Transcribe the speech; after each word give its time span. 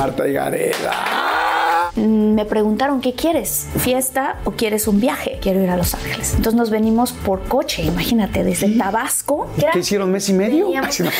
Marta 0.00 0.26
y 0.26 0.32
Gareda. 0.32 1.90
Mm, 1.94 2.32
Me 2.34 2.46
preguntaron, 2.46 3.02
¿qué 3.02 3.12
quieres? 3.12 3.66
¿Fiesta 3.76 4.36
o 4.46 4.52
quieres 4.52 4.88
un 4.88 4.98
viaje? 4.98 5.38
Quiero 5.42 5.60
ir 5.62 5.68
a 5.68 5.76
Los 5.76 5.92
Ángeles. 5.92 6.30
Entonces 6.36 6.54
nos 6.54 6.70
venimos 6.70 7.12
por 7.12 7.42
coche, 7.42 7.82
imagínate, 7.82 8.42
desde 8.42 8.78
Tabasco. 8.78 9.48
que 9.56 9.62
era- 9.64 9.72
¿Qué 9.72 9.80
hicieron 9.80 10.10
mes 10.10 10.26
y 10.30 10.32
medio? 10.32 10.68
Veníamos- 10.68 11.00
no. 11.04 11.10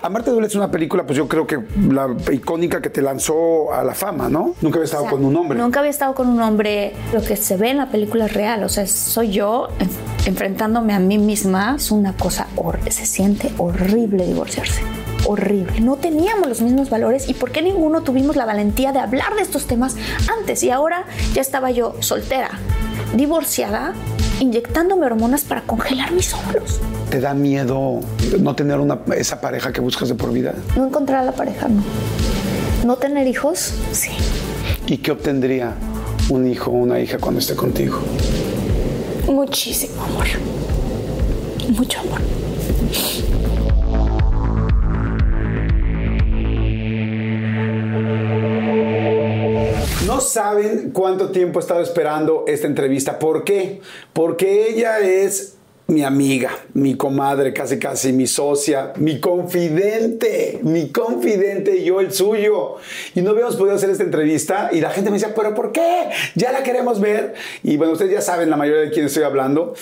Amarte 0.00 0.30
duele 0.30 0.46
es 0.46 0.54
una 0.54 0.70
película, 0.70 1.04
pues 1.04 1.18
yo 1.18 1.28
creo 1.28 1.46
que 1.46 1.58
la 1.90 2.08
icónica 2.32 2.80
que 2.80 2.88
te 2.88 3.02
lanzó 3.02 3.70
a 3.70 3.84
la 3.84 3.92
fama, 3.94 4.30
¿no? 4.30 4.54
Nunca 4.62 4.76
había 4.78 4.84
estado 4.86 5.02
O 5.02 5.06
sea, 5.08 5.10
con 5.12 5.24
un 5.26 5.36
hombre. 5.36 5.58
Nunca 5.58 5.80
había 5.80 5.90
estado 5.90 6.14
con 6.14 6.28
un 6.28 6.40
hombre. 6.40 6.94
Lo 7.12 7.20
que 7.20 7.36
se 7.36 7.58
ve 7.58 7.68
en 7.70 7.76
la 7.76 7.90
película 7.90 8.24
es 8.26 8.32
real. 8.32 8.64
O 8.64 8.70
sea, 8.70 8.86
soy 8.86 9.30
yo 9.32 9.68
en- 9.78 9.90
enfrentándome 10.24 10.94
a 10.94 11.00
mí 11.00 11.18
misma. 11.18 11.74
Es 11.76 11.90
una 11.90 12.14
cosa 12.14 12.46
horrible. 12.56 12.92
Se 12.92 13.04
siente 13.04 13.50
horrible 13.58 14.24
divorciarse. 14.24 14.80
Horrible. 15.26 15.80
No 15.80 15.96
teníamos 15.96 16.48
los 16.48 16.60
mismos 16.60 16.88
valores. 16.88 17.28
¿Y 17.28 17.34
por 17.34 17.50
qué 17.50 17.60
ninguno 17.60 18.02
tuvimos 18.02 18.36
la 18.36 18.44
valentía 18.44 18.92
de 18.92 19.00
hablar 19.00 19.34
de 19.34 19.42
estos 19.42 19.66
temas 19.66 19.96
antes? 20.38 20.62
Y 20.62 20.70
ahora 20.70 21.04
ya 21.34 21.40
estaba 21.40 21.70
yo 21.70 21.94
soltera, 22.00 22.50
divorciada, 23.14 23.92
inyectándome 24.40 25.06
hormonas 25.06 25.42
para 25.42 25.62
congelar 25.62 26.12
mis 26.12 26.32
hombros. 26.32 26.80
¿Te 27.10 27.20
da 27.20 27.34
miedo 27.34 28.00
no 28.38 28.54
tener 28.54 28.78
una, 28.78 29.00
esa 29.16 29.40
pareja 29.40 29.72
que 29.72 29.80
buscas 29.80 30.08
de 30.08 30.14
por 30.14 30.32
vida? 30.32 30.54
No 30.76 30.86
encontrar 30.86 31.20
a 31.20 31.24
la 31.24 31.32
pareja, 31.32 31.68
no. 31.68 31.82
No 32.84 32.96
tener 32.96 33.26
hijos, 33.26 33.72
sí. 33.92 34.10
¿Y 34.86 34.98
qué 34.98 35.10
obtendría 35.10 35.74
un 36.28 36.46
hijo 36.46 36.70
o 36.70 36.74
una 36.74 37.00
hija 37.00 37.18
cuando 37.18 37.40
esté 37.40 37.56
contigo? 37.56 37.98
Muchísimo 39.26 40.02
amor. 40.04 40.26
Mucho 41.68 41.98
amor. 42.00 42.20
Saben 50.30 50.90
cuánto 50.92 51.30
tiempo 51.30 51.58
he 51.58 51.62
estado 51.62 51.80
esperando 51.80 52.44
esta 52.46 52.66
entrevista. 52.66 53.18
¿Por 53.18 53.44
qué? 53.44 53.80
Porque 54.12 54.68
ella 54.68 55.00
es 55.00 55.56
mi 55.88 56.02
amiga, 56.02 56.50
mi 56.74 56.96
comadre, 56.96 57.52
casi 57.52 57.78
casi 57.78 58.12
mi 58.12 58.26
socia, 58.26 58.92
mi 58.96 59.20
confidente, 59.20 60.58
mi 60.62 60.90
confidente 60.90 61.76
y 61.76 61.84
yo 61.84 62.00
el 62.00 62.12
suyo. 62.12 62.76
Y 63.14 63.22
no 63.22 63.30
habíamos 63.30 63.56
podido 63.56 63.76
hacer 63.76 63.90
esta 63.90 64.02
entrevista 64.02 64.70
y 64.72 64.80
la 64.80 64.90
gente 64.90 65.10
me 65.10 65.18
decía, 65.18 65.34
pero 65.34 65.54
¿por 65.54 65.70
qué? 65.70 66.08
Ya 66.34 66.50
la 66.50 66.62
queremos 66.64 67.00
ver. 67.00 67.34
Y 67.62 67.76
bueno, 67.76 67.92
ustedes 67.92 68.12
ya 68.12 68.20
saben 68.20 68.50
la 68.50 68.56
mayoría 68.56 68.82
de 68.82 68.90
quién 68.90 69.06
estoy 69.06 69.22
hablando. 69.22 69.74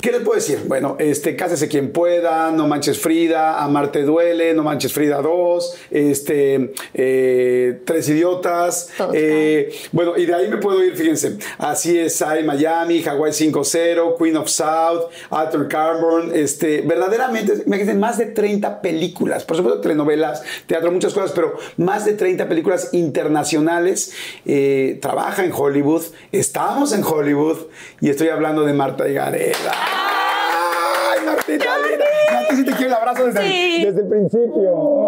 ¿Qué 0.00 0.12
les 0.12 0.20
puedo 0.20 0.36
decir? 0.36 0.60
Bueno, 0.66 0.96
este, 0.98 1.34
cásese 1.34 1.68
quien 1.68 1.90
pueda, 1.90 2.50
no 2.52 2.68
manches 2.68 2.98
Frida, 2.98 3.62
amarte 3.62 4.02
duele, 4.02 4.52
no 4.52 4.62
manches 4.62 4.92
Frida 4.92 5.22
2, 5.22 5.78
este, 5.90 6.72
eh, 6.92 7.80
tres 7.84 8.08
idiotas, 8.10 8.90
eh, 9.14 9.74
bueno, 9.92 10.16
y 10.16 10.26
de 10.26 10.34
ahí 10.34 10.48
me 10.48 10.58
puedo 10.58 10.84
ir, 10.84 10.94
fíjense, 10.94 11.38
así 11.58 11.98
es, 11.98 12.20
hay 12.20 12.44
Miami, 12.44 13.02
Hawaii 13.02 13.32
5-0, 13.32 14.16
Queen 14.18 14.36
of 14.36 14.48
South, 14.48 15.10
Alter 15.30 15.66
Carbon, 15.66 16.30
este, 16.34 16.82
verdaderamente, 16.82 17.62
imagínense, 17.66 17.94
más 17.94 18.18
de 18.18 18.26
30 18.26 18.82
películas, 18.82 19.44
por 19.44 19.56
supuesto 19.56 19.80
telenovelas, 19.80 20.42
teatro, 20.66 20.92
muchas 20.92 21.14
cosas, 21.14 21.32
pero 21.32 21.56
más 21.78 22.04
de 22.04 22.12
30 22.12 22.46
películas 22.48 22.90
internacionales, 22.92 24.12
eh, 24.44 24.98
trabaja 25.00 25.42
en 25.42 25.52
Hollywood, 25.56 26.02
estamos 26.32 26.92
en 26.92 27.02
Hollywood, 27.02 27.56
y 28.02 28.10
estoy 28.10 28.28
hablando 28.28 28.64
de 28.64 28.74
Marta 28.74 29.08
y 29.08 29.14
Gareda. 29.14 29.85
¡Ay, 29.86 31.24
Martita 31.26 31.78
linda! 31.78 32.04
Marta, 32.32 32.56
sí 32.56 32.64
te 32.64 32.72
quiero 32.72 32.86
el 32.88 32.94
abrazo 32.94 33.26
desde, 33.26 33.42
Sí. 33.48 33.84
desde 33.84 34.00
el 34.00 34.08
principio. 34.08 35.06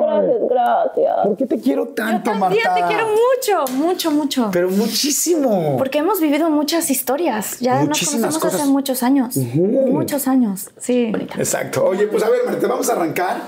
Gracias, 0.00 0.40
gracias. 0.50 1.14
¿Por 1.26 1.36
qué 1.36 1.46
te 1.46 1.60
quiero 1.60 1.88
tanto, 1.88 2.30
También 2.30 2.62
Marta? 2.64 2.74
te 2.74 2.86
quiero 2.86 3.06
mucho, 3.08 3.72
mucho, 3.74 4.10
mucho. 4.10 4.50
Pero 4.52 4.70
muchísimo. 4.70 5.76
Porque 5.78 5.98
hemos 5.98 6.20
vivido 6.20 6.50
muchas 6.50 6.90
historias. 6.90 7.58
Ya 7.60 7.80
Muchísimas 7.80 8.32
nos 8.34 8.38
conocemos 8.38 8.42
cosas. 8.42 8.60
hace 8.62 8.70
muchos 8.70 9.02
años. 9.02 9.36
Muchos 9.36 10.28
años. 10.28 10.68
Sí. 10.78 11.12
Exacto. 11.38 11.84
Oye, 11.86 12.06
pues 12.08 12.22
a 12.22 12.28
ver, 12.28 12.40
Marta, 12.46 12.66
vamos 12.66 12.88
a 12.90 12.92
arrancar. 12.92 13.42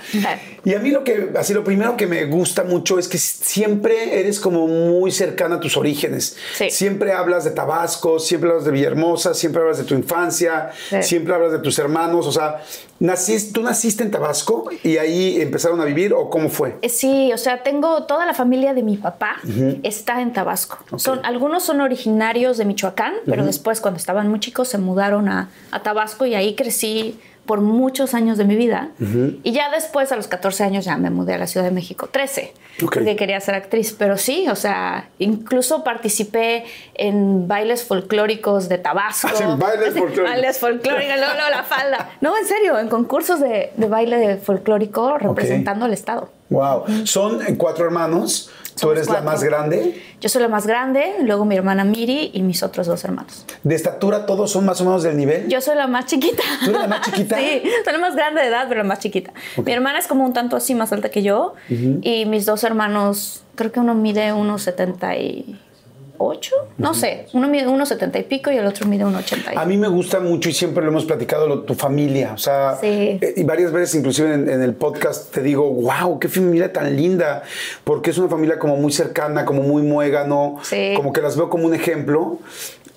Y 0.64 0.74
a 0.74 0.78
mí 0.78 0.90
lo 0.90 1.02
que, 1.02 1.30
así 1.36 1.52
lo 1.54 1.64
primero 1.64 1.96
que 1.96 2.06
me 2.06 2.24
gusta 2.26 2.62
mucho 2.62 2.98
es 2.98 3.08
que 3.08 3.18
siempre 3.18 4.20
eres 4.20 4.38
como 4.38 4.68
muy 4.68 5.10
cercana 5.10 5.56
a 5.56 5.60
tus 5.60 5.76
orígenes. 5.76 6.36
Sí. 6.54 6.70
Siempre 6.70 7.12
hablas 7.12 7.44
de 7.44 7.50
Tabasco, 7.50 8.18
siempre 8.20 8.48
hablas 8.50 8.64
de 8.64 8.70
Villahermosa, 8.70 9.34
siempre 9.34 9.60
hablas 9.62 9.78
de 9.78 9.84
tu 9.84 9.94
infancia, 9.94 10.70
Sí. 10.88 11.02
siempre 11.02 11.34
hablas 11.34 11.52
de 11.52 11.58
tus 11.58 11.78
hermanos. 11.80 12.26
O 12.28 12.32
sea, 12.32 12.62
naciste, 13.00 13.52
¿tú 13.52 13.62
naciste 13.62 14.04
en 14.04 14.10
Tabasco 14.12 14.70
y 14.84 14.98
ahí 14.98 15.40
empezaron 15.40 15.80
a 15.80 15.84
vivir 15.84 16.12
o 16.14 16.30
cómo 16.30 16.48
fue? 16.48 16.76
Eh, 16.82 16.88
Sí, 16.88 17.32
o 17.32 17.38
sea, 17.38 17.62
tengo 17.64 18.04
toda 18.04 18.24
la 18.26 18.34
familia 18.34 18.72
de 18.74 18.82
mi 18.84 18.96
papá 18.96 19.36
está 19.82 20.20
en 20.20 20.32
Tabasco. 20.32 20.78
Son, 20.96 21.24
algunos 21.24 21.64
son 21.64 21.80
originarios 21.80 22.56
de 22.58 22.64
Michoacán, 22.66 23.14
pero 23.26 23.44
después 23.44 23.80
cuando 23.80 23.98
estaban 23.98 24.28
muy 24.28 24.38
chicos 24.38 24.68
se 24.68 24.78
mudaron 24.78 25.28
a, 25.28 25.50
a 25.72 25.82
Tabasco 25.82 26.24
y 26.26 26.34
ahí 26.36 26.54
crecí 26.54 27.18
por 27.46 27.60
muchos 27.60 28.14
años 28.14 28.38
de 28.38 28.44
mi 28.44 28.56
vida. 28.56 28.90
Y 29.42 29.52
ya 29.52 29.70
después, 29.70 30.12
a 30.12 30.16
los 30.16 30.28
14 30.28 30.64
años, 30.64 30.84
ya 30.84 30.96
me 30.96 31.10
mudé 31.10 31.34
a 31.34 31.38
la 31.38 31.46
Ciudad 31.46 31.66
de 31.66 31.72
México, 31.72 32.08
13, 32.10 32.52
Ok. 32.84 32.94
porque 32.94 33.16
quería 33.16 33.40
ser 33.40 33.54
actriz. 33.54 33.94
Pero 33.98 34.16
sí, 34.16 34.46
o 34.48 34.54
sea, 34.56 35.08
incluso 35.18 35.82
participé 35.84 36.64
en 36.94 37.48
bailes 37.48 37.84
folclóricos 37.84 38.68
de 38.68 38.78
Tabasco. 38.78 39.28
Sí, 39.36 39.44
bailes 39.58 39.92
folclóricos. 39.98 40.24
Bailes 40.30 40.58
folclóricos, 40.58 41.16
luego, 41.16 41.32
luego 41.34 41.50
la 41.50 41.62
falda. 41.64 42.10
No, 42.20 42.36
en 42.38 42.46
serio, 42.46 42.78
en 42.78 42.88
concursos 42.88 43.40
de, 43.40 43.72
de 43.76 43.86
baile 43.88 44.36
folclórico 44.36 45.18
representando 45.18 45.84
al 45.86 45.92
Estado. 45.92 46.30
Wow. 46.50 46.84
Son 47.06 47.40
cuatro 47.56 47.84
hermanos. 47.86 48.50
Tú 48.80 48.90
eres 48.90 49.08
la 49.08 49.20
más 49.20 49.42
grande. 49.42 50.00
Yo 50.20 50.28
soy 50.28 50.42
la 50.42 50.48
más 50.48 50.66
grande, 50.66 51.14
luego 51.22 51.44
mi 51.44 51.56
hermana 51.56 51.84
Miri 51.84 52.30
y 52.32 52.42
mis 52.42 52.62
otros 52.62 52.86
dos 52.86 53.04
hermanos. 53.04 53.44
De 53.62 53.74
estatura, 53.74 54.26
todos 54.26 54.50
son 54.50 54.64
más 54.64 54.80
o 54.80 54.84
menos 54.84 55.02
del 55.02 55.16
nivel. 55.16 55.48
Yo 55.48 55.60
soy 55.60 55.76
la 55.76 55.86
más 55.86 56.06
chiquita. 56.06 56.42
¿Tú 56.64 56.70
eres 56.70 56.82
la 56.82 56.88
más 56.88 57.00
chiquita? 57.02 57.36
Sí, 57.42 57.62
soy 57.84 57.92
la 57.92 57.98
más 57.98 58.14
grande 58.14 58.40
de 58.40 58.48
edad, 58.48 58.66
pero 58.68 58.82
la 58.82 58.88
más 58.88 58.98
chiquita. 59.00 59.32
Mi 59.64 59.72
hermana 59.72 59.98
es 59.98 60.06
como 60.06 60.24
un 60.24 60.32
tanto 60.32 60.56
así 60.56 60.74
más 60.74 60.92
alta 60.92 61.10
que 61.10 61.22
yo 61.22 61.54
y 61.68 62.24
mis 62.26 62.46
dos 62.46 62.64
hermanos, 62.64 63.42
creo 63.54 63.72
que 63.72 63.80
uno 63.80 63.94
mide 63.94 64.32
unos 64.32 64.68
78, 66.18 66.54
no 66.78 66.94
sé, 66.94 67.26
uno 67.32 67.48
mide 67.48 67.66
unos 67.66 67.88
70 67.88 68.18
y 68.18 68.22
pico 68.24 68.50
y 68.50 68.56
el 68.56 68.66
otro 68.66 68.86
mide 68.86 69.04
80. 69.04 69.54
y- 69.54 69.56
A 69.56 69.64
mí 69.64 69.76
me 69.76 69.88
gusta 69.88 70.20
mucho 70.20 70.48
y 70.48 70.52
siempre 70.52 70.82
lo 70.84 70.90
hemos 70.90 71.04
platicado, 71.04 71.46
lo- 71.48 71.62
tu 71.62 71.74
familia. 71.74 72.32
O 72.34 72.38
sea, 72.38 72.76
Sí. 72.80 72.86
eh, 73.20 73.34
y 73.36 73.42
varias 73.44 73.72
veces, 73.72 73.94
inclusive 73.96 74.32
en, 74.34 74.48
en 74.48 74.62
el 74.62 74.74
podcast, 74.74 75.32
te 75.32 75.42
digo, 75.42 75.68
wow, 75.70 76.18
qué 76.18 76.28
familia 76.28 76.72
tan 76.72 76.94
linda. 76.96 77.42
Porque 77.84 78.10
es 78.10 78.18
una 78.18 78.28
familia 78.28 78.58
como 78.58 78.76
muy 78.76 78.92
cercana, 78.92 79.44
como 79.44 79.62
muy 79.62 79.82
muégano, 79.82 80.56
Sí. 80.62 80.92
como 80.96 81.12
que 81.12 81.20
las 81.20 81.36
veo 81.36 81.48
como 81.48 81.66
un 81.66 81.74
ejemplo. 81.74 82.38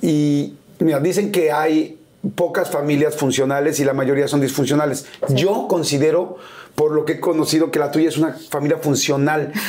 Y 0.01 0.53
mira, 0.79 0.99
dicen 0.99 1.31
que 1.31 1.51
hay 1.51 1.97
pocas 2.35 2.69
familias 2.71 3.15
funcionales 3.15 3.79
y 3.79 3.85
la 3.85 3.93
mayoría 3.93 4.27
son 4.27 4.41
disfuncionales. 4.41 5.05
Yo 5.29 5.67
considero, 5.67 6.37
por 6.75 6.91
lo 6.91 7.05
que 7.05 7.13
he 7.13 7.19
conocido, 7.19 7.71
que 7.71 7.79
la 7.79 7.89
tuya 7.89 8.09
es 8.09 8.17
una 8.17 8.33
familia 8.33 8.77
funcional. 8.77 9.51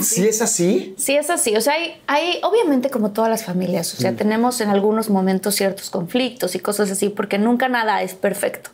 Si 0.00 0.26
es 0.26 0.42
así, 0.42 0.94
Sí, 0.98 1.16
es 1.16 1.30
así. 1.30 1.56
O 1.56 1.60
sea, 1.60 1.74
hay, 1.74 2.00
hay, 2.06 2.40
obviamente 2.42 2.90
como 2.90 3.12
todas 3.12 3.30
las 3.30 3.44
familias, 3.44 3.94
o 3.94 3.96
sea, 3.96 4.14
tenemos 4.14 4.60
en 4.60 4.68
algunos 4.68 5.08
momentos 5.08 5.54
ciertos 5.54 5.90
conflictos 5.90 6.54
y 6.54 6.58
cosas 6.58 6.90
así, 6.90 7.08
porque 7.08 7.38
nunca 7.38 7.68
nada 7.68 8.02
es 8.02 8.14
perfecto. 8.14 8.70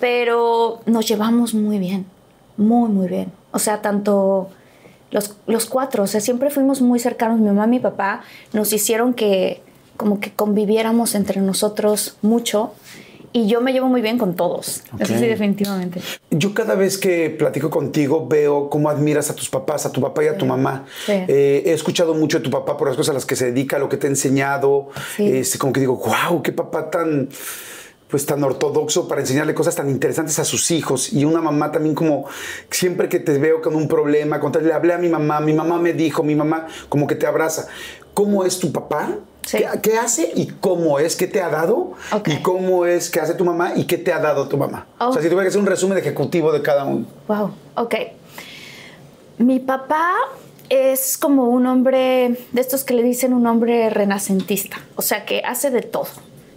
Pero 0.00 0.80
nos 0.86 1.06
llevamos 1.08 1.54
muy 1.54 1.78
bien, 1.78 2.06
muy, 2.56 2.88
muy 2.88 3.08
bien. 3.08 3.32
O 3.52 3.58
sea, 3.58 3.80
tanto 3.82 4.48
los, 5.10 5.36
los 5.46 5.66
cuatro, 5.66 6.04
o 6.04 6.06
sea, 6.06 6.20
siempre 6.20 6.50
fuimos 6.50 6.80
muy 6.80 6.98
cercanos. 6.98 7.40
Mi 7.40 7.46
mamá 7.46 7.66
y 7.66 7.70
mi 7.70 7.80
papá 7.80 8.22
nos 8.52 8.72
hicieron 8.72 9.14
que 9.14 9.62
como 9.96 10.20
que 10.20 10.32
conviviéramos 10.32 11.14
entre 11.14 11.40
nosotros 11.40 12.16
mucho. 12.22 12.72
Y 13.36 13.48
yo 13.48 13.60
me 13.60 13.72
llevo 13.72 13.88
muy 13.88 14.00
bien 14.00 14.16
con 14.16 14.36
todos. 14.36 14.84
Eso 15.00 15.12
Ok. 15.12 15.18
sí, 15.18 15.26
definitivamente. 15.26 16.00
Yo 16.30 16.54
cada 16.54 16.76
vez 16.76 16.96
que 16.96 17.30
platico 17.30 17.68
contigo 17.68 18.28
veo 18.28 18.70
cómo 18.70 18.88
admiras 18.88 19.28
a 19.28 19.34
tus 19.34 19.50
papás, 19.50 19.84
a 19.86 19.90
tu 19.90 20.00
papá 20.00 20.22
y 20.22 20.28
a 20.28 20.38
tu 20.38 20.46
mamá. 20.46 20.84
Sí. 21.04 21.12
Eh, 21.26 21.64
he 21.66 21.72
escuchado 21.72 22.14
mucho 22.14 22.38
de 22.38 22.44
tu 22.44 22.50
papá 22.50 22.76
por 22.76 22.86
las 22.86 22.96
cosas 22.96 23.10
a 23.10 23.14
las 23.14 23.26
que 23.26 23.34
se 23.34 23.46
dedica, 23.46 23.80
lo 23.80 23.88
que 23.88 23.96
te 23.96 24.06
ha 24.06 24.10
enseñado. 24.10 24.86
Sí. 25.16 25.26
Este, 25.36 25.58
como 25.58 25.72
que 25.72 25.80
digo, 25.80 25.96
wow, 25.96 26.42
qué 26.42 26.52
papá 26.52 26.90
tan 26.90 27.28
pues 28.06 28.24
tan 28.26 28.44
ortodoxo 28.44 29.08
para 29.08 29.22
enseñarle 29.22 29.54
cosas 29.54 29.74
tan 29.74 29.90
interesantes 29.90 30.38
a 30.38 30.44
sus 30.44 30.70
hijos 30.70 31.12
y 31.12 31.24
una 31.24 31.40
mamá 31.40 31.72
también 31.72 31.96
como 31.96 32.26
siempre 32.70 33.08
que 33.08 33.18
te 33.18 33.36
veo 33.38 33.60
con 33.60 33.74
un 33.74 33.88
problema, 33.88 34.38
contarle, 34.38 34.68
le 34.68 34.74
hablé 34.74 34.92
a 34.92 34.98
mi 34.98 35.08
mamá, 35.08 35.40
mi 35.40 35.52
mamá 35.52 35.80
me 35.80 35.92
dijo, 35.92 36.22
mi 36.22 36.36
mamá 36.36 36.68
como 36.88 37.08
que 37.08 37.16
te 37.16 37.26
abraza. 37.26 37.66
¿Cómo 38.12 38.44
es 38.44 38.60
tu 38.60 38.70
papá? 38.70 39.18
Sí. 39.46 39.58
¿Qué, 39.58 39.66
qué 39.82 39.98
hace 39.98 40.32
y 40.34 40.46
cómo 40.46 40.98
es? 40.98 41.16
¿Qué 41.16 41.26
te 41.26 41.40
ha 41.42 41.48
dado? 41.48 41.92
¿Y 42.26 42.36
cómo 42.42 42.86
es 42.86 43.10
que 43.10 43.20
hace 43.20 43.34
tu 43.34 43.44
mamá 43.44 43.72
y 43.76 43.84
qué 43.84 43.98
te 43.98 44.12
ha 44.12 44.18
dado 44.18 44.48
tu 44.48 44.56
mamá? 44.56 44.86
O 44.98 45.12
sea, 45.12 45.20
Oh. 45.20 45.22
si 45.22 45.28
tuviera 45.28 45.42
que 45.42 45.48
hacer 45.48 45.60
un 45.60 45.66
resumen 45.66 45.98
ejecutivo 45.98 46.50
de 46.52 46.62
cada 46.62 46.84
uno. 46.84 47.04
Wow, 47.28 47.50
ok. 47.76 47.94
Mi 49.38 49.60
papá 49.60 50.12
es 50.68 51.18
como 51.18 51.48
un 51.50 51.66
hombre 51.66 52.36
de 52.52 52.60
estos 52.60 52.84
que 52.84 52.94
le 52.94 53.02
dicen 53.02 53.34
un 53.34 53.46
hombre 53.46 53.90
renacentista, 53.90 54.78
o 54.96 55.02
sea 55.02 55.24
que 55.24 55.42
hace 55.44 55.70
de 55.70 55.82
todo. 55.82 56.06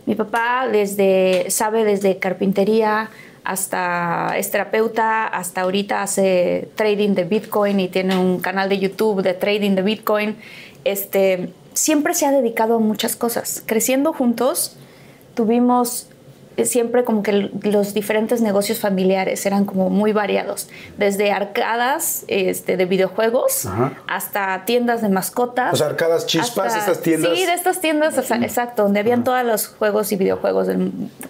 Mi 0.05 0.15
papá 0.15 0.67
desde 0.71 1.47
sabe 1.49 1.83
desde 1.83 2.17
carpintería 2.17 3.09
hasta 3.43 4.37
es 4.37 4.49
terapeuta, 4.51 5.25
hasta 5.27 5.61
ahorita 5.61 6.01
hace 6.03 6.69
trading 6.75 7.15
de 7.15 7.23
Bitcoin 7.25 7.79
y 7.79 7.87
tiene 7.89 8.17
un 8.17 8.39
canal 8.39 8.69
de 8.69 8.77
YouTube 8.79 9.21
de 9.23 9.33
trading 9.33 9.71
de 9.75 9.81
Bitcoin. 9.81 10.37
Este, 10.85 11.49
siempre 11.77 12.13
se 12.13 12.25
ha 12.25 12.31
dedicado 12.31 12.75
a 12.75 12.79
muchas 12.79 13.15
cosas. 13.15 13.61
Creciendo 13.65 14.11
juntos, 14.11 14.75
tuvimos 15.35 16.07
siempre 16.65 17.03
como 17.03 17.21
que 17.21 17.51
los 17.61 17.93
diferentes 17.93 18.41
negocios 18.41 18.79
familiares 18.79 19.45
eran 19.45 19.65
como 19.65 19.91
muy 19.91 20.11
variados, 20.11 20.69
desde 20.97 21.31
arcadas 21.31 22.25
este, 22.27 22.77
de 22.77 22.85
videojuegos 22.85 23.67
hasta 24.07 24.65
tiendas 24.65 25.03
de 25.03 25.09
mascotas. 25.09 25.73
O 25.73 25.77
sea, 25.77 25.87
arcadas 25.87 26.25
chispas, 26.25 26.75
estas 26.75 27.01
tiendas. 27.01 27.37
Sí, 27.37 27.45
de 27.45 27.53
estas 27.53 27.79
tiendas, 27.79 28.17
exacto, 28.17 28.83
donde 28.83 28.99
habían 28.99 29.23
todos 29.23 29.45
los 29.45 29.67
juegos 29.67 30.11
y 30.11 30.15
videojuegos 30.15 30.67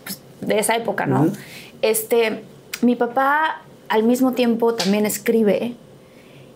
pues, 0.04 0.22
de, 0.40 0.60
esa 0.60 0.78
época, 0.78 1.06
¿no? 1.06 1.28
Este, 1.82 2.44
mi 2.82 2.96
papá 2.96 3.64
al 3.90 4.04
mismo 4.04 4.32
tiempo 4.32 4.76
también 4.76 5.06
escribe, 5.06 5.76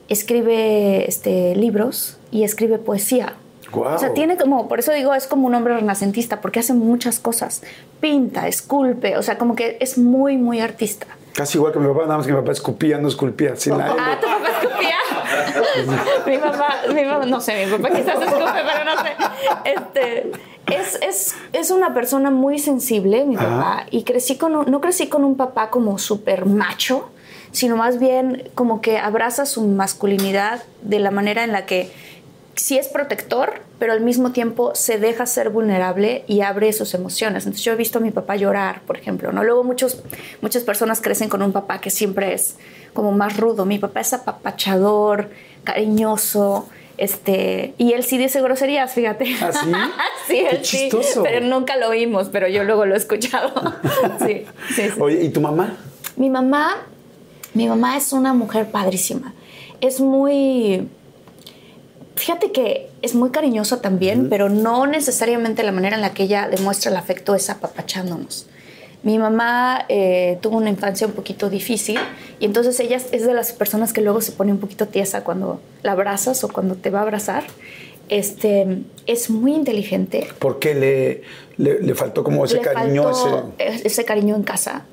escribe 0.07 1.09
este, 1.09 1.57
libros 1.57 2.17
y 2.31 2.43
escribe 2.43 2.77
poesía. 2.77 3.35
O 3.73 3.97
sea, 3.97 4.13
tiene 4.13 4.37
como, 4.37 4.67
por 4.67 4.79
eso 4.79 4.91
digo, 4.91 5.13
es 5.13 5.27
como 5.27 5.47
un 5.47 5.55
hombre 5.55 5.75
renacentista, 5.75 6.41
porque 6.41 6.59
hace 6.59 6.73
muchas 6.73 7.19
cosas. 7.19 7.61
Pinta, 7.99 8.47
esculpe, 8.47 9.17
o 9.17 9.23
sea, 9.23 9.37
como 9.37 9.55
que 9.55 9.77
es 9.79 9.97
muy, 9.97 10.37
muy 10.37 10.59
artista. 10.59 11.07
Casi 11.33 11.57
igual 11.57 11.71
que 11.71 11.79
mi 11.79 11.87
papá, 11.87 12.01
nada 12.01 12.17
más 12.17 12.25
que 12.25 12.33
mi 12.33 12.39
papá 12.39 12.51
escupía, 12.51 12.97
no 12.97 13.07
esculpía. 13.07 13.55
Sin 13.55 13.73
ah, 13.73 14.17
¿tu 14.19 14.27
papá 14.27 14.49
escupía? 14.61 14.95
mi, 16.27 16.37
papá, 16.37 16.75
mi 16.93 17.03
papá, 17.03 17.25
no 17.25 17.39
sé, 17.39 17.65
mi 17.65 17.71
papá 17.71 17.89
quizás 17.89 18.21
escupe, 18.21 18.61
pero 18.65 18.83
no 18.83 19.01
sé. 19.01 19.15
Este, 19.63 20.31
es, 20.67 20.99
es, 21.01 21.35
es 21.53 21.71
una 21.71 21.93
persona 21.93 22.31
muy 22.31 22.59
sensible, 22.59 23.25
mi 23.25 23.37
papá, 23.37 23.85
y 23.91 24.03
crecí 24.03 24.37
con 24.37 24.69
no 24.69 24.81
crecí 24.81 25.07
con 25.07 25.23
un 25.23 25.35
papá 25.37 25.69
como 25.69 25.97
súper 25.97 26.45
macho, 26.45 27.09
sino 27.51 27.77
más 27.77 27.99
bien 27.99 28.49
como 28.53 28.81
que 28.81 28.97
abraza 28.97 29.45
su 29.45 29.65
masculinidad 29.65 30.63
de 30.81 30.99
la 30.99 31.11
manera 31.11 31.43
en 31.43 31.51
la 31.51 31.65
que 31.65 31.91
sí 32.55 32.77
es 32.77 32.87
protector, 32.87 33.61
pero 33.79 33.93
al 33.93 34.01
mismo 34.01 34.31
tiempo 34.31 34.75
se 34.75 34.97
deja 34.97 35.25
ser 35.25 35.49
vulnerable 35.49 36.23
y 36.27 36.41
abre 36.41 36.71
sus 36.73 36.93
emociones. 36.93 37.45
Entonces 37.45 37.63
yo 37.63 37.73
he 37.73 37.75
visto 37.75 37.99
a 37.99 38.01
mi 38.01 38.11
papá 38.11 38.35
llorar, 38.35 38.81
por 38.81 38.97
ejemplo, 38.97 39.31
¿no? 39.31 39.43
Luego 39.43 39.63
muchos, 39.63 40.01
muchas 40.41 40.63
personas 40.63 41.01
crecen 41.01 41.29
con 41.29 41.41
un 41.41 41.51
papá 41.51 41.81
que 41.81 41.89
siempre 41.89 42.33
es 42.33 42.57
como 42.93 43.11
más 43.11 43.37
rudo. 43.37 43.65
Mi 43.65 43.79
papá 43.79 44.01
es 44.01 44.13
apapachador, 44.13 45.29
cariñoso, 45.63 46.67
este, 46.97 47.73
y 47.77 47.93
él 47.93 48.03
sí 48.03 48.17
dice 48.17 48.41
groserías, 48.41 48.93
fíjate. 48.93 49.25
¿Ah, 49.41 49.51
sí? 49.51 49.71
sí, 50.27 50.45
él 50.51 50.63
sí, 50.63 50.89
pero 51.23 51.45
nunca 51.45 51.77
lo 51.77 51.89
oímos, 51.89 52.29
pero 52.29 52.47
yo 52.47 52.63
luego 52.63 52.85
lo 52.85 52.93
he 52.93 52.97
escuchado. 52.97 53.51
sí, 54.25 54.45
sí, 54.75 54.83
Oye, 54.99 55.23
¿y 55.23 55.29
tu 55.29 55.41
mamá? 55.41 55.77
Mi 56.15 56.29
mamá, 56.29 56.77
mi 57.55 57.67
mamá 57.67 57.97
es 57.97 58.13
una 58.13 58.33
mujer 58.33 58.69
padrísima. 58.69 59.33
Es 59.79 59.99
muy 59.99 60.87
Fíjate 62.15 62.51
que 62.51 62.89
es 63.01 63.15
muy 63.15 63.29
cariñosa 63.29 63.81
también, 63.81 64.29
pero 64.29 64.49
no 64.49 64.85
necesariamente 64.85 65.63
la 65.63 65.71
manera 65.71 65.95
en 65.95 66.01
la 66.01 66.13
que 66.13 66.23
ella 66.23 66.49
demuestra 66.49 66.91
el 66.91 66.97
afecto 66.97 67.35
es 67.35 67.49
apapachándonos. 67.49 68.47
Mi 69.03 69.17
mamá 69.17 69.85
eh, 69.89 70.37
tuvo 70.41 70.57
una 70.57 70.69
infancia 70.69 71.07
un 71.07 71.13
poquito 71.13 71.49
difícil 71.49 71.99
y 72.39 72.45
entonces 72.45 72.79
ella 72.79 72.97
es 72.97 73.25
de 73.25 73.33
las 73.33 73.51
personas 73.51 73.93
que 73.93 74.01
luego 74.01 74.21
se 74.21 74.31
pone 74.31 74.51
un 74.51 74.59
poquito 74.59 74.87
tiesa 74.87 75.23
cuando 75.23 75.59
la 75.81 75.93
abrazas 75.93 76.43
o 76.43 76.49
cuando 76.49 76.75
te 76.75 76.91
va 76.91 76.99
a 76.99 77.01
abrazar. 77.03 77.43
Este, 78.09 78.83
es 79.07 79.29
muy 79.29 79.55
inteligente. 79.55 80.27
¿Por 80.37 80.59
qué 80.59 80.75
le, 80.75 81.23
le, 81.57 81.95
faltó 81.95 82.23
como 82.23 82.43
ese 82.45 82.59
cariño? 82.59 83.09
ese... 83.57 83.87
ese... 83.87 84.05
cariño 84.05 84.35
en 84.35 84.43
casa. 84.43 84.83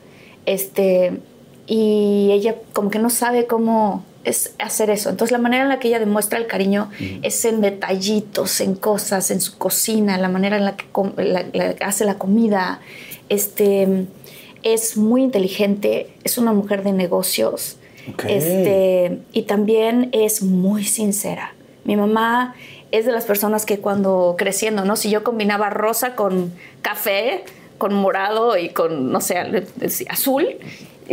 Este, 0.46 1.18
y 1.66 2.30
ella 2.32 2.54
como 2.72 2.90
que 2.90 3.00
no 3.00 3.10
sabe 3.10 3.46
cómo 3.46 4.04
es 4.28 4.54
hacer 4.58 4.90
eso. 4.90 5.10
Entonces 5.10 5.32
la 5.32 5.38
manera 5.38 5.62
en 5.62 5.68
la 5.68 5.78
que 5.78 5.88
ella 5.88 5.98
demuestra 5.98 6.38
el 6.38 6.46
cariño 6.46 6.90
es 7.22 7.44
en 7.44 7.60
detallitos, 7.60 8.60
en 8.60 8.74
cosas, 8.74 9.30
en 9.30 9.40
su 9.40 9.58
cocina, 9.58 10.18
la 10.18 10.28
manera 10.28 10.56
en 10.56 10.64
la 10.64 10.76
que 10.76 11.76
hace 11.84 12.04
la 12.04 12.18
comida. 12.18 12.80
Este, 13.28 14.06
es 14.62 14.96
muy 14.96 15.22
inteligente, 15.22 16.10
es 16.24 16.38
una 16.38 16.52
mujer 16.52 16.82
de 16.82 16.92
negocios 16.92 17.78
este, 18.26 19.18
y 19.32 19.42
también 19.42 20.10
es 20.12 20.42
muy 20.42 20.84
sincera. 20.84 21.54
Mi 21.84 21.96
mamá 21.96 22.54
es 22.90 23.06
de 23.06 23.12
las 23.12 23.24
personas 23.24 23.66
que 23.66 23.78
cuando 23.78 24.34
creciendo, 24.38 24.84
¿no? 24.84 24.96
Si 24.96 25.10
yo 25.10 25.24
combinaba 25.24 25.70
rosa 25.70 26.14
con 26.14 26.52
café, 26.82 27.44
con 27.76 27.94
morado 27.94 28.56
y 28.56 28.70
con, 28.70 29.12
no 29.12 29.20
sé, 29.20 29.66
azul, 30.08 30.56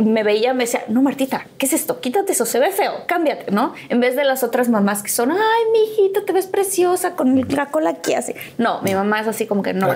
me 0.01 0.23
veía, 0.23 0.53
me 0.53 0.65
decía, 0.65 0.83
no, 0.87 1.01
Martita, 1.01 1.47
¿qué 1.57 1.65
es 1.65 1.73
esto? 1.73 2.01
Quítate 2.01 2.33
eso, 2.33 2.45
se 2.45 2.59
ve 2.59 2.71
feo, 2.71 2.93
cámbiate, 3.07 3.51
¿no? 3.51 3.73
En 3.89 3.99
vez 3.99 4.15
de 4.15 4.23
las 4.23 4.43
otras 4.43 4.69
mamás 4.69 5.03
que 5.03 5.09
son, 5.09 5.31
ay, 5.31 5.63
mi 5.71 5.79
hijita, 5.79 6.25
te 6.25 6.33
ves 6.33 6.47
preciosa 6.47 7.15
con 7.15 7.39
la 7.49 7.67
cola 7.67 7.91
aquí 7.91 8.13
así. 8.13 8.33
No, 8.57 8.81
mi 8.81 8.93
mamá 8.93 9.21
es 9.21 9.27
así 9.27 9.45
como 9.47 9.63
que 9.63 9.73
no. 9.73 9.87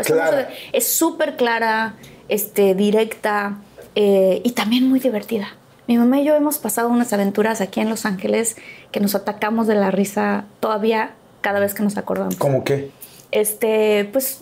Es 0.72 0.88
súper 0.88 1.36
clara, 1.36 1.96
este, 2.30 2.76
directa 2.76 3.58
eh, 3.96 4.42
y 4.44 4.52
también 4.52 4.88
muy 4.88 5.00
divertida. 5.00 5.50
Mi 5.88 5.98
mamá 5.98 6.20
y 6.20 6.26
yo 6.26 6.36
hemos 6.36 6.60
pasado 6.60 6.90
unas 6.90 7.12
aventuras 7.14 7.62
aquí 7.62 7.80
en 7.80 7.90
Los 7.90 8.06
Ángeles 8.06 8.56
que 8.92 9.00
nos 9.00 9.16
atacamos 9.16 9.66
de 9.66 9.76
la 9.76 9.90
risa 9.90 10.46
todavía 10.60 11.12
cada 11.42 11.60
vez 11.60 11.74
que 11.74 11.84
nos 11.84 11.98
acordamos. 11.98 12.36
¿Cómo 12.36 12.64
qué? 12.64 12.92
Este, 13.32 14.08
pues, 14.12 14.42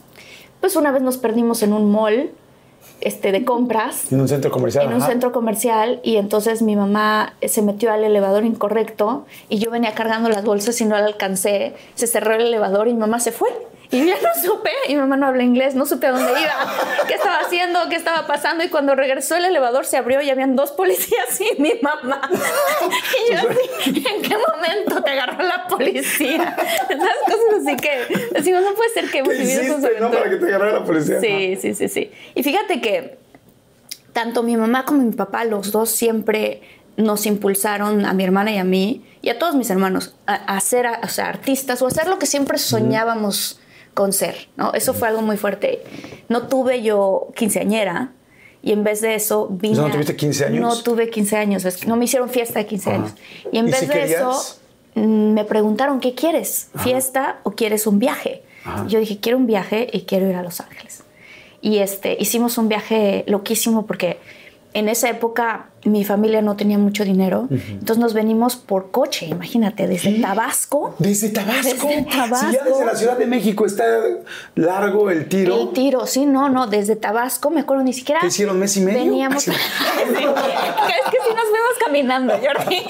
pues 0.60 0.75
una 0.75 0.92
vez 0.92 1.01
nos 1.01 1.18
perdimos 1.18 1.63
en 1.63 1.74
un 1.74 1.89
mall 1.89 2.31
este, 3.02 3.32
de 3.32 3.46
compras. 3.46 4.12
En 4.12 4.22
un 4.22 4.28
centro 4.28 4.52
comercial. 4.52 4.88
En 4.88 4.94
un 4.94 5.02
centro 5.02 5.32
comercial 5.32 6.00
y 6.04 6.18
entonces 6.18 6.62
mi 6.62 6.76
mamá 6.76 7.34
se 7.46 7.62
metió 7.62 7.92
al 7.92 8.04
elevador 8.04 8.46
incorrecto 8.46 9.26
y 9.50 9.60
yo 9.60 9.72
venía 9.72 9.94
cargando 9.94 10.30
las 10.30 10.44
bolsas 10.44 10.80
y 10.82 10.86
no 10.86 10.98
la 10.98 11.06
alcancé. 11.06 11.74
Se 11.96 12.08
cerró 12.08 12.34
el 12.34 12.42
elevador 12.42 12.88
y 12.88 12.94
mi 12.94 13.00
mamá 13.00 13.20
se 13.20 13.32
fue. 13.32 13.50
Y 13.89 14.06
ya 14.06 14.16
no 14.16 14.42
supe, 14.42 14.72
y 14.88 14.95
mi 14.95 15.00
mamá 15.00 15.16
no 15.16 15.28
habla 15.28 15.44
inglés, 15.44 15.75
no 15.75 15.86
supe 15.86 16.07
a 16.07 16.12
dónde 16.12 16.31
iba, 16.31 16.54
qué 17.07 17.13
estaba 17.13 17.39
haciendo, 17.39 17.80
qué 17.89 17.95
estaba 17.95 18.28
pasando. 18.28 18.63
Y 18.63 18.69
cuando 18.69 18.95
regresó 18.95 19.36
el 19.36 19.45
elevador 19.45 19.86
se 19.86 19.98
abrió 19.98 20.22
y 20.22 20.30
habían 20.30 20.56
dos 20.56 20.72
policías 20.72 21.39
y 21.39 21.62
mi 21.62 21.74
mamá. 21.81 22.30
Y 22.31 23.34
yo 23.34 23.39
así, 23.39 23.89
¿en 23.89 24.22
qué 24.22 24.36
momento 24.38 25.04
te 25.04 25.12
agarró 25.12 25.44
la 25.44 25.68
policía? 25.68 26.56
Esas 26.89 27.16
cosas 27.25 27.66
así 27.66 27.75
que 27.78 28.28
decimos, 28.31 28.62
no 28.63 28.74
puede 28.74 28.89
ser 28.89 29.10
que 29.10 29.19
hemos 29.19 29.34
vivido 29.34 29.62
hiciste, 29.62 30.00
¿no? 30.00 30.12
Para 30.12 30.30
que 30.30 30.36
te 30.36 30.45
agarrara 30.48 30.80
la 30.80 30.84
policía. 30.84 31.22
Sí, 31.22 31.57
sí, 31.62 31.74
sí, 31.74 31.88
sí. 31.88 32.12
Y 32.36 32.44
fíjate 32.44 32.81
que 32.81 33.18
tanto 34.12 34.44
mi 34.44 34.57
mamá 34.57 34.84
como 34.84 35.04
mi 35.04 35.13
papá, 35.13 35.45
los 35.45 35.72
dos 35.72 35.89
siempre 35.92 36.62
nos 36.98 37.25
impulsaron 37.25 38.06
a 38.06 38.13
mi 38.13 38.24
hermana 38.24 38.51
y 38.51 38.57
a 38.57 38.63
mí 38.63 39.06
y 39.22 39.30
a 39.30 39.38
todos 39.38 39.56
mis 39.56 39.69
hermanos 39.69 40.16
a, 40.25 40.60
ser 40.60 40.88
o 41.04 41.07
sea, 41.07 41.30
artistas 41.30 41.81
o 41.81 41.86
a 41.86 41.89
hacer 41.89 42.08
lo 42.08 42.17
que 42.17 42.25
siempre 42.25 42.58
soñábamos 42.58 43.60
con 43.98 44.13
ser, 44.13 44.48
¿no? 44.58 44.74
Eso 44.74 44.94
fue 44.94 45.08
algo 45.08 45.24
muy 45.24 45.38
fuerte. 45.38 45.82
No 46.30 46.44
tuve 46.44 46.84
yo 46.84 47.30
quinceañera 47.36 48.12
y 48.62 48.72
en 48.72 48.84
vez 48.84 49.01
de 49.01 49.16
eso 49.16 49.48
vine... 49.50 49.75
¿No 49.75 49.89
tuviste 49.89 50.16
15 50.16 50.46
años? 50.46 50.62
No 50.62 50.84
tuve 50.84 51.10
15 51.10 51.36
años, 51.36 51.66
es 51.66 51.77
que 51.77 51.88
no 51.88 51.96
me 51.96 52.06
hicieron 52.06 52.30
fiesta 52.30 52.60
de 52.60 52.68
15 52.68 52.92
años. 52.92 53.13
Y 53.51 53.58
en 53.58 53.66
vez 53.66 53.88
de 53.88 54.04
eso 54.04 54.39
mm, 54.94 55.34
me 55.34 55.46
preguntaron, 55.46 56.00
¿qué 56.00 56.13
quieres? 56.13 56.68
¿Fiesta 56.77 57.39
o 57.42 57.54
quieres 57.54 57.88
un 57.88 57.98
viaje? 57.98 58.44
Yo 58.88 59.00
dije, 59.00 59.18
quiero 59.20 59.39
un 59.39 59.48
viaje 59.48 59.89
y 59.92 60.01
quiero 60.01 60.30
ir 60.30 60.36
a 60.36 60.44
Los 60.44 60.60
Ángeles. 60.60 61.01
Y 61.62 61.80
este, 61.80 62.16
hicimos 62.20 62.60
un 62.60 62.68
viaje 62.68 63.24
loquísimo 63.25 63.88
porque 63.88 64.20
en 64.77 64.89
esa 64.89 65.10
época 65.10 65.69
mi 65.86 66.03
familia 66.05 66.41
no 66.41 66.55
tenía 66.55 66.77
mucho 66.77 67.03
dinero, 67.03 67.48
entonces 67.50 67.98
nos 67.98 68.13
venimos 68.13 68.55
por 68.57 68.91
coche, 68.91 69.25
imagínate, 69.25 69.88
desde 69.88 70.19
Tabasco. 70.19 70.96
¿Desde 71.00 71.29
Tabasco? 71.29 71.88
Desde 71.88 72.03
Tabasco. 72.03 72.51
ya 72.51 72.63
desde 72.63 72.86
la 72.86 72.96
Ciudad 72.96 73.17
de 73.17 73.25
México 73.25 73.65
está 73.65 73.86
largo 74.55 75.10
el 75.10 75.27
tiro. 75.27 75.55
El 75.62 75.69
tiro, 75.69 76.05
sí, 76.05 76.27
no, 76.27 76.50
no, 76.50 76.67
desde 76.67 76.96
Tabasco, 76.96 77.50
me 77.50 77.62
acuerdo 77.62 77.84
ni 77.84 77.93
siquiera. 77.93 78.22
¿Qué 78.22 78.27
hicieron 78.27 78.60
mes 78.60 78.77
y 78.77 78.81
medio? 78.81 79.00
Veníamos. 79.00 79.48
es 79.48 79.55
que 79.55 81.17
si 81.24 81.34
nos 81.34 81.48
vemos 81.51 81.77
caminando, 81.84 82.34
Jordi. 82.34 82.81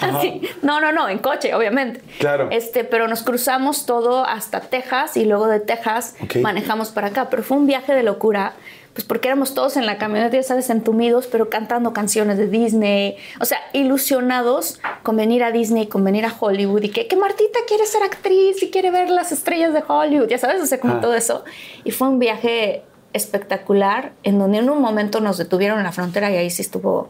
Así. 0.02 0.42
No, 0.60 0.80
no, 0.80 0.92
no, 0.92 1.08
en 1.08 1.20
coche, 1.20 1.54
obviamente. 1.54 2.02
Claro. 2.18 2.48
Este, 2.50 2.84
pero 2.84 3.08
nos 3.08 3.22
cruzamos 3.22 3.86
todo 3.86 4.26
hasta 4.26 4.60
Texas 4.60 5.16
y 5.16 5.24
luego 5.24 5.46
de 5.46 5.60
Texas 5.60 6.16
manejamos 6.42 6.90
para 6.90 7.08
acá. 7.08 7.30
Pero 7.30 7.42
fue 7.42 7.56
un 7.56 7.66
viaje 7.66 7.94
de 7.94 8.02
locura 8.02 8.54
pues 8.94 9.06
porque 9.06 9.28
éramos 9.28 9.54
todos 9.54 9.76
en 9.76 9.86
la 9.86 9.96
camioneta, 9.96 10.36
ya 10.36 10.42
sabes, 10.42 10.68
entumidos, 10.68 11.26
pero 11.26 11.48
cantando 11.48 11.92
canciones 11.92 12.36
de 12.36 12.46
Disney, 12.46 13.16
o 13.40 13.44
sea, 13.44 13.58
ilusionados 13.72 14.80
con 15.02 15.16
venir 15.16 15.42
a 15.44 15.50
Disney, 15.50 15.86
con 15.86 16.04
venir 16.04 16.26
a 16.26 16.34
Hollywood 16.38 16.82
y 16.82 16.88
que, 16.90 17.06
que 17.06 17.16
Martita 17.16 17.60
quiere 17.66 17.86
ser 17.86 18.02
actriz 18.02 18.62
y 18.62 18.70
quiere 18.70 18.90
ver 18.90 19.08
las 19.08 19.32
estrellas 19.32 19.72
de 19.72 19.82
Hollywood, 19.86 20.28
ya 20.28 20.38
sabes, 20.38 20.60
o 20.60 20.66
sea, 20.66 20.78
como 20.78 20.94
ah. 20.94 21.00
todo 21.00 21.14
eso. 21.14 21.44
Y 21.84 21.90
fue 21.90 22.08
un 22.08 22.18
viaje 22.18 22.82
espectacular 23.14 24.12
en 24.22 24.38
donde 24.38 24.58
en 24.58 24.68
un 24.68 24.80
momento 24.80 25.20
nos 25.20 25.38
detuvieron 25.38 25.78
en 25.78 25.84
la 25.84 25.92
frontera 25.92 26.30
y 26.30 26.36
ahí 26.36 26.50
sí 26.50 26.60
estuvo, 26.60 27.08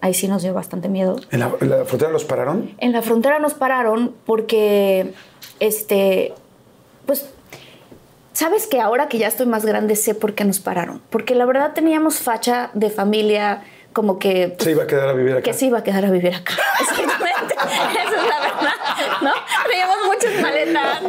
ahí 0.00 0.14
sí 0.14 0.26
nos 0.26 0.42
dio 0.42 0.52
bastante 0.52 0.88
miedo. 0.88 1.16
¿En 1.30 1.40
la, 1.40 1.52
en 1.60 1.70
la 1.70 1.84
frontera 1.84 2.10
los 2.10 2.24
pararon? 2.24 2.74
En 2.78 2.92
la 2.92 3.02
frontera 3.02 3.38
nos 3.38 3.54
pararon 3.54 4.14
porque, 4.26 5.12
este, 5.60 6.32
pues 7.06 7.30
Sabes 8.40 8.66
que 8.66 8.80
ahora 8.80 9.06
que 9.10 9.18
ya 9.18 9.28
estoy 9.28 9.44
más 9.44 9.66
grande 9.66 9.96
sé 9.96 10.14
por 10.14 10.34
qué 10.34 10.46
nos 10.46 10.60
pararon. 10.60 11.02
Porque 11.10 11.34
la 11.34 11.44
verdad 11.44 11.74
teníamos 11.74 12.20
facha 12.20 12.70
de 12.72 12.88
familia 12.88 13.64
como 13.92 14.18
que... 14.18 14.56
se 14.58 14.70
iba 14.70 14.84
a 14.84 14.86
quedar 14.86 15.08
a 15.08 15.12
vivir 15.12 15.32
acá. 15.32 15.42
Que 15.42 15.52
se 15.52 15.66
iba 15.66 15.78
a 15.78 15.82
quedar 15.82 16.04
a 16.04 16.10
vivir 16.10 16.34
acá. 16.34 16.54
Exactamente. 16.80 17.54
Esa 17.54 18.02
es 18.02 18.28
la 18.28 18.40
verdad, 18.40 19.22
¿no? 19.22 19.32
Teníamos 19.68 19.96
muchas 20.06 20.40
maletas. 20.40 21.02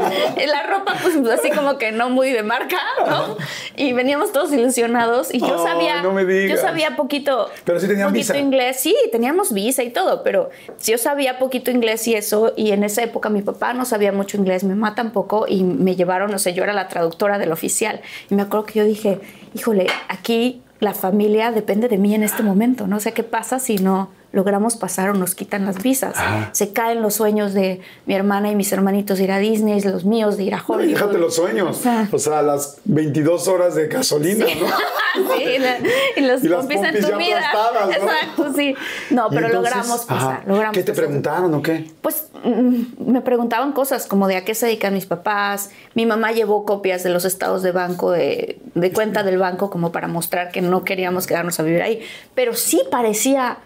La 0.48 0.64
ropa, 0.64 0.96
pues 1.02 1.16
así 1.40 1.52
como 1.52 1.78
que 1.78 1.92
no 1.92 2.10
muy 2.10 2.32
de 2.32 2.44
marca, 2.44 2.80
¿no? 3.08 3.38
Y 3.76 3.94
veníamos 3.94 4.32
todos 4.32 4.52
ilusionados. 4.52 5.34
Y 5.34 5.40
yo 5.40 5.64
sabía... 5.64 6.02
no 6.02 6.12
me 6.12 6.26
digas. 6.26 6.60
Yo 6.60 6.66
sabía 6.66 6.96
poquito... 6.96 7.50
Pero 7.64 7.80
sí 7.80 7.88
tenían 7.88 8.10
poquito 8.10 8.34
visa. 8.34 8.38
inglés. 8.38 8.80
Sí, 8.80 8.96
teníamos 9.12 9.54
visa 9.54 9.84
y 9.84 9.92
todo. 9.92 10.24
Pero 10.24 10.50
yo 10.84 10.98
sabía 10.98 11.38
poquito 11.38 11.70
inglés 11.70 12.08
y 12.08 12.16
eso. 12.16 12.54
Y 12.56 12.72
en 12.72 12.84
esa 12.84 13.04
época 13.04 13.30
mi 13.30 13.42
papá 13.44 13.74
no 13.74 13.86
sabía 13.86 14.12
mucho 14.12 14.38
inglés. 14.38 14.64
Mi 14.64 14.74
mamá 14.74 14.96
tampoco. 14.96 15.46
Y 15.48 15.64
me 15.64 15.96
llevaron, 15.96 16.32
no 16.32 16.40
sé, 16.40 16.54
yo 16.54 16.64
era 16.64 16.74
la 16.74 16.88
traductora 16.88 17.38
del 17.38 17.52
oficial. 17.52 18.02
Y 18.30 18.36
me 18.36 18.42
acuerdo 18.42 18.66
que 18.66 18.80
yo 18.80 18.86
dije, 18.86 19.20
híjole, 19.54 19.88
aquí 20.08 20.62
la 20.82 20.94
familia 20.94 21.52
depende 21.52 21.88
de 21.88 21.98
mí 21.98 22.14
en 22.14 22.24
este 22.24 22.44
momento, 22.44 22.88
¿no? 22.88 22.98
O 22.98 23.00
sea, 23.00 23.14
¿qué 23.14 23.24
pasa 23.24 23.60
si 23.60 23.78
no 23.78 24.10
logramos 24.34 24.76
pasar 24.78 25.10
o 25.10 25.14
nos 25.14 25.36
quitan 25.36 25.66
las 25.66 25.82
visas? 25.84 26.16
Se 26.54 26.72
caen 26.74 27.02
los 27.02 27.16
sueños 27.16 27.54
de 27.54 27.82
mi 28.06 28.14
hermana 28.14 28.50
y 28.52 28.56
mis 28.56 28.72
hermanitos 28.72 29.18
de 29.18 29.26
ir 29.26 29.32
a 29.32 29.40
Disney, 29.40 29.82
los 29.82 30.06
míos 30.06 30.38
de 30.38 30.44
ir 30.44 30.54
a 30.54 30.58
No, 30.58 30.64
Hollywood. 30.68 30.94
déjate 30.94 31.18
los 31.18 31.36
sueños. 31.36 31.78
O 31.78 31.82
sea, 31.82 32.08
O 32.12 32.18
sea, 32.20 32.42
las 32.42 32.78
22 32.86 33.48
horas 33.48 33.76
de 33.76 33.88
gasolina, 33.88 34.46
¿no? 34.46 34.68
sí, 35.38 35.44
y, 35.44 35.58
la- 35.60 35.78
y 36.16 36.22
los 36.22 36.44
Y 36.44 36.48
las 36.48 36.60
pompis 36.62 36.78
pompis 36.78 37.02
ya 37.02 37.08
entumidas. 37.08 37.44
aplastadas, 37.46 37.88
¿no? 37.88 37.94
Exacto, 38.12 38.54
sí. 38.56 38.76
No, 39.10 39.28
pero 39.30 39.48
entonces, 39.48 39.54
logramos 39.76 40.06
pasar. 40.06 40.34
ajá, 40.36 40.44
logramos 40.48 40.74
¿Qué 40.78 40.84
te 40.84 40.92
pasar. 40.94 41.06
preguntaron 41.06 41.54
o 41.54 41.62
qué? 41.62 41.92
Pues 42.02 42.28
mm, 42.46 43.12
me 43.12 43.20
preguntaban 43.22 43.74
cosas 43.74 44.08
como 44.08 44.28
de 44.30 44.38
a 44.38 44.46
qué 44.46 44.56
se 44.56 44.66
dedican 44.68 44.94
mis 44.94 45.06
papás. 45.06 45.72
Mi 45.96 46.06
mamá 46.06 46.32
llevó 46.32 46.64
copias 46.66 47.04
de 47.04 47.10
los 47.10 47.26
estados 47.26 47.64
de 47.64 47.72
banco, 47.74 48.12
de, 48.12 48.60
de 48.76 48.92
cuenta 48.94 49.24
del 49.24 49.38
banco, 49.38 49.70
como 49.70 49.92
para 49.92 50.08
mostrar 50.08 50.52
que 50.52 50.62
no 50.62 50.86
queríamos 50.86 51.28
quedarnos 51.28 51.60
a 51.60 51.64
vivir 51.64 51.82
ahí. 51.82 52.02
Pero 52.34 52.54
sí 52.54 52.82
parecía 52.90 53.58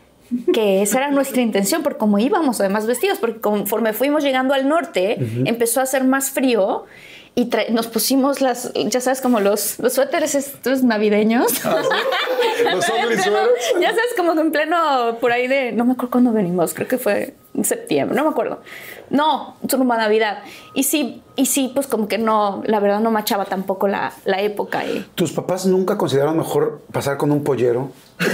que 0.53 0.81
esa 0.81 0.97
era 0.99 1.11
nuestra 1.11 1.41
intención, 1.41 1.83
porque 1.83 1.97
como 1.99 2.19
íbamos 2.19 2.59
además 2.59 2.85
vestidos, 2.87 3.17
porque 3.19 3.39
conforme 3.39 3.93
fuimos 3.93 4.23
llegando 4.23 4.53
al 4.53 4.67
norte, 4.67 5.17
empezó 5.45 5.79
a 5.79 5.83
hacer 5.83 6.03
más 6.03 6.29
frío. 6.31 6.85
Y 7.37 7.49
nos 7.71 7.87
pusimos 7.87 8.39
las, 8.39 8.71
ya 8.73 9.01
sabes, 9.01 9.19
como 9.19 9.41
los, 9.41 9.77
los 9.79 9.91
suéteres 9.91 10.35
estos 10.35 10.83
navideños. 10.83 11.65
Los 11.65 11.85
En 12.57 12.65
pleno- 12.79 12.81
sweaters. 12.81 13.25
ya 13.81 13.89
sabes, 13.89 14.13
como 14.15 14.31
en 14.39 14.51
pleno, 14.53 15.17
por 15.19 15.33
ahí 15.33 15.45
de, 15.47 15.73
no 15.73 15.83
me 15.83 15.91
acuerdo 15.91 16.11
cuándo 16.11 16.31
venimos, 16.31 16.73
creo 16.73 16.87
que 16.87 16.97
fue 16.97 17.33
en 17.53 17.65
septiembre, 17.65 18.15
no 18.15 18.23
me 18.23 18.29
acuerdo. 18.29 18.61
No, 19.09 19.57
rumbo 19.63 19.93
a 19.93 19.97
Navidad. 19.97 20.43
Y 20.73 20.83
sí, 20.83 21.21
y 21.35 21.47
sí, 21.47 21.69
pues 21.75 21.87
como 21.87 22.07
que 22.07 22.17
no, 22.17 22.63
la 22.65 22.79
verdad 22.79 23.01
no 23.01 23.11
machaba 23.11 23.43
tampoco 23.43 23.89
la, 23.89 24.13
la 24.23 24.39
época. 24.41 24.85
Y, 24.85 25.05
¿Tus 25.15 25.33
papás 25.33 25.65
nunca 25.65 25.97
consideraron 25.97 26.37
mejor 26.37 26.83
pasar 26.93 27.17
con 27.17 27.33
un 27.33 27.43
pollero? 27.43 27.91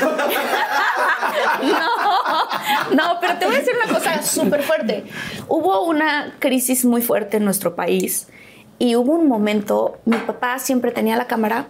no, 2.95 3.17
pero 3.19 3.37
te 3.37 3.45
voy 3.45 3.55
a 3.55 3.59
decir 3.59 3.73
una 3.83 3.93
cosa 3.93 4.21
súper 4.21 4.63
fuerte. 4.63 5.05
Hubo 5.47 5.83
una 5.85 6.35
crisis 6.39 6.85
muy 6.85 7.01
fuerte 7.01 7.37
en 7.37 7.45
nuestro 7.45 7.75
país 7.75 8.27
y 8.79 8.95
hubo 8.95 9.13
un 9.13 9.27
momento, 9.27 9.99
mi 10.05 10.17
papá 10.17 10.59
siempre 10.59 10.91
tenía 10.91 11.15
la 11.15 11.27
cámara 11.27 11.67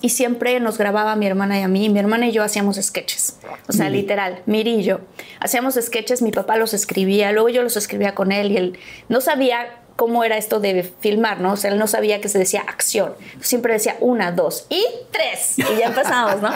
y 0.00 0.10
siempre 0.10 0.60
nos 0.60 0.76
grababa 0.76 1.12
a 1.12 1.16
mi 1.16 1.26
hermana 1.26 1.58
y 1.58 1.62
a 1.62 1.68
mí. 1.68 1.88
Mi 1.88 1.98
hermana 1.98 2.26
y 2.26 2.32
yo 2.32 2.42
hacíamos 2.42 2.76
sketches. 2.76 3.38
O 3.68 3.72
sea, 3.72 3.88
literal, 3.88 4.42
Miri 4.44 4.74
y 4.74 4.82
yo. 4.82 5.00
Hacíamos 5.40 5.78
sketches, 5.80 6.20
mi 6.20 6.30
papá 6.30 6.58
los 6.58 6.74
escribía, 6.74 7.32
luego 7.32 7.48
yo 7.48 7.62
los 7.62 7.78
escribía 7.78 8.14
con 8.14 8.30
él 8.30 8.52
y 8.52 8.56
él 8.58 8.78
no 9.08 9.22
sabía 9.22 9.78
cómo 9.96 10.24
era 10.24 10.36
esto 10.36 10.60
de 10.60 10.82
filmar, 10.82 11.40
¿no? 11.40 11.52
O 11.52 11.56
sea, 11.56 11.70
él 11.70 11.78
no 11.78 11.86
sabía 11.86 12.20
que 12.20 12.28
se 12.28 12.38
decía 12.38 12.60
acción. 12.60 13.14
Siempre 13.40 13.72
decía 13.72 13.96
una, 14.00 14.32
dos 14.32 14.66
y 14.68 14.84
tres. 15.10 15.58
Y 15.58 15.78
ya 15.78 15.86
empezamos, 15.86 16.42
¿no? 16.42 16.50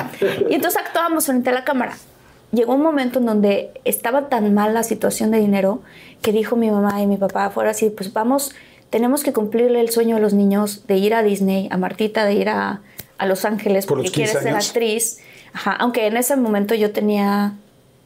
Y 0.50 0.54
entonces 0.54 0.82
actuábamos 0.85 1.26
frente 1.26 1.49
a 1.50 1.52
la 1.52 1.64
cámara. 1.64 1.97
Llegó 2.52 2.75
un 2.75 2.83
momento 2.83 3.19
en 3.19 3.26
donde 3.26 3.71
estaba 3.85 4.28
tan 4.28 4.55
mal 4.55 4.73
la 4.73 4.83
situación 4.83 5.31
de 5.31 5.38
dinero 5.38 5.83
que 6.23 6.33
dijo 6.33 6.57
mi 6.57 6.71
mamá 6.71 7.02
y 7.02 7.07
mi 7.07 7.17
papá 7.17 7.50
fuera 7.50 7.71
así, 7.71 7.90
pues 7.90 8.12
vamos, 8.12 8.55
tenemos 8.90 9.23
que 9.23 9.33
cumplirle 9.33 9.81
el 9.81 9.90
sueño 9.90 10.17
a 10.17 10.19
los 10.19 10.33
niños 10.33 10.87
de 10.87 10.97
ir 10.97 11.14
a 11.14 11.23
Disney, 11.23 11.69
a 11.71 11.76
Martita 11.76 12.25
de 12.25 12.35
ir 12.35 12.49
a, 12.49 12.81
a 13.19 13.26
Los 13.26 13.45
Ángeles 13.45 13.87
Por 13.87 13.99
porque 13.99 14.11
quiere 14.11 14.33
15 14.33 14.45
ser 14.45 14.57
actriz. 14.57 15.19
Ajá, 15.52 15.73
aunque 15.73 16.07
en 16.07 16.17
ese 16.17 16.37
momento 16.37 16.75
yo 16.75 16.93
tenía, 16.93 17.55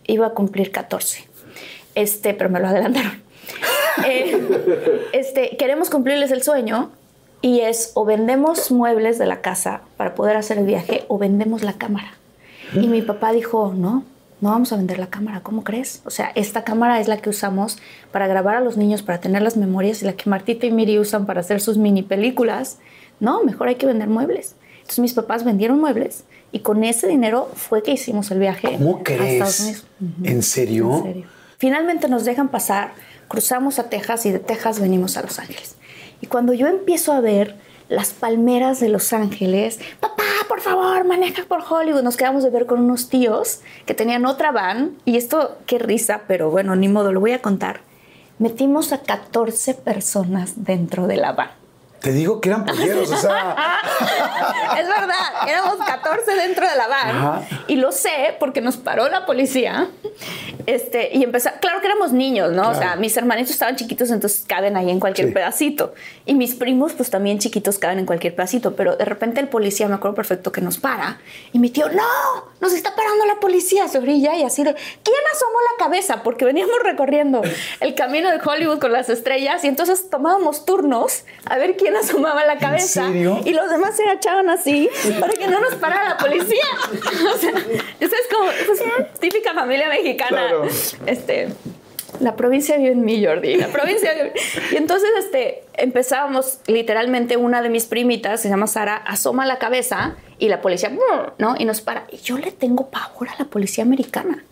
iba 0.06 0.26
a 0.26 0.30
cumplir 0.30 0.72
14, 0.72 1.24
este, 1.94 2.34
pero 2.34 2.50
me 2.50 2.60
lo 2.60 2.68
adelantaron. 2.68 3.22
Eh, 4.06 5.10
este, 5.12 5.58
queremos 5.58 5.90
cumplirles 5.90 6.30
el 6.30 6.42
sueño 6.42 6.90
y 7.42 7.60
es 7.60 7.90
o 7.92 8.06
vendemos 8.06 8.70
muebles 8.70 9.18
de 9.18 9.26
la 9.26 9.42
casa 9.42 9.82
para 9.98 10.14
poder 10.14 10.36
hacer 10.38 10.56
el 10.56 10.64
viaje 10.64 11.04
o 11.08 11.18
vendemos 11.18 11.62
la 11.62 11.74
cámara. 11.74 12.14
Y 12.74 12.86
mi 12.86 13.02
papá 13.02 13.32
dijo, 13.32 13.74
no, 13.76 14.04
no 14.42 14.50
vamos 14.50 14.72
a 14.72 14.76
vender 14.76 14.98
la 14.98 15.06
cámara, 15.06 15.40
¿cómo 15.40 15.62
crees? 15.62 16.02
O 16.04 16.10
sea, 16.10 16.32
esta 16.34 16.64
cámara 16.64 17.00
es 17.00 17.06
la 17.06 17.18
que 17.18 17.30
usamos 17.30 17.78
para 18.10 18.26
grabar 18.26 18.56
a 18.56 18.60
los 18.60 18.76
niños, 18.76 19.00
para 19.02 19.20
tener 19.20 19.40
las 19.40 19.56
memorias 19.56 20.02
y 20.02 20.04
la 20.04 20.14
que 20.14 20.28
Martita 20.28 20.66
y 20.66 20.72
Miri 20.72 20.98
usan 20.98 21.26
para 21.26 21.40
hacer 21.40 21.60
sus 21.60 21.78
mini 21.78 22.02
películas. 22.02 22.78
No, 23.20 23.44
mejor 23.44 23.68
hay 23.68 23.76
que 23.76 23.86
vender 23.86 24.08
muebles. 24.08 24.56
Entonces 24.78 24.98
mis 24.98 25.14
papás 25.14 25.44
vendieron 25.44 25.78
muebles 25.78 26.24
y 26.50 26.58
con 26.58 26.82
ese 26.82 27.06
dinero 27.06 27.52
fue 27.54 27.84
que 27.84 27.92
hicimos 27.92 28.32
el 28.32 28.40
viaje 28.40 28.72
¿Cómo 28.72 28.96
a 28.96 29.10
Estados 29.12 29.56
crees? 29.60 29.60
Unidos. 29.60 29.86
¿En 30.24 30.42
serio? 30.42 30.96
En 30.96 31.02
serio. 31.04 31.26
Finalmente 31.58 32.08
nos 32.08 32.24
dejan 32.24 32.48
pasar, 32.48 32.94
cruzamos 33.28 33.78
a 33.78 33.88
Texas 33.88 34.26
y 34.26 34.32
de 34.32 34.40
Texas 34.40 34.80
venimos 34.80 35.16
a 35.16 35.22
Los 35.22 35.38
Ángeles. 35.38 35.76
Y 36.20 36.26
cuando 36.26 36.52
yo 36.52 36.66
empiezo 36.66 37.12
a 37.12 37.20
ver 37.20 37.54
las 37.92 38.12
palmeras 38.12 38.80
de 38.80 38.88
Los 38.88 39.12
Ángeles, 39.12 39.78
papá, 40.00 40.22
por 40.48 40.60
favor, 40.60 41.04
maneja 41.04 41.44
por 41.44 41.62
Hollywood. 41.68 42.02
Nos 42.02 42.16
quedamos 42.16 42.42
de 42.42 42.50
ver 42.50 42.66
con 42.66 42.80
unos 42.80 43.08
tíos 43.08 43.60
que 43.86 43.94
tenían 43.94 44.26
otra 44.26 44.50
van. 44.50 44.96
Y 45.04 45.16
esto, 45.16 45.58
qué 45.66 45.78
risa, 45.78 46.22
pero 46.26 46.50
bueno, 46.50 46.74
ni 46.74 46.88
modo, 46.88 47.12
lo 47.12 47.20
voy 47.20 47.32
a 47.32 47.42
contar. 47.42 47.80
Metimos 48.38 48.92
a 48.92 49.02
14 49.02 49.74
personas 49.74 50.64
dentro 50.64 51.06
de 51.06 51.16
la 51.16 51.32
van. 51.32 51.61
Te 52.02 52.12
digo 52.12 52.40
que 52.40 52.48
eran 52.48 52.64
polleros, 52.64 53.10
o 53.10 53.16
sea, 53.16 53.56
es 54.78 54.88
verdad, 54.88 55.48
éramos 55.48 55.76
14 55.76 56.32
dentro 56.34 56.68
de 56.68 56.76
la 56.76 56.88
van. 56.88 57.08
Ajá. 57.16 57.42
Y 57.68 57.76
lo 57.76 57.92
sé 57.92 58.36
porque 58.40 58.60
nos 58.60 58.76
paró 58.76 59.08
la 59.08 59.24
policía. 59.24 59.88
Este, 60.66 61.10
y 61.16 61.22
empezó, 61.24 61.50
claro 61.60 61.80
que 61.80 61.86
éramos 61.86 62.12
niños, 62.12 62.52
¿no? 62.52 62.70
O 62.70 62.74
sea, 62.74 62.82
Claro. 62.82 63.00
mis 63.00 63.16
hermanitos 63.16 63.52
estaban 63.52 63.76
chiquitos, 63.76 64.10
entonces 64.10 64.44
caben 64.46 64.76
ahí 64.76 64.90
en 64.90 64.98
cualquier 65.00 65.28
Sí. 65.28 65.34
pedacito. 65.34 65.94
Y 66.26 66.34
mis 66.34 66.54
primos, 66.54 66.92
pues 66.92 67.10
también 67.10 67.38
chiquitos, 67.38 67.78
caben 67.78 68.00
en 68.00 68.06
cualquier 68.06 68.34
pedacito. 68.34 68.74
Pero 68.76 68.96
de 68.96 69.04
repente 69.04 69.40
el 69.40 69.48
policía, 69.48 69.88
me 69.88 69.94
acuerdo 69.94 70.14
perfecto 70.16 70.50
que 70.52 70.60
nos 70.60 70.78
para. 70.78 71.20
Y 71.52 71.58
mi 71.60 71.70
tío, 71.70 71.88
no, 71.88 72.02
nos 72.60 72.72
está 72.72 72.94
parando 72.96 73.24
la 73.26 73.36
policía. 73.40 73.86
Se 73.88 73.98
orilla 73.98 74.34
y 74.36 74.42
así 74.42 74.62
de, 74.64 74.74
¿quién 74.74 75.16
asomó 75.32 75.58
la 75.70 75.84
cabeza? 75.84 76.22
Porque 76.22 76.44
veníamos 76.44 76.76
recorriendo 76.82 77.42
el 77.80 77.94
camino 77.94 78.30
de 78.30 78.40
Hollywood 78.44 78.78
con 78.80 78.92
las 78.92 79.08
estrellas 79.08 79.64
y 79.64 79.68
entonces 79.68 80.10
tomábamos 80.10 80.64
turnos 80.64 81.24
a 81.46 81.56
ver 81.58 81.76
quién 81.76 81.91
asomaba 81.96 82.44
la 82.44 82.58
cabeza. 82.58 83.08
Y 83.10 83.52
los 83.52 83.70
demás 83.70 83.96
se 83.96 84.02
agachaban 84.04 84.48
así 84.50 84.88
para 85.20 85.32
que 85.32 85.46
no 85.48 85.60
nos 85.60 85.74
parara 85.76 86.10
la 86.10 86.16
policía. 86.16 86.62
o 87.34 87.38
sea, 87.38 87.50
esa 88.00 88.16
es 88.16 88.28
como 88.30 88.50
típica 89.20 89.54
familia 89.54 89.88
mexicana. 89.88 90.30
Claro. 90.48 90.64
Este, 91.06 91.48
la 92.20 92.36
provincia 92.36 92.76
vive 92.76 92.92
en 92.92 93.04
mí, 93.04 93.24
Jordi. 93.24 93.56
La 93.56 93.68
provincia 93.68 94.12
vive- 94.14 94.32
Y 94.70 94.76
entonces 94.76 95.08
este, 95.18 95.64
empezábamos, 95.74 96.58
literalmente, 96.66 97.36
una 97.36 97.62
de 97.62 97.68
mis 97.68 97.86
primitas, 97.86 98.40
se 98.40 98.48
llama 98.48 98.66
Sara, 98.66 98.96
asoma 98.96 99.46
la 99.46 99.58
cabeza 99.58 100.16
y 100.38 100.48
la 100.48 100.60
policía, 100.60 100.92
¿no? 101.38 101.54
Y 101.58 101.64
nos 101.64 101.80
para. 101.80 102.06
Y 102.10 102.18
yo 102.18 102.38
le 102.38 102.52
tengo 102.52 102.90
pavor 102.90 103.28
a 103.28 103.34
la 103.38 103.44
policía 103.46 103.84
americana. 103.84 104.44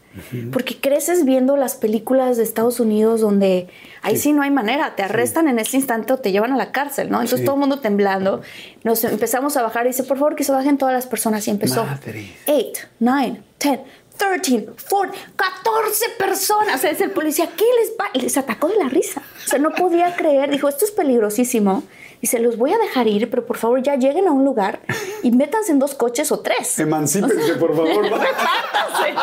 Porque 0.52 0.76
creces 0.80 1.24
viendo 1.24 1.56
las 1.56 1.76
películas 1.76 2.36
de 2.36 2.42
Estados 2.42 2.80
Unidos 2.80 3.20
donde 3.20 3.68
ahí 4.02 4.16
sí, 4.16 4.32
no 4.32 4.42
hay 4.42 4.50
manera, 4.50 4.96
te 4.96 5.04
arrestan 5.04 5.46
en 5.46 5.58
ese 5.60 5.76
instante 5.76 6.12
o 6.12 6.18
te 6.18 6.32
llevan 6.32 6.52
a 6.52 6.56
la 6.56 6.72
cárcel, 6.72 7.10
¿no? 7.10 7.18
Entonces 7.18 7.40
Sí. 7.40 7.44
todo 7.44 7.54
el 7.54 7.60
mundo 7.60 7.78
temblando, 7.78 8.40
nos 8.82 9.04
empezamos 9.04 9.56
a 9.56 9.62
bajar 9.62 9.86
y 9.86 9.90
dice, 9.90 10.02
por 10.02 10.18
favor, 10.18 10.34
que 10.34 10.42
se 10.42 10.50
bajen 10.52 10.78
todas 10.78 10.94
las 10.94 11.06
personas 11.06 11.46
y 11.46 11.50
empezó. 11.50 11.84
Madre. 11.84 12.32
8, 12.46 12.88
9, 12.98 13.40
10, 13.60 13.80
13, 14.18 14.64
14, 14.64 15.12
14 15.36 16.04
personas. 16.18 16.74
O 16.74 16.78
sea, 16.78 16.90
es 16.90 17.00
el 17.00 17.12
policía, 17.12 17.48
¿qué 17.56 17.64
les 17.80 17.92
va? 17.98 18.10
Les 18.20 18.36
atacó 18.36 18.68
de 18.68 18.76
la 18.76 18.88
risa. 18.88 19.22
O 19.46 19.48
sea, 19.48 19.58
no 19.58 19.70
podía 19.70 20.16
creer. 20.16 20.50
Dijo, 20.50 20.68
esto 20.68 20.84
es 20.84 20.90
peligrosísimo. 20.90 21.84
Dice, 22.20 22.38
los 22.38 22.58
voy 22.58 22.72
a 22.72 22.78
dejar 22.78 23.06
ir, 23.08 23.30
pero 23.30 23.46
por 23.46 23.56
favor 23.56 23.82
ya 23.82 23.96
lleguen 23.96 24.28
a 24.28 24.32
un 24.32 24.44
lugar 24.44 24.80
y 25.22 25.30
métanse 25.30 25.72
en 25.72 25.78
dos 25.78 25.94
coches 25.94 26.30
o 26.32 26.40
tres. 26.40 26.78
emancípense, 26.78 27.54
por 27.54 27.74
favor. 27.74 28.02
Repártanse. 28.04 29.14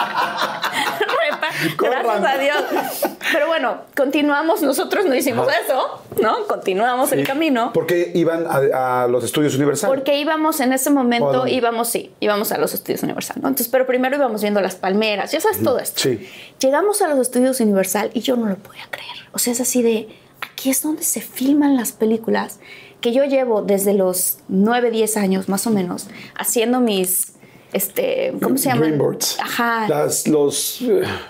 Corran. 1.75 2.03
Gracias 2.03 2.33
a 2.33 2.37
Dios. 2.37 3.17
Pero 3.31 3.47
bueno, 3.47 3.81
continuamos. 3.95 4.61
Nosotros 4.61 5.05
no 5.05 5.15
hicimos 5.15 5.47
eso, 5.63 6.01
¿no? 6.21 6.45
Continuamos 6.47 7.11
el 7.11 7.25
camino. 7.25 7.73
¿Por 7.73 7.85
qué 7.85 8.11
iban 8.15 8.45
a, 8.47 9.03
a 9.03 9.07
los 9.07 9.23
estudios 9.23 9.55
Universal? 9.55 9.89
Porque 9.89 10.19
íbamos 10.19 10.59
en 10.59 10.73
ese 10.73 10.89
¿O 10.89 10.93
a 10.93 10.95
momento, 10.95 11.47
íbamos, 11.47 11.89
sí, 11.89 12.11
íbamos 12.19 12.51
a 12.51 12.57
los 12.57 12.73
estudios 12.73 13.03
Universal, 13.03 13.37
¿no? 13.41 13.47
Entonces, 13.49 13.67
pero 13.69 13.85
primero 13.85 14.15
íbamos 14.15 14.41
viendo 14.41 14.61
las 14.61 14.75
palmeras, 14.75 15.31
ya 15.31 15.39
sabes 15.39 15.61
todo 15.63 15.79
esto. 15.79 16.01
Sí. 16.01 16.27
Llegamos 16.59 17.01
a 17.01 17.07
los 17.07 17.19
estudios 17.19 17.59
Universal 17.59 18.09
y 18.13 18.21
yo 18.21 18.35
no 18.35 18.47
lo 18.47 18.55
podía 18.55 18.85
creer. 18.89 19.07
O 19.33 19.39
sea, 19.39 19.53
es 19.53 19.61
así 19.61 19.81
de, 19.81 20.07
aquí 20.57 20.71
es 20.71 20.81
donde 20.81 21.03
se 21.03 21.21
filman 21.21 21.77
las 21.77 21.91
películas, 21.91 22.59
que 22.99 23.13
yo 23.13 23.23
llevo 23.25 23.61
desde 23.61 23.93
los 23.93 24.39
9, 24.47 24.89
10 24.89 25.17
años 25.17 25.49
más 25.49 25.67
o 25.67 25.69
menos 25.69 26.07
haciendo 26.35 26.79
mis 26.79 27.33
este, 27.73 28.33
¿cómo 28.41 28.57
se 28.57 28.69
llama? 28.69 28.85
Dreamboards. 28.85 29.37
Ajá. 29.39 29.87
Las, 29.87 30.27
los, 30.27 30.81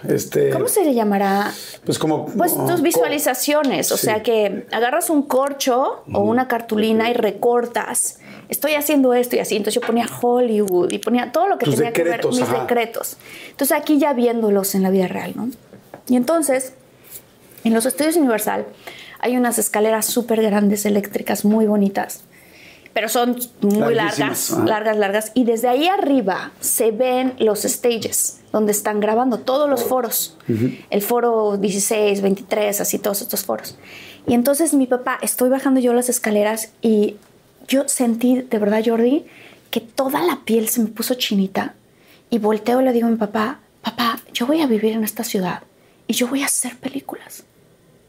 este... 0.07 0.51
¿Cómo 0.51 0.69
se 0.69 0.86
le 0.86 0.93
llamará? 0.93 1.51
Pues 1.84 2.00
como... 2.00 2.27
Pues 2.27 2.53
tus 2.55 2.81
visualizaciones, 2.81 3.91
o 3.91 3.98
Sí. 3.98 4.05
sea 4.05 4.24
que 4.24 4.65
agarras 4.72 5.10
un 5.10 5.24
corcho 5.24 6.03
o 6.13 6.19
una 6.22 6.48
cartulina 6.48 7.10
y 7.10 7.13
recortas. 7.13 8.19
Estoy 8.48 8.75
haciendo 8.75 9.13
esto 9.13 9.36
y 9.36 9.39
así. 9.39 9.57
Entonces 9.57 9.81
yo 9.81 9.86
ponía 9.86 10.07
Hollywood 10.22 10.91
y 10.91 11.00
ponía 11.00 11.34
todo 11.34 11.50
lo 11.50 11.57
que 11.57 11.65
Tus 11.65 11.75
tenía 11.75 11.91
que 11.91 12.03
ver, 12.03 12.25
mis 12.25 12.41
ajá. 12.41 12.62
decretos. 12.62 13.17
Entonces 13.50 13.75
aquí 13.75 13.98
ya 13.98 14.13
viéndolos 14.13 14.74
en 14.75 14.84
la 14.84 14.89
vida 14.91 15.07
real, 15.07 15.34
¿no? 15.36 15.50
Y 16.07 16.15
entonces, 16.15 16.74
en 17.63 17.74
los 17.74 17.86
estudios 17.88 18.15
Universal 18.15 18.67
hay 19.19 19.38
unas 19.38 19.59
escaleras 19.59 20.05
súper 20.05 20.41
grandes 20.41 20.86
eléctricas, 20.86 21.45
muy 21.45 21.65
bonitas, 21.65 22.21
pero 22.97 23.09
son 23.09 23.38
muy 23.62 23.93
largas, 23.93 24.50
largas, 24.65 24.97
largas. 24.97 25.31
Y 25.36 25.43
desde 25.43 25.67
ahí 25.67 25.88
arriba 25.88 26.51
se 26.59 26.89
ven 26.89 27.36
los 27.38 27.62
stages 27.62 28.39
donde 28.51 28.71
están 28.71 29.00
grabando 29.00 29.38
todos 29.38 29.69
los 29.69 29.83
foros. 29.83 30.36
El 30.89 31.03
foro 31.03 31.57
16, 31.57 32.21
23, 32.21 32.81
así 32.81 32.97
todos 32.97 33.21
estos 33.21 33.45
foros. 33.45 33.77
Y 34.25 34.33
entonces 34.33 34.74
mi 34.74 34.88
papá, 34.88 35.19
estoy 35.21 35.50
bajando 35.50 35.79
yo 35.79 35.93
las 35.93 36.09
escaleras 36.09 36.71
y 36.81 37.17
yo 37.67 37.88
sentí, 37.88 38.41
de 38.41 38.57
verdad, 38.57 38.81
Jordi, 38.83 39.25
que 39.69 39.79
toda 39.79 40.24
la 40.24 40.39
piel 40.43 40.67
se 40.67 40.81
me 40.81 40.88
puso 40.88 41.13
chinita. 41.13 41.75
Y 42.31 42.39
volteo 42.39 42.81
y 42.81 42.83
le 42.83 42.93
digo 42.93 43.07
a 43.07 43.12
mi 43.12 43.17
papá, 43.17 43.59
papá, 43.83 44.19
yo 44.33 44.47
voy 44.47 44.62
a 44.62 44.65
vivir 44.65 44.93
en 44.93 45.03
esta 45.03 45.24
ciudad 45.24 45.62
y 46.07 46.13
yo 46.13 46.27
voy 46.27 46.41
a 46.41 46.47
hacer 46.47 46.75
películas. 46.77 47.43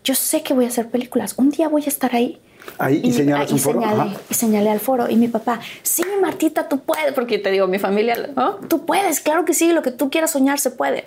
Yo 0.08 0.14
sé 0.14 0.42
que 0.42 0.54
voy 0.54 0.64
a 0.64 0.68
hacer 0.68 0.88
películas. 0.88 1.34
Un 1.36 1.50
día 1.50 1.68
voy 1.68 1.82
a 1.84 1.88
estar 1.88 2.16
ahí. 2.16 2.40
Ahí, 2.78 3.02
y 3.04 3.12
señalas 3.12 3.50
ah, 3.50 3.52
un 3.52 3.60
foro, 3.60 3.80
Señalé, 3.82 4.10
y 4.30 4.34
señalé 4.34 4.70
al 4.70 4.80
foro. 4.80 5.10
Y 5.10 5.16
mi 5.16 5.28
papá, 5.28 5.60
sí, 5.82 6.02
Martita, 6.22 6.66
tú 6.66 6.80
puedes. 6.80 7.12
Porque 7.12 7.38
te 7.38 7.50
digo, 7.50 7.66
mi 7.66 7.78
familia, 7.78 8.30
¿no? 8.34 8.54
Tú 8.54 8.86
puedes, 8.86 9.20
claro 9.20 9.44
que 9.44 9.52
sí, 9.52 9.70
lo 9.70 9.82
que 9.82 9.90
tú 9.90 10.08
quieras 10.08 10.30
soñar 10.30 10.60
se 10.60 10.70
puede. 10.70 11.04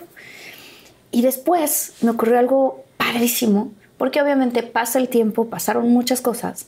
Y 1.09 1.23
después 1.23 1.93
me 2.01 2.11
ocurrió 2.11 2.37
algo 2.37 2.83
padrísimo, 2.97 3.71
porque 3.97 4.21
obviamente 4.21 4.61
pasa 4.61 4.99
el 4.99 5.09
tiempo, 5.09 5.47
pasaron 5.47 5.89
muchas 5.89 6.21
cosas. 6.21 6.67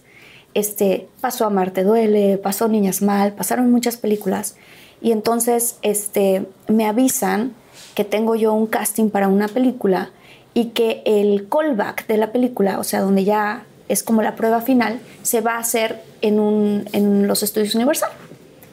Este, 0.55 1.07
pasó 1.21 1.45
Amarte 1.45 1.83
Duele, 1.83 2.39
pasó 2.39 2.67
Niñas 2.67 3.03
Mal, 3.03 3.33
pasaron 3.33 3.69
muchas 3.69 3.97
películas. 3.97 4.55
Y 5.03 5.11
entonces 5.11 5.77
este, 5.83 6.47
me 6.67 6.87
avisan 6.87 7.53
que 7.93 8.05
tengo 8.05 8.33
yo 8.33 8.53
un 8.53 8.65
casting 8.65 9.11
para 9.11 9.27
una 9.27 9.47
película 9.47 10.09
y 10.53 10.65
que 10.65 11.01
el 11.05 11.48
callback 11.50 12.07
de 12.07 12.17
la 12.17 12.31
película, 12.31 12.79
o 12.79 12.83
sea, 12.83 13.01
donde 13.01 13.24
ya 13.24 13.63
es 13.89 14.03
como 14.03 14.22
la 14.22 14.36
prueba 14.36 14.62
final, 14.62 15.00
se 15.24 15.41
va 15.41 15.55
a 15.55 15.60
hacer 15.60 16.01
en, 16.22 17.27
los 17.27 17.43
estudios 17.43 17.75
Universal. 17.75 18.12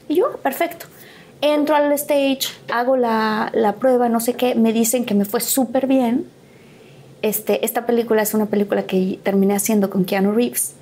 Y 0.09 0.17
yo, 0.17 0.33
perfecto. 0.39 0.87
Entro 1.41 1.75
al 1.75 1.91
stage, 1.93 2.49
hago 2.73 2.97
la, 2.97 3.51
la 3.55 3.77
prueba, 3.77 4.09
no 4.09 4.21
sé 4.21 4.35
qué, 4.35 4.55
me 4.55 4.73
dicen 4.73 5.05
que 5.05 5.15
me 5.15 5.25
fue 5.25 5.41
súper 5.41 5.87
bien. 5.87 6.27
Este, 7.23 7.65
esta 7.65 7.87
película 7.87 8.23
es 8.23 8.35
una 8.35 8.47
película 8.47 8.83
que 8.85 9.19
terminé 9.23 9.55
haciendo 9.55 9.89
con 9.91 10.05
Keanu 10.05 10.33
Reeves. 10.33 10.75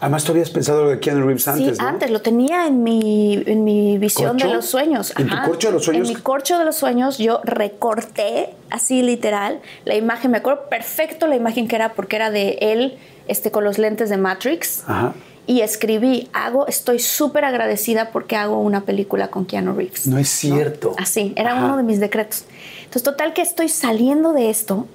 Además, 0.00 0.24
tú 0.24 0.32
habías 0.32 0.50
pensado 0.50 0.84
lo 0.84 0.90
de 0.90 0.98
Keanu 0.98 1.24
Reeves 1.26 1.46
antes, 1.46 1.76
sí, 1.76 1.82
¿no? 1.82 1.88
antes 1.88 2.10
lo 2.10 2.20
tenía 2.22 2.66
en 2.66 2.82
mi, 2.82 3.40
en 3.46 3.62
mi 3.62 3.98
visión 3.98 4.32
¿Corcho? 4.32 4.48
de 4.48 4.54
los 4.54 4.66
sueños. 4.66 5.12
¿En 5.16 5.28
tu 5.28 5.36
corcho 5.44 5.68
de 5.68 5.74
los 5.74 5.84
sueños? 5.84 6.08
En 6.08 6.16
mi 6.16 6.20
corcho 6.20 6.58
de 6.58 6.64
los 6.64 6.76
sueños 6.76 7.18
yo 7.18 7.40
recorté, 7.44 8.50
así 8.70 9.02
literal, 9.02 9.60
la 9.84 9.94
imagen. 9.94 10.32
Me 10.32 10.38
acuerdo 10.38 10.68
perfecto 10.68 11.26
la 11.28 11.36
imagen 11.36 11.68
que 11.68 11.76
era 11.76 11.94
porque 11.94 12.16
era 12.16 12.30
de 12.30 12.58
él 12.60 12.98
este, 13.28 13.50
con 13.50 13.62
los 13.64 13.78
lentes 13.78 14.10
de 14.10 14.16
Matrix. 14.16 14.82
Ajá. 14.86 15.14
Y 15.46 15.60
escribí, 15.60 16.28
hago, 16.32 16.68
estoy 16.68 17.00
súper 17.00 17.44
agradecida 17.44 18.10
porque 18.10 18.36
hago 18.36 18.60
una 18.60 18.82
película 18.82 19.28
con 19.28 19.44
Keanu 19.44 19.74
Reeves. 19.74 20.06
No 20.06 20.18
es 20.18 20.28
cierto. 20.28 20.94
Así, 20.98 21.32
era 21.36 21.56
Ajá. 21.56 21.64
uno 21.64 21.76
de 21.76 21.82
mis 21.82 21.98
decretos. 21.98 22.44
Entonces, 22.78 23.02
total 23.02 23.32
que 23.34 23.42
estoy 23.42 23.68
saliendo 23.68 24.32
de 24.32 24.50
esto 24.50 24.86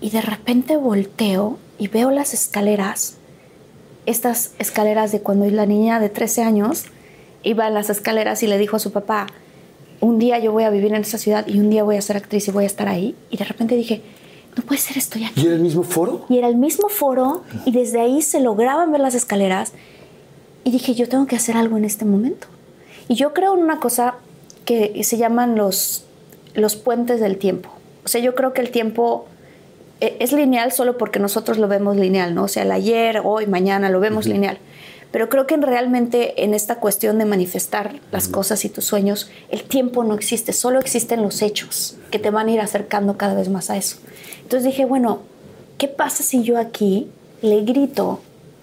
y 0.00 0.10
de 0.10 0.20
repente 0.20 0.76
volteo 0.76 1.58
y 1.78 1.88
veo 1.88 2.10
las 2.10 2.34
escaleras, 2.34 3.16
estas 4.06 4.52
escaleras 4.58 5.12
de 5.12 5.20
cuando 5.20 5.46
la 5.46 5.66
niña 5.66 6.00
de 6.00 6.08
13 6.08 6.42
años 6.42 6.84
iba 7.42 7.66
en 7.68 7.74
las 7.74 7.90
escaleras 7.90 8.42
y 8.42 8.46
le 8.46 8.58
dijo 8.58 8.76
a 8.76 8.78
su 8.78 8.92
papá, 8.92 9.26
un 10.00 10.18
día 10.18 10.38
yo 10.38 10.52
voy 10.52 10.64
a 10.64 10.70
vivir 10.70 10.92
en 10.92 11.00
esta 11.00 11.18
ciudad 11.18 11.46
y 11.46 11.58
un 11.58 11.70
día 11.70 11.84
voy 11.84 11.96
a 11.96 12.02
ser 12.02 12.16
actriz 12.16 12.46
y 12.48 12.50
voy 12.50 12.64
a 12.64 12.66
estar 12.66 12.88
ahí. 12.88 13.14
Y 13.30 13.36
de 13.36 13.44
repente 13.44 13.74
dije, 13.74 14.02
no 14.56 14.62
puede 14.62 14.80
ser, 14.80 14.98
estoy 14.98 15.24
aquí. 15.24 15.42
¿Y 15.42 15.46
era 15.46 15.56
el 15.56 15.62
mismo 15.62 15.82
foro? 15.82 16.26
Y 16.28 16.38
era 16.38 16.48
el 16.48 16.56
mismo 16.56 16.88
foro 16.88 17.42
y 17.64 17.72
desde 17.72 18.00
ahí 18.00 18.22
se 18.22 18.40
lograban 18.40 18.92
ver 18.92 19.00
las 19.00 19.14
escaleras. 19.14 19.72
Y 20.64 20.70
dije, 20.70 20.94
yo 20.94 21.08
tengo 21.08 21.26
que 21.26 21.36
hacer 21.36 21.56
algo 21.56 21.76
en 21.76 21.84
este 21.84 22.04
momento. 22.04 22.46
Y 23.08 23.14
yo 23.14 23.34
creo 23.34 23.54
en 23.54 23.62
una 23.62 23.80
cosa 23.80 24.14
que 24.64 25.02
se 25.04 25.18
llaman 25.18 25.56
los, 25.56 26.04
los 26.54 26.76
puentes 26.76 27.20
del 27.20 27.36
tiempo. 27.36 27.70
O 28.04 28.08
sea, 28.08 28.20
yo 28.20 28.34
creo 28.34 28.52
que 28.52 28.60
el 28.60 28.70
tiempo 28.70 29.26
es 30.20 30.32
lineal 30.32 30.72
solo 30.72 30.98
porque 30.98 31.18
nosotros 31.18 31.58
lo 31.58 31.68
vemos 31.68 31.96
lineal, 31.96 32.34
¿no? 32.34 32.44
O 32.44 32.48
sea, 32.48 32.62
el 32.62 32.72
ayer, 32.72 33.20
hoy, 33.24 33.46
mañana 33.46 33.90
lo 33.90 34.00
vemos 34.00 34.26
lineal. 34.26 34.58
Pero 35.10 35.28
creo 35.28 35.46
que 35.46 35.54
en 35.54 35.62
realmente 35.62 36.42
en 36.42 36.54
esta 36.54 36.80
cuestión 36.80 37.18
de 37.18 37.24
manifestar 37.24 38.00
las 38.10 38.26
cosas 38.26 38.64
y 38.64 38.68
tus 38.68 38.84
sueños, 38.84 39.30
el 39.48 39.62
tiempo 39.62 40.02
no 40.02 40.14
existe, 40.14 40.52
solo 40.52 40.80
existen 40.80 41.22
los 41.22 41.40
hechos 41.40 41.96
que 42.10 42.18
te 42.18 42.30
van 42.30 42.48
a 42.48 42.50
ir 42.50 42.60
acercando 42.60 43.16
cada 43.16 43.34
vez 43.34 43.48
más 43.48 43.70
a 43.70 43.76
eso. 43.76 43.98
Entonces 44.42 44.64
dije, 44.64 44.84
bueno, 44.84 45.20
¿qué 45.78 45.86
pasa 45.86 46.24
si 46.24 46.42
yo 46.42 46.58
aquí 46.58 47.08
le 47.42 47.62
grito 47.62 48.20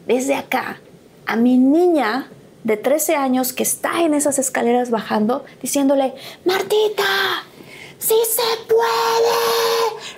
desde 0.08 0.36
acá 0.36 0.82
a 1.26 1.38
mi 1.38 1.58
niña 1.58 2.28
de 2.64 2.78
13 2.78 3.16
años 3.16 3.54
que 3.54 3.64
está 3.64 4.02
en 4.02 4.14
esas 4.14 4.38
escaleras 4.38 4.92
bajando, 4.92 5.46
diciéndole, 5.62 6.14
Martita, 6.46 7.46
sí 8.02 8.16
se 8.28 8.42
puede, 8.68 9.40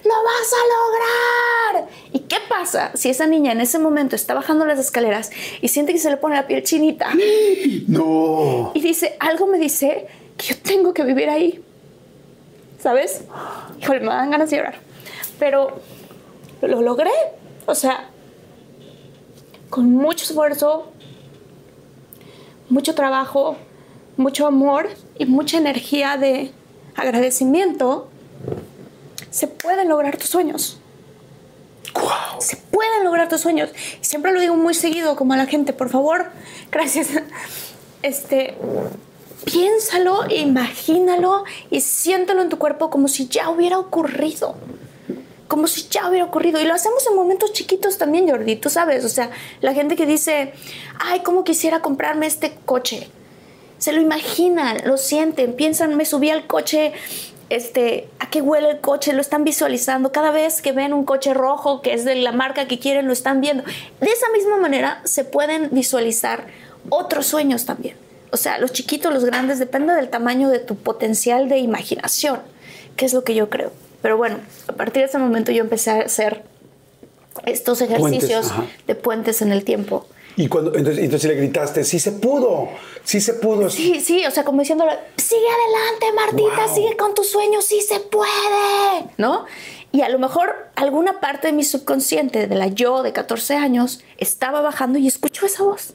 lo 0.05 0.13
vas 0.23 0.53
a 0.53 1.75
lograr. 1.75 1.89
¿Y 2.13 2.19
qué 2.19 2.37
pasa 2.47 2.91
si 2.95 3.09
esa 3.09 3.27
niña 3.27 3.51
en 3.51 3.61
ese 3.61 3.77
momento 3.77 4.15
está 4.15 4.33
bajando 4.33 4.65
las 4.65 4.79
escaleras 4.79 5.31
y 5.61 5.67
siente 5.67 5.91
que 5.91 5.99
se 5.99 6.09
le 6.09 6.17
pone 6.17 6.35
la 6.35 6.47
piel 6.47 6.63
chinita 6.63 7.09
No. 7.87 8.71
y 8.73 8.81
dice, 8.81 9.17
algo 9.19 9.47
me 9.47 9.59
dice 9.59 10.07
que 10.37 10.47
yo 10.47 10.57
tengo 10.57 10.93
que 10.93 11.03
vivir 11.03 11.29
ahí? 11.29 11.63
¿Sabes? 12.81 13.23
Híjole, 13.81 13.99
me 13.99 14.07
dan 14.07 14.31
ganas 14.31 14.49
de 14.49 14.57
llorar. 14.57 14.75
Pero 15.39 15.79
lo 16.61 16.81
logré. 16.81 17.11
O 17.65 17.75
sea, 17.75 18.09
con 19.69 19.91
mucho 19.91 20.25
esfuerzo, 20.25 20.91
mucho 22.69 22.93
trabajo, 22.95 23.57
mucho 24.17 24.47
amor 24.47 24.89
y 25.17 25.25
mucha 25.25 25.57
energía 25.57 26.17
de 26.17 26.51
agradecimiento, 26.95 28.09
se 29.29 29.47
pueden 29.47 29.89
lograr 29.89 30.17
tus 30.17 30.29
sueños. 30.29 30.79
Se 32.39 32.57
pueden 32.57 33.03
lograr 33.03 33.29
tus 33.29 33.41
sueños. 33.41 33.69
Y 34.01 34.05
siempre 34.05 34.31
lo 34.31 34.39
digo 34.39 34.55
muy 34.55 34.73
seguido, 34.73 35.15
como 35.15 35.33
a 35.33 35.37
la 35.37 35.45
gente, 35.45 35.73
por 35.73 35.89
favor, 35.89 36.31
gracias. 36.71 37.09
Este, 38.01 38.55
piénsalo, 39.45 40.25
imagínalo 40.29 41.45
y 41.69 41.79
siéntalo 41.79 42.41
en 42.41 42.49
tu 42.49 42.57
cuerpo 42.57 42.89
como 42.89 43.07
si 43.07 43.27
ya 43.27 43.49
hubiera 43.49 43.79
ocurrido. 43.79 44.55
Como 45.47 45.67
si 45.67 45.87
ya 45.89 46.09
hubiera 46.09 46.25
ocurrido. 46.25 46.59
Y 46.59 46.65
lo 46.65 46.73
hacemos 46.73 47.07
en 47.07 47.15
momentos 47.15 47.53
chiquitos 47.53 47.97
también, 47.97 48.29
Jordi, 48.29 48.55
tú 48.55 48.69
sabes. 48.69 49.05
O 49.05 49.09
sea, 49.09 49.31
la 49.61 49.73
gente 49.73 49.95
que 49.95 50.05
dice, 50.05 50.53
ay, 50.99 51.21
¿cómo 51.21 51.43
quisiera 51.43 51.81
comprarme 51.81 52.25
este 52.25 52.57
coche? 52.65 53.09
Se 53.83 53.91
lo 53.91 53.99
imaginan, 53.99 54.77
lo 54.85 54.95
sienten, 54.95 55.55
piensan, 55.55 55.97
me 55.97 56.05
subí 56.05 56.29
al 56.29 56.47
coche, 56.47 56.93
este, 57.49 58.07
a 58.17 58.29
qué 58.29 58.41
huele 58.41 58.69
el 58.69 58.79
coche, 58.79 59.11
lo 59.11 59.19
están 59.19 59.43
visualizando. 59.43 60.13
Cada 60.13 60.31
vez 60.31 60.61
que 60.61 60.71
ven 60.71 60.93
un 60.93 61.03
coche 61.03 61.33
rojo 61.33 61.81
que 61.81 61.93
es 61.93 62.05
de 62.05 62.15
la 62.15 62.31
marca 62.31 62.65
que 62.65 62.79
quieren, 62.79 63.07
lo 63.07 63.11
están 63.11 63.41
viendo. 63.41 63.65
De 63.99 64.09
esa 64.09 64.29
misma 64.31 64.55
manera 64.55 65.01
se 65.03 65.25
pueden 65.25 65.67
visualizar 65.73 66.47
otros 66.87 67.25
sueños 67.25 67.65
también. 67.65 67.97
O 68.31 68.37
sea, 68.37 68.57
los 68.57 68.71
chiquitos, 68.71 69.13
los 69.13 69.25
grandes, 69.25 69.59
depende 69.59 69.93
del 69.93 70.07
tamaño 70.07 70.47
de 70.47 70.59
tu 70.59 70.77
potencial 70.77 71.49
de 71.49 71.57
imaginación, 71.57 72.39
que 72.95 73.05
es 73.05 73.13
lo 73.13 73.25
que 73.25 73.35
yo 73.35 73.49
creo. 73.49 73.73
Pero 74.01 74.15
bueno, 74.15 74.37
a 74.69 74.71
partir 74.71 75.01
de 75.01 75.09
ese 75.09 75.17
momento 75.17 75.51
yo 75.51 75.61
empecé 75.61 75.91
a 75.91 75.99
hacer 76.03 76.43
estos 77.45 77.81
ejercicios 77.81 78.49
ajá. 78.49 78.65
de 78.87 78.95
puentes 78.95 79.41
en 79.41 79.51
el 79.51 79.65
tiempo. 79.65 80.07
Y 80.35 80.47
cuando 80.47 80.73
entonces, 80.75 81.03
entonces 81.03 81.29
le 81.29 81.35
gritaste, 81.37 81.83
sí 81.83 81.99
se 81.99 82.11
pudo, 82.13 82.69
sí 83.03 83.21
se 83.21 83.33
pudo. 83.35 83.69
Sí, 83.69 83.99
sí, 84.01 84.25
o 84.25 84.31
sea, 84.31 84.43
como 84.43 84.61
diciéndole, 84.61 84.93
sigue 85.17 85.41
adelante, 85.47 86.05
Martita, 86.15 86.65
Wow. 86.67 86.75
sigue 86.75 86.97
con 86.97 87.13
tus 87.13 87.29
sueños, 87.29 87.65
sí 87.65 87.81
se 87.81 87.99
puede, 87.99 89.05
¿no? 89.17 89.45
Y 89.91 90.01
a 90.01 90.09
lo 90.09 90.17
mejor 90.17 90.55
alguna 90.75 91.19
parte 91.19 91.47
de 91.47 91.53
mi 91.53 91.63
subconsciente, 91.63 92.47
de 92.47 92.55
la 92.55 92.67
yo 92.67 93.03
de 93.03 93.13
14 93.13 93.55
años, 93.57 94.03
estaba 94.17 94.61
bajando 94.61 94.97
y 94.97 95.07
escuchó 95.07 95.45
esa 95.45 95.63
voz. 95.63 95.93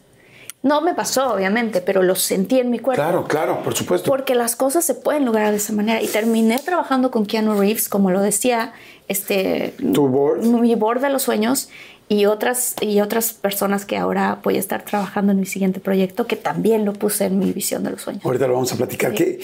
No 0.63 0.81
me 0.81 0.93
pasó, 0.95 1.33
obviamente, 1.35 1.81
pero 1.81 2.03
lo 2.03 2.15
sentí 2.17 2.59
en 2.61 2.71
mi 2.71 2.79
cuerpo. 2.81 3.01
Claro, 3.03 3.27
claro, 3.27 3.63
por 3.63 3.75
supuesto. 3.75 4.09
Porque 4.11 4.35
las 4.35 4.55
cosas 4.57 4.85
se 4.85 4.95
pueden 4.95 5.25
lograr 5.25 5.51
de 5.53 5.57
esa 5.57 5.73
manera. 5.73 6.03
Y 6.03 6.09
terminé 6.09 6.59
trabajando 6.59 7.11
con 7.13 7.27
Keanu 7.27 7.59
Reeves, 7.59 7.89
como 7.89 8.11
lo 8.11 8.21
decía, 8.21 8.73
este, 9.09 9.75
Tu 9.93 10.07
board. 10.09 10.43
mi 10.45 10.75
board 10.75 11.01
de 11.01 11.11
los 11.11 11.23
sueños 11.23 11.69
y 12.11 12.25
otras, 12.25 12.75
y 12.81 13.01
otras 13.01 13.33
personas 13.35 13.85
que 13.85 13.97
ahora 13.99 14.41
voy 14.43 14.57
a 14.57 14.61
estar 14.61 14.83
trabajando 14.85 15.33
en 15.33 15.41
mi 15.41 15.47
siguiente 15.47 15.79
proyecto, 15.81 16.27
que 16.27 16.37
también 16.37 16.85
lo 16.85 16.93
puse 16.95 17.27
en 17.27 17.39
mi 17.39 17.53
visión 17.53 17.85
de 17.85 17.91
los 17.91 18.01
sueños. 18.03 18.25
Ahorita 18.25 18.47
lo 18.47 18.55
vamos 18.55 18.73
a 18.73 18.77
platicar. 18.77 19.11
Sí. 19.11 19.17
Qué, 19.17 19.41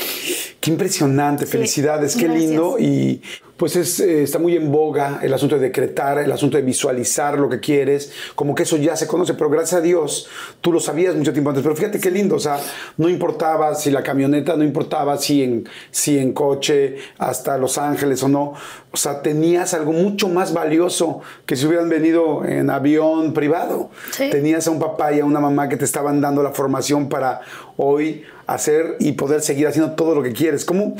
qué 0.60 0.70
impresionante, 0.70 1.44
Sí. 1.44 1.52
felicidades, 1.52 2.16
qué 2.16 2.24
Gracias. 2.24 2.44
lindo. 2.50 2.78
Y 2.78 3.20
pues 3.56 3.76
es, 3.76 4.00
eh, 4.00 4.22
está 4.22 4.38
muy 4.38 4.56
en 4.56 4.72
boga 4.72 5.20
el 5.22 5.32
asunto 5.32 5.56
de 5.56 5.62
decretar, 5.62 6.18
el 6.18 6.32
asunto 6.32 6.56
de 6.56 6.62
visualizar 6.62 7.38
lo 7.38 7.48
que 7.48 7.60
quieres, 7.60 8.12
como 8.34 8.54
que 8.54 8.64
eso 8.64 8.76
ya 8.76 8.96
se 8.96 9.06
conoce, 9.06 9.34
pero 9.34 9.48
gracias 9.48 9.80
a 9.80 9.82
Dios 9.82 10.28
tú 10.60 10.72
lo 10.72 10.80
sabías 10.80 11.14
mucho 11.14 11.32
tiempo 11.32 11.50
antes. 11.50 11.62
Pero 11.62 11.76
fíjate 11.76 12.00
qué 12.00 12.10
lindo, 12.10 12.36
o 12.36 12.40
sea, 12.40 12.58
no 12.96 13.08
importaba 13.08 13.74
si 13.74 13.90
la 13.90 14.02
camioneta, 14.02 14.56
no 14.56 14.64
importaba 14.64 15.16
si 15.18 15.42
en, 15.42 15.68
si 15.90 16.18
en 16.18 16.32
coche 16.32 16.96
hasta 17.18 17.56
Los 17.56 17.78
Ángeles 17.78 18.22
o 18.22 18.28
no, 18.28 18.54
o 18.90 18.96
sea, 18.96 19.22
tenías 19.22 19.74
algo 19.74 19.92
mucho 19.92 20.28
más 20.28 20.52
valioso 20.52 21.20
que 21.46 21.56
si 21.56 21.66
hubieran 21.66 21.88
venido 21.88 22.44
en 22.44 22.70
avión 22.70 23.34
privado. 23.34 23.90
Sí. 24.12 24.30
Tenías 24.30 24.66
a 24.66 24.70
un 24.70 24.78
papá 24.78 25.12
y 25.12 25.20
a 25.20 25.24
una 25.24 25.40
mamá 25.40 25.68
que 25.68 25.76
te 25.76 25.84
estaban 25.84 26.20
dando 26.20 26.42
la 26.42 26.50
formación 26.50 27.08
para 27.08 27.40
hoy 27.76 28.24
hacer 28.46 28.96
y 29.00 29.12
poder 29.12 29.40
seguir 29.40 29.66
haciendo 29.66 29.92
todo 29.92 30.14
lo 30.14 30.22
que 30.22 30.32
quieres. 30.32 30.64
Como 30.64 30.96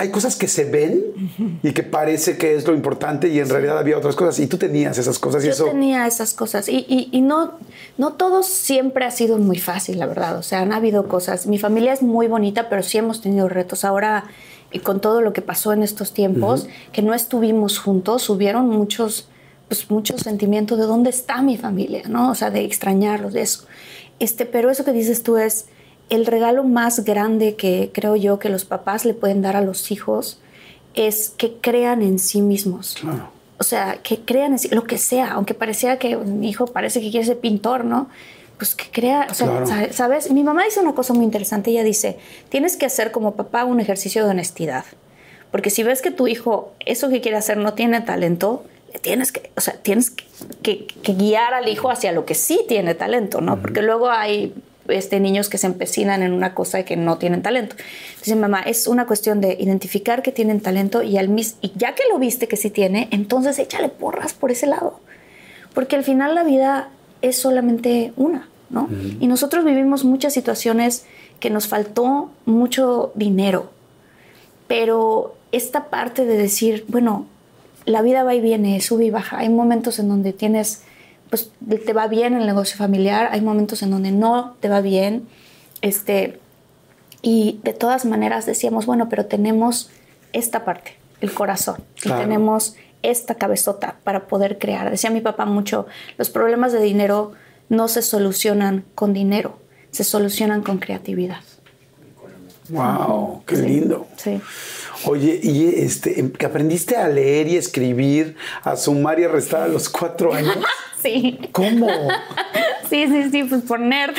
hay 0.00 0.10
cosas 0.10 0.36
que 0.36 0.46
se 0.46 0.64
ven 0.64 1.02
y 1.64 1.72
que 1.72 1.82
parece 1.82 2.38
que 2.38 2.54
es 2.54 2.64
lo 2.68 2.72
importante 2.72 3.26
y 3.28 3.40
en 3.40 3.48
realidad 3.48 3.76
había 3.78 3.98
otras 3.98 4.14
cosas 4.14 4.38
y 4.38 4.46
tú 4.46 4.56
tenías 4.56 4.96
esas 4.96 5.18
cosas 5.18 5.42
y 5.42 5.46
Yo 5.48 5.52
eso. 5.54 5.64
tenía 5.64 6.06
esas 6.06 6.34
cosas 6.34 6.68
y, 6.68 6.86
y- 6.88 7.08
y 7.10 7.20
no, 7.20 7.58
no 7.96 8.12
todo 8.12 8.44
siempre 8.44 9.04
ha 9.04 9.10
sido 9.10 9.38
muy 9.38 9.58
fácil, 9.58 9.98
la 9.98 10.06
verdad. 10.06 10.38
O 10.38 10.44
sea, 10.44 10.60
han 10.60 10.72
habido 10.72 11.08
cosas. 11.08 11.48
Mi 11.48 11.58
familia 11.58 11.92
es 11.92 12.02
muy 12.02 12.28
bonita, 12.28 12.68
pero 12.68 12.84
sí 12.84 12.96
hemos 12.98 13.20
tenido 13.20 13.48
retos. 13.48 13.84
Ahora, 13.84 14.26
y 14.70 14.78
con 14.78 15.00
todo 15.00 15.20
lo 15.20 15.32
que 15.32 15.42
pasó 15.42 15.72
en 15.72 15.82
estos 15.82 16.12
tiempos, 16.14 16.68
que 16.92 17.02
no 17.02 17.12
estuvimos 17.12 17.80
juntos, 17.80 18.30
hubieron 18.30 18.68
muchos, 18.68 19.28
pues, 19.66 19.90
muchos 19.90 20.20
sentimientos 20.20 20.78
de 20.78 20.84
dónde 20.84 21.10
está 21.10 21.42
mi 21.42 21.56
familia, 21.56 22.02
¿no? 22.08 22.30
O 22.30 22.34
sea, 22.36 22.50
de 22.50 22.64
extrañarlos, 22.64 23.32
de 23.32 23.42
eso. 23.42 23.64
Este, 24.20 24.46
pero 24.46 24.70
eso 24.70 24.84
que 24.84 24.92
dices 24.92 25.24
tú 25.24 25.38
es 25.38 25.66
el 26.10 26.26
regalo 26.26 26.64
más 26.64 27.04
grande 27.04 27.54
que 27.56 27.90
creo 27.92 28.16
yo 28.16 28.38
que 28.38 28.48
los 28.48 28.64
papás 28.64 29.04
le 29.04 29.14
pueden 29.14 29.42
dar 29.42 29.56
a 29.56 29.60
los 29.60 29.90
hijos 29.90 30.38
es 30.94 31.30
que 31.36 31.54
crean 31.60 32.02
en 32.02 32.18
sí 32.18 32.40
mismos. 32.42 32.96
Claro. 33.00 33.30
O 33.58 33.64
sea, 33.64 33.98
que 34.02 34.20
crean 34.20 34.52
en 34.52 34.58
sí, 34.58 34.68
lo 34.70 34.84
que 34.84 34.98
sea, 34.98 35.32
aunque 35.32 35.54
pareciera 35.54 35.98
que 35.98 36.16
mi 36.16 36.48
hijo 36.48 36.66
parece 36.66 37.00
que 37.00 37.10
quiere 37.10 37.26
ser 37.26 37.38
pintor, 37.38 37.84
¿no? 37.84 38.08
Pues 38.56 38.74
que 38.74 38.86
crea, 38.90 39.26
o 39.30 39.34
sea, 39.34 39.46
Claro. 39.48 39.66
sa- 39.66 39.92
¿sabes? 39.92 40.30
Mi 40.30 40.42
mamá 40.44 40.64
dice 40.64 40.80
una 40.80 40.94
cosa 40.94 41.12
muy 41.14 41.24
interesante, 41.24 41.70
ella 41.70 41.84
dice, 41.84 42.18
tienes 42.48 42.76
que 42.76 42.86
hacer 42.86 43.10
como 43.12 43.34
papá 43.34 43.64
un 43.64 43.78
ejercicio 43.80 44.24
de 44.24 44.30
honestidad, 44.30 44.84
porque 45.50 45.70
si 45.70 45.82
ves 45.82 46.02
que 46.02 46.10
tu 46.10 46.26
hijo 46.26 46.72
eso 46.84 47.08
que 47.08 47.20
quiere 47.20 47.36
hacer 47.36 47.56
no 47.56 47.74
tiene 47.74 48.00
talento, 48.00 48.64
le 48.92 48.98
tienes 48.98 49.30
que, 49.32 49.50
o 49.56 49.60
sea, 49.60 49.74
tienes 49.74 50.10
que, 50.10 50.24
que- 50.62 50.86
que 50.86 51.12
guiar 51.14 51.52
al 51.54 51.68
hijo 51.68 51.90
hacia 51.90 52.12
lo 52.12 52.24
que 52.24 52.34
sí 52.34 52.64
tiene 52.68 52.94
talento, 52.94 53.40
¿no? 53.40 53.60
Porque 53.60 53.82
luego 53.82 54.08
hay 54.10 54.54
este, 54.88 55.20
niños 55.20 55.48
que 55.48 55.58
se 55.58 55.66
empecinan 55.66 56.22
en 56.22 56.32
una 56.32 56.54
cosa 56.54 56.82
que 56.84 56.96
no 56.96 57.18
tienen 57.18 57.42
talento. 57.42 57.76
Entonces, 58.10 58.36
mamá, 58.36 58.60
es 58.62 58.86
una 58.86 59.06
cuestión 59.06 59.40
de 59.40 59.56
identificar 59.58 60.22
que 60.22 60.32
tienen 60.32 60.60
talento 60.60 61.02
y, 61.02 61.18
al 61.18 61.28
mis 61.28 61.56
y 61.60 61.72
ya 61.76 61.94
que 61.94 62.02
lo 62.10 62.18
viste 62.18 62.48
que 62.48 62.56
sí 62.56 62.70
tiene, 62.70 63.08
entonces 63.10 63.58
échale 63.58 63.88
porras 63.88 64.34
por 64.34 64.50
ese 64.50 64.66
lado. 64.66 65.00
Porque 65.74 65.96
al 65.96 66.04
final 66.04 66.34
la 66.34 66.44
vida 66.44 66.88
es 67.22 67.36
solamente 67.36 68.12
una, 68.16 68.48
¿no? 68.70 68.88
Y 69.20 69.26
nosotros 69.26 69.64
vivimos 69.64 70.04
muchas 70.04 70.32
situaciones 70.32 71.04
que 71.40 71.50
nos 71.50 71.68
faltó 71.68 72.30
mucho 72.46 73.12
dinero, 73.14 73.70
pero 74.66 75.36
esta 75.52 75.88
parte 75.88 76.24
de 76.24 76.36
decir, 76.36 76.84
bueno, 76.88 77.26
la 77.84 78.02
vida 78.02 78.22
va 78.22 78.34
y 78.34 78.40
viene, 78.40 78.80
sube 78.80 79.06
y 79.06 79.10
baja. 79.10 79.38
Hay 79.38 79.48
momentos 79.48 79.98
en 79.98 80.08
donde 80.08 80.32
tienes, 80.32 80.82
pues 81.30 81.50
te 81.84 81.92
va 81.92 82.06
bien 82.08 82.34
el 82.34 82.46
negocio 82.46 82.76
familiar, 82.76 83.28
hay 83.32 83.40
momentos 83.40 83.82
en 83.82 83.90
donde 83.90 84.10
no 84.12 84.56
te 84.60 84.68
va 84.68 84.80
bien, 84.80 85.28
este, 85.82 86.38
y 87.22 87.60
de 87.64 87.72
todas 87.72 88.04
maneras 88.04 88.46
decíamos, 88.46 88.86
bueno, 88.86 89.08
pero 89.08 89.26
tenemos 89.26 89.90
esta 90.32 90.64
parte, 90.64 90.96
el 91.20 91.32
corazón, 91.32 91.82
Claro. 92.00 92.20
y 92.20 92.24
tenemos 92.24 92.76
esta 93.02 93.34
cabezota 93.36 93.96
para 94.04 94.26
poder 94.26 94.58
crear. 94.58 94.90
Decía 94.90 95.10
mi 95.10 95.20
papá 95.20 95.44
mucho, 95.44 95.86
los 96.16 96.30
problemas 96.30 96.72
de 96.72 96.80
dinero 96.80 97.32
no 97.68 97.88
se 97.88 98.02
solucionan 98.02 98.84
con 98.94 99.12
dinero, 99.12 99.58
se 99.90 100.04
solucionan 100.04 100.62
con 100.62 100.78
creatividad. 100.78 101.40
Wow, 102.70 103.44
qué 103.46 103.56
Sí, 103.56 103.62
lindo. 103.62 104.06
Sí. 104.16 104.40
Oye, 105.06 105.40
y 105.42 105.68
este, 105.68 106.30
que 106.32 106.44
aprendiste 106.46 106.96
a 106.96 107.08
leer 107.08 107.46
y 107.48 107.56
escribir, 107.56 108.36
a 108.62 108.76
sumar 108.76 109.18
y 109.20 109.24
a 109.24 109.28
restar 109.28 109.62
a 109.62 109.68
los 109.68 109.88
cuatro 109.88 110.34
años. 110.34 110.56
Sí. 111.00 111.38
¿Cómo? 111.52 111.88
Sí, 112.88 113.06
sí, 113.06 113.30
sí, 113.30 113.44
pues 113.44 113.60
por 113.62 113.80
nerd. 113.80 114.16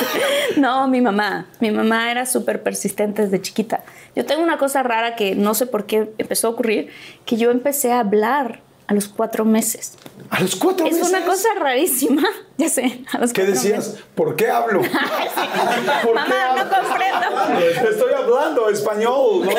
No, 0.58 0.86
mi 0.86 1.00
mamá. 1.00 1.46
Mi 1.60 1.70
mamá 1.70 2.10
era 2.10 2.26
súper 2.26 2.62
persistente 2.62 3.22
desde 3.22 3.40
chiquita. 3.40 3.84
Yo 4.14 4.26
tengo 4.26 4.42
una 4.42 4.58
cosa 4.58 4.82
rara 4.82 5.16
que 5.16 5.34
no 5.34 5.54
sé 5.54 5.66
por 5.66 5.86
qué 5.86 6.12
empezó 6.18 6.48
a 6.48 6.50
ocurrir, 6.50 6.90
que 7.24 7.38
yo 7.38 7.50
empecé 7.50 7.90
a 7.90 8.00
hablar 8.00 8.60
a 8.92 8.94
los 8.94 9.08
cuatro 9.08 9.46
meses. 9.46 9.94
A 10.28 10.40
los 10.40 10.54
cuatro 10.56 10.86
Es 10.86 10.94
meses. 10.96 11.08
una 11.08 11.24
cosa 11.24 11.48
rarísima, 11.58 12.22
ya 12.58 12.68
sé. 12.68 13.02
A 13.10 13.18
los 13.18 13.32
¿Qué 13.32 13.40
cuatro 13.42 13.54
decías? 13.54 13.88
meses. 13.88 14.04
¿Por 14.14 14.36
qué 14.36 14.50
hablo? 14.50 14.80
¿Por 16.02 16.12
qué 16.12 16.14
Mamá, 16.14 16.54
no 16.56 16.68
comprendo. 16.68 17.90
Estoy 17.90 18.12
hablando 18.12 18.68
español, 18.68 19.46
¿no? 19.46 19.50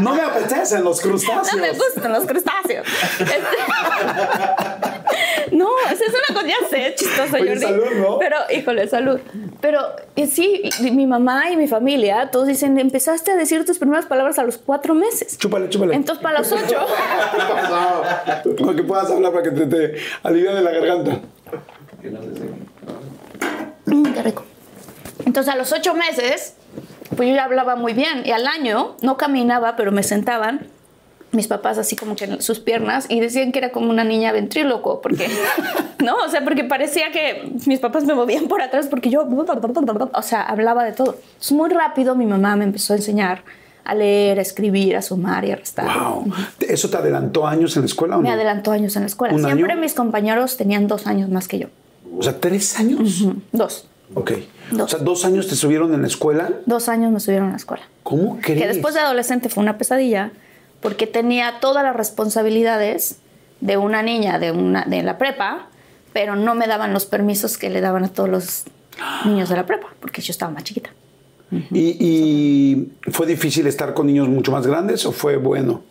No 0.00 0.14
me 0.14 0.22
apetecen 0.22 0.82
los 0.82 1.00
crustáceos. 1.00 1.52
No 1.54 1.60
me 1.62 1.70
gustan 1.72 2.12
los 2.12 2.24
crustáceos. 2.24 2.86
Este- 3.20 3.36
No, 5.52 5.68
esa 5.90 6.04
es 6.04 6.10
una 6.10 6.34
cosa, 6.40 6.46
ya 6.46 6.68
sé, 6.68 6.94
chistoso, 6.94 7.34
Oye, 7.34 7.48
Jordi. 7.48 7.60
salud, 7.60 7.84
¿no? 7.96 8.18
Pero, 8.20 8.36
híjole, 8.54 8.86
salud. 8.88 9.18
Pero 9.60 9.80
eh, 10.14 10.28
sí, 10.28 10.62
mi 10.92 11.06
mamá 11.06 11.50
y 11.50 11.56
mi 11.56 11.66
familia, 11.66 12.30
todos 12.30 12.46
dicen, 12.46 12.78
empezaste 12.78 13.32
a 13.32 13.36
decir 13.36 13.64
tus 13.66 13.78
primeras 13.78 14.06
palabras 14.06 14.38
a 14.38 14.44
los 14.44 14.58
cuatro 14.58 14.94
meses. 14.94 15.36
Chúpale, 15.38 15.68
chúpale. 15.68 15.94
Entonces, 15.96 16.22
para 16.22 16.38
los 16.38 16.52
ocho. 16.52 16.86
Para 18.58 18.74
que 18.74 18.82
puedas 18.82 19.10
hablar, 19.10 19.32
para 19.32 19.44
que 19.44 19.50
te, 19.50 19.66
te 19.66 19.96
alivie 20.22 20.52
de 20.52 20.62
la 20.62 20.70
garganta. 20.70 21.20
Mm, 23.86 24.02
qué 24.04 24.22
rico. 24.22 24.44
Entonces, 25.26 25.52
a 25.52 25.56
los 25.56 25.72
ocho 25.72 25.94
meses, 25.94 26.54
pues 27.16 27.28
yo 27.28 27.34
ya 27.34 27.44
hablaba 27.44 27.76
muy 27.76 27.92
bien. 27.92 28.22
Y 28.24 28.30
al 28.30 28.46
año 28.46 28.96
no 29.02 29.16
caminaba, 29.16 29.76
pero 29.76 29.92
me 29.92 30.02
sentaban 30.02 30.68
mis 31.32 31.46
papás 31.46 31.78
así 31.78 31.94
como 31.96 32.16
que 32.16 32.24
en 32.24 32.42
sus 32.42 32.58
piernas 32.58 33.06
y 33.08 33.20
decían 33.20 33.52
que 33.52 33.60
era 33.60 33.70
como 33.70 33.90
una 33.90 34.04
niña 34.04 34.32
ventríloco, 34.32 35.00
porque, 35.00 35.28
no, 36.04 36.16
o 36.16 36.28
sea, 36.28 36.42
porque 36.42 36.64
parecía 36.64 37.12
que 37.12 37.52
mis 37.66 37.78
papás 37.78 38.04
me 38.04 38.14
movían 38.14 38.48
por 38.48 38.62
atrás 38.62 38.88
porque 38.88 39.10
yo, 39.10 39.22
o 39.22 40.22
sea, 40.22 40.42
hablaba 40.42 40.84
de 40.84 40.92
todo. 40.92 41.14
Entonces, 41.14 41.52
muy 41.52 41.70
rápido 41.70 42.16
mi 42.16 42.26
mamá 42.26 42.56
me 42.56 42.64
empezó 42.64 42.94
a 42.94 42.96
enseñar 42.96 43.44
a 43.84 43.94
leer, 43.94 44.38
a 44.38 44.42
escribir, 44.42 44.96
a 44.96 45.02
sumar 45.02 45.44
y 45.44 45.50
a 45.52 45.56
restar. 45.56 45.86
Wow. 45.86 46.32
¿Eso 46.60 46.90
te 46.90 46.96
adelantó 46.96 47.46
años 47.46 47.76
en 47.76 47.82
la 47.82 47.86
escuela 47.86 48.16
o 48.16 48.18
no? 48.18 48.22
Me 48.22 48.30
adelantó 48.30 48.72
años 48.72 48.96
en 48.96 49.02
la 49.02 49.06
escuela. 49.06 49.34
¿Un 49.34 49.42
Siempre 49.42 49.72
año? 49.72 49.80
mis 49.80 49.94
compañeros 49.94 50.56
tenían 50.56 50.86
dos 50.86 51.06
años 51.06 51.30
más 51.30 51.48
que 51.48 51.58
yo. 51.58 51.68
O 52.16 52.22
sea, 52.22 52.38
¿tres 52.38 52.78
años? 52.78 53.24
Dos. 53.52 53.86
Ok. 54.14 54.32
Dos. 54.72 54.82
O 54.82 54.88
sea, 54.88 54.98
¿dos 55.04 55.24
años 55.24 55.48
te 55.48 55.56
subieron 55.56 55.94
en 55.94 56.02
la 56.02 56.08
escuela? 56.08 56.50
Dos 56.66 56.88
años 56.88 57.12
me 57.12 57.20
subieron 57.20 57.48
a 57.48 57.52
la 57.52 57.56
escuela. 57.56 57.84
¿Cómo 58.02 58.38
crees? 58.40 58.60
Que 58.60 58.68
después 58.68 58.94
de 58.94 59.00
adolescente 59.00 59.48
fue 59.48 59.62
una 59.62 59.78
pesadilla 59.78 60.32
porque 60.80 61.06
tenía 61.06 61.60
todas 61.60 61.84
las 61.84 61.94
responsabilidades 61.94 63.18
de 63.60 63.76
una 63.76 64.02
niña 64.02 64.38
de, 64.38 64.52
una, 64.52 64.84
de 64.84 65.02
la 65.02 65.18
prepa, 65.18 65.66
pero 66.12 66.36
no 66.36 66.54
me 66.54 66.66
daban 66.66 66.92
los 66.92 67.06
permisos 67.06 67.58
que 67.58 67.70
le 67.70 67.80
daban 67.80 68.04
a 68.04 68.08
todos 68.08 68.28
los 68.28 68.64
niños 69.24 69.48
de 69.48 69.56
la 69.56 69.66
prepa, 69.66 69.88
porque 70.00 70.22
yo 70.22 70.32
estaba 70.32 70.50
más 70.50 70.64
chiquita. 70.64 70.90
¿Y, 71.72 71.96
y 71.98 72.92
fue 73.10 73.26
difícil 73.26 73.66
estar 73.66 73.94
con 73.94 74.06
niños 74.06 74.28
mucho 74.28 74.52
más 74.52 74.66
grandes 74.66 75.04
o 75.04 75.12
fue 75.12 75.36
bueno? 75.36 75.82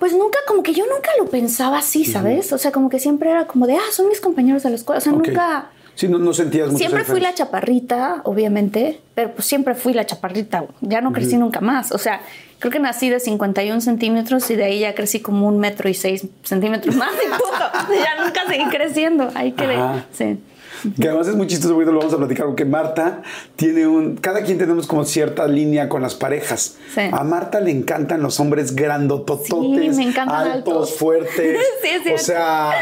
Pues 0.00 0.14
nunca, 0.14 0.38
como 0.48 0.62
que 0.62 0.72
yo 0.72 0.86
nunca 0.86 1.10
lo 1.18 1.26
pensaba 1.26 1.78
así, 1.78 2.06
¿sabes? 2.06 2.54
O 2.54 2.58
sea, 2.58 2.72
como 2.72 2.88
que 2.88 2.98
siempre 2.98 3.30
era 3.30 3.46
como 3.46 3.66
de, 3.66 3.74
ah, 3.74 3.92
son 3.92 4.08
mis 4.08 4.20
compañeros 4.20 4.62
de 4.62 4.70
la 4.70 4.76
escuela. 4.76 4.98
O 4.98 5.00
sea, 5.02 5.12
nunca... 5.12 5.70
Sí, 5.94 6.08
no, 6.08 6.18
no 6.18 6.32
sentías 6.32 6.68
mucho. 6.68 6.78
Siempre 6.78 7.04
fui 7.04 7.20
la 7.20 7.34
chaparrita, 7.34 8.22
obviamente, 8.24 8.98
pero 9.14 9.32
pues 9.32 9.44
siempre 9.44 9.74
fui 9.74 9.92
la 9.92 10.06
chaparrita. 10.06 10.64
Ya 10.80 11.02
no 11.02 11.12
crecí 11.12 11.36
nunca 11.36 11.60
más. 11.60 11.92
O 11.92 11.98
sea, 11.98 12.22
creo 12.58 12.72
que 12.72 12.78
nací 12.78 13.10
de 13.10 13.20
51 13.20 13.82
centímetros 13.82 14.50
y 14.50 14.56
de 14.56 14.64
ahí 14.64 14.78
ya 14.78 14.94
crecí 14.94 15.20
como 15.20 15.46
un 15.46 15.58
metro 15.58 15.90
y 15.90 15.94
seis 15.94 16.26
centímetros 16.42 16.96
más 16.96 17.12
y 17.22 17.28
punto. 17.28 17.92
ya 18.02 18.24
nunca 18.24 18.40
seguí 18.48 18.64
creciendo. 18.70 19.28
Ahí 19.34 19.52
quedé. 19.52 19.74
Ajá. 19.74 20.06
Sí. 20.12 20.38
Que 21.00 21.08
además 21.08 21.28
es 21.28 21.34
muy 21.36 21.46
chistoso, 21.46 21.74
porque 21.74 21.90
lo 21.90 21.98
vamos 21.98 22.14
a 22.14 22.16
platicar, 22.18 22.46
porque 22.46 22.64
Marta 22.64 23.22
tiene 23.56 23.86
un... 23.86 24.16
Cada 24.16 24.42
quien 24.42 24.58
tenemos 24.58 24.86
como 24.86 25.04
cierta 25.04 25.46
línea 25.46 25.88
con 25.88 26.02
las 26.02 26.14
parejas. 26.14 26.76
Sí. 26.94 27.02
A 27.12 27.24
Marta 27.24 27.60
le 27.60 27.70
encantan 27.70 28.22
los 28.22 28.40
hombres 28.40 28.74
grandotototes, 28.74 29.96
Sí, 29.96 30.02
me 30.02 30.08
encantan 30.10 30.46
altos, 30.50 30.74
altos. 30.74 30.94
fuertes. 30.98 31.58
Sí, 31.80 32.12
o 32.12 32.18
sea, 32.18 32.72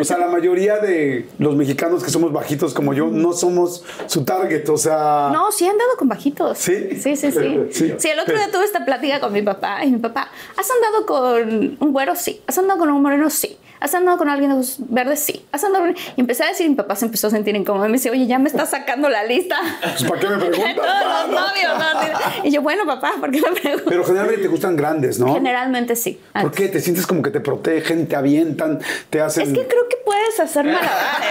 o 0.00 0.04
sea, 0.04 0.18
la 0.18 0.28
mayoría 0.28 0.78
de 0.78 1.28
los 1.38 1.54
mexicanos 1.56 2.02
que 2.02 2.10
somos 2.10 2.32
bajitos 2.32 2.72
como 2.74 2.92
yo 2.94 3.06
no 3.08 3.32
somos 3.32 3.84
su 4.06 4.24
target, 4.24 4.68
o 4.68 4.76
sea... 4.76 5.30
No, 5.32 5.50
sí 5.52 5.66
han 5.66 5.76
dado 5.78 5.90
con 5.98 6.08
bajitos. 6.08 6.58
¿Sí? 6.58 6.88
Sí, 7.00 7.16
sí, 7.16 7.30
sí. 7.32 7.58
Sí. 7.72 7.94
Sí, 7.98 8.08
el 8.08 8.18
otro 8.20 8.34
día 8.36 8.50
tuve 8.50 8.64
esta 8.64 8.84
plática 8.84 9.20
con 9.20 9.32
mi 9.32 9.42
papá 9.42 9.84
y 9.84 9.90
mi 9.92 9.98
papá, 9.98 10.28
¿has 10.56 10.68
andado 10.70 11.06
con 11.06 11.76
un 11.80 11.92
güero? 11.92 12.14
Sí. 12.16 12.40
¿Has 12.46 12.58
andado 12.58 12.78
con 12.80 12.90
un 12.90 13.02
moreno? 13.02 13.28
Sí. 13.30 13.58
¿Has 13.80 13.94
andado 13.94 14.18
con 14.18 14.28
alguien 14.28 14.50
de 14.50 14.56
ojos 14.56 14.76
verdes? 14.78 15.20
Sí. 15.20 15.46
¿Has 15.52 15.62
andado 15.64 15.86
con... 15.86 15.96
Y 16.16 16.20
empecé 16.20 16.44
a 16.44 16.48
decir, 16.48 16.66
y 16.66 16.70
mi 16.70 16.74
papá 16.74 16.96
se 16.96 17.04
empezó 17.04 17.28
a 17.28 17.30
sentir 17.30 17.54
incómodo. 17.54 17.86
Me 17.86 17.92
dice, 17.94 18.10
oye, 18.10 18.26
ya 18.26 18.38
me 18.38 18.48
estás 18.48 18.70
sacando 18.70 19.08
la 19.08 19.24
lista. 19.24 19.56
Pues, 19.80 20.04
¿para 20.04 20.20
qué 20.20 20.28
me 20.28 20.36
de 20.36 20.46
preguntas? 20.50 20.74
todos 20.76 21.04
los 21.04 21.28
no. 21.30 21.48
novios. 21.48 21.78
¿no? 21.78 22.46
Y 22.46 22.50
yo, 22.50 22.62
bueno, 22.62 22.84
papá, 22.86 23.12
¿por 23.20 23.30
qué 23.30 23.40
me 23.40 23.52
preguntas? 23.52 23.86
Pero 23.88 24.04
generalmente 24.04 24.42
te 24.42 24.48
gustan 24.48 24.76
grandes, 24.76 25.18
¿no? 25.18 25.32
Generalmente 25.34 25.96
sí. 25.96 26.20
¿Por 26.40 26.50
qué? 26.52 26.68
Te 26.68 26.80
sientes 26.80 27.06
como 27.06 27.22
que 27.22 27.30
te 27.30 27.40
protegen, 27.40 28.08
te 28.08 28.16
avientan, 28.16 28.80
te 29.10 29.20
hacen... 29.20 29.44
Es 29.44 29.48
que 29.50 29.66
creo 29.66 29.88
que 29.88 29.96
puedes 30.04 30.40
hacer 30.40 30.64
malabares. 30.64 31.30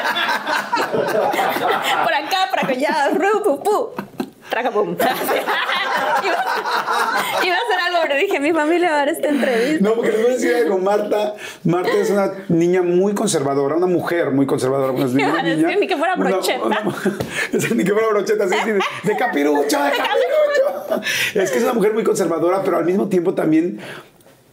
por 2.03 2.13
acá, 2.13 2.47
por 2.49 2.60
acá, 2.60 2.73
ya, 2.73 3.10
ru, 3.10 3.43
pu, 3.43 3.63
pu. 3.63 3.89
Traga, 4.49 4.71
pum. 4.71 4.95
iba, 4.95 5.05
iba 7.43 7.55
a 7.55 7.60
hacer 7.60 7.79
algo, 7.88 7.99
pero 8.03 8.15
dije, 8.15 8.39
mi 8.39 8.53
familia 8.53 8.91
va 8.91 9.01
a 9.01 9.05
ver 9.05 9.10
esta 9.15 9.27
entrevista. 9.29 9.83
No, 9.89 9.95
porque 9.95 10.12
les 10.12 10.21
voy 10.21 10.31
a 10.31 10.33
decir 10.33 10.55
algo. 10.55 10.77
Marta, 10.79 11.33
Marta 11.63 11.91
es 11.91 12.10
una 12.10 12.31
niña 12.49 12.81
muy 12.81 13.13
conservadora, 13.13 13.75
una 13.75 13.88
mujer 13.88 14.31
muy 14.31 14.45
conservadora. 14.45 14.91
Una 14.93 15.05
niña, 15.43 15.75
ni 15.79 15.88
que 15.88 15.97
fuera 15.97 16.15
brocheta. 16.15 16.63
una- 16.65 16.81
ni 17.75 17.83
que 17.83 17.91
fuera 17.93 18.07
brocheta, 18.10 18.47
sí, 18.47 18.55
sí, 18.63 18.71
de, 18.71 18.79
de 19.03 19.17
capirucho, 19.17 19.83
de 19.83 19.91
capirucho. 19.91 21.01
Es 21.36 21.51
que 21.51 21.57
es 21.57 21.63
una 21.63 21.73
mujer 21.73 21.93
muy 21.93 22.03
conservadora, 22.03 22.62
pero 22.63 22.77
al 22.77 22.86
mismo 22.86 23.07
tiempo 23.10 23.33
también 23.33 23.79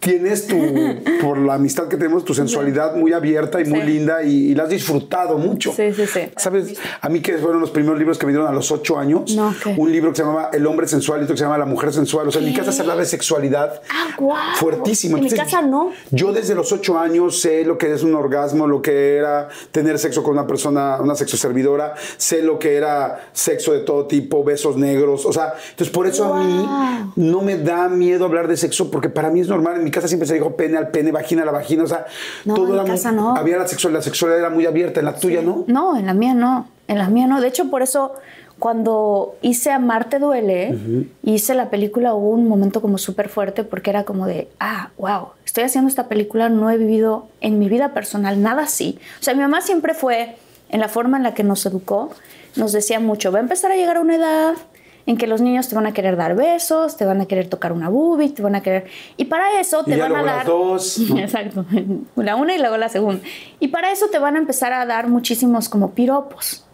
tienes 0.05 0.47
tu, 0.47 0.57
por 1.21 1.39
la 1.39 1.55
amistad 1.55 1.89
que 1.89 1.97
tenemos, 1.97 2.25
tu 2.25 2.35
sensualidad 2.35 2.95
muy 2.97 3.13
abierta 3.13 3.61
y 3.61 3.65
muy 3.65 3.81
Sí. 3.81 3.87
linda 3.87 4.23
y, 4.23 4.51
y 4.51 4.55
la 4.55 4.65
has 4.65 4.69
disfrutado 4.69 5.39
mucho. 5.39 5.73
Sí, 5.73 5.93
sí, 5.93 6.07
sí. 6.07 6.21
¿Sabes? 6.37 6.75
A 7.01 7.09
mí 7.09 7.21
que 7.21 7.39
fueron 7.39 7.61
los 7.61 7.71
primeros 7.71 7.99
libros 7.99 8.19
que 8.19 8.27
me 8.27 8.33
dieron 8.33 8.49
a 8.49 8.53
los 8.53 8.71
ocho 8.71 8.99
años. 8.99 9.35
No, 9.35 9.55
¿qué? 9.63 9.75
Un 9.77 9.91
libro 9.91 10.11
que 10.11 10.17
se 10.17 10.23
llamaba 10.23 10.51
El 10.53 10.67
hombre 10.67 10.87
sensual 10.87 11.21
y 11.21 11.25
otro 11.25 11.35
que 11.35 11.39
se 11.39 11.45
llama 11.45 11.59
La 11.59 11.67
mujer 11.67 11.93
sensual. 11.93 12.29
O 12.29 12.31
sea, 12.31 12.41
en 12.43 12.49
mi 12.49 12.55
casa 12.55 12.71
se 12.73 12.83
hablaba 12.83 13.01
de 13.01 13.07
sexualidad 13.07 13.81
Ah, 13.91 14.15
guau. 14.19 14.37
fuertísimo. 14.57 15.17
En 15.17 15.25
mi 15.25 15.29
Entonces, 15.31 15.53
casa 15.53 15.67
no. 15.67 15.91
Yo 16.11 16.33
desde 16.33 16.55
los 16.55 16.71
ocho 16.73 16.99
años 16.99 17.41
sé 17.41 17.65
lo 17.65 17.79
que 17.79 17.93
es 17.93 18.03
un 18.03 18.15
orgasmo, 18.15 18.67
lo 18.67 18.83
que 18.83 19.17
era 19.17 19.49
tener 19.73 19.99
sexo 19.99 20.23
con 20.23 20.33
una 20.35 20.47
persona, 20.47 20.99
una 21.01 21.15
sexo 21.15 21.37
servidora, 21.37 21.95
sé 22.17 22.43
lo 22.43 22.59
que 22.59 22.77
era 22.77 23.29
sexo 23.33 23.73
de 23.73 23.81
todo 23.81 24.07
tipo, 24.07 24.45
besos 24.45 24.77
negros. 24.77 25.25
O 25.27 25.33
sea, 25.33 25.55
entonces 25.71 25.91
por 25.93 26.07
eso 26.07 26.33
a 26.33 26.43
mí 26.43 26.55
Wow. 26.55 27.13
no 27.17 27.43
me 27.43 27.59
da 27.59 27.89
miedo 27.89 28.25
hablar 28.25 28.49
de 28.49 28.57
sexo 28.57 28.91
porque 28.91 29.09
para 29.09 29.31
mí 29.31 29.41
es 29.41 29.49
normal. 29.49 29.77
En 29.77 29.85
mi 29.85 29.91
casa 29.95 30.09
siempre 30.09 30.27
se 30.29 30.35
dijo 30.35 30.57
pene 30.57 30.77
al 30.77 30.89
pene, 30.91 31.11
vagina 31.13 31.43
a 31.43 31.47
la 31.47 31.53
vagina. 31.53 31.85
O 31.85 31.87
sea, 31.87 32.05
No, 32.45 32.55
todo 32.55 32.65
en 32.67 32.71
mi 32.71 32.77
era 32.77 32.83
muy- 32.83 32.91
casa 32.93 33.13
no. 33.13 33.35
Había 33.37 33.57
la 33.57 33.67
sexualidad, 33.69 34.01
la 34.01 34.05
sexualidad 34.05 34.41
era 34.41 34.51
muy 34.51 34.67
abierta. 34.67 35.01
En 35.01 35.07
la 35.07 35.15
tuya, 35.17 35.41
¿no? 35.43 35.65
No, 35.67 35.97
en 35.97 36.07
la 36.07 36.15
mía 36.15 36.35
no. 36.35 36.69
En 36.89 36.99
la 36.99 37.09
mía 37.09 37.27
no. 37.27 37.41
De 37.41 37.49
hecho, 37.49 37.71
por 37.71 37.83
eso 37.83 38.13
cuando 38.59 39.35
hice 39.43 39.71
Amarte 39.73 40.19
Duele, 40.19 41.07
hice 41.23 41.55
la 41.55 41.71
película, 41.71 42.15
hubo 42.15 42.31
un 42.31 42.47
momento 42.49 42.81
como 42.81 42.99
súper 42.99 43.29
fuerte 43.29 43.65
porque 43.65 43.91
era 43.91 44.05
como 44.05 44.27
de, 44.27 44.49
ah, 44.61 44.91
wow, 44.97 45.29
estoy 45.45 45.65
haciendo 45.65 45.89
esta 45.89 46.07
película, 46.09 46.49
no 46.49 46.71
he 46.71 46.77
vivido 46.79 47.27
en 47.41 47.59
mi 47.59 47.69
vida 47.69 47.93
personal 47.95 48.41
nada 48.43 48.63
así. 48.63 48.99
O 49.21 49.23
sea, 49.25 49.35
mi 49.35 49.41
mamá 49.41 49.61
siempre 49.61 49.93
fue, 49.95 50.37
en 50.71 50.81
la 50.81 50.89
forma 50.89 51.17
en 51.17 51.25
la 51.25 51.35
que 51.35 51.43
nos 51.45 51.67
educó, 51.67 52.11
nos 52.57 52.73
decía 52.73 53.01
mucho, 53.01 53.33
va 53.33 53.39
a 53.39 53.43
empezar 53.43 53.73
a 53.73 53.77
llegar 53.77 53.97
a 53.97 54.01
una 54.01 54.15
edad 54.17 54.55
en 55.07 55.17
que 55.19 55.27
los 55.27 55.41
niños 55.41 55.69
te 55.69 55.75
van 55.75 55.87
a 55.87 55.93
querer 55.93 56.17
dar 56.17 56.35
besos, 56.35 56.97
te 56.97 57.05
van 57.05 57.21
a 57.21 57.27
querer 57.27 57.49
tocar 57.49 57.73
una 57.73 57.89
boobie, 57.89 58.31
te 58.31 58.43
van 58.43 58.55
a 58.55 58.63
querer... 58.63 58.87
Y 59.17 59.27
para 59.27 59.61
eso 59.61 59.83
Y 59.83 59.91
te 59.91 59.97
ya 59.97 60.05
van 60.05 60.13
a 60.13 60.23
luego 60.23 60.27
las 60.27 60.37
dar... 60.37 60.47
dos. 60.47 60.99
Exacto, 61.19 61.67
la 62.17 62.37
una 62.37 62.55
y 62.55 62.59
luego 62.59 62.77
la 62.77 62.89
segunda. 62.89 63.23
Y 63.61 63.69
para 63.69 63.93
eso 63.93 64.09
te 64.09 64.19
van 64.19 64.37
a 64.37 64.39
empezar 64.39 64.73
a 64.73 64.87
dar 64.87 65.09
muchísimos 65.09 65.69
como 65.69 65.91
piropos. 65.91 66.65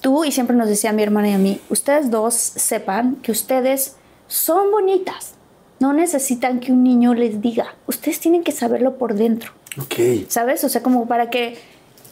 Tú, 0.00 0.24
y 0.24 0.32
siempre 0.32 0.56
nos 0.56 0.68
decía 0.68 0.92
mi 0.92 1.02
hermana 1.02 1.28
y 1.28 1.32
a 1.32 1.38
mí, 1.38 1.60
ustedes 1.68 2.10
dos 2.10 2.34
sepan 2.34 3.16
que 3.16 3.30
ustedes 3.32 3.96
son 4.26 4.70
bonitas. 4.70 5.34
No 5.78 5.92
necesitan 5.92 6.60
que 6.60 6.72
un 6.72 6.82
niño 6.82 7.14
les 7.14 7.40
diga. 7.40 7.74
Ustedes 7.86 8.18
tienen 8.18 8.42
que 8.42 8.52
saberlo 8.52 8.96
por 8.96 9.14
dentro. 9.14 9.52
Ok. 9.80 10.26
¿Sabes? 10.28 10.64
O 10.64 10.68
sea, 10.68 10.82
como 10.82 11.06
para 11.06 11.30
que 11.30 11.56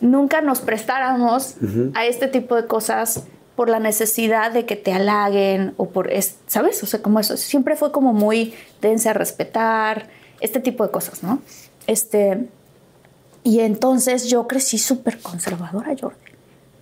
nunca 0.01 0.41
nos 0.41 0.61
prestáramos 0.61 1.57
a 1.95 2.07
este 2.07 2.29
tipo 2.29 2.55
de 2.55 2.67
cosas 2.67 3.25
por 3.59 3.69
la 3.69 3.81
necesidad 3.81 4.53
de 4.53 4.67
que 4.67 4.77
te 4.77 4.93
halaguen 4.93 5.75
o 5.79 5.89
por, 5.89 6.13
es- 6.13 6.37
¿sabes? 6.47 6.81
O 6.85 6.87
sea, 6.87 7.03
como 7.03 7.19
eso. 7.19 7.37
Siempre 7.37 7.75
fue 7.75 7.91
como 7.91 8.13
muy 8.13 8.55
dense 8.81 9.09
a 9.09 9.13
respetar, 9.15 10.07
este 10.41 10.61
tipo 10.61 10.85
de 10.87 10.93
cosas, 10.93 11.25
¿no? 11.25 11.41
Este, 11.89 12.47
y 13.43 13.59
entonces 13.59 14.31
yo 14.31 14.47
crecí 14.47 14.79
súper 14.79 15.19
conservadora, 15.19 15.93
Jordi. 16.01 16.17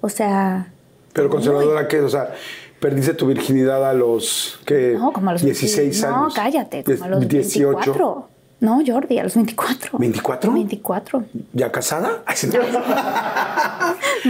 O 0.03 0.11
sea... 0.11 0.71
Pero 1.15 1.31
conservadora, 1.31 1.89
¿qué? 1.89 2.01
O 2.01 2.11
sea, 2.11 2.35
perdiste 2.79 3.15
tu 3.15 3.27
virginidad 3.27 3.89
a 3.89 3.95
los, 3.95 4.61
¿qué? 4.67 4.97
No, 4.99 5.15
como 5.15 5.31
a 5.31 5.33
los 5.33 5.41
16 5.43 6.03
20 6.03 6.07
años. 6.07 6.29
No, 6.29 6.35
cállate, 6.35 6.85
como 6.85 7.05
a 7.05 7.09
los 7.09 7.27
18. 7.27 7.71
24. 7.75 8.29
No, 8.59 8.83
Jordi, 8.87 9.19
a 9.19 9.23
los 9.23 9.35
24. 9.35 9.99
¿24? 9.99 10.55
24. 10.55 11.25
¿Ya 11.53 11.71
casada? 11.71 12.23
Ay, 12.27 12.37
sí, 12.37 12.49
no. 12.49 12.61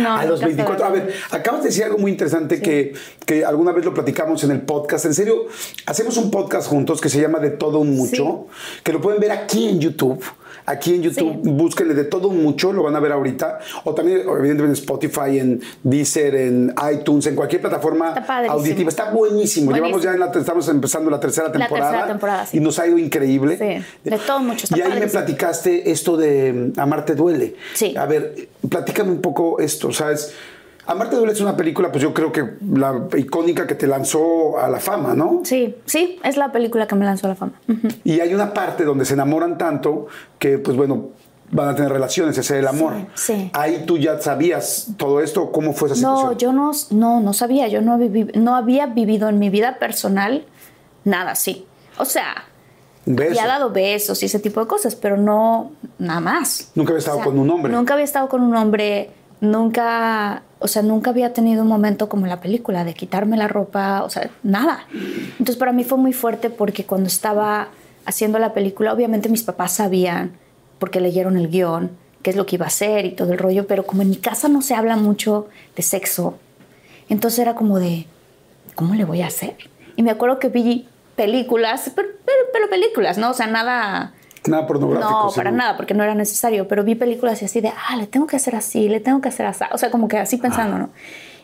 No, 0.02 0.16
a 0.16 0.24
los 0.24 0.40
24. 0.40 0.74
casada. 0.74 0.88
A 0.88 0.92
ver, 0.92 1.14
acabas 1.30 1.62
de 1.62 1.68
decir 1.68 1.84
algo 1.84 1.98
muy 1.98 2.10
interesante 2.10 2.60
que, 2.60 2.94
que 3.24 3.44
alguna 3.44 3.70
vez 3.72 3.84
lo 3.84 3.94
platicamos 3.94 4.42
en 4.42 4.50
el 4.50 4.62
podcast. 4.62 5.04
En 5.04 5.14
serio, 5.14 5.46
hacemos 5.86 6.16
un 6.16 6.30
podcast 6.30 6.68
juntos 6.68 7.00
que 7.00 7.08
se 7.08 7.20
llama 7.20 7.38
De 7.38 7.50
Todo 7.50 7.78
Un 7.78 7.94
Mucho, 7.96 8.46
que 8.82 8.92
lo 8.92 9.00
pueden 9.00 9.20
ver 9.20 9.30
aquí 9.30 9.68
en 9.68 9.78
YouTube. 9.78 10.22
Aquí 10.64 10.94
en 10.94 11.02
YouTube, 11.02 11.40
Sí. 11.44 11.50
búsquenle 11.50 11.94
de 11.94 12.04
todo 12.04 12.30
mucho, 12.30 12.72
lo 12.72 12.82
van 12.82 12.96
a 12.96 13.00
ver 13.00 13.12
ahorita. 13.12 13.58
O 13.84 13.94
también, 13.94 14.20
evidentemente, 14.20 14.64
en 14.64 14.72
Spotify, 14.72 15.38
en 15.38 15.60
Deezer, 15.82 16.34
en 16.34 16.74
iTunes, 16.92 17.26
en 17.26 17.34
cualquier 17.36 17.60
plataforma 17.60 18.14
Está 18.16 18.46
auditiva. 18.46 18.88
Está 18.88 19.10
buenísimo. 19.10 19.72
Llevamos 19.72 20.02
ya 20.02 20.12
en 20.12 20.20
la, 20.20 20.26
estamos 20.26 20.68
empezando 20.68 21.10
la 21.10 21.20
tercera 21.20 21.48
La 21.48 21.52
temporada. 21.52 21.90
tercera 21.90 22.06
temporada, 22.08 22.46
sí. 22.46 22.56
Y 22.56 22.60
nos 22.60 22.78
ha 22.78 22.86
ido 22.86 22.98
increíble. 22.98 23.58
Sí, 23.58 24.10
de 24.10 24.18
todo 24.18 24.40
mucho, 24.40 24.64
está 24.64 24.78
Y 24.78 24.80
ahí 24.82 24.98
me 24.98 25.06
platicaste 25.06 25.90
esto 25.90 26.16
de 26.16 26.72
mm, 26.76 26.80
Amarte 26.80 27.14
Duele. 27.14 27.56
Sí. 27.74 27.94
A 27.96 28.06
ver, 28.06 28.48
platícame 28.68 29.10
un 29.10 29.20
poco 29.20 29.58
esto, 29.60 29.92
¿sabes? 29.92 30.32
Amarte 30.86 31.16
Duele 31.16 31.32
es 31.32 31.40
una 31.40 31.56
película, 31.56 31.90
pues 31.90 32.02
yo 32.02 32.14
creo 32.14 32.30
que 32.30 32.54
la 32.72 33.08
icónica 33.16 33.66
que 33.66 33.74
te 33.74 33.86
lanzó 33.86 34.58
a 34.58 34.68
la 34.68 34.78
fama, 34.78 35.14
¿no? 35.14 35.40
Sí, 35.44 35.74
sí, 35.84 36.18
es 36.22 36.36
la 36.36 36.52
película 36.52 36.86
que 36.86 36.94
me 36.94 37.04
lanzó 37.04 37.26
a 37.26 37.30
la 37.30 37.34
fama. 37.36 37.52
Y 38.04 38.20
hay 38.20 38.32
una 38.34 38.54
parte 38.54 38.84
donde 38.84 39.04
se 39.04 39.14
enamoran 39.14 39.58
tanto 39.58 40.06
que, 40.38 40.58
pues 40.58 40.76
bueno, 40.76 41.08
van 41.50 41.68
a 41.68 41.74
tener 41.74 41.90
relaciones, 41.92 42.38
ese 42.38 42.54
es 42.54 42.60
el 42.60 42.68
amor. 42.68 42.92
sí. 43.14 43.50
Ahí 43.52 43.84
tú 43.86 43.98
ya 43.98 44.18
sabías 44.20 44.88
todo 44.96 45.20
esto, 45.20 45.50
¿cómo 45.52 45.72
fue 45.72 45.88
esa 45.88 45.96
situación? 45.96 46.26
No, 46.32 46.38
yo 46.38 46.52
no, 46.52 46.70
no, 46.90 47.20
no 47.20 47.32
sabía, 47.32 47.68
yo 47.68 47.82
no, 47.82 47.98
viví- 47.98 48.32
no 48.34 48.54
había 48.56 48.86
vivido 48.86 49.28
en 49.28 49.38
mi 49.38 49.50
vida 49.50 49.78
personal 49.78 50.44
nada 51.04 51.32
así. 51.32 51.66
O 51.98 52.04
sea, 52.04 52.44
beso. 53.06 53.30
había 53.30 53.46
dado 53.46 53.70
besos 53.70 54.22
y 54.22 54.26
ese 54.26 54.38
tipo 54.40 54.60
de 54.60 54.66
cosas, 54.66 54.94
pero 54.96 55.16
no 55.16 55.72
nada 55.98 56.20
más. 56.20 56.70
Nunca 56.74 56.90
había 56.92 56.98
estado 56.98 57.18
O 57.18 57.20
sea, 57.20 57.26
con 57.30 57.38
un 57.38 57.50
hombre. 57.50 57.72
Nunca 57.72 57.94
había 57.94 58.04
estado 58.04 58.28
con 58.28 58.42
un 58.42 58.54
hombre, 58.56 59.10
nunca, 59.40 60.42
o 60.58 60.68
sea, 60.68 60.82
nunca 60.82 61.10
había 61.10 61.32
tenido 61.32 61.62
un 61.62 61.68
momento 61.68 62.08
como 62.08 62.26
la 62.26 62.40
película 62.40 62.84
de 62.84 62.94
quitarme 62.94 63.36
la 63.36 63.48
ropa, 63.48 64.02
o 64.04 64.10
sea, 64.10 64.30
nada. 64.42 64.86
Entonces 65.32 65.56
para 65.56 65.72
mí 65.72 65.84
fue 65.84 65.98
muy 65.98 66.12
fuerte 66.12 66.50
porque 66.50 66.84
cuando 66.84 67.08
estaba 67.08 67.68
haciendo 68.06 68.38
la 68.38 68.54
película, 68.54 68.92
obviamente 68.92 69.28
mis 69.28 69.42
papás 69.42 69.74
sabían, 69.74 70.32
porque 70.78 71.00
leyeron 71.00 71.36
el 71.36 71.48
guion, 71.48 71.90
qué 72.22 72.30
es 72.30 72.36
lo 72.36 72.46
que 72.46 72.56
iba 72.56 72.64
a 72.64 72.68
hacer 72.68 73.04
y 73.04 73.12
todo 73.12 73.32
el 73.32 73.38
rollo, 73.38 73.66
pero 73.66 73.84
como 73.84 74.02
en 74.02 74.10
mi 74.10 74.16
casa 74.16 74.48
no 74.48 74.62
se 74.62 74.74
habla 74.74 74.96
mucho 74.96 75.48
de 75.76 75.82
sexo, 75.82 76.38
entonces 77.08 77.40
era 77.40 77.54
como 77.54 77.78
de, 77.78 78.06
¿cómo 78.74 78.94
le 78.94 79.04
voy 79.04 79.22
a 79.22 79.26
hacer? 79.26 79.56
Y 79.96 80.02
me 80.02 80.10
acuerdo 80.10 80.38
que 80.38 80.48
vi 80.48 80.88
películas, 81.16 81.90
pero, 81.94 82.08
pero, 82.24 82.38
pero 82.52 82.68
películas, 82.68 83.18
¿no? 83.18 83.30
O 83.30 83.34
sea, 83.34 83.46
nada... 83.46 84.12
Nada 84.48 84.66
pornográfico. 84.66 85.10
No, 85.10 85.32
para 85.34 85.50
nada, 85.50 85.76
porque 85.76 85.94
no 85.94 86.02
era 86.02 86.14
necesario, 86.14 86.68
pero 86.68 86.84
vi 86.84 86.94
películas 86.94 87.42
y 87.42 87.44
así 87.44 87.60
de, 87.60 87.68
ah, 87.68 87.96
le 87.96 88.06
tengo 88.06 88.26
que 88.26 88.36
hacer 88.36 88.54
así, 88.54 88.88
le 88.88 89.00
tengo 89.00 89.20
que 89.20 89.28
hacer 89.28 89.46
así, 89.46 89.64
o 89.72 89.78
sea, 89.78 89.90
como 89.90 90.08
que 90.08 90.18
así 90.18 90.36
pensando, 90.36 90.78
¿no? 90.78 90.90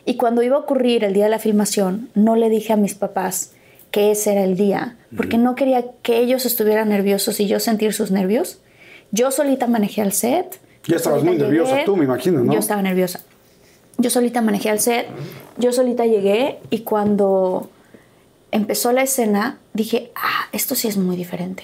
Y 0.05 0.17
cuando 0.17 0.43
iba 0.43 0.57
a 0.57 0.59
ocurrir 0.59 1.03
el 1.03 1.13
día 1.13 1.25
de 1.25 1.29
la 1.29 1.39
filmación, 1.39 2.09
no 2.13 2.35
le 2.35 2.49
dije 2.49 2.73
a 2.73 2.75
mis 2.75 2.93
papás 2.93 3.53
que 3.91 4.11
ese 4.11 4.33
era 4.33 4.43
el 4.43 4.57
día, 4.57 4.97
porque 5.15 5.37
no 5.37 5.55
quería 5.55 5.85
que 6.01 6.17
ellos 6.17 6.45
estuvieran 6.45 6.89
nerviosos 6.89 7.39
y 7.39 7.47
yo 7.47 7.59
sentir 7.59 7.93
sus 7.93 8.11
nervios. 8.11 8.59
Yo 9.11 9.29
solita 9.29 9.67
manejé 9.67 10.01
al 10.01 10.11
set. 10.11 10.59
Ya 10.87 10.95
estabas 10.95 11.23
muy 11.23 11.37
nerviosa 11.37 11.77
tú, 11.85 11.95
me 11.95 12.05
imagino, 12.05 12.43
¿no? 12.43 12.51
Yo 12.51 12.59
estaba 12.59 12.81
nerviosa. 12.81 13.21
Yo 13.99 14.09
solita 14.09 14.41
manejé 14.41 14.71
al 14.71 14.79
set, 14.79 15.07
yo 15.57 15.71
solita 15.71 16.05
llegué 16.05 16.59
y 16.71 16.79
cuando 16.79 17.69
empezó 18.51 18.91
la 18.91 19.03
escena 19.03 19.59
dije, 19.73 20.11
ah, 20.15 20.47
esto 20.51 20.73
sí 20.73 20.87
es 20.87 20.97
muy 20.97 21.15
diferente. 21.15 21.63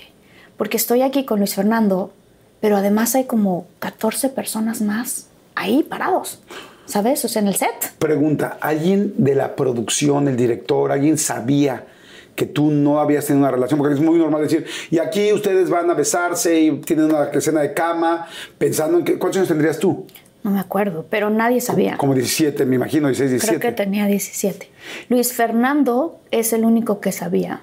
Porque 0.60 0.78
estoy 0.78 1.02
aquí 1.02 1.26
con 1.26 1.40
Luis 1.40 1.56
Fernando, 1.56 2.14
pero 2.62 2.78
además 2.78 3.16
hay 3.16 3.24
como 3.24 3.66
14 3.80 4.30
personas 4.30 4.82
más 4.82 5.26
ahí 5.56 5.82
parados. 5.82 6.40
¿sabes? 6.90 7.24
O 7.24 7.28
sea, 7.28 7.42
en 7.42 7.48
el 7.48 7.56
set. 7.56 7.94
Pregunta, 8.00 8.58
¿alguien 8.60 9.14
de 9.18 9.36
la 9.36 9.56
producción, 9.56 10.28
el 10.28 10.36
director, 10.36 10.92
alguien 10.92 11.18
sabía 11.18 11.86
que 12.36 12.46
tú 12.46 12.72
no 12.72 13.00
habías 13.00 13.26
tenido 13.26 13.46
una 13.46 13.52
relación? 13.52 13.78
Porque 13.78 13.94
es 13.94 14.02
muy 14.02 14.18
normal 14.18 14.42
decir, 14.42 14.66
y 14.90 14.98
aquí 14.98 15.32
ustedes 15.32 15.70
van 15.70 15.90
a 15.90 15.94
besarse 15.94 16.60
y 16.60 16.72
tienen 16.80 17.06
una 17.06 17.26
escena 17.26 17.62
de 17.62 17.74
cama, 17.74 18.28
pensando 18.58 18.98
en 18.98 19.06
que, 19.06 19.20
¿cuántos 19.20 19.38
años 19.38 19.50
tendrías 19.50 19.78
tú? 19.78 20.08
No 20.44 20.52
me 20.52 20.60
acuerdo, 20.60 21.06
pero 21.10 21.30
nadie 21.30 21.62
sabía. 21.62 21.98
Como 21.98 22.14
17, 22.14 22.66
me 22.66 22.76
imagino, 22.76 23.08
16, 23.08 23.32
17. 23.32 23.60
Creo 23.60 23.72
que 23.72 23.76
tenía 23.76 24.08
17. 24.08 24.70
Luis 25.10 25.34
Fernando 25.34 26.20
es 26.32 26.54
el 26.54 26.66
único 26.66 27.02
que 27.02 27.12
sabía. 27.12 27.62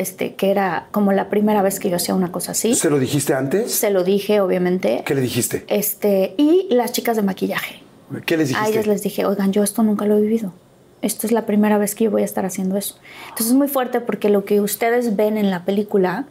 Este, 0.00 0.34
que 0.34 0.50
era 0.50 0.86
como 0.92 1.12
la 1.12 1.28
primera 1.28 1.60
vez 1.60 1.78
que 1.78 1.90
yo 1.90 1.96
hacía 1.96 2.14
una 2.14 2.32
cosa 2.32 2.52
así. 2.52 2.74
¿Se 2.74 2.88
lo 2.88 2.98
dijiste 2.98 3.34
antes? 3.34 3.70
Se 3.70 3.90
lo 3.90 4.02
dije, 4.02 4.40
obviamente. 4.40 5.02
¿Qué 5.04 5.14
le 5.14 5.20
dijiste? 5.20 5.66
Este, 5.68 6.32
y 6.38 6.68
las 6.70 6.92
chicas 6.92 7.16
de 7.16 7.22
maquillaje. 7.22 7.82
¿Qué 8.24 8.38
les 8.38 8.48
dijiste? 8.48 8.66
A 8.66 8.70
ellas 8.70 8.86
les 8.86 9.02
dije, 9.02 9.26
oigan, 9.26 9.52
yo 9.52 9.62
esto 9.62 9.82
nunca 9.82 10.06
lo 10.06 10.16
he 10.16 10.22
vivido. 10.22 10.54
Esto 11.02 11.26
es 11.26 11.32
la 11.32 11.44
primera 11.44 11.76
vez 11.76 11.94
que 11.94 12.04
yo 12.04 12.10
voy 12.10 12.22
a 12.22 12.24
estar 12.24 12.46
haciendo 12.46 12.78
eso. 12.78 12.96
Entonces 13.24 13.48
es 13.48 13.52
muy 13.52 13.68
fuerte 13.68 14.00
porque 14.00 14.30
lo 14.30 14.46
que 14.46 14.62
ustedes 14.62 15.16
ven 15.16 15.36
en 15.36 15.50
la 15.50 15.66
película 15.66 16.24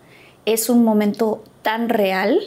es 0.48 0.68
un 0.72 0.84
momento 0.84 1.44
tan 1.62 1.90
real. 1.90 2.40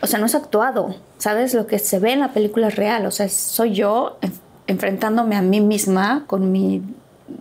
O 0.00 0.08
sea, 0.08 0.18
no 0.18 0.26
es 0.26 0.34
actuado, 0.34 0.96
¿sabes? 1.16 1.54
Lo 1.54 1.68
que 1.68 1.78
se 1.78 2.00
ve 2.00 2.10
en 2.10 2.18
la 2.18 2.32
película 2.32 2.66
es 2.66 2.74
real. 2.74 3.06
O 3.06 3.12
sea, 3.12 3.28
soy 3.28 3.72
yo 3.74 4.18
enfrentándome 4.66 5.36
a 5.36 5.42
mí 5.42 5.60
misma 5.60 6.24
con 6.26 6.50
mi 6.50 6.82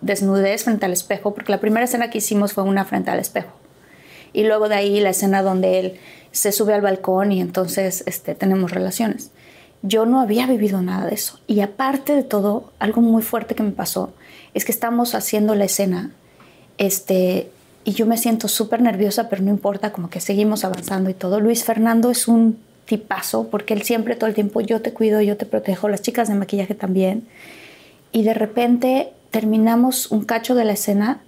desnudez 0.01 0.63
frente 0.63 0.85
al 0.85 0.93
espejo, 0.93 1.33
porque 1.33 1.51
la 1.51 1.59
primera 1.59 1.85
escena 1.85 2.09
que 2.09 2.19
hicimos 2.19 2.53
fue 2.53 2.63
una 2.63 2.85
frente 2.85 3.11
al 3.11 3.19
espejo. 3.19 3.51
Y 4.33 4.43
luego 4.43 4.67
de 4.67 4.75
ahí 4.75 4.99
la 4.99 5.09
escena 5.09 5.43
donde 5.43 5.79
él 5.79 5.99
se 6.31 6.51
sube 6.51 6.73
al 6.73 6.81
balcón 6.81 7.31
y 7.31 7.39
entonces 7.39 8.03
este, 8.07 8.35
tenemos 8.35 8.71
relaciones. 8.71 9.31
Yo 9.83 10.05
no 10.05 10.19
había 10.19 10.47
vivido 10.47 10.81
nada 10.81 11.05
de 11.05 11.13
eso. 11.13 11.39
Y 11.45 11.61
aparte 11.61 12.15
de 12.15 12.23
todo, 12.23 12.71
algo 12.79 13.01
muy 13.01 13.21
fuerte 13.21 13.53
que 13.53 13.63
me 13.63 13.71
pasó 13.71 14.13
es 14.53 14.65
que 14.65 14.71
estamos 14.71 15.13
haciendo 15.13 15.55
la 15.55 15.65
escena 15.65 16.11
este, 16.77 17.49
y 17.83 17.91
yo 17.91 18.05
me 18.05 18.17
siento 18.17 18.47
súper 18.47 18.81
nerviosa, 18.81 19.29
pero 19.29 19.43
no 19.43 19.51
importa, 19.51 19.91
como 19.91 20.09
que 20.09 20.19
seguimos 20.19 20.63
avanzando 20.63 21.09
y 21.09 21.13
todo. 21.13 21.39
Luis 21.39 21.63
Fernando 21.63 22.09
es 22.09 22.27
un 22.27 22.57
tipazo 22.85 23.47
porque 23.49 23.73
él 23.73 23.83
siempre 23.83 24.15
todo 24.15 24.27
el 24.27 24.35
tiempo 24.35 24.61
yo 24.61 24.81
te 24.81 24.93
cuido, 24.93 25.21
yo 25.21 25.37
te 25.37 25.45
protejo, 25.45 25.89
las 25.89 26.01
chicas 26.01 26.27
de 26.27 26.35
maquillaje 26.35 26.75
también. 26.75 27.27
Y 28.11 28.23
de 28.23 28.33
repente 28.33 29.11
terminamos 29.33 30.11
un 30.11 30.25
cacho 30.25 30.53
de 30.53 30.63
la 30.63 30.73
escena 30.73 31.19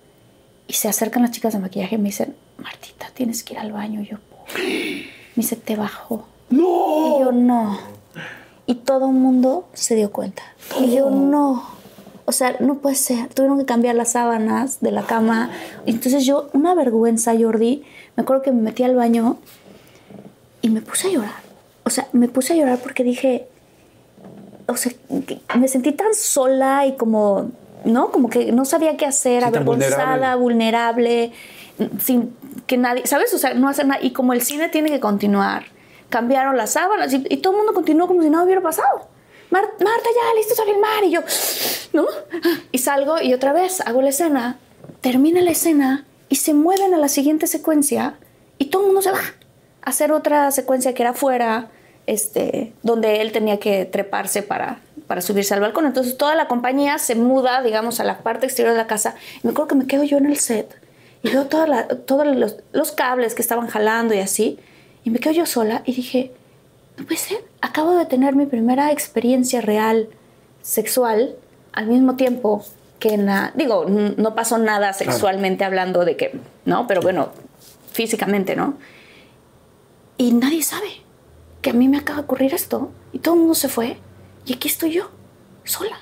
y 0.67 0.73
se 0.73 0.87
acercan 0.87 1.23
las 1.23 1.31
chicas 1.31 1.53
de 1.53 1.59
maquillaje 1.59 1.95
y 1.95 1.97
me 1.97 2.09
dicen, 2.09 2.35
Martita, 2.59 3.07
tienes 3.15 3.43
que 3.43 3.55
ir 3.55 3.59
al 3.59 3.71
baño. 3.71 3.99
Y 4.01 4.05
yo, 4.05 4.17
me 4.55 5.41
dice, 5.41 5.55
te 5.55 5.75
bajo. 5.75 6.27
No. 6.51 7.17
Y 7.17 7.23
yo, 7.23 7.31
no. 7.31 7.79
Y 8.67 8.75
todo 8.75 9.07
el 9.07 9.15
mundo 9.15 9.67
se 9.73 9.95
dio 9.95 10.11
cuenta. 10.11 10.43
Y 10.79 10.95
yo, 10.95 11.09
no. 11.09 11.67
O 12.25 12.31
sea, 12.31 12.55
no 12.59 12.75
puede 12.75 12.95
ser. 12.95 13.33
Tuvieron 13.33 13.57
que 13.57 13.65
cambiar 13.65 13.95
las 13.95 14.11
sábanas 14.11 14.81
de 14.81 14.91
la 14.91 15.01
cama. 15.01 15.49
Entonces 15.87 16.27
yo, 16.27 16.51
una 16.53 16.75
vergüenza, 16.75 17.33
Jordi. 17.35 17.83
Me 18.15 18.21
acuerdo 18.21 18.43
que 18.43 18.51
me 18.51 18.61
metí 18.61 18.83
al 18.83 18.95
baño 18.95 19.37
y 20.61 20.69
me 20.69 20.81
puse 20.81 21.07
a 21.07 21.11
llorar. 21.11 21.41
O 21.83 21.89
sea, 21.89 22.07
me 22.11 22.27
puse 22.27 22.53
a 22.53 22.55
llorar 22.55 22.77
porque 22.77 23.03
dije, 23.03 23.47
o 24.67 24.77
sea, 24.77 24.91
me 25.57 25.67
sentí 25.67 25.91
tan 25.91 26.13
sola 26.13 26.85
y 26.85 26.97
como 26.97 27.51
¿no? 27.85 28.11
Como 28.11 28.29
que 28.29 28.51
no 28.51 28.65
sabía 28.65 28.97
qué 28.97 29.05
hacer, 29.05 29.43
avergonzada, 29.43 30.35
vulnerable. 30.35 31.31
sin 31.99 32.33
que 32.67 32.77
nadie, 32.77 33.05
¿sabes? 33.05 33.33
O 33.33 33.37
sea, 33.37 33.53
no 33.53 33.69
hacer 33.69 33.85
nada. 33.85 34.01
Y 34.03 34.11
como 34.11 34.33
el 34.33 34.41
cine 34.41 34.69
tiene 34.69 34.89
que 34.89 34.99
continuar, 34.99 35.65
cambiaron 36.09 36.57
las 36.57 36.71
sábanas 36.71 37.13
y, 37.13 37.19
todo 37.37 37.53
el 37.53 37.57
mundo 37.57 37.73
continuó 37.73 38.07
como 38.07 38.21
si 38.21 38.29
nada 38.29 38.43
hubiera 38.43 38.61
pasado. 38.61 39.07
Marta, 39.51 39.75
ya, 39.79 40.35
listo 40.35 40.61
a 40.61 40.65
filmar. 40.65 41.03
Y 41.03 41.11
yo, 41.11 41.21
¿no? 41.93 42.05
Y 42.71 42.79
salgo 42.79 43.21
y 43.21 43.33
otra 43.33 43.53
vez 43.53 43.81
hago 43.81 44.01
la 44.01 44.09
escena, 44.09 44.59
termina 45.01 45.41
la 45.41 45.51
escena 45.51 46.05
y 46.29 46.37
se 46.37 46.53
mueven 46.53 46.93
a 46.93 46.97
la 46.97 47.07
siguiente 47.07 47.47
secuencia 47.47 48.17
y 48.57 48.65
todo 48.65 48.81
el 48.81 48.87
mundo 48.87 49.01
se 49.01 49.11
va 49.11 49.19
a 49.19 49.89
hacer 49.89 50.11
otra 50.11 50.51
secuencia 50.51 50.93
que 50.93 51.03
era 51.03 51.11
afuera, 51.11 51.69
este, 52.07 52.73
donde 52.83 53.21
él 53.21 53.31
tenía 53.31 53.59
que 53.59 53.85
treparse 53.85 54.41
para 54.41 54.79
para 55.07 55.21
subirse 55.21 55.53
al 55.53 55.61
balcón. 55.61 55.85
Entonces 55.85 56.17
toda 56.17 56.35
la 56.35 56.47
compañía 56.47 56.97
se 56.97 57.15
muda, 57.15 57.61
digamos, 57.61 57.99
a 57.99 58.03
la 58.03 58.19
parte 58.19 58.45
exterior 58.45 58.73
de 58.73 58.79
la 58.79 58.87
casa. 58.87 59.15
Y 59.37 59.47
me 59.47 59.51
acuerdo 59.51 59.69
que 59.69 59.75
me 59.75 59.87
quedo 59.87 60.03
yo 60.03 60.17
en 60.17 60.25
el 60.25 60.37
set 60.37 60.79
y 61.23 61.31
veo 61.31 61.45
todos 61.47 61.67
los, 62.27 62.55
los, 62.71 62.91
cables 62.91 63.33
que 63.33 63.41
estaban 63.41 63.67
jalando 63.67 64.13
y 64.13 64.19
así. 64.19 64.59
Y 65.03 65.09
me 65.09 65.19
quedo 65.19 65.33
yo 65.33 65.45
sola 65.45 65.81
y 65.85 65.93
dije, 65.93 66.31
no 66.97 67.05
puede 67.05 67.17
ser, 67.17 67.43
acabo 67.61 67.95
de 67.97 68.05
tener 68.05 68.35
mi 68.35 68.45
primera 68.45 68.91
experiencia 68.91 69.61
real 69.61 70.09
sexual 70.61 71.35
al 71.73 71.87
mismo 71.87 72.15
tiempo 72.15 72.63
que 72.99 73.13
en 73.15 73.25
la... 73.25 73.51
Digo, 73.55 73.85
no 73.87 74.35
pasó 74.35 74.57
nada 74.57 74.93
sexualmente 74.93 75.63
hablando 75.63 76.05
de 76.05 76.15
que, 76.15 76.39
¿no? 76.65 76.87
Pero 76.87 77.01
bueno, 77.01 77.29
físicamente, 77.91 78.55
¿no? 78.55 78.75
Y 80.17 80.31
nadie 80.33 80.63
sabe 80.63 80.89
que 81.61 81.71
a 81.71 81.73
mí 81.73 81.87
me 81.87 81.97
acaba 81.97 82.19
de 82.19 82.25
ocurrir 82.25 82.53
esto. 82.53 82.91
Y 83.13 83.19
todo 83.19 83.33
el 83.33 83.39
mundo 83.41 83.55
se 83.55 83.67
fue. 83.67 83.97
Y 84.45 84.53
aquí 84.53 84.67
estoy 84.67 84.91
yo, 84.91 85.09
sola. 85.63 85.97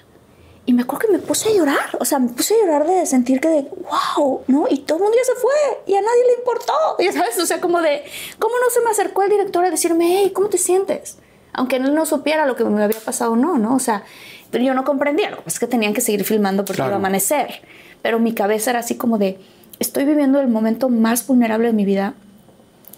Y 0.66 0.74
me 0.74 0.84
acuerdo 0.84 1.08
que 1.08 1.14
me 1.14 1.20
puse 1.20 1.50
a 1.50 1.54
llorar, 1.54 1.98
o 2.00 2.06
sea, 2.06 2.20
me 2.20 2.30
puse 2.30 2.54
a 2.54 2.58
llorar 2.58 2.88
de 2.88 3.06
sentir 3.06 3.42
que 3.42 3.50
de, 3.50 3.68
wow, 4.16 4.44
¿no? 4.48 4.66
Y 4.70 4.78
todo 4.80 4.98
el 4.98 5.04
mundo 5.04 5.18
ya 5.18 5.34
se 5.34 5.40
fue 5.40 5.52
y 5.86 5.94
a 5.94 6.02
nadie 6.02 6.24
le 6.28 6.34
importó, 6.40 6.74
ya 7.00 7.12
sabes, 7.12 7.38
o 7.38 7.46
sea, 7.46 7.60
como 7.60 7.82
de, 7.82 8.04
¿cómo 8.40 8.56
no 8.64 8.70
se 8.70 8.80
me 8.80 8.90
acercó 8.90 9.24
el 9.24 9.30
director 9.30 9.66
a 9.66 9.70
decirme, 9.70 10.06
hey, 10.08 10.32
¿cómo 10.34 10.48
te 10.48 10.58
sientes? 10.58 11.18
Aunque 11.52 11.76
él 11.76 11.94
no 11.94 12.06
supiera 12.06 12.46
lo 12.46 12.56
que 12.56 12.64
me 12.64 12.82
había 12.82 13.00
pasado 13.02 13.34
o 13.34 13.36
no, 13.36 13.58
¿no? 13.58 13.76
O 13.76 13.80
sea, 13.80 14.06
pero 14.52 14.64
yo 14.64 14.74
no 14.74 14.86
comprendía, 14.86 15.32
lo 15.32 15.44
que 15.44 15.50
es 15.50 15.60
que 15.60 15.68
tenían 15.68 15.94
que 15.94 16.00
seguir 16.00 16.24
filmando 16.24 16.64
porque 16.64 16.82
iba 16.82 16.94
a 16.94 16.96
amanecer. 16.96 17.62
Pero 18.02 18.20
mi 18.20 18.34
cabeza 18.34 18.70
era 18.70 18.80
así 18.80 18.96
como 18.96 19.18
de, 19.18 19.40
estoy 19.80 20.06
viviendo 20.06 20.40
el 20.40 20.48
momento 20.48 20.88
más 20.88 21.28
vulnerable 21.28 21.68
de 21.68 21.74
mi 21.74 21.84
vida 21.84 22.14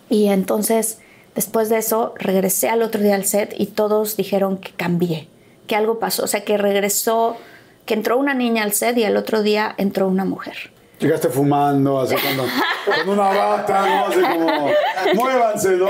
y 0.07 0.27
entonces, 0.27 0.99
después 1.33 1.69
de 1.69 1.79
eso, 1.79 2.13
regresé 2.19 2.69
al 2.69 2.83
otro 2.83 3.01
día 3.01 3.15
al 3.15 3.25
set 3.25 3.55
y 3.57 3.65
todos 3.67 4.17
dijeron 4.17 4.59
que 4.59 4.71
cambié 4.71 5.27
que 5.67 5.75
algo 5.75 5.99
pasó, 5.99 6.23
o 6.23 6.27
sea, 6.27 6.43
que 6.43 6.57
regresó, 6.57 7.37
que 7.85 7.93
entró 7.93 8.17
una 8.17 8.33
niña 8.33 8.63
al 8.63 8.73
set 8.73 8.97
y 8.97 9.03
el 9.03 9.17
otro 9.17 9.41
día 9.41 9.73
entró 9.77 10.07
una 10.07 10.25
mujer. 10.25 10.55
Llegaste 10.99 11.29
fumando, 11.29 11.99
así 11.99 12.15
con 12.15 13.09
una 13.09 13.29
bata, 13.29 13.85
¿no? 13.85 14.05
Así 14.07 14.21
como, 14.21 14.69
muévanse, 15.13 15.71
¿no? 15.75 15.87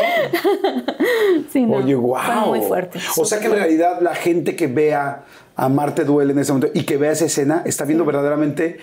Sí, 1.52 1.64
no, 1.64 1.78
Oye, 1.78 1.94
wow. 1.94 2.48
muy 2.48 2.62
fuerte. 2.62 3.00
O 3.18 3.26
sea 3.26 3.40
que 3.40 3.46
en 3.46 3.54
realidad 3.54 4.02
la 4.02 4.16
gente 4.16 4.56
que 4.56 4.68
vea 4.68 5.24
a 5.56 5.70
Marte 5.70 6.04
Duele 6.06 6.34
en 6.34 6.40
ese 6.40 6.52
momento 6.52 6.78
y 6.78 6.84
que 6.84 6.98
vea 6.98 7.12
esa 7.12 7.26
escena 7.26 7.62
está 7.66 7.86
viendo 7.86 8.04
verdaderamente 8.04 8.80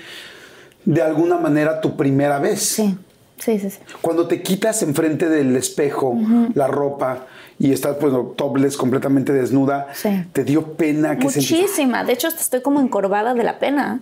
de 0.84 1.02
alguna 1.02 1.38
manera 1.38 1.80
tu 1.80 1.96
primera 1.96 2.38
vez. 2.38 2.60
Sí. 2.60 2.96
Sí, 3.38 3.58
sí, 3.58 3.70
sí. 3.70 3.78
Cuando 4.00 4.28
te 4.28 4.40
quitas 4.40 4.82
enfrente 4.82 5.28
del 5.28 5.56
espejo 5.56 6.16
la 6.54 6.68
ropa 6.68 7.26
y 7.62 7.72
estás, 7.72 7.96
pues, 8.00 8.12
topless, 8.34 8.76
completamente 8.76 9.32
desnuda, 9.32 9.86
¿te 10.32 10.42
dio 10.42 10.72
pena? 10.72 11.16
que 11.16 11.26
Muchísima. 11.26 12.02
De 12.02 12.12
hecho, 12.12 12.26
estoy 12.26 12.60
como 12.60 12.80
encorvada 12.80 13.34
de 13.34 13.44
la 13.44 13.60
pena. 13.60 14.00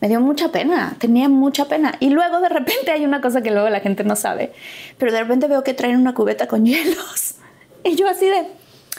Me 0.00 0.06
dio 0.06 0.20
mucha 0.20 0.52
pena, 0.52 0.94
tenía 1.00 1.28
mucha 1.28 1.64
pena. 1.64 1.96
Y 1.98 2.10
luego 2.10 2.38
de 2.38 2.48
repente 2.48 2.92
hay 2.92 3.04
una 3.04 3.20
cosa 3.20 3.42
que 3.42 3.50
luego 3.50 3.68
la 3.68 3.80
gente 3.80 4.04
no 4.04 4.14
sabe, 4.14 4.52
pero 4.96 5.10
de 5.10 5.18
repente 5.22 5.48
veo 5.48 5.64
que 5.64 5.74
traen 5.74 5.96
una 5.96 6.14
cubeta 6.14 6.46
con 6.46 6.64
hielos. 6.64 7.34
Y 7.82 7.96
yo 7.96 8.08
así 8.08 8.26
de, 8.26 8.46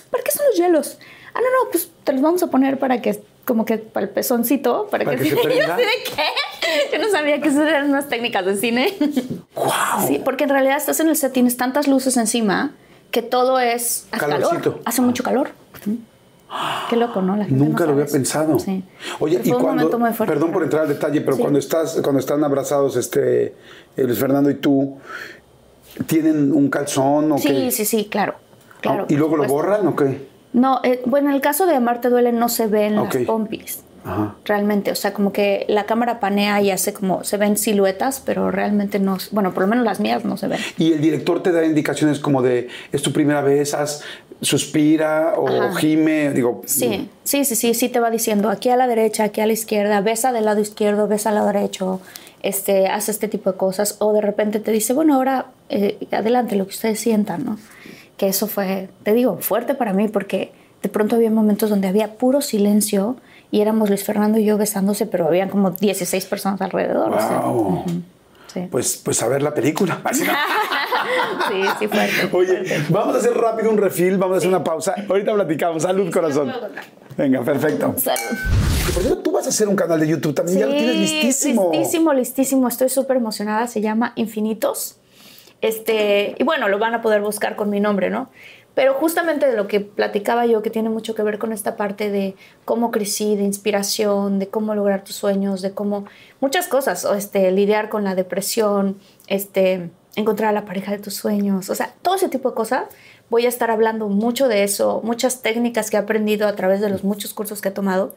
¿para 0.10 0.24
qué 0.26 0.32
son 0.32 0.46
los 0.50 0.58
hielos? 0.58 1.00
Ah, 1.34 1.40
no, 1.40 1.46
no, 1.46 1.72
pues 1.72 1.90
te 2.04 2.12
los 2.12 2.22
vamos 2.22 2.44
a 2.44 2.48
poner 2.48 2.80
para 2.80 3.02
que 3.02 3.18
como 3.46 3.64
que 3.64 3.78
para 3.78 4.08
el 4.08 4.10
pezoncito, 4.10 4.90
para, 4.92 5.06
que, 5.06 5.18
se 5.20 5.36
prenda. 5.42 5.68
Yo 5.68 5.76
de 5.78 5.86
qué. 6.04 6.98
Yo 6.98 7.02
no 7.02 7.10
sabía 7.10 7.40
que 7.40 7.48
esas 7.48 7.66
eran 7.66 7.90
unas 7.90 8.10
técnicas 8.10 8.46
de 8.46 8.58
cine. 8.58 8.94
Wow. 9.56 10.06
Sí, 10.06 10.22
porque 10.22 10.44
en 10.44 10.50
realidad 10.50 10.76
estás 10.76 11.00
en 11.00 11.08
el 11.08 11.16
set, 11.16 11.32
tienes 11.32 11.56
tantas 11.56 11.88
luces 11.88 12.18
encima 12.18 12.74
que 13.12 13.22
todo 13.22 13.60
es 13.60 14.08
hace 14.12 14.26
calor. 14.26 14.82
Hace 14.86 15.02
mucho 15.02 15.24
calor. 15.24 15.52
Qué 16.90 16.98
loco, 16.98 17.22
¿no? 17.22 17.38
Nunca 17.48 17.86
lo 17.86 17.94
había 17.94 18.06
pensado. 18.06 18.60
Sí. 18.60 18.84
Oye, 19.20 19.40
y 19.44 19.52
cuando, 19.52 19.90
perdón 20.26 20.52
por 20.52 20.64
entrar 20.64 20.84
al 20.84 20.90
detalle, 20.90 21.22
pero 21.22 21.38
cuando 21.38 21.60
estás, 21.60 22.00
cuando 22.02 22.20
están 22.20 22.44
abrazados, 22.44 22.98
este, 22.98 23.46
eh, 23.96 24.04
Luis 24.04 24.20
Fernando 24.20 24.50
y 24.50 24.56
tú, 24.56 24.98
¿tienen 26.08 26.52
un 26.52 26.70
calzón 26.70 27.32
o 27.32 27.38
sí, 27.38 27.48
qué? 27.48 27.72
Sí, 27.72 27.86
sí, 27.86 28.06
claro, 28.06 28.36
claro. 28.82 29.06
¿Y 29.08 29.16
luego 29.16 29.38
lo 29.38 29.46
borran 29.46 29.88
o 29.88 29.96
qué? 29.96 30.28
No, 30.52 30.82
eh, 30.84 31.02
bueno, 31.06 31.30
en 31.30 31.36
el 31.36 31.42
caso 31.42 31.66
de 31.66 31.76
Amarte 31.76 32.10
Duele 32.10 32.34
no 32.34 32.50
se 32.50 32.68
ven 32.68 32.98
las 32.98 33.16
pompis. 33.26 33.84
Realmente, 34.46 34.92
o 34.92 34.96
sea, 34.96 35.14
como 35.14 35.32
que 35.32 35.66
la 35.68 35.86
cámara 35.86 36.20
panea 36.20 36.60
y 36.62 36.72
hace 36.72 36.94
como, 36.94 37.24
se 37.24 37.38
ven 37.38 37.58
siluetas, 37.58 38.22
pero 38.26 38.50
realmente 38.50 39.00
no, 39.00 39.18
bueno, 39.32 39.54
por 39.54 39.64
lo 39.64 39.68
menos 39.68 39.86
las 39.86 40.00
mías 40.00 40.26
no 40.26 40.38
se 40.38 40.48
ven. 40.48 40.60
Y 40.78 40.94
el 40.94 41.02
director 41.02 41.44
te 41.44 41.52
da 41.52 41.64
indicaciones 41.64 42.20
como 42.20 42.42
de, 42.42 42.68
es 42.92 43.02
tu 43.02 43.14
primera 43.14 43.42
vez, 43.42 43.74
haz, 43.74 44.02
suspira 44.42 45.36
o 45.38 45.76
gime, 45.76 46.32
digo. 46.32 46.64
Sí, 46.66 47.10
sí, 47.24 47.46
sí, 47.46 47.56
sí, 47.56 47.74
sí 47.76 47.90
te 47.90 48.00
va 48.00 48.10
diciendo, 48.10 48.50
aquí 48.50 48.70
a 48.70 48.76
la 48.76 48.88
derecha, 48.88 49.26
aquí 49.26 49.40
a 49.40 49.46
la 49.46 49.54
izquierda, 49.54 50.02
besa 50.02 50.32
del 50.32 50.46
lado 50.46 50.60
izquierdo, 50.60 51.08
besa 51.08 51.30
al 51.30 51.36
lado 51.36 51.48
derecho, 51.48 52.02
este, 52.42 52.88
hace 52.88 53.12
este 53.12 53.28
tipo 53.28 53.52
de 53.52 53.58
cosas, 53.58 53.98
o 54.00 54.14
de 54.14 54.22
repente 54.22 54.60
te 54.60 54.72
dice, 54.72 54.94
bueno, 54.94 55.16
ahora 55.16 55.52
eh, 55.70 55.98
adelante, 56.12 56.56
lo 56.56 56.66
que 56.66 56.72
ustedes 56.72 57.00
sientan, 57.00 57.46
¿no? 57.46 57.60
Que 58.18 58.28
eso 58.28 58.48
fue, 58.48 58.90
te 59.04 59.14
digo, 59.14 59.38
fuerte 59.38 59.76
para 59.76 59.94
mí 59.94 60.08
porque 60.08 60.52
de 60.82 60.90
pronto 60.90 61.16
había 61.16 61.30
momentos 61.30 61.70
donde 61.70 61.88
había 61.88 62.16
puro 62.16 62.42
silencio 62.42 63.18
y 63.52 63.62
éramos 63.62 63.90
Luis 63.90 64.04
Fernando 64.04 64.40
y 64.40 64.46
yo 64.46 64.58
besándose, 64.58 65.06
pero 65.06 65.28
habían 65.28 65.50
como 65.50 65.72
16 65.72 66.26
personas 66.26 66.62
alrededor. 66.62 67.12
Wow. 67.12 67.84
sí. 68.48 68.68
Pues, 68.72 69.02
pues 69.04 69.22
a 69.22 69.28
ver 69.28 69.44
la 69.44 69.54
película. 69.54 70.02
sí, 71.50 71.62
sí, 71.80 71.88
fuerte. 71.88 72.30
Oye, 72.32 72.64
vamos 72.90 73.16
a 73.16 73.20
hacer 73.20 73.34
rápido 73.34 73.70
un 73.70 73.78
refil, 73.78 74.18
vamos 74.18 74.36
a 74.36 74.38
hacer 74.38 74.50
una 74.50 74.64
pausa. 74.64 74.96
Ahorita 75.08 75.34
platicamos. 75.34 75.84
Salud, 75.84 76.12
corazón. 76.12 76.52
Venga, 77.18 77.42
perfecto. 77.42 77.94
Salud. 77.98 78.38
Por 78.94 79.04
cierto, 79.04 79.22
tú 79.22 79.32
vas 79.32 79.46
a 79.46 79.50
hacer 79.50 79.68
un 79.68 79.76
canal 79.76 80.00
de 80.00 80.08
YouTube 80.08 80.34
también, 80.34 80.60
ya 80.60 80.66
lo 80.66 80.74
tienes 80.74 80.96
listísimo. 80.96 81.70
Listísimo, 81.72 82.14
listísimo. 82.14 82.68
Estoy 82.68 82.90
súper 82.90 83.18
emocionada. 83.18 83.68
Se 83.68 83.82
llama 83.82 84.14
Infinitos. 84.16 84.98
Este, 85.62 86.36
y 86.40 86.44
bueno, 86.44 86.68
lo 86.68 86.80
van 86.80 86.96
a 86.96 87.02
poder 87.02 87.22
buscar 87.22 87.56
con 87.56 87.70
mi 87.70 87.80
nombre, 87.80 88.10
¿no? 88.10 88.30
Pero 88.74 88.94
justamente 88.94 89.48
de 89.48 89.58
lo 89.58 89.68
que 89.68 89.82
platicaba 89.82 90.46
yo, 90.46 90.62
que 90.62 90.70
tiene 90.70 90.90
mucho 90.90 91.14
que 91.14 91.24
ver 91.24 91.40
con 91.40 91.52
esta 91.52 91.76
parte 91.76 92.10
de 92.10 92.36
cómo 92.64 92.92
crecí, 92.92 93.36
de 93.36 93.44
inspiración, 93.44 94.40
de 94.40 94.48
cómo 94.48 94.76
lograr 94.76 95.04
tus 95.04 95.16
sueños, 95.16 95.62
de 95.62 95.72
cómo 95.72 96.06
muchas 96.40 96.68
cosas, 96.68 97.04
o 97.06 97.14
este, 97.14 97.52
lidiar 97.52 97.90
con 97.90 98.04
la 98.04 98.16
depresión, 98.16 98.98
este, 99.28 99.90
encontrar 100.16 100.50
a 100.50 100.54
la 100.54 100.66
pareja 100.66 100.92
de 100.92 101.00
tus 101.00 101.16
sueños, 101.16 101.70
o 101.70 101.76
sea, 101.76 101.94
todo 102.02 102.16
ese 102.16 102.30
tipo 102.30 102.50
de 102.50 102.56
cosas. 102.56 102.84
Voy 103.30 103.46
a 103.46 103.50
estar 103.50 103.72
hablando 103.72 104.10
mucho 104.10 104.50
de 104.50 104.64
eso, 104.64 105.00
muchas 105.04 105.42
técnicas 105.42 105.90
que 105.90 105.96
he 105.96 106.00
aprendido 106.00 106.48
a 106.48 106.56
través 106.56 106.82
de 106.82 106.90
los 106.90 107.04
muchos 107.04 107.34
cursos 107.34 107.62
que 107.62 107.70
he 107.70 107.72
tomado 107.72 108.14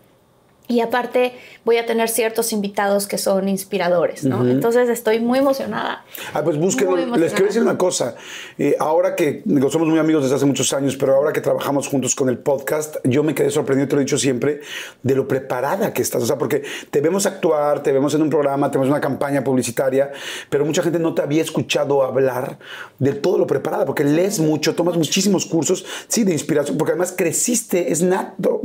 y 0.66 0.80
aparte 0.80 1.34
voy 1.64 1.76
a 1.76 1.84
tener 1.84 2.08
ciertos 2.08 2.52
invitados 2.52 3.06
que 3.06 3.18
son 3.18 3.48
inspiradores, 3.48 4.24
¿no? 4.24 4.48
Entonces 4.48 4.88
estoy 4.88 5.20
muy 5.20 5.38
emocionada. 5.38 6.04
Ah, 6.32 6.42
pues 6.42 6.56
búsquenlo. 6.56 6.96
Les 7.16 7.32
quiero 7.32 7.46
decir 7.46 7.60
una 7.60 7.76
cosa. 7.76 8.16
Eh, 8.56 8.74
ahora 8.78 9.14
que 9.14 9.42
digo, 9.44 9.70
somos 9.70 9.88
muy 9.88 9.98
amigos 9.98 10.22
desde 10.22 10.36
hace 10.36 10.46
muchos 10.46 10.72
años, 10.72 10.96
pero 10.96 11.16
ahora 11.16 11.32
que 11.34 11.42
trabajamos 11.42 11.86
juntos 11.88 12.14
con 12.14 12.30
el 12.30 12.38
podcast, 12.38 12.96
yo 13.04 13.22
me 13.22 13.34
quedé 13.34 13.50
sorprendido, 13.50 13.88
te 13.88 13.94
lo 13.96 14.00
he 14.00 14.04
dicho 14.04 14.16
siempre, 14.16 14.60
de 15.02 15.14
lo 15.14 15.28
preparada 15.28 15.92
que 15.92 16.00
estás. 16.00 16.22
O 16.22 16.26
sea, 16.26 16.38
porque 16.38 16.62
te 16.90 17.02
vemos 17.02 17.26
actuar, 17.26 17.82
te 17.82 17.92
vemos 17.92 18.14
en 18.14 18.22
un 18.22 18.30
programa, 18.30 18.70
te 18.70 18.78
vemos 18.78 18.86
en 18.86 18.92
una 18.92 19.02
campaña 19.02 19.44
publicitaria, 19.44 20.12
pero 20.48 20.64
mucha 20.64 20.82
gente 20.82 20.98
no 20.98 21.14
te 21.14 21.20
había 21.20 21.42
escuchado 21.42 22.02
hablar 22.02 22.58
de 22.98 23.12
todo 23.12 23.36
lo 23.36 23.46
preparada, 23.46 23.84
porque 23.84 24.04
lees 24.04 24.40
mucho, 24.40 24.74
tomas 24.74 24.96
muchísimos 24.96 25.44
cursos, 25.44 25.84
sí, 26.08 26.24
de 26.24 26.32
inspiración, 26.32 26.78
porque 26.78 26.92
además 26.92 27.12
creciste, 27.14 27.92
es 27.92 28.00
nato. 28.00 28.62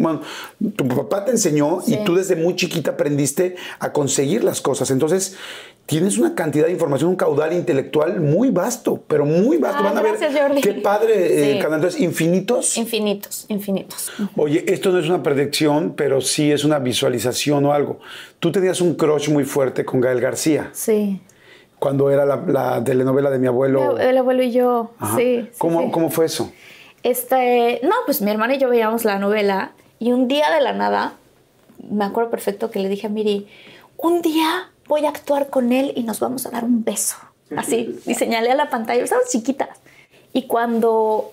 tu 0.78 0.88
papá 0.88 1.26
te 1.26 1.32
enseñó 1.32 1.82
y 1.92 2.04
tú 2.04 2.16
desde 2.16 2.36
muy 2.36 2.56
chiquita 2.56 2.92
aprendiste 2.92 3.56
a 3.80 3.92
conseguir 3.92 4.44
las 4.44 4.62
cosas. 4.62 4.92
Entonces, 4.92 5.36
tienes 5.90 6.20
una 6.20 6.36
cantidad 6.36 6.68
de 6.68 6.72
información, 6.72 7.10
un 7.10 7.16
caudal 7.16 7.52
intelectual 7.52 8.22
muy 8.22 8.52
vasto, 8.52 9.04
pero 9.08 9.26
muy 9.26 9.58
vasto. 9.58 9.84
Van 9.84 9.98
a 9.98 10.02
ver 10.02 10.18
qué 10.62 10.74
padre 10.74 11.56
eh, 11.56 11.60
canal. 11.60 11.80
Entonces, 11.80 12.00
infinitos. 12.00 12.78
Infinitos, 12.78 13.46
infinitos. 13.50 14.12
Oye, 14.36 14.64
esto 14.68 14.92
no 14.92 15.00
es 15.00 15.08
una 15.08 15.24
predicción, 15.24 15.94
pero 15.96 16.22
sí 16.22 16.52
es 16.52 16.64
una 16.64 16.78
visualización 16.78 17.66
o 17.66 17.74
algo. 17.74 18.00
Tú 18.40 18.52
tenías 18.52 18.82
un 18.82 18.94
crush 18.94 19.30
muy 19.30 19.46
fuerte 19.46 19.84
con 19.84 20.00
Gael 20.00 20.22
García. 20.22 20.70
Sí. 20.74 21.22
Cuando 21.80 22.12
era 22.12 22.26
la, 22.26 22.84
telenovela 22.84 23.32
de 23.32 23.40
mi 23.40 23.48
abuelo. 23.48 23.98
El 23.98 24.18
abuelo 24.18 24.44
y 24.44 24.52
yo. 24.52 24.92
Sí. 25.18 25.50
¿Cómo, 25.58 25.92
¿Cómo 25.92 26.12
fue 26.12 26.26
eso? 26.26 26.52
Este, 27.04 27.80
no, 27.84 27.96
pues 28.06 28.22
mi 28.22 28.30
hermana 28.30 28.56
y 28.56 28.58
yo 28.60 28.70
veíamos 28.70 29.06
la 29.06 29.18
novela 29.20 29.72
y 30.00 30.12
un 30.12 30.28
día 30.28 30.52
de 30.52 30.62
la 30.62 30.74
nada 30.74 31.14
me 31.90 32.06
acuerdo 32.06 32.30
perfecto 32.30 32.72
que 32.72 32.80
le 32.80 32.90
dije 32.90 33.08
a 33.08 33.10
Miri, 33.10 33.48
un 33.98 34.22
día 34.22 34.72
voy 34.88 35.06
a 35.06 35.10
actuar 35.10 35.50
con 35.50 35.72
él 35.72 35.94
y 35.96 36.04
nos 36.04 36.20
vamos 36.20 36.46
a 36.46 36.50
dar 36.50 36.64
un 36.64 36.84
beso. 36.84 37.16
Así, 37.56 38.00
y 38.06 38.16
señalé 38.16 38.52
a 38.52 38.56
la 38.56 38.70
pantalla, 38.70 39.04
estábamos 39.04 39.30
chiquitas. 39.30 39.70
Y 40.34 40.44
cuando 40.44 41.32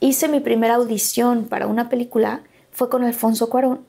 hice 0.00 0.28
mi 0.28 0.40
primera 0.40 0.74
audición 0.74 1.46
para 1.46 1.66
una 1.66 1.88
película, 1.88 2.42
fue 2.72 2.88
con 2.88 3.04
Alfonso 3.04 3.48
Cuarón. 3.48 3.80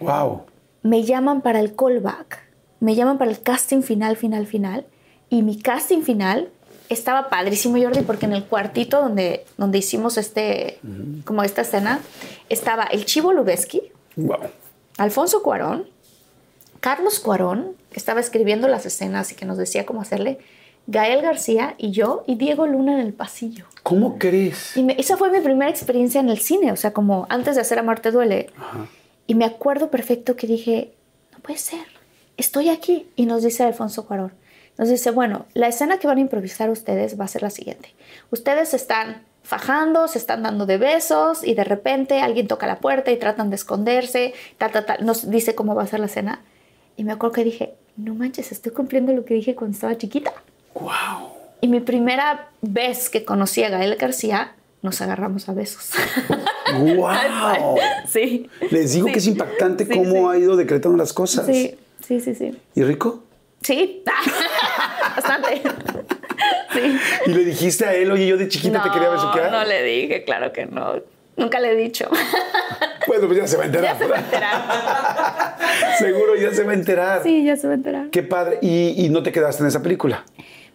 Wow. 0.00 0.42
Me 0.82 1.02
llaman 1.02 1.40
para 1.40 1.60
el 1.60 1.74
callback, 1.74 2.44
me 2.80 2.94
llaman 2.94 3.18
para 3.18 3.30
el 3.30 3.40
casting 3.40 3.82
final, 3.82 4.16
final, 4.16 4.46
final. 4.46 4.86
Y 5.28 5.42
mi 5.42 5.58
casting 5.58 6.02
final 6.02 6.50
estaba 6.88 7.28
padrísimo, 7.28 7.82
Jordi, 7.82 8.02
porque 8.02 8.26
en 8.26 8.32
el 8.32 8.44
cuartito 8.44 9.00
donde, 9.00 9.44
donde 9.56 9.78
hicimos 9.78 10.16
este, 10.18 10.78
como 11.24 11.42
esta 11.42 11.62
escena, 11.62 12.00
estaba 12.48 12.84
el 12.84 13.04
Chivo 13.04 13.32
Lubeski. 13.32 13.82
Wow. 14.14 14.38
Alfonso 14.98 15.42
Cuarón, 15.42 15.88
Carlos 16.80 17.20
Cuarón, 17.20 17.74
que 17.90 17.98
estaba 17.98 18.20
escribiendo 18.20 18.68
las 18.68 18.86
escenas 18.86 19.32
y 19.32 19.34
que 19.34 19.44
nos 19.44 19.58
decía 19.58 19.86
cómo 19.86 20.00
hacerle, 20.00 20.38
Gael 20.86 21.22
García 21.22 21.74
y 21.78 21.90
yo 21.90 22.22
y 22.26 22.36
Diego 22.36 22.66
Luna 22.66 22.94
en 22.94 23.00
el 23.00 23.12
pasillo. 23.12 23.66
¿Cómo 23.82 24.18
crees? 24.18 24.76
Y 24.76 24.86
esa 24.98 25.16
fue 25.16 25.30
mi 25.30 25.40
primera 25.40 25.70
experiencia 25.70 26.20
en 26.20 26.28
el 26.28 26.38
cine, 26.38 26.72
o 26.72 26.76
sea, 26.76 26.92
como 26.92 27.26
antes 27.28 27.56
de 27.56 27.60
hacer 27.60 27.78
Amarte 27.78 28.10
Duele. 28.10 28.50
Y 29.26 29.34
me 29.34 29.44
acuerdo 29.44 29.90
perfecto 29.90 30.36
que 30.36 30.46
dije, 30.46 30.92
no 31.32 31.40
puede 31.40 31.58
ser, 31.58 31.86
estoy 32.36 32.68
aquí. 32.68 33.08
Y 33.16 33.26
nos 33.26 33.42
dice 33.42 33.64
Alfonso 33.64 34.06
Cuarón, 34.06 34.32
nos 34.78 34.88
dice, 34.88 35.10
bueno, 35.10 35.46
la 35.54 35.68
escena 35.68 35.98
que 35.98 36.06
van 36.06 36.18
a 36.18 36.22
improvisar 36.22 36.70
ustedes 36.70 37.18
va 37.18 37.24
a 37.24 37.28
ser 37.28 37.42
la 37.42 37.50
siguiente. 37.50 37.94
Ustedes 38.30 38.74
están 38.74 39.22
fajando, 39.46 40.08
se 40.08 40.18
están 40.18 40.42
dando 40.42 40.66
de 40.66 40.76
besos 40.76 41.44
y 41.44 41.54
de 41.54 41.62
repente 41.62 42.20
alguien 42.20 42.48
toca 42.48 42.66
la 42.66 42.80
puerta 42.80 43.12
y 43.12 43.16
tratan 43.16 43.48
de 43.48 43.56
esconderse, 43.56 44.34
tal, 44.58 44.72
tal, 44.72 44.84
tal, 44.84 45.06
nos 45.06 45.30
dice 45.30 45.54
cómo 45.54 45.74
va 45.74 45.84
a 45.84 45.86
ser 45.86 46.00
la 46.00 46.08
cena. 46.08 46.40
Y 46.96 47.04
me 47.04 47.12
acuerdo 47.12 47.34
que 47.34 47.44
dije, 47.44 47.74
no 47.96 48.14
manches, 48.14 48.50
estoy 48.50 48.72
cumpliendo 48.72 49.12
lo 49.12 49.24
que 49.24 49.34
dije 49.34 49.54
cuando 49.54 49.74
estaba 49.74 49.96
chiquita. 49.96 50.32
¡Wow! 50.74 51.30
Y 51.60 51.68
mi 51.68 51.80
primera 51.80 52.48
vez 52.60 53.08
que 53.08 53.24
conocí 53.24 53.62
a 53.62 53.70
Gael 53.70 53.94
García, 53.96 54.52
nos 54.82 55.00
agarramos 55.00 55.48
a 55.48 55.54
besos. 55.54 55.90
¡Wow! 56.78 57.76
sí. 58.08 58.50
Les 58.70 58.94
digo 58.94 59.06
que 59.06 59.18
es 59.18 59.26
impactante 59.28 59.86
cómo 59.86 60.28
ha 60.28 60.38
ido 60.38 60.56
decretando 60.56 60.98
las 60.98 61.12
cosas. 61.12 61.46
Sí, 61.46 61.78
sí, 62.04 62.20
sí, 62.20 62.34
sí. 62.34 62.58
¿Y 62.74 62.82
rico? 62.82 63.22
Sí, 63.62 64.02
bastante. 65.16 65.62
¿Y 67.26 67.30
le 67.30 67.44
dijiste 67.44 67.84
a 67.84 67.94
él, 67.94 68.10
oye, 68.10 68.26
yo 68.26 68.36
de 68.36 68.48
chiquita 68.48 68.82
te 68.82 68.90
quería 68.90 69.08
besuquear? 69.08 69.50
No 69.50 69.64
le 69.64 69.82
dije, 69.82 70.24
claro 70.24 70.52
que 70.52 70.66
no. 70.66 70.94
Nunca 71.36 71.60
le 71.60 71.72
he 71.72 71.76
dicho. 71.76 72.08
Bueno, 73.06 73.26
pues 73.26 73.38
ya 73.38 73.46
se 73.46 73.56
va 73.56 73.64
a 73.64 73.66
enterar. 73.66 73.92
Ya 73.92 73.98
se 73.98 74.06
va 74.06 74.16
a 74.16 74.20
enterar. 74.20 75.56
Seguro 75.98 76.34
ya 76.36 76.52
se 76.52 76.64
va 76.64 76.72
a 76.72 76.74
enterar. 76.74 77.22
Sí, 77.22 77.44
ya 77.44 77.56
se 77.56 77.66
va 77.66 77.74
a 77.74 77.76
enterar. 77.76 78.10
Qué 78.10 78.22
padre. 78.22 78.58
¿Y, 78.62 78.94
¿Y, 78.96 79.08
no 79.10 79.22
te 79.22 79.32
quedaste 79.32 79.62
en 79.62 79.68
esa 79.68 79.82
película? 79.82 80.24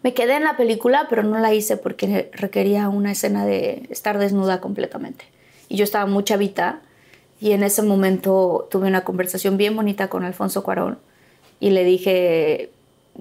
Me 0.04 0.14
quedé 0.14 0.36
en 0.36 0.44
la 0.44 0.58
película, 0.58 1.08
pero 1.10 1.24
no 1.24 1.40
la 1.40 1.54
hice 1.54 1.78
porque 1.78 2.30
requería 2.34 2.90
una 2.90 3.12
escena 3.12 3.46
de 3.46 3.84
estar 3.90 4.18
desnuda 4.18 4.60
completamente. 4.60 5.26
Y 5.68 5.78
yo 5.78 5.84
estaba 5.84 6.06
muy 6.06 6.24
chavita 6.24 6.82
y 7.40 7.54
en 7.54 7.64
ese 7.64 7.82
momento 7.82 8.68
tuve 8.70 8.88
una 8.88 9.04
conversación 9.04 9.58
bien 9.58 9.76
bonita 9.76 10.10
con 10.10 10.24
Alfonso 10.24 10.64
Cuarón 10.64 11.00
y 11.60 11.72
le 11.72 11.84
dije, 11.84 12.72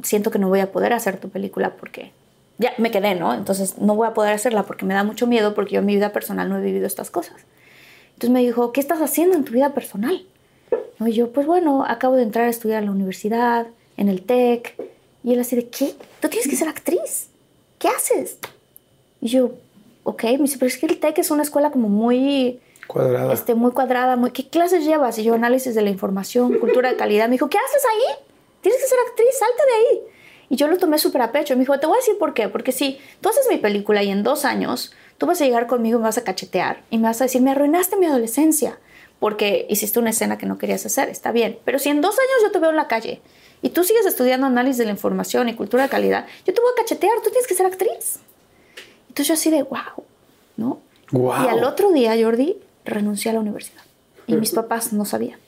siento 0.03 0.31
que 0.31 0.39
no 0.39 0.49
voy 0.49 0.61
a 0.61 0.73
poder 0.73 0.93
hacer 0.93 1.19
tu 1.19 1.31
película 1.31 1.75
porque 1.79 2.13
ya 2.61 2.75
me 2.77 2.91
quedé, 2.91 3.15
¿no? 3.15 3.33
Entonces 3.33 3.79
no 3.79 3.95
voy 3.95 4.07
a 4.07 4.13
poder 4.13 4.35
hacerla 4.35 4.65
porque 4.65 4.85
me 4.85 4.93
da 4.93 5.03
mucho 5.03 5.27
miedo 5.27 5.55
porque 5.55 5.75
yo 5.75 5.81
en 5.81 5.87
mi 5.87 5.95
vida 5.95 6.13
personal 6.13 6.49
no 6.51 6.59
he 6.59 6.61
vivido 6.61 6.87
estas 6.87 7.11
cosas. 7.11 7.37
Entonces 8.13 8.31
me 8.31 8.41
dijo, 8.41 8.71
¿qué 8.73 8.81
estás 8.81 9.01
haciendo 9.01 9.35
en 9.35 9.45
tu 9.45 9.53
vida 9.53 9.73
personal? 9.73 10.27
Y 11.01 11.13
yo, 11.13 11.33
pues 11.33 11.47
bueno, 11.47 11.87
acabo 11.89 12.17
de 12.17 12.23
entrar 12.23 12.45
a 12.45 12.51
estudiar 12.51 12.81
en 12.81 12.87
la 12.87 12.93
universidad, 12.93 13.67
en 13.97 14.11
el 14.11 14.21
TEC. 14.23 14.77
Y 15.25 15.33
él 15.33 15.41
así 15.41 15.57
de, 15.57 15.69
¿qué? 15.69 15.95
Tú 16.21 16.29
tienes 16.29 16.47
que 16.49 16.57
ser 16.57 16.69
actriz. 16.69 17.29
¿Qué 17.79 17.89
haces? 17.89 18.37
Y 19.23 19.29
yo, 19.29 19.53
ok, 20.05 20.25
me 20.25 20.39
dice, 20.39 20.59
pero 20.59 20.69
es 20.69 20.77
que 20.77 20.85
el 20.85 21.01
TEC 21.01 21.19
es 21.19 21.31
una 21.31 21.43
escuela 21.43 21.71
como 21.71 21.89
muy... 21.89 22.61
Cuadrada. 22.87 23.33
Este, 23.33 23.55
muy 23.55 23.71
cuadrada. 23.71 24.17
Muy, 24.17 24.33
¿Qué 24.33 24.51
clases 24.51 24.85
llevas? 24.85 25.19
Y 25.19 25.23
yo, 25.23 25.33
análisis 25.33 25.75
de 25.75 25.81
la 25.81 25.89
información, 25.89 26.59
cultura 26.59 26.91
de 26.91 26.97
calidad. 26.97 27.25
Me 27.27 27.37
dijo, 27.37 27.49
¿qué 27.49 27.57
haces 27.57 27.87
ahí? 27.87 28.27
Tienes 28.61 28.83
que 28.83 28.87
ser 28.87 28.99
actriz, 29.09 29.31
salte 29.39 29.63
de 29.65 29.73
ahí. 29.73 30.20
Y 30.51 30.57
yo 30.57 30.69
lo 30.69 30.77
tomé 30.77 30.99
súper 30.99 31.23
a 31.23 31.33
pecho. 31.33 31.55
Me 31.55 31.61
dijo, 31.61 31.79
te 31.79 31.87
voy 31.87 31.95
a 31.97 32.01
decir 32.01 32.19
por 32.19 32.35
qué. 32.35 32.49
Porque 32.49 32.73
si 32.73 32.99
tú 33.23 33.31
haces 33.31 33.47
mi 33.49 33.57
película 33.57 34.03
y 34.03 34.11
en 34.11 34.23
dos 34.23 34.45
años 34.45 34.93
tú 35.17 35.27
vas 35.27 35.41
a 35.41 35.45
llegar 35.45 35.67
conmigo 35.67 35.97
y 35.99 36.01
me 36.01 36.09
vas 36.09 36.19
a 36.19 36.25
cachetear 36.25 36.83
y 36.91 36.99
me 36.99 37.05
vas 37.05 37.21
a 37.21 37.25
decir, 37.25 37.41
me 37.41 37.53
arruinaste 37.53 37.97
mi 37.97 38.07
adolescencia 38.07 38.79
porque 39.21 39.67
hiciste 39.69 39.99
una 39.99 40.11
escena 40.11 40.39
que 40.39 40.47
no 40.47 40.59
querías 40.59 40.85
hacer, 40.85 41.09
está 41.09 41.31
bien. 41.31 41.59
Pero 41.65 41.79
si 41.79 41.91
en 41.91 42.01
dos 42.01 42.19
años 42.19 42.43
yo 42.43 42.51
te 42.51 42.59
veo 42.59 42.71
en 42.71 42.77
la 42.77 42.89
calle 42.89 43.21
y 43.63 43.69
tú 43.69 43.85
sigues 43.85 44.07
estudiando 44.07 44.47
análisis 44.47 44.79
de 44.79 44.87
la 44.87 44.91
información 44.93 45.49
y 45.49 45.55
cultura 45.55 45.85
de 45.85 45.89
calidad, 45.91 46.27
yo 46.47 46.53
te 46.53 46.61
voy 46.61 46.71
a 46.73 46.81
cachetear, 46.81 47.13
tú 47.23 47.31
tienes 47.31 47.47
que 47.47 47.55
ser 47.55 47.67
actriz. 47.67 48.19
Entonces 49.09 49.29
yo 49.29 49.35
así 49.35 49.51
de, 49.51 49.63
wow, 49.63 50.05
¿no? 50.57 50.81
Wow. 51.13 51.45
Y 51.45 51.49
al 51.49 51.65
otro 51.65 51.93
día, 51.93 52.17
Jordi, 52.21 52.57
renuncié 52.85 53.31
a 53.31 53.35
la 53.35 53.41
universidad. 53.41 53.83
Y 54.27 54.37
mis 54.37 54.53
papás 54.53 54.93
no 54.93 55.05
sabían. 55.05 55.39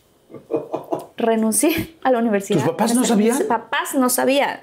Renuncié 1.16 1.96
a 2.02 2.10
la 2.10 2.18
universidad. 2.18 2.60
¿Tus 2.60 2.70
papás 2.70 2.94
no 2.94 3.04
sabían? 3.04 3.38
Mis 3.38 3.46
papás 3.46 3.94
no 3.94 4.10
sabían. 4.10 4.60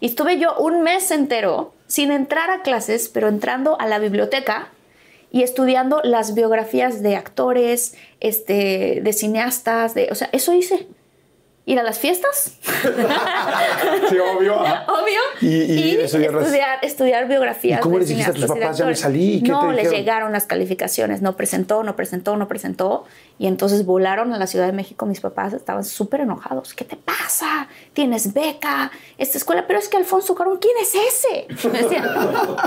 Y 0.00 0.06
estuve 0.06 0.38
yo 0.38 0.56
un 0.56 0.82
mes 0.82 1.10
entero 1.10 1.74
sin 1.86 2.10
entrar 2.10 2.50
a 2.50 2.62
clases, 2.62 3.08
pero 3.08 3.28
entrando 3.28 3.78
a 3.80 3.86
la 3.86 3.98
biblioteca 3.98 4.68
y 5.30 5.42
estudiando 5.42 6.00
las 6.02 6.34
biografías 6.34 7.02
de 7.02 7.16
actores, 7.16 7.94
este, 8.18 9.00
de 9.02 9.12
cineastas, 9.12 9.94
de, 9.94 10.08
o 10.10 10.14
sea, 10.14 10.28
eso 10.32 10.54
hice. 10.54 10.88
Ir 11.66 11.78
a 11.78 11.82
las 11.82 11.98
fiestas. 11.98 12.54
sí, 14.08 14.18
obvio. 14.18 14.56
Obvio. 14.56 15.20
Y, 15.40 15.96
estudiar, 15.98 16.78
estudiar, 16.82 17.28
biografías. 17.28 17.80
¿Y 17.80 17.82
cómo 17.82 17.98
les 17.98 18.08
dijiste 18.08 18.30
a 18.30 18.34
tus 18.34 18.46
papás? 18.46 18.78
Ya 18.78 18.86
me 18.86 18.96
salí. 18.96 19.42
no, 19.42 19.70
les 19.72 19.90
llegaron 19.90 20.32
las 20.32 20.46
calificaciones. 20.46 21.22
No 21.22 21.36
presentó, 21.36 21.82
no 21.82 21.96
presentó, 21.96 22.36
no 22.36 22.48
presentó. 22.48 23.04
Y 23.38 23.46
entonces 23.46 23.86
volaron 23.86 24.32
a 24.32 24.38
la 24.38 24.46
Ciudad 24.46 24.66
de 24.66 24.72
México. 24.72 25.06
Mis 25.06 25.20
papás 25.20 25.52
estaban 25.52 25.84
súper 25.84 26.22
enojados. 26.22 26.74
¿Qué 26.74 26.84
te 26.84 26.96
pasa? 26.96 27.68
Tienes 27.92 28.32
beca, 28.32 28.90
esta 29.18 29.38
escuela. 29.38 29.66
Pero 29.66 29.78
es 29.78 29.88
que 29.88 29.96
Alfonso 29.96 30.34
Carón, 30.34 30.58
¿quién 30.60 30.76
es 30.80 30.94
ese? 30.94 31.46
Me 31.68 31.82
decían, 31.82 32.04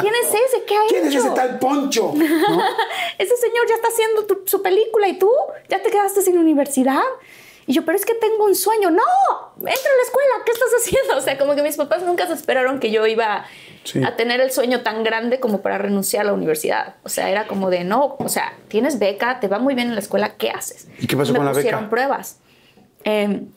¿quién 0.02 0.14
es 0.24 0.30
ese? 0.30 0.64
¿Qué 0.66 0.76
ha 0.76 0.82
¿Quién 0.88 1.08
es 1.08 1.16
ese 1.16 1.30
tal 1.32 1.60
Poncho? 1.60 2.14
ese 3.18 3.38
señor 3.38 3.68
ya 3.68 3.76
está 3.76 3.88
haciendo 3.88 4.28
su 4.46 4.62
película 4.62 5.08
y 5.08 5.18
tú 5.18 5.30
ya 5.70 5.82
te 5.82 5.90
quedaste 5.90 6.22
sin 6.22 6.38
universidad. 6.38 7.02
Y 7.66 7.74
yo, 7.74 7.86
pero 7.86 7.98
es 7.98 8.06
que 8.06 8.14
tengo 8.16 8.46
un 8.46 8.56
sueño. 8.56 8.90
No, 8.90 9.04
entra 9.58 9.72
a 9.72 9.72
la 9.72 10.04
escuela, 10.06 10.34
¿qué 10.46 10.52
estás 10.52 10.70
haciendo? 10.82 11.18
O 11.18 11.22
sea, 11.22 11.38
como 11.38 11.56
que 11.56 11.64
mis 11.64 11.78
papás 11.78 12.04
nunca 12.04 12.28
se 12.28 12.34
esperaron 12.34 12.80
que 12.80 12.92
yo 12.92 13.06
iba 13.08 13.46
a 14.06 14.16
tener 14.16 14.42
el 14.42 14.52
sueño 14.52 14.82
tan 14.82 15.04
grande 15.04 15.40
como 15.40 15.62
para 15.62 15.78
renunciar 15.78 16.24
a 16.24 16.26
la 16.26 16.34
universidad. 16.34 16.96
O 17.04 17.10
sea, 17.10 17.30
era 17.30 17.48
como 17.48 17.70
de, 17.70 17.84
no, 17.84 18.16
o 18.20 18.30
sea, 18.30 18.54
tienes 18.68 19.00
beca, 19.00 19.40
te 19.40 19.48
va 19.48 19.60
muy 19.60 19.76
bien 19.76 19.88
en 19.88 19.96
la 19.96 20.02
escuela, 20.02 20.36
¿qué 20.36 20.50
haces? 20.50 20.88
¿Y 21.00 21.08
qué 21.08 21.16
pasó 21.16 21.34
con 21.34 21.46
la 21.46 21.52
beca? 21.52 21.58
Me 21.58 21.64
pusieron 21.64 21.90
pruebas. 21.90 22.40
Em, 23.04 23.48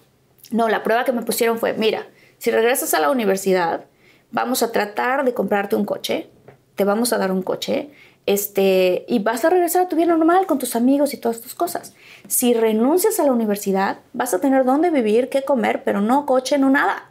no, 0.51 0.69
la 0.69 0.83
prueba 0.83 1.05
que 1.05 1.13
me 1.13 1.23
pusieron 1.23 1.59
fue, 1.59 1.73
mira, 1.75 2.07
si 2.39 2.51
regresas 2.51 2.95
a 2.95 3.01
la 3.01 3.11
universidad, 3.11 3.87
vamos 4.31 4.63
a 4.63 4.73
tratar 4.73 5.25
de 5.25 5.35
comprarte 5.35 5.77
un 5.77 5.85
coche, 5.85 6.31
te 6.75 6.85
vamos 6.85 7.13
a 7.13 7.19
dar 7.19 7.33
un 7.33 7.43
coche, 7.43 7.91
este, 8.27 9.05
y 9.09 9.21
vas 9.21 9.45
a 9.45 9.51
regresar 9.51 9.83
a 9.83 9.89
tu 9.89 9.97
vida 9.97 10.07
normal 10.07 10.47
con 10.47 10.59
tus 10.59 10.75
amigos 10.75 11.15
y 11.15 11.17
todas 11.17 11.41
tus 11.41 11.55
cosas. 11.55 11.95
Si 12.27 12.55
renuncias 12.55 13.21
a 13.21 13.25
la 13.25 13.33
universidad, 13.33 14.01
vas 14.13 14.35
a 14.35 14.41
tener 14.41 14.65
dónde 14.65 14.91
vivir, 14.91 15.29
qué 15.29 15.43
comer, 15.43 15.83
pero 15.85 16.01
no 16.01 16.27
coche, 16.27 16.59
no 16.59 16.69
nada. 16.69 17.11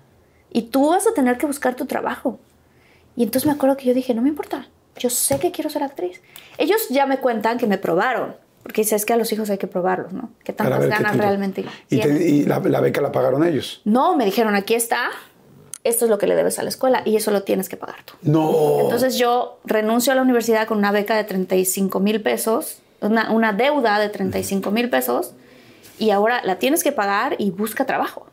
Y 0.51 0.63
tú 0.63 0.89
vas 0.89 1.07
a 1.07 1.13
tener 1.13 1.37
que 1.37 1.45
buscar 1.45 1.75
tu 1.75 1.85
trabajo. 1.85 2.39
Y 3.15 3.23
entonces 3.23 3.47
me 3.47 3.53
acuerdo 3.53 3.77
que 3.77 3.85
yo 3.85 3.93
dije, 3.93 4.13
no 4.13 4.21
me 4.21 4.29
importa, 4.29 4.67
yo 4.97 5.09
sé 5.09 5.39
que 5.39 5.51
quiero 5.51 5.69
ser 5.69 5.83
actriz. 5.83 6.21
Ellos 6.57 6.89
ya 6.89 7.05
me 7.05 7.19
cuentan 7.19 7.57
que 7.57 7.65
me 7.65 7.77
probaron, 7.77 8.35
porque 8.61 8.81
dices 8.81 9.05
que 9.05 9.13
a 9.13 9.17
los 9.17 9.31
hijos 9.31 9.49
hay 9.49 9.57
que 9.57 9.67
probarlos, 9.67 10.11
¿no? 10.11 10.31
Que 10.43 10.51
tantas 10.51 10.85
ganas 10.87 11.15
realmente. 11.15 11.63
¿Y, 11.89 12.05
¿Y 12.05 12.43
la, 12.43 12.59
la, 12.59 12.81
beca 12.81 12.99
la 12.99 13.13
pagaron 13.13 13.45
ellos? 13.45 13.81
No, 13.85 14.17
me 14.17 14.25
dijeron, 14.25 14.53
aquí 14.55 14.73
está, 14.73 15.11
esto 15.85 16.05
es 16.05 16.11
lo 16.11 16.17
que 16.17 16.27
le 16.27 16.35
debes 16.35 16.59
a 16.59 16.63
la 16.63 16.69
escuela 16.69 17.01
y 17.05 17.15
eso 17.15 17.31
lo 17.31 17.43
tienes 17.43 17.69
que 17.69 17.77
pagar 17.77 18.03
tú. 18.03 18.13
No. 18.23 18.79
Entonces 18.81 19.17
yo 19.17 19.59
renuncio 19.63 20.11
a 20.11 20.15
la 20.15 20.21
universidad 20.21 20.67
con 20.67 20.79
una 20.79 20.91
beca 20.91 21.15
de 21.15 21.23
35 21.23 21.99
mil 21.99 22.21
pesos, 22.21 22.79
una, 22.99 23.31
una, 23.31 23.53
deuda 23.53 23.99
de 23.99 24.09
35 24.09 24.71
mil 24.71 24.89
pesos 24.89 25.33
y 25.99 26.09
ahora 26.09 26.41
la 26.43 26.57
tienes 26.57 26.83
que 26.83 26.91
pagar 26.91 27.35
y 27.37 27.51
busca 27.51 27.85
trabajo. 27.85 28.27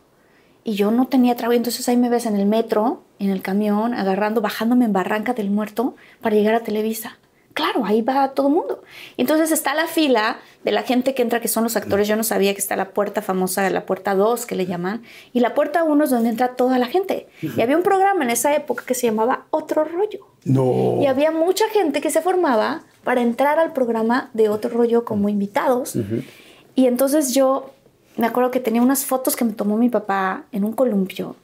Y 0.64 0.74
yo 0.74 0.90
no 0.90 1.06
tenía 1.06 1.36
trabajo, 1.36 1.56
entonces 1.56 1.88
ahí 1.88 1.96
me 1.96 2.08
ves 2.08 2.26
en 2.26 2.36
el 2.36 2.46
metro, 2.46 3.02
en 3.18 3.30
el 3.30 3.42
camión, 3.42 3.94
agarrando, 3.94 4.40
bajándome 4.40 4.84
en 4.84 4.92
Barranca 4.92 5.34
del 5.34 5.50
Muerto 5.50 5.94
para 6.20 6.34
llegar 6.34 6.54
a 6.54 6.60
Televisa. 6.60 7.18
Claro, 7.54 7.84
ahí 7.84 8.02
va 8.02 8.30
todo 8.30 8.48
el 8.48 8.54
mundo. 8.54 8.82
Entonces 9.16 9.52
está 9.52 9.74
la 9.74 9.86
fila 9.86 10.38
de 10.64 10.72
la 10.72 10.82
gente 10.82 11.14
que 11.14 11.22
entra, 11.22 11.40
que 11.40 11.48
son 11.48 11.64
los 11.64 11.76
actores. 11.76 12.08
Yo 12.08 12.16
no 12.16 12.24
sabía 12.24 12.52
que 12.54 12.60
está 12.60 12.76
la 12.76 12.90
puerta 12.90 13.22
famosa, 13.22 13.68
la 13.70 13.84
puerta 13.84 14.14
2 14.14 14.46
que 14.46 14.54
le 14.54 14.66
llaman. 14.66 15.02
Y 15.32 15.40
la 15.40 15.54
puerta 15.54 15.84
1 15.84 16.04
es 16.04 16.10
donde 16.10 16.30
entra 16.30 16.54
toda 16.54 16.78
la 16.78 16.86
gente. 16.86 17.28
Y 17.40 17.60
había 17.60 17.76
un 17.76 17.82
programa 17.82 18.24
en 18.24 18.30
esa 18.30 18.54
época 18.54 18.84
que 18.86 18.94
se 18.94 19.06
llamaba 19.06 19.46
Otro 19.50 19.84
Rollo. 19.84 20.26
No. 20.44 20.98
Y 21.00 21.06
había 21.06 21.30
mucha 21.30 21.68
gente 21.68 22.00
que 22.00 22.10
se 22.10 22.22
formaba 22.22 22.82
para 23.04 23.20
entrar 23.20 23.58
al 23.58 23.72
programa 23.72 24.30
de 24.32 24.48
Otro 24.48 24.70
Rollo 24.70 25.04
como 25.04 25.28
invitados. 25.28 25.96
Y 26.74 26.86
entonces 26.86 27.34
yo 27.34 27.70
me 28.16 28.26
acuerdo 28.26 28.50
que 28.50 28.60
tenía 28.60 28.82
unas 28.82 29.04
fotos 29.04 29.36
que 29.36 29.44
me 29.44 29.52
tomó 29.52 29.76
mi 29.76 29.88
papá 29.88 30.44
en 30.52 30.64
un 30.64 30.72
columpio 30.72 31.36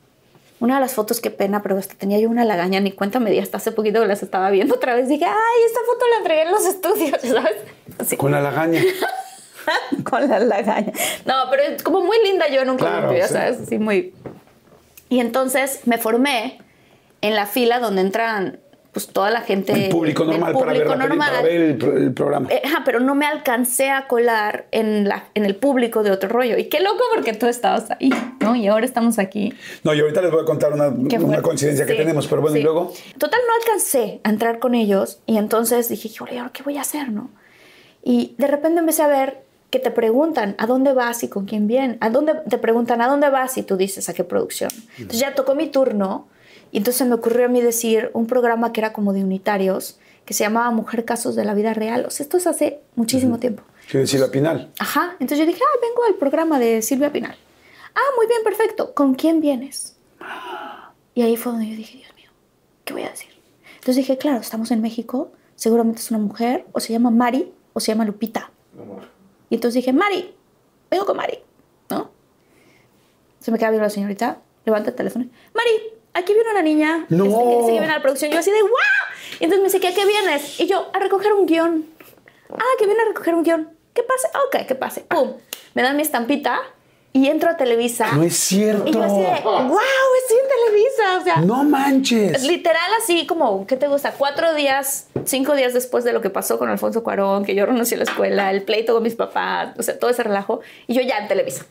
una 0.60 0.76
de 0.76 0.80
las 0.80 0.94
fotos, 0.94 1.20
qué 1.20 1.30
pena, 1.30 1.62
pero 1.62 1.78
hasta 1.78 1.94
tenía 1.94 2.18
yo 2.18 2.28
una 2.28 2.44
lagaña, 2.44 2.80
ni 2.80 2.90
cuenta 2.92 3.20
me 3.20 3.30
di 3.30 3.38
hasta 3.38 3.58
hace 3.58 3.72
poquito 3.72 4.00
que 4.00 4.06
las 4.06 4.22
estaba 4.22 4.50
viendo 4.50 4.74
otra 4.74 4.94
vez. 4.94 5.08
Dije, 5.08 5.24
ay, 5.24 5.62
esta 5.66 5.80
foto 5.86 6.06
la 6.10 6.16
entregué 6.18 6.42
en 6.42 6.50
los 6.50 6.66
estudios, 6.66 7.20
¿sabes? 7.98 8.16
Con 8.16 8.32
la 8.32 8.40
lagaña. 8.40 8.82
Con 10.04 10.28
la 10.28 10.40
lagaña. 10.40 10.92
No, 11.26 11.34
pero 11.50 11.62
es 11.62 11.82
como 11.82 12.00
muy 12.00 12.16
linda 12.24 12.48
yo 12.48 12.62
en 12.62 12.70
un 12.70 12.78
claro, 12.78 13.08
columpio, 13.08 13.28
¿sabes? 13.28 13.60
Así 13.60 13.78
muy... 13.78 14.14
Y 15.10 15.20
entonces 15.20 15.80
me 15.84 15.98
formé 15.98 16.58
en 17.20 17.34
la 17.34 17.46
fila 17.46 17.78
donde 17.78 18.00
entran 18.00 18.60
pues 19.04 19.12
toda 19.12 19.30
la 19.30 19.42
gente. 19.42 19.72
El 19.72 19.90
público 19.90 20.24
normal 20.24 20.52
para, 20.52 20.72
ver 21.42 21.60
el, 21.60 22.12
programa. 22.12 22.48
Eh, 22.50 22.62
pero 22.84 22.98
no 22.98 23.14
me 23.14 23.26
alcancé 23.26 23.90
a 23.90 24.08
colar 24.08 24.66
en, 24.72 25.08
la, 25.08 25.28
en 25.34 25.44
el 25.44 25.54
público 25.54 26.02
de 26.02 26.10
otro 26.10 26.28
rollo. 26.28 26.58
Y 26.58 26.64
qué 26.64 26.80
loco 26.80 27.04
porque 27.14 27.32
tú 27.32 27.46
estabas 27.46 27.90
ahí, 27.92 28.10
¿no? 28.40 28.56
Y 28.56 28.66
ahora 28.66 28.84
estamos 28.84 29.20
aquí. 29.20 29.54
No, 29.84 29.94
y 29.94 30.00
ahorita 30.00 30.20
les 30.20 30.32
voy 30.32 30.42
a 30.42 30.44
contar 30.44 30.72
una, 30.72 30.88
una 30.88 31.42
coincidencia 31.42 31.86
que 31.86 31.94
tenemos, 31.94 32.26
pero 32.26 32.42
bueno, 32.42 32.56
y 32.56 32.62
luego. 32.62 32.92
Total, 33.18 33.40
no 33.46 33.54
alcancé 33.62 34.20
a 34.24 34.30
entrar 34.30 34.58
con 34.58 34.74
ellos 34.74 35.20
y 35.26 35.36
entonces 35.36 35.88
dije, 35.88 36.10
¿ahora 36.20 36.50
qué 36.52 36.64
voy 36.64 36.76
a 36.76 36.80
hacer, 36.80 37.12
no? 37.12 37.30
Y 38.02 38.34
de 38.38 38.48
repente 38.48 38.80
empecé 38.80 39.02
a 39.02 39.08
ver 39.08 39.42
que 39.70 39.78
te 39.78 39.90
preguntan 39.90 40.56
a 40.58 40.66
dónde 40.66 40.92
vas 40.92 41.22
y 41.22 41.28
con 41.28 41.44
quién 41.44 41.68
viene. 41.68 41.98
A 42.00 42.10
dónde 42.10 42.34
te 42.48 42.58
preguntan 42.58 43.00
a 43.00 43.06
dónde 43.06 43.28
vas 43.30 43.56
y 43.58 43.62
tú 43.62 43.76
dices 43.76 44.08
a 44.08 44.14
qué 44.14 44.24
producción. 44.24 44.70
Entonces 44.96 45.20
ya 45.20 45.34
tocó 45.34 45.54
mi 45.54 45.68
turno 45.68 46.26
y 46.70 46.78
entonces 46.78 47.06
me 47.06 47.14
ocurrió 47.14 47.46
a 47.46 47.48
mí 47.48 47.60
decir 47.60 48.10
un 48.14 48.26
programa 48.26 48.72
que 48.72 48.80
era 48.80 48.92
como 48.92 49.12
de 49.12 49.22
unitarios, 49.22 49.98
que 50.24 50.34
se 50.34 50.44
llamaba 50.44 50.70
Mujer 50.70 51.04
Casos 51.04 51.34
de 51.36 51.44
la 51.44 51.54
Vida 51.54 51.72
Real. 51.72 52.04
O 52.06 52.10
sea, 52.10 52.24
esto 52.24 52.36
es 52.36 52.46
hace 52.46 52.80
muchísimo 52.96 53.38
tiempo. 53.38 53.62
¿Qué 53.90 54.06
Silvia 54.06 54.30
Pinal? 54.30 54.70
Ajá. 54.78 55.12
Entonces 55.12 55.38
yo 55.38 55.46
dije, 55.46 55.62
ah, 55.64 55.78
vengo 55.80 56.04
al 56.04 56.16
programa 56.16 56.58
de 56.58 56.82
Silvia 56.82 57.10
Pinal. 57.10 57.36
Ah, 57.94 58.10
muy 58.16 58.26
bien, 58.26 58.42
perfecto. 58.44 58.92
¿Con 58.92 59.14
quién 59.14 59.40
vienes? 59.40 59.96
Y 61.14 61.22
ahí 61.22 61.36
fue 61.36 61.52
donde 61.52 61.70
yo 61.70 61.76
dije, 61.76 61.98
Dios 61.98 62.14
mío, 62.14 62.30
¿qué 62.84 62.92
voy 62.92 63.02
a 63.04 63.10
decir? 63.10 63.30
Entonces 63.74 63.96
dije, 63.96 64.18
claro, 64.18 64.38
estamos 64.38 64.70
en 64.70 64.82
México, 64.82 65.32
seguramente 65.56 66.00
es 66.00 66.10
una 66.10 66.20
mujer, 66.20 66.66
o 66.72 66.80
se 66.80 66.92
llama 66.92 67.10
Mari, 67.10 67.50
o 67.72 67.80
se 67.80 67.92
llama 67.92 68.04
Lupita. 68.04 68.50
Y 69.48 69.54
entonces 69.54 69.76
dije, 69.82 69.94
Mari, 69.94 70.34
vengo 70.90 71.06
con 71.06 71.16
Mari, 71.16 71.38
¿no? 71.88 72.10
Se 73.40 73.50
me 73.50 73.58
queda 73.58 73.70
viendo 73.70 73.84
la 73.84 73.90
señorita, 73.90 74.42
levanta 74.66 74.90
el 74.90 74.96
teléfono. 74.96 75.24
Mari, 75.54 75.70
aquí 76.18 76.34
viene 76.34 76.50
una 76.50 76.62
niña 76.62 77.06
no. 77.08 77.24
Este, 77.24 77.38
que 77.38 77.56
dice 77.56 77.66
que 77.66 77.72
viene 77.72 77.86
a 77.86 77.96
la 77.96 78.02
producción. 78.02 78.30
Yo 78.30 78.38
así 78.38 78.50
de, 78.50 78.62
¡wow! 78.62 78.70
Y 79.40 79.44
entonces 79.44 79.58
me 79.58 79.64
dice, 79.64 79.80
¿qué, 79.80 79.94
¿qué 79.94 80.06
vienes? 80.06 80.60
Y 80.60 80.66
yo, 80.66 80.90
a 80.92 80.98
recoger 80.98 81.32
un 81.32 81.46
guion. 81.46 81.86
Ah, 82.50 82.74
que 82.78 82.86
viene 82.86 83.02
a 83.02 83.06
recoger 83.06 83.34
un 83.34 83.42
guion. 83.42 83.70
¿Qué 83.94 84.02
pase? 84.02 84.28
Ok, 84.46 84.66
¿qué 84.66 84.74
pase? 84.74 85.00
¡Pum! 85.02 85.34
Me 85.74 85.82
dan 85.82 85.96
mi 85.96 86.02
estampita 86.02 86.60
y 87.12 87.28
entro 87.28 87.50
a 87.50 87.56
Televisa. 87.56 88.12
No 88.12 88.22
es 88.22 88.36
cierto. 88.36 88.86
Y 88.86 88.92
yo 88.92 89.02
así 89.02 89.16
de, 89.20 89.40
wow, 89.42 89.78
estoy 90.22 90.38
en 90.38 90.48
Televisa. 90.48 91.18
O 91.20 91.24
sea, 91.24 91.36
no 91.36 91.64
manches. 91.64 92.42
Literal 92.44 92.90
así 93.02 93.26
como, 93.26 93.66
¿qué 93.66 93.76
te 93.76 93.88
gusta? 93.88 94.12
Cuatro 94.12 94.54
días, 94.54 95.08
cinco 95.24 95.54
días 95.54 95.74
después 95.74 96.04
de 96.04 96.12
lo 96.12 96.20
que 96.20 96.30
pasó 96.30 96.58
con 96.58 96.68
Alfonso 96.68 97.02
Cuarón, 97.02 97.44
que 97.44 97.54
yo 97.54 97.66
renuncié 97.66 97.96
a 97.96 97.98
la 97.98 98.04
escuela, 98.04 98.50
el 98.50 98.62
pleito 98.62 98.94
con 98.94 99.02
mis 99.02 99.14
papás, 99.14 99.70
o 99.78 99.82
sea, 99.82 99.98
todo 99.98 100.10
ese 100.10 100.22
relajo. 100.22 100.60
Y 100.86 100.94
yo 100.94 101.02
ya 101.02 101.18
en 101.18 101.28
Televisa. 101.28 101.66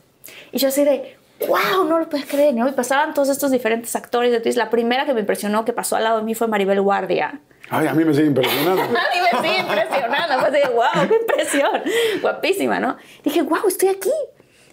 Y 0.52 0.58
yo 0.58 0.68
así 0.68 0.84
de, 0.84 1.16
wow, 1.46 1.84
no 1.84 1.98
lo 1.98 2.08
puedes 2.08 2.26
creer, 2.26 2.54
¿no? 2.54 2.68
Y 2.68 2.72
pasaban 2.72 3.14
todos 3.14 3.28
estos 3.28 3.50
diferentes 3.50 3.94
actores. 3.94 4.30
Entonces, 4.30 4.56
la 4.56 4.70
primera 4.70 5.06
que 5.06 5.14
me 5.14 5.20
impresionó 5.20 5.64
que 5.64 5.72
pasó 5.72 5.96
al 5.96 6.04
lado 6.04 6.18
de 6.18 6.24
mí 6.24 6.34
fue 6.34 6.48
Maribel 6.48 6.80
Guardia. 6.80 7.40
Ay, 7.70 7.86
a 7.86 7.94
mí 7.94 8.04
me 8.04 8.14
sigue 8.14 8.26
impresionando. 8.26 8.82
a 8.82 8.86
mí 8.86 8.94
me 9.32 9.40
sigue 9.40 9.60
impresionando. 9.60 10.38
Fue 10.40 10.48
así, 10.48 10.72
wow, 10.72 11.08
qué 11.08 11.14
impresión. 11.14 11.82
Guapísima, 12.22 12.80
¿no? 12.80 12.96
Dije, 13.22 13.42
wow, 13.42 13.68
estoy 13.68 13.90
aquí. 13.90 14.12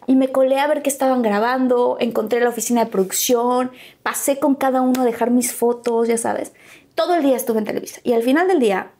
Y 0.08 0.16
me 0.16 0.32
colé 0.32 0.60
a 0.60 0.68
ver 0.68 0.82
qué 0.82 0.90
estaban 0.90 1.22
grabando, 1.24 1.98
encontré 2.00 2.40
la 2.40 2.50
oficina 2.50 2.86
de 2.86 2.92
producción, 2.92 3.72
pasé 4.04 4.38
con 4.38 4.54
cada 4.54 4.82
uno 4.82 5.02
a 5.02 5.06
dejar 5.06 5.32
mis 5.32 5.52
fotos, 5.52 6.08
ya 6.08 6.18
sabes. 6.18 6.54
Todo 6.94 7.16
el 7.16 7.24
día 7.24 7.36
estuve 7.36 7.60
en 7.60 7.66
Televisa. 7.66 8.02
Y 8.04 8.14
al 8.14 8.22
final 8.22 8.48
del 8.48 8.60
día 8.60 8.92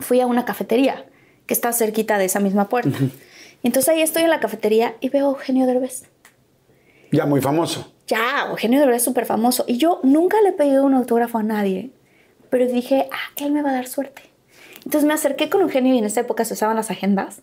fui 0.00 0.20
a 0.20 0.26
una 0.26 0.44
cafetería 0.44 1.06
que 1.46 1.54
está 1.54 1.72
cerquita 1.72 2.18
de 2.18 2.24
esa 2.24 2.40
misma 2.40 2.68
puerta. 2.68 2.98
Entonces 3.62 3.88
ahí 3.88 4.02
estoy 4.02 4.24
en 4.24 4.30
la 4.30 4.40
cafetería 4.40 4.96
y 5.00 5.08
veo 5.08 5.26
a 5.26 5.30
Eugenio 5.30 5.66
Derbez. 5.66 6.04
Ya 7.16 7.24
muy 7.24 7.40
famoso. 7.40 7.94
Ya, 8.06 8.46
Eugenio 8.50 8.78
de 8.78 8.84
verdad 8.84 8.98
es 8.98 9.04
súper 9.04 9.24
famoso. 9.24 9.64
Y 9.66 9.78
yo 9.78 10.00
nunca 10.02 10.38
le 10.42 10.50
he 10.50 10.52
pedido 10.52 10.84
un 10.84 10.92
autógrafo 10.92 11.38
a 11.38 11.42
nadie, 11.42 11.90
pero 12.50 12.66
dije, 12.66 13.08
ah, 13.10 13.32
él 13.36 13.52
me 13.52 13.62
va 13.62 13.70
a 13.70 13.72
dar 13.72 13.86
suerte. 13.86 14.20
Entonces 14.84 15.04
me 15.08 15.14
acerqué 15.14 15.48
con 15.48 15.62
Eugenio 15.62 15.94
y 15.94 15.98
en 15.98 16.04
esa 16.04 16.20
época 16.20 16.44
se 16.44 16.52
usaban 16.52 16.76
las 16.76 16.90
agendas. 16.90 17.40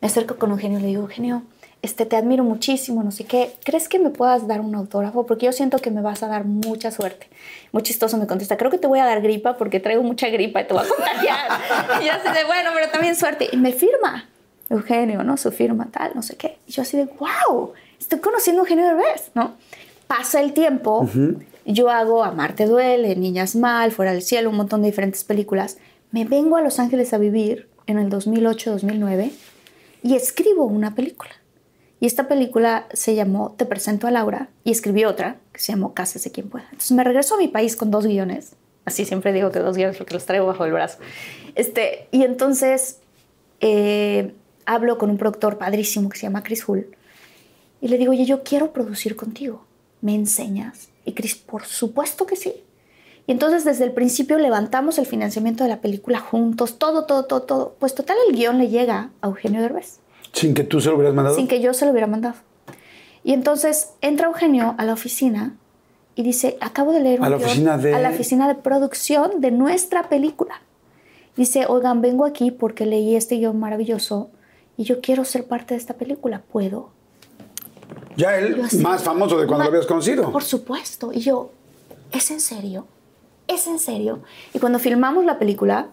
Me 0.00 0.06
acerco 0.06 0.36
con 0.36 0.52
Eugenio 0.52 0.78
y 0.78 0.82
le 0.82 0.86
digo, 0.86 1.02
Eugenio, 1.02 1.42
este, 1.82 2.06
te 2.06 2.14
admiro 2.14 2.44
muchísimo, 2.44 3.02
no 3.02 3.10
sé 3.10 3.24
qué. 3.24 3.56
¿Crees 3.64 3.88
que 3.88 3.98
me 3.98 4.10
puedas 4.10 4.46
dar 4.46 4.60
un 4.60 4.76
autógrafo? 4.76 5.26
Porque 5.26 5.46
yo 5.46 5.52
siento 5.52 5.78
que 5.78 5.90
me 5.90 6.02
vas 6.02 6.22
a 6.22 6.28
dar 6.28 6.44
mucha 6.44 6.92
suerte. 6.92 7.28
Muy 7.72 7.82
chistoso 7.82 8.16
me 8.18 8.28
contesta, 8.28 8.56
creo 8.56 8.70
que 8.70 8.78
te 8.78 8.86
voy 8.86 9.00
a 9.00 9.06
dar 9.06 9.20
gripa 9.22 9.56
porque 9.56 9.80
traigo 9.80 10.04
mucha 10.04 10.28
gripa 10.28 10.60
y 10.60 10.68
te 10.68 10.72
voy 10.72 10.84
a 10.84 10.88
contagiar. 10.88 12.00
y 12.00 12.06
yo 12.06 12.12
así 12.12 12.28
de, 12.32 12.44
bueno, 12.44 12.70
pero 12.72 12.90
también 12.92 13.16
suerte. 13.16 13.48
Y 13.50 13.56
me 13.56 13.72
firma 13.72 14.28
Eugenio, 14.70 15.24
¿no? 15.24 15.36
Su 15.36 15.50
firma, 15.50 15.88
tal, 15.90 16.12
no 16.14 16.22
sé 16.22 16.36
qué. 16.36 16.58
Y 16.68 16.70
yo 16.70 16.82
así 16.82 16.96
de, 16.96 17.06
wow, 17.18 17.72
estoy 17.98 18.20
conociendo 18.20 18.62
a 18.62 18.64
Eugenio 18.64 18.86
Derbez, 18.86 19.30
¿no? 19.34 19.54
Pasa 20.06 20.40
el 20.40 20.52
tiempo, 20.52 21.08
yo 21.64 21.90
hago 21.90 22.22
Amarte 22.22 22.66
Duele, 22.66 23.16
Niñas 23.16 23.56
Mal, 23.56 23.90
Fuera 23.90 24.12
del 24.12 24.22
Cielo, 24.22 24.50
un 24.50 24.56
montón 24.56 24.82
de 24.82 24.88
diferentes 24.88 25.24
películas. 25.24 25.78
Me 26.12 26.24
vengo 26.24 26.56
a 26.56 26.60
Los 26.60 26.78
Ángeles 26.78 27.12
a 27.12 27.18
vivir 27.18 27.68
en 27.88 27.98
el 27.98 28.08
2008-2009 28.08 29.32
y 30.02 30.14
escribo 30.14 30.64
una 30.64 30.94
película. 30.94 31.32
Y 31.98 32.06
esta 32.06 32.28
película 32.28 32.86
se 32.92 33.14
llamó 33.14 33.54
Te 33.56 33.66
presento 33.66 34.06
a 34.06 34.12
Laura 34.12 34.48
y 34.62 34.70
escribí 34.70 35.04
otra 35.04 35.38
que 35.52 35.60
se 35.60 35.72
llamó 35.72 35.92
Cásese 35.92 36.30
quien 36.30 36.48
pueda. 36.48 36.66
Entonces 36.66 36.92
me 36.92 37.02
regreso 37.02 37.34
a 37.34 37.38
mi 37.38 37.48
país 37.48 37.74
con 37.74 37.90
dos 37.90 38.06
guiones. 38.06 38.52
Así 38.84 39.04
siempre 39.04 39.32
digo 39.32 39.50
que 39.50 39.58
dos 39.58 39.76
guiones 39.76 39.96
porque 39.96 40.14
los 40.14 40.24
traigo 40.24 40.46
bajo 40.46 40.64
el 40.64 40.72
brazo. 40.72 40.98
Este, 41.56 42.06
y 42.12 42.22
entonces 42.22 42.98
eh, 43.60 44.32
hablo 44.66 44.98
con 44.98 45.10
un 45.10 45.18
productor 45.18 45.58
padrísimo 45.58 46.08
que 46.10 46.18
se 46.18 46.26
llama 46.26 46.44
Chris 46.44 46.68
Hull 46.68 46.95
y 47.80 47.88
le 47.88 47.98
digo, 47.98 48.12
oye, 48.12 48.24
yo 48.24 48.42
quiero 48.42 48.72
producir 48.72 49.16
contigo. 49.16 49.64
¿Me 50.00 50.14
enseñas? 50.14 50.88
Y 51.04 51.12
Chris, 51.12 51.34
por 51.36 51.64
supuesto 51.64 52.26
que 52.26 52.36
sí. 52.36 52.52
Y 53.26 53.32
entonces 53.32 53.64
desde 53.64 53.84
el 53.84 53.92
principio 53.92 54.38
levantamos 54.38 54.98
el 54.98 55.06
financiamiento 55.06 55.64
de 55.64 55.70
la 55.70 55.80
película 55.80 56.20
juntos, 56.20 56.78
todo, 56.78 57.06
todo, 57.06 57.24
todo, 57.24 57.42
todo. 57.42 57.76
Pues 57.78 57.94
total 57.94 58.16
el 58.28 58.36
guion 58.36 58.58
le 58.58 58.68
llega 58.68 59.10
a 59.20 59.26
Eugenio 59.26 59.60
Derbez. 59.60 59.98
Sin 60.32 60.54
que 60.54 60.64
tú 60.64 60.80
se 60.80 60.90
lo 60.90 60.96
hubieras 60.96 61.14
mandado. 61.14 61.36
Sin 61.36 61.48
que 61.48 61.60
yo 61.60 61.74
se 61.74 61.84
lo 61.86 61.90
hubiera 61.92 62.06
mandado. 62.06 62.36
Y 63.24 63.32
entonces 63.32 63.90
entra 64.00 64.28
Eugenio 64.28 64.74
a 64.78 64.84
la 64.84 64.92
oficina 64.92 65.56
y 66.14 66.22
dice, 66.22 66.56
acabo 66.60 66.92
de 66.92 67.00
leer 67.00 67.18
un 67.20 67.26
A 67.26 67.30
la 67.30 67.36
guion 67.38 67.48
oficina 67.48 67.78
de- 67.78 67.94
a 67.94 67.98
la 68.00 68.10
oficina 68.10 68.46
de 68.48 68.54
producción 68.54 69.40
de 69.40 69.50
nuestra 69.50 70.08
película. 70.08 70.62
Dice, 71.36 71.66
oigan, 71.68 72.00
vengo 72.02 72.24
aquí 72.24 72.50
porque 72.52 72.86
leí 72.86 73.16
este 73.16 73.36
guion 73.36 73.58
maravilloso 73.58 74.30
y 74.76 74.84
yo 74.84 75.00
quiero 75.00 75.24
ser 75.24 75.46
parte 75.46 75.74
de 75.74 75.78
esta 75.80 75.94
película. 75.94 76.42
¿Puedo? 76.52 76.90
Ya 78.16 78.36
él, 78.38 78.60
así, 78.64 78.78
más 78.78 79.02
famoso 79.02 79.38
de 79.38 79.46
cuando 79.46 79.64
"Ma- 79.64 79.70
lo 79.70 79.70
habías 79.76 79.86
conocido. 79.86 80.32
Por 80.32 80.42
supuesto. 80.42 81.12
Y 81.12 81.20
yo, 81.20 81.50
¿es 82.12 82.30
en 82.30 82.40
serio? 82.40 82.86
¿Es 83.48 83.66
en 83.66 83.78
serio? 83.78 84.20
Y 84.54 84.58
cuando 84.58 84.78
filmamos 84.78 85.24
la 85.24 85.38
película, 85.38 85.88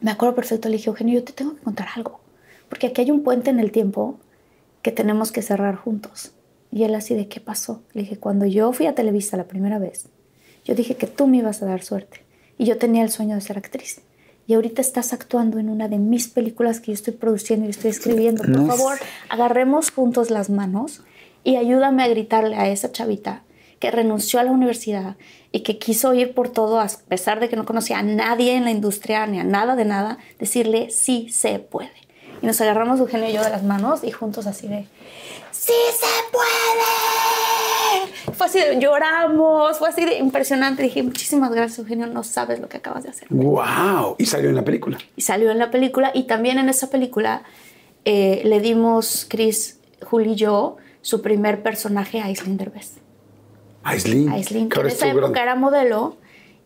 me 0.00 0.10
acuerdo 0.10 0.34
perfecto, 0.34 0.68
le 0.68 0.76
dije, 0.76 0.88
Eugenio, 0.90 1.14
yo 1.20 1.24
te 1.24 1.32
tengo 1.32 1.54
que 1.54 1.60
contar 1.62 1.88
algo. 1.94 2.20
Porque 2.68 2.86
aquí 2.88 3.02
hay 3.02 3.10
un 3.10 3.22
puente 3.22 3.50
en 3.50 3.60
el 3.60 3.70
tiempo 3.70 4.18
que 4.82 4.90
tenemos 4.92 5.30
que 5.32 5.42
cerrar 5.42 5.76
juntos. 5.76 6.32
Y 6.72 6.82
él 6.84 6.94
así 6.94 7.14
de, 7.14 7.28
¿qué 7.28 7.40
pasó? 7.40 7.82
Le 7.92 8.02
dije, 8.02 8.18
cuando 8.18 8.46
yo 8.46 8.72
fui 8.72 8.86
a 8.86 8.94
Televisa 8.94 9.36
la 9.36 9.44
primera 9.44 9.78
vez, 9.78 10.06
yo 10.64 10.74
dije 10.74 10.96
que 10.96 11.06
tú 11.06 11.26
me 11.26 11.36
ibas 11.38 11.62
a 11.62 11.66
dar 11.66 11.82
suerte. 11.82 12.24
Y 12.58 12.64
yo 12.64 12.78
tenía 12.78 13.02
el 13.02 13.10
sueño 13.10 13.34
de 13.34 13.40
ser 13.42 13.58
actriz. 13.58 14.00
Y 14.46 14.54
ahorita 14.54 14.80
estás 14.80 15.12
actuando 15.12 15.58
en 15.58 15.70
una 15.70 15.88
de 15.88 15.98
mis 15.98 16.28
películas 16.28 16.80
que 16.80 16.88
yo 16.88 16.94
estoy 16.94 17.14
produciendo 17.14 17.66
y 17.66 17.70
estoy 17.70 17.90
escribiendo. 17.90 18.42
Por 18.42 18.50
No 18.50 18.66
favor, 18.66 18.98
agarremos 19.28 19.90
juntos 19.90 20.30
las 20.30 20.50
manos 20.50 21.02
y 21.44 21.56
ayúdame 21.56 22.02
a 22.02 22.08
gritarle 22.08 22.56
a 22.56 22.68
esa 22.68 22.92
chavita 22.92 23.42
que 23.78 23.90
renunció 23.90 24.40
a 24.40 24.44
la 24.44 24.50
universidad 24.50 25.16
y 25.52 25.60
que 25.60 25.78
quiso 25.78 26.14
ir 26.14 26.34
por 26.34 26.48
todo 26.48 26.80
a 26.80 26.88
pesar 27.08 27.40
de 27.40 27.48
que 27.48 27.56
no 27.56 27.64
conocía 27.64 27.98
a 27.98 28.02
nadie 28.02 28.54
en 28.56 28.64
la 28.64 28.70
industria 28.70 29.26
ni 29.26 29.40
a 29.40 29.44
nada 29.44 29.76
de 29.76 29.84
nada, 29.84 30.18
decirle 30.38 30.90
sí 30.90 31.28
se 31.30 31.58
puede. 31.58 31.92
Y 32.42 32.46
nos 32.46 32.60
agarramos 32.60 33.00
Eugenio 33.00 33.28
y 33.28 33.32
yo 33.32 33.42
de 33.42 33.50
las 33.50 33.62
manos 33.62 34.04
y 34.04 34.10
juntos 34.10 34.46
así 34.46 34.68
de 34.68 34.86
¡Sí 35.52 35.72
se 35.96 36.32
puede! 36.32 37.53
Fue 38.32 38.46
así 38.46 38.58
de 38.58 38.78
lloramos, 38.80 39.78
fue 39.78 39.88
así 39.88 40.04
de 40.04 40.16
impresionante. 40.18 40.82
Dije, 40.82 41.02
muchísimas 41.02 41.52
gracias 41.52 41.78
Eugenio, 41.80 42.06
no 42.06 42.22
sabes 42.24 42.58
lo 42.60 42.68
que 42.68 42.78
acabas 42.78 43.02
de 43.04 43.10
hacer. 43.10 43.28
¡Wow! 43.30 44.16
Y 44.18 44.26
salió 44.26 44.48
en 44.50 44.56
la 44.56 44.64
película. 44.64 44.98
Y 45.16 45.22
salió 45.22 45.50
en 45.50 45.58
la 45.58 45.70
película 45.70 46.10
y 46.14 46.24
también 46.24 46.58
en 46.58 46.68
esa 46.68 46.88
película 46.90 47.42
eh, 48.04 48.42
le 48.44 48.60
dimos, 48.60 49.26
Chris, 49.28 49.78
Juli 50.02 50.32
y 50.32 50.34
yo, 50.36 50.76
su 51.02 51.20
primer 51.22 51.62
personaje 51.62 52.20
a 52.20 52.26
Aislinn 52.26 52.56
Derbez. 52.56 52.92
Aislinn. 53.82 54.30
Aislinn, 54.30 54.68
que 54.68 54.80
en 54.80 54.86
esa 54.86 55.08
época 55.08 55.42
era 55.42 55.54
modelo 55.54 56.16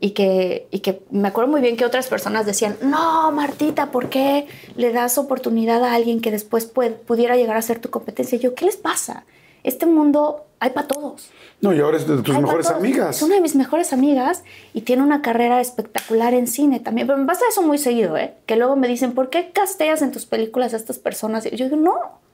y 0.01 0.11
que, 0.11 0.69
y 0.71 0.79
que 0.81 1.03
me 1.11 1.27
acuerdo 1.29 1.51
muy 1.51 1.61
bien 1.61 1.77
que 1.77 1.85
otras 1.85 2.07
personas 2.07 2.47
decían, 2.47 2.77
no, 2.83 3.33
Martita, 3.33 3.91
¿por 3.91 4.09
qué 4.09 4.47
le 4.77 4.93
das 4.93 5.19
oportunidad 5.19 5.83
a 5.83 5.95
alguien 5.95 6.21
que 6.21 6.31
después 6.31 6.67
puede- 6.67 6.91
pudiera 6.93 7.37
llegar 7.37 7.57
a 7.57 7.63
ser 7.63 7.81
tu 7.81 7.91
competencia? 7.91 8.37
Y 8.37 8.41
yo, 8.41 8.55
¿qué 8.55 8.65
les 8.67 8.77
pasa? 8.77 9.25
Este 9.65 9.87
mundo 9.87 10.47
hay 10.61 10.71
para 10.71 10.89
todos. 10.89 11.31
No, 11.61 11.73
y 11.73 11.81
ahora 11.81 11.97
es 11.97 12.07
de 12.07 12.23
tus 12.23 12.35
Hay 12.35 12.43
mejores 12.43 12.71
amigas. 12.71 13.17
Es 13.17 13.23
una 13.23 13.37
de 13.37 13.41
mis 13.41 13.55
mejores 13.55 13.93
amigas 13.93 14.45
y 14.75 14.83
tiene 14.83 15.03
una 15.03 15.23
carrera 15.23 15.61
espectacular 15.61 16.35
en 16.35 16.47
cine 16.47 16.81
también. 16.81 17.07
Pero 17.07 17.19
me 17.19 17.27
pasa 17.27 17.45
eso 17.49 17.63
muy 17.63 17.79
seguido, 17.79 18.17
¿eh? 18.17 18.35
Que 18.47 18.57
luego 18.57 18.77
me 18.77 18.89
dicen, 18.89 19.13
¿por 19.13 19.31
qué 19.31 19.51
casteas 19.53 20.03
en 20.03 20.13
tus 20.13 20.27
películas 20.27 20.75
a 20.75 20.77
estas 20.77 20.99
personas? 20.99 21.47
Y 21.47 21.57
yo 21.57 21.67
digo, 21.67 21.77
no. 21.77 22.28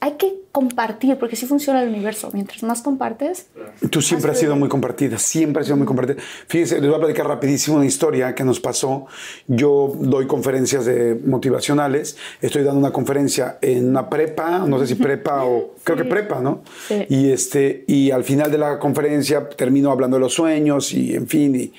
Hay 0.00 0.12
que 0.12 0.40
compartir, 0.50 1.16
porque 1.18 1.36
así 1.36 1.46
funciona 1.46 1.82
el 1.82 1.88
universo. 1.88 2.30
Mientras 2.32 2.62
más 2.62 2.82
compartes, 2.82 3.46
Tú 3.90 4.02
siempre 4.02 4.30
has 4.30 4.38
sido 4.38 4.56
muy 4.56 4.68
compartida, 4.68 5.18
siempre 5.18 5.60
has 5.60 5.66
sido 5.66 5.76
muy 5.76 5.86
compartida. 5.86 6.16
Fíjense, 6.48 6.80
les 6.80 6.88
voy 6.88 6.96
a 6.96 7.00
platicar 7.00 7.26
rapidísimo 7.26 7.76
una 7.76 7.86
historia 7.86 8.34
que 8.34 8.44
nos 8.44 8.60
pasó. 8.60 9.06
Yo 9.46 9.92
doy 9.98 10.26
conferencias 10.26 10.84
de 10.86 11.20
motivacionales, 11.24 12.16
estoy 12.40 12.62
dando 12.62 12.80
una 12.80 12.92
conferencia 12.92 13.58
en 13.60 13.88
una 13.88 14.08
prepa, 14.08 14.60
no 14.66 14.78
sé 14.78 14.86
si 14.86 14.94
prepa 14.96 15.44
o 15.44 15.74
creo 15.84 15.96
que 15.96 16.04
prepa, 16.04 16.40
¿no? 16.40 16.62
Sí. 16.88 17.06
Y 17.08 17.30
este 17.30 17.84
y 17.86 18.10
al 18.10 18.24
final 18.24 18.50
de 18.50 18.58
la 18.58 18.78
conferencia 18.78 19.48
termino 19.48 19.90
hablando 19.90 20.16
de 20.16 20.20
los 20.20 20.34
sueños 20.34 20.92
y 20.92 21.14
en 21.14 21.26
fin 21.28 21.56
y 21.56 21.72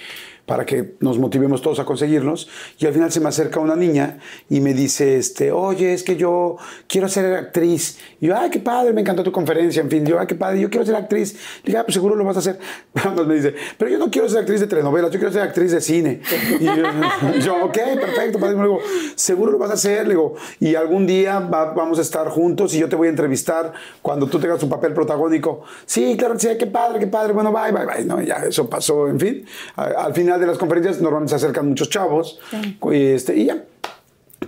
para 0.52 0.66
que 0.66 0.96
nos 1.00 1.18
motivemos 1.18 1.62
todos 1.62 1.80
a 1.80 1.86
conseguirlos. 1.86 2.50
Y 2.78 2.86
al 2.86 2.92
final 2.92 3.10
se 3.10 3.22
me 3.22 3.30
acerca 3.30 3.62
una 3.62 3.78
niña 3.78 4.18
y 4.50 4.60
me 4.60 4.74
dice, 4.74 5.16
este, 5.16 5.50
oye, 5.54 5.94
es 5.94 6.04
que 6.04 6.18
yo 6.18 6.58
quiero 6.88 7.08
ser 7.08 7.34
actriz. 7.36 8.00
Y 8.20 8.28
yo, 8.28 8.38
ay, 8.38 8.50
qué 8.50 8.60
padre, 8.60 8.92
me 8.92 9.00
encantó 9.00 9.24
tu 9.24 9.32
conferencia. 9.32 9.82
En 9.82 9.90
fin, 9.90 10.06
yo, 10.06 10.20
ay, 10.20 10.28
qué 10.28 10.36
padre, 10.36 10.60
yo 10.60 10.70
quiero 10.70 10.86
ser 10.86 10.96
actriz. 10.96 11.36
Le 11.64 11.68
dije, 11.68 11.78
ah, 11.78 11.84
pues 11.86 11.94
seguro 11.94 12.16
lo 12.18 12.26
vas 12.26 12.36
a 12.36 12.40
hacer. 12.40 12.60
Entonces 12.96 13.28
me 13.28 13.36
dice, 13.36 13.56
pero 13.78 13.90
yo 13.92 13.98
no 13.98 14.12
quiero 14.12 14.28
ser 14.28 14.40
actriz 14.40 14.60
de 14.60 14.68
telenovelas, 14.68 15.10
yo 15.12 15.20
quiero 15.20 15.32
ser 15.32 15.44
actriz 15.44 15.72
de 15.72 15.80
cine. 15.80 16.20
Y 16.60 16.66
yo, 16.66 16.74
yo, 17.46 17.66
ok, 17.68 17.78
perfecto. 18.02 18.38
padre". 18.38 18.58
Le 18.58 18.62
digo, 18.64 18.80
seguro 19.16 19.54
lo 19.54 19.58
vas 19.58 19.72
a 19.72 19.76
hacer. 19.76 20.04
Le 20.04 20.16
digo, 20.16 20.36
y 20.60 20.76
algún 20.76 21.08
día 21.08 21.40
va- 21.40 21.72
vamos 21.74 21.98
a 21.98 22.02
estar 22.02 22.28
juntos 22.28 22.74
y 22.76 22.80
yo 22.80 22.90
te 22.90 22.98
voy 22.98 23.08
a 23.08 23.12
entrevistar 23.12 23.72
cuando 24.02 24.28
tú 24.28 24.38
tengas 24.38 24.60
tu 24.60 24.68
papel 24.68 24.92
protagónico. 24.94 25.62
Sí, 25.86 26.18
claro, 26.18 26.38
sí, 26.38 26.50
qué 26.60 26.68
padre, 26.68 27.00
qué 27.00 27.08
padre. 27.08 27.32
Bueno, 27.32 27.54
bye, 27.54 27.72
bye, 27.72 27.86
bye. 27.86 28.04
No, 28.04 28.22
ya 28.22 28.36
eso 28.46 28.70
pasó, 28.70 29.08
en 29.08 29.18
fin. 29.18 29.46
Al 29.78 30.14
final 30.14 30.41
de 30.42 30.48
las 30.48 30.58
conferencias 30.58 31.02
normalmente 31.02 31.32
se 31.32 31.36
acercan 31.38 31.70
muchos 31.70 31.90
chavos 31.90 32.40
y, 32.92 32.96
este, 32.96 33.36
y 33.38 33.46
ya. 33.46 33.64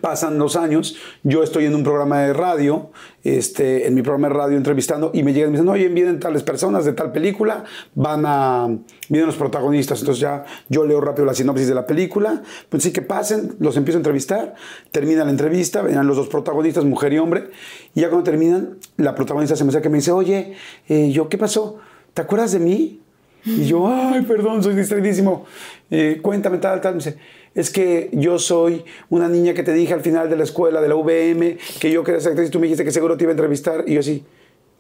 Pasan 0.02 0.40
los 0.40 0.56
años, 0.56 0.98
yo 1.22 1.44
estoy 1.44 1.66
en 1.66 1.76
un 1.76 1.84
programa 1.84 2.22
de 2.22 2.34
radio, 2.34 2.90
este, 3.24 3.88
en 3.88 3.94
mi 3.94 4.02
programa 4.02 4.28
de 4.28 4.34
radio 4.34 4.58
entrevistando 4.58 5.12
y 5.14 5.22
me 5.22 5.34
llegan 5.34 5.50
y 5.50 5.52
me 5.52 5.58
dicen, 5.60 5.70
oye, 5.70 5.88
vienen 5.88 6.20
tales 6.20 6.42
personas 6.42 6.84
de 6.84 6.94
tal 6.94 7.12
película, 7.12 7.64
van 7.94 8.24
a, 8.26 8.68
vienen 9.08 9.28
los 9.28 9.36
protagonistas, 9.36 10.00
entonces 10.00 10.20
ya 10.20 10.46
yo 10.68 10.84
leo 10.84 11.00
rápido 11.00 11.26
la 11.26 11.36
sinopsis 11.36 11.68
de 11.68 11.76
la 11.76 11.86
película, 11.86 12.42
pues 12.70 12.82
sí 12.82 12.92
que 12.92 13.04
pasen, 13.04 13.56
los 13.60 13.78
empiezo 13.78 13.98
a 13.98 14.02
entrevistar, 14.02 14.56
termina 14.92 15.24
la 15.24 15.30
entrevista, 15.30 15.84
venían 15.84 16.08
los 16.08 16.18
dos 16.18 16.28
protagonistas, 16.28 16.84
mujer 16.86 17.14
y 17.14 17.20
hombre, 17.20 17.52
y 17.94 18.02
ya 18.02 18.10
cuando 18.10 18.24
terminan, 18.24 18.80
la 18.98 19.14
protagonista 19.14 19.56
se 19.56 19.64
me 19.64 19.70
acerca 19.70 19.90
y 19.90 19.92
me 19.92 20.00
dice, 20.00 20.12
oye, 20.12 20.54
eh, 20.90 21.12
yo, 21.12 21.30
¿qué 21.30 21.38
pasó? 21.38 21.78
¿Te 22.16 22.24
acuerdas 22.24 22.52
de 22.52 22.60
mí? 22.60 23.03
Y 23.46 23.66
yo, 23.66 23.88
ay, 23.88 24.22
perdón, 24.22 24.64
soy 24.64 24.76
distraidísimo. 24.76 25.46
Eh, 25.92 26.20
cuéntame 26.22 26.58
tal, 26.58 26.80
tal. 26.82 26.94
Me 26.94 26.98
dice, 27.00 27.18
es 27.56 27.70
que 27.70 28.10
yo 28.14 28.40
soy 28.40 28.84
una 29.10 29.28
niña 29.28 29.54
que 29.54 29.64
te 29.64 29.74
dije 29.74 29.94
al 29.94 30.02
final 30.02 30.30
de 30.30 30.36
la 30.36 30.44
escuela, 30.44 30.82
de 30.82 30.88
la 30.88 30.96
VM, 30.96 31.58
que 31.80 31.92
yo 31.92 32.04
quería 32.04 32.20
ser 32.22 32.32
actriz 32.32 32.50
y 32.50 32.52
tú 32.52 32.60
me 32.60 32.66
dijiste 32.66 32.84
que 32.84 32.92
seguro 32.92 33.18
te 33.18 33.26
iba 33.26 33.32
a 33.32 33.34
entrevistar. 33.34 33.84
Y 33.88 33.94
yo 33.94 34.00
así, 34.00 34.24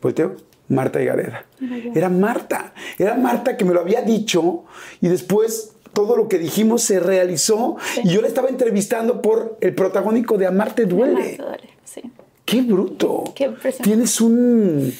volteo, 0.02 0.36
Marta 0.70 1.02
Higareda. 1.02 1.46
Era 1.94 2.10
Marta, 2.10 2.74
era 2.98 3.16
Marta 3.16 3.58
que 3.58 3.66
me 3.66 3.74
lo 3.74 3.82
había 3.82 4.02
dicho 4.02 4.64
y 5.02 5.08
después 5.08 5.74
todo 5.94 6.18
lo 6.18 6.28
que 6.28 6.40
dijimos 6.40 6.82
se 6.82 7.00
realizó 7.00 7.78
y 8.04 8.10
yo 8.10 8.22
la 8.22 8.28
estaba 8.28 8.50
entrevistando 8.50 9.22
por 9.22 9.58
el 9.62 9.76
protagónico 9.76 10.38
de 10.38 10.48
Amarte 10.48 10.86
Duele. 10.86 11.38
duele, 11.38 11.70
sí. 11.84 12.02
¡Qué 12.46 12.62
bruto! 12.62 13.24
Qué. 13.36 13.54
Tienes 13.82 14.20
un, 14.20 14.94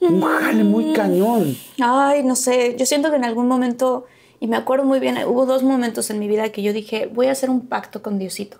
un 0.00 0.20
jale 0.20 0.64
muy 0.64 0.92
cañón. 0.92 1.56
Ay, 1.80 2.22
no 2.22 2.36
sé, 2.36 2.76
yo 2.78 2.86
siento 2.86 3.10
que 3.10 3.16
en 3.16 3.24
algún 3.24 3.48
momento, 3.48 4.06
y 4.40 4.46
me 4.46 4.56
acuerdo 4.56 4.84
muy 4.84 5.00
bien, 5.00 5.16
hubo 5.26 5.46
dos 5.46 5.62
momentos 5.62 6.10
en 6.10 6.18
mi 6.18 6.28
vida 6.28 6.50
que 6.50 6.62
yo 6.62 6.72
dije, 6.72 7.10
voy 7.12 7.26
a 7.26 7.32
hacer 7.32 7.50
un 7.50 7.66
pacto 7.66 8.02
con 8.02 8.18
Diosito, 8.18 8.58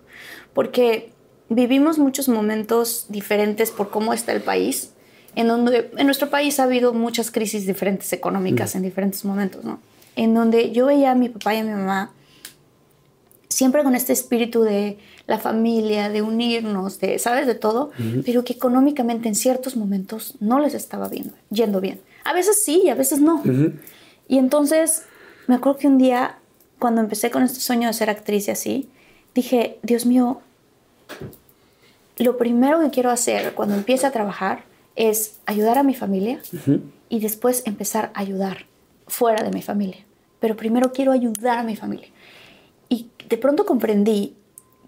porque 0.55 1.13
vivimos 1.49 1.99
muchos 1.99 2.29
momentos 2.29 3.07
diferentes 3.09 3.71
por 3.71 3.91
cómo 3.91 4.13
está 4.13 4.33
el 4.33 4.43
país, 4.43 4.93
en 5.35 5.49
donde 5.49 5.91
en 5.97 6.07
nuestro 6.07 6.31
país 6.31 6.59
ha 6.59 6.65
habido 6.65 6.93
muchas 6.93 7.31
crisis 7.31 7.67
diferentes 7.67 8.13
económicas 8.13 8.75
en 8.75 8.83
diferentes 8.83 9.25
momentos, 9.25 9.65
¿no? 9.65 9.79
En 10.17 10.33
donde 10.33 10.73
yo 10.73 10.87
veía 10.87 11.11
a 11.11 11.15
mi 11.15 11.29
papá 11.29 11.55
y 11.55 11.59
a 11.59 11.63
mi 11.63 11.73
mamá 11.73 12.13
siempre 13.49 13.83
con 13.83 13.95
este 13.95 14.13
espíritu 14.13 14.63
de 14.63 14.99
la 15.27 15.39
familia, 15.39 16.09
de 16.09 16.23
unirnos, 16.23 17.01
de, 17.01 17.19
¿sabes? 17.19 17.47
De 17.47 17.55
todo, 17.55 17.91
pero 18.25 18.45
que 18.45 18.53
económicamente 18.53 19.29
en 19.29 19.35
ciertos 19.35 19.77
momentos 19.77 20.35
no 20.41 20.61
les 20.61 20.75
estaba 20.75 21.09
viendo, 21.09 21.35
yendo 21.51 21.81
bien. 21.81 22.01
A 22.25 22.33
veces 22.33 22.63
sí 22.65 22.83
y 22.85 22.89
a 22.89 22.95
veces 22.95 23.21
no. 23.21 23.43
Y 24.29 24.39
entonces 24.39 25.05
me 25.47 25.55
acuerdo 25.55 25.79
que 25.79 25.87
un 25.87 25.99
día, 25.99 26.39
cuando 26.79 27.01
empecé 27.01 27.31
con 27.31 27.43
este 27.43 27.61
sueño 27.61 27.89
de 27.89 27.95
ser 27.95 28.11
actriz 28.11 28.49
y 28.49 28.51
así, 28.51 28.89
dije, 29.35 29.79
Dios 29.83 30.07
mío, 30.07 30.41
lo 32.19 32.37
primero 32.37 32.81
que 32.81 32.91
quiero 32.91 33.11
hacer 33.11 33.55
cuando 33.55 33.75
empiece 33.75 34.07
a 34.07 34.11
trabajar 34.11 34.65
es 34.97 35.37
ayudar 35.45 35.79
a 35.79 35.83
mi 35.83 35.95
familia 35.95 36.41
y 37.09 37.21
después 37.21 37.63
empezar 37.67 38.11
a 38.15 38.21
ayudar 38.21 38.67
fuera 39.07 39.45
de 39.45 39.51
mi 39.51 39.63
familia. 39.63 40.05
Pero 40.41 40.57
primero 40.57 40.93
quiero 40.93 41.13
ayudar 41.13 41.59
a 41.59 41.63
mi 41.63 41.77
familia. 41.77 42.09
De 43.29 43.37
pronto 43.39 43.67
comprendí 43.67 44.37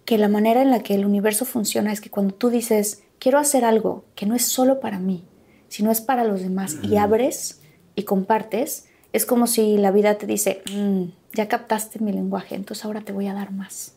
que 0.05 0.19
la 0.19 0.29
manera 0.29 0.63
en 0.63 0.71
la 0.71 0.83
que 0.83 0.95
el 0.95 1.05
universo 1.05 1.45
funciona 1.45 1.93
es 1.93 2.01
que 2.01 2.11
cuando 2.11 2.35
tú 2.35 2.51
dices, 2.51 3.03
quiero 3.19 3.39
hacer 3.39 3.65
algo 3.65 4.05
que 4.15 4.27
no 4.27 4.35
es 4.35 4.45
solo 4.45 4.81
para 4.81 4.99
mí, 4.99 5.25
sino 5.69 5.91
es 5.91 6.01
para 6.01 6.25
los 6.25 6.41
demás, 6.41 6.79
y 6.83 6.97
abres 6.97 7.61
y 7.95 8.05
compartes, 8.05 8.87
es 9.13 9.27
como 9.27 9.47
si 9.47 9.77
la 9.77 9.91
vida 9.91 10.17
te 10.17 10.27
dice, 10.27 10.63
"Mm, 10.73 11.05
ya 11.35 11.49
captaste 11.49 11.99
mi 11.99 12.13
lenguaje, 12.13 12.55
entonces 12.55 12.85
ahora 12.85 13.01
te 13.03 13.13
voy 13.13 13.27
a 13.27 13.35
dar 13.35 13.53
más. 13.53 13.95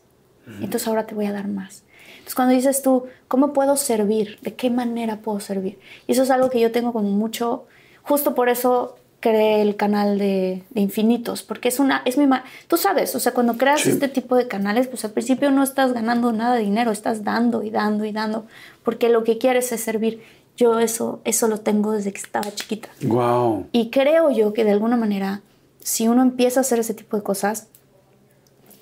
Entonces 0.60 0.88
ahora 0.88 1.06
te 1.06 1.14
voy 1.14 1.26
a 1.26 1.32
dar 1.32 1.46
más. 1.46 1.84
Entonces 2.14 2.34
cuando 2.34 2.52
dices 2.54 2.82
tú, 2.82 3.04
¿cómo 3.28 3.52
puedo 3.52 3.76
servir? 3.76 4.38
¿De 4.42 4.54
qué 4.54 4.70
manera 4.70 5.18
puedo 5.20 5.38
servir? 5.38 5.78
Y 6.08 6.12
eso 6.12 6.24
es 6.24 6.30
algo 6.30 6.50
que 6.50 6.60
yo 6.60 6.72
tengo 6.72 6.92
como 6.92 7.08
mucho, 7.10 7.66
justo 8.02 8.34
por 8.34 8.48
eso 8.48 8.96
creé 9.22 9.62
el 9.62 9.76
canal 9.76 10.18
de, 10.18 10.62
de 10.70 10.80
infinitos, 10.82 11.42
porque 11.42 11.68
es 11.68 11.78
una, 11.78 12.02
es 12.04 12.18
mi, 12.18 12.26
ma- 12.26 12.44
tú 12.66 12.76
sabes, 12.76 13.14
o 13.14 13.20
sea, 13.20 13.32
cuando 13.32 13.56
creas 13.56 13.80
Sí. 13.80 13.88
este 13.90 14.08
tipo 14.08 14.36
de 14.36 14.48
canales, 14.48 14.88
pues 14.88 15.04
al 15.06 15.12
principio 15.12 15.50
no 15.50 15.62
estás 15.62 15.94
ganando 15.94 16.30
nada 16.32 16.56
de 16.56 16.62
dinero, 16.62 16.90
estás 16.90 17.24
dando 17.24 17.62
y 17.62 17.70
dando 17.70 18.04
y 18.04 18.12
dando, 18.12 18.44
porque 18.82 19.08
lo 19.08 19.24
que 19.24 19.38
quieres 19.38 19.72
es 19.72 19.80
servir. 19.80 20.22
Yo 20.58 20.80
eso, 20.80 21.20
eso 21.24 21.48
lo 21.48 21.58
tengo 21.58 21.92
desde 21.92 22.12
que 22.12 22.18
estaba 22.18 22.52
chiquita. 22.54 22.90
Wow. 23.02 23.68
Y 23.72 23.88
creo 23.88 24.30
yo 24.30 24.52
que 24.52 24.64
de 24.64 24.72
alguna 24.72 24.98
manera, 24.98 25.40
si 25.80 26.08
uno 26.08 26.20
empieza 26.20 26.60
a 26.60 26.62
hacer 26.62 26.78
ese 26.80 26.92
tipo 26.92 27.16
de 27.16 27.22
cosas, 27.22 27.68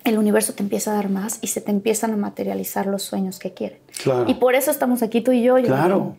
el 0.03 0.17
universo 0.17 0.53
te 0.53 0.63
empieza 0.63 0.91
a 0.91 0.95
dar 0.95 1.09
más 1.09 1.37
y 1.41 1.47
se 1.47 1.61
te 1.61 1.71
empiezan 1.71 2.11
a 2.13 2.17
materializar 2.17 2.87
los 2.87 3.03
sueños 3.03 3.37
que 3.39 3.53
quieren. 3.53 3.77
Claro. 4.03 4.25
Y 4.27 4.33
por 4.33 4.55
eso 4.55 4.71
estamos 4.71 5.01
aquí 5.03 5.21
tú 5.21 5.31
y 5.31 5.43
yo. 5.43 5.57
Giovanni. 5.59 5.67
Claro. 5.67 6.15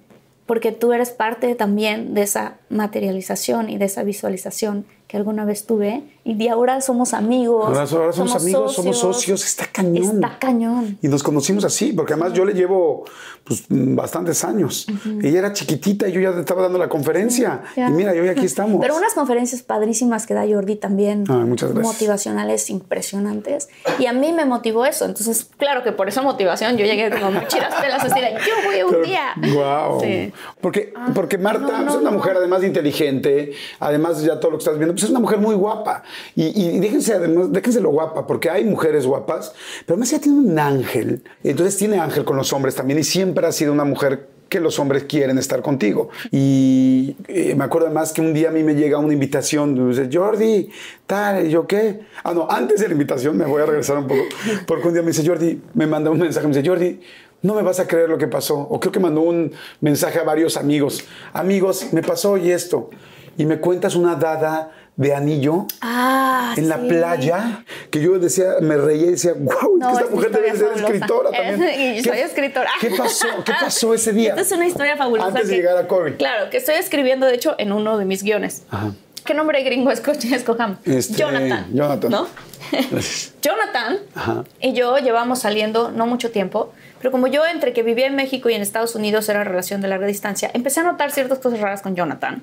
Porque 0.47 0.73
tú 0.73 0.93
eres 0.93 1.11
parte 1.11 1.55
también 1.55 2.15
de 2.15 2.23
esa 2.23 2.59
materialización 2.69 3.71
y 3.71 3.79
de 3.79 3.85
esa 3.85 4.03
visualización 4.03 4.87
que 5.13 5.19
alguna 5.19 5.45
vez 5.45 5.67
tuve. 5.67 6.05
Y 6.25 6.35
de 6.35 6.49
ahora 6.49 6.81
somos 6.81 7.13
amigos. 7.13 7.67
Ahora, 7.67 7.81
ahora 7.83 8.13
somos, 8.15 8.35
amigos, 8.35 8.73
somos 8.73 8.97
socios, 8.97 9.45
está 9.45 9.67
cañón. 9.67 10.15
Está 10.15 10.39
cañón. 10.39 10.97
Y 11.03 11.09
nos 11.09 11.23
conocimos 11.23 11.65
así, 11.67 11.93
porque 11.93 12.15
además 12.15 12.33
yo 12.33 12.47
le 12.47 12.55
llevo 12.55 13.05
pues, 13.45 13.65
bastantes 13.69 14.43
años. 14.43 14.87
Ella 15.23 15.41
era 15.41 15.53
chiquitita 15.53 16.09
y 16.09 16.13
yo 16.13 16.21
ya 16.21 16.31
estaba 16.31 16.63
dando 16.63 16.79
la 16.79 16.89
conferencia. 16.89 17.61
Ya. 17.77 17.91
Y 17.91 17.93
mira, 17.93 18.15
yo 18.15 18.31
aquí 18.31 18.47
estamos. 18.47 18.81
Pero 18.81 18.97
unas 18.97 19.13
conferencias 19.13 19.63
padrísimas 19.63 20.27
que 20.27 20.33
da 20.33 20.47
Jordi 20.49 20.77
también, 20.77 21.25
Ay, 21.29 21.45
muchas 21.45 21.75
gracias. 21.75 21.93
motivacionales 21.93 22.71
impresionantes. 22.71 23.69
Y 23.99 24.07
a 24.07 24.15
mí 24.15 24.33
me 24.33 24.47
motivó 24.47 24.87
eso. 24.87 25.05
Entonces, 25.05 25.47
claro 25.59 25.83
que 25.83 25.93
por 25.93 26.09
esa 26.09 26.23
motivación 26.23 26.79
yo 26.79 26.87
llegué 26.87 27.11
como 27.11 27.33
muy 27.33 27.47
chiras 27.49 27.75
pelas 27.83 28.03
así 28.03 28.19
de, 28.19 28.33
yo 28.33 28.55
voy 28.65 28.83
un 28.83 29.03
día. 29.03 29.35
Wow. 29.37 30.01
Sí. 30.01 30.33
Porque, 30.63 30.95
porque 31.15 31.37
Marta 31.37 31.81
no, 31.81 31.85
no, 31.85 31.91
es 31.91 31.97
una 31.97 32.11
no. 32.11 32.17
mujer 32.17 32.37
además 32.39 32.63
de 32.63 32.69
inteligente, 32.69 33.53
además 33.79 34.23
ya 34.23 34.41
todo 34.41 34.53
lo 34.53 34.57
que 34.57 34.63
estás 34.63 34.79
viendo, 34.79 34.95
pues 34.95 35.02
es 35.05 35.11
una 35.11 35.21
mujer 35.21 35.39
muy 35.39 35.55
guapa. 35.55 36.03
Y, 36.35 36.61
y 36.61 36.79
déjense, 36.81 37.81
lo 37.81 37.91
guapa, 37.91 38.27
porque 38.27 38.51
hay 38.51 38.65
mujeres 38.65 39.07
guapas, 39.07 39.53
pero 39.87 39.95
además 39.95 40.13
ella 40.13 40.23
tiene 40.23 40.39
un 40.39 40.59
ángel. 40.59 41.25
Entonces 41.43 41.77
tiene 41.77 41.99
ángel 41.99 42.25
con 42.25 42.37
los 42.37 42.53
hombres 42.53 42.75
también 42.75 42.99
y 42.99 43.05
siempre 43.05 43.47
ha 43.47 43.53
sido 43.53 43.73
una 43.73 43.85
mujer 43.85 44.29
que 44.53 44.61
los 44.61 44.79
hombres 44.79 45.05
quieren 45.05 45.39
estar 45.39 45.63
contigo. 45.63 46.11
Y 46.31 47.17
eh, 47.27 47.55
me 47.55 47.65
acuerdo 47.65 47.87
además 47.87 48.13
que 48.13 48.21
un 48.21 48.35
día 48.35 48.51
a 48.51 48.53
mí 48.53 48.63
me 48.63 48.75
llega 48.75 48.99
una 48.99 49.15
invitación, 49.15 49.89
dice, 49.89 50.11
Jordi, 50.13 50.69
tal, 51.07 51.49
yo 51.49 51.67
qué. 51.67 52.01
Ah, 52.23 52.35
no, 52.35 52.47
antes 52.51 52.81
de 52.81 52.89
la 52.89 52.93
invitación 52.93 53.35
me 53.35 53.47
voy 53.47 53.63
a 53.63 53.67
regresar 53.67 53.97
un 53.97 54.07
poco, 54.07 54.21
porque 54.67 54.89
un 54.89 54.93
día 54.93 55.03
me 55.03 55.09
dice, 55.09 55.27
Jordi, 55.27 55.63
me 55.73 55.87
manda 55.87 56.11
un 56.11 56.19
mensaje, 56.19 56.47
me 56.47 56.55
dice, 56.55 56.69
Jordi, 56.69 57.01
no 57.41 57.55
me 57.55 57.63
vas 57.63 57.81
a 57.81 57.87
creer 57.87 58.11
lo 58.11 58.19
que 58.19 58.29
pasó. 58.29 58.59
O 58.59 58.79
creo 58.79 58.93
que 58.93 59.01
mandó 59.01 59.23
un 59.23 59.53
mensaje 59.81 60.19
a 60.19 60.23
varios 60.23 60.59
amigos. 60.59 61.05
Amigos, 61.33 61.89
me 61.93 62.03
pasó 62.03 62.33
hoy 62.33 62.51
esto. 62.51 62.91
Y 63.39 63.47
me 63.47 63.59
cuentas 63.59 63.97
una 63.97 64.17
dada 64.17 64.71
de 64.97 65.15
anillo 65.15 65.67
Ah, 65.81 66.55
en 66.57 66.69
la 66.69 66.77
playa 66.79 67.65
que 67.91 68.01
yo 68.03 68.19
decía, 68.19 68.57
me 68.61 68.77
reía 68.77 69.07
y 69.07 69.11
decía, 69.13 69.33
wow, 69.37 69.79
No, 69.79 69.91
es 69.91 69.97
que 69.99 70.03
esta 70.05 70.15
mujer 70.15 70.31
debe 70.33 70.51
ser 70.51 70.59
fabulosa. 70.69 70.93
escritora 70.93 71.31
también. 71.31 71.63
Y 71.99 72.03
¿Qué- 72.03 72.09
soy 72.11 72.19
escritora. 72.19 72.71
¿Qué 72.81 72.91
pasó? 72.91 73.27
¿Qué 73.45 73.53
pasó 73.59 73.95
ese 73.95 74.13
día? 74.13 74.31
Esta 74.31 74.43
es 74.43 74.53
una 74.53 74.67
historia 74.67 74.97
fabulosa. 74.97 75.29
Antes 75.29 75.49
de 75.49 75.55
que- 75.55 75.61
llegar 75.61 75.77
a 75.79 75.89
Corey. 75.89 76.15
Claro, 76.17 76.51
que 76.51 76.59
estoy 76.59 76.75
escribiendo, 76.75 77.27
de 77.27 77.35
hecho, 77.35 77.55
en 77.59 77.73
uno 77.73 77.97
de 77.99 78.05
mis 78.05 78.23
guiones. 78.23 78.65
Ajá. 78.71 78.93
¿Qué 79.25 79.35
nombre 79.35 79.63
gringo 79.63 79.91
esco- 79.91 80.13
escojamos? 80.35 80.79
Este, 80.85 81.15
Jonathan. 81.15 81.67
Jonathan. 81.73 82.11
¿No? 82.11 82.27
Jonathan 83.43 83.99
Ajá. 84.15 84.45
y 84.61 84.73
yo 84.73 84.97
llevamos 84.99 85.41
saliendo 85.41 85.91
no 85.91 86.07
mucho 86.07 86.31
tiempo, 86.31 86.73
pero 86.99 87.11
como 87.11 87.27
yo 87.27 87.45
entre 87.47 87.73
que 87.73 87.83
vivía 87.83 88.07
en 88.07 88.15
México 88.17 88.49
y 88.51 88.55
en 88.55 88.63
Estados 88.63 88.95
Unidos 88.95 89.29
era 89.29 89.45
relación 89.45 89.81
de 89.81 89.89
larga 89.89 90.07
distancia, 90.07 90.51
empecé 90.55 90.81
a 90.81 90.85
notar 90.85 91.11
ciertas 91.13 91.39
cosas 91.39 91.61
raras 91.61 91.83
con 91.83 91.95
Jonathan. 91.97 92.43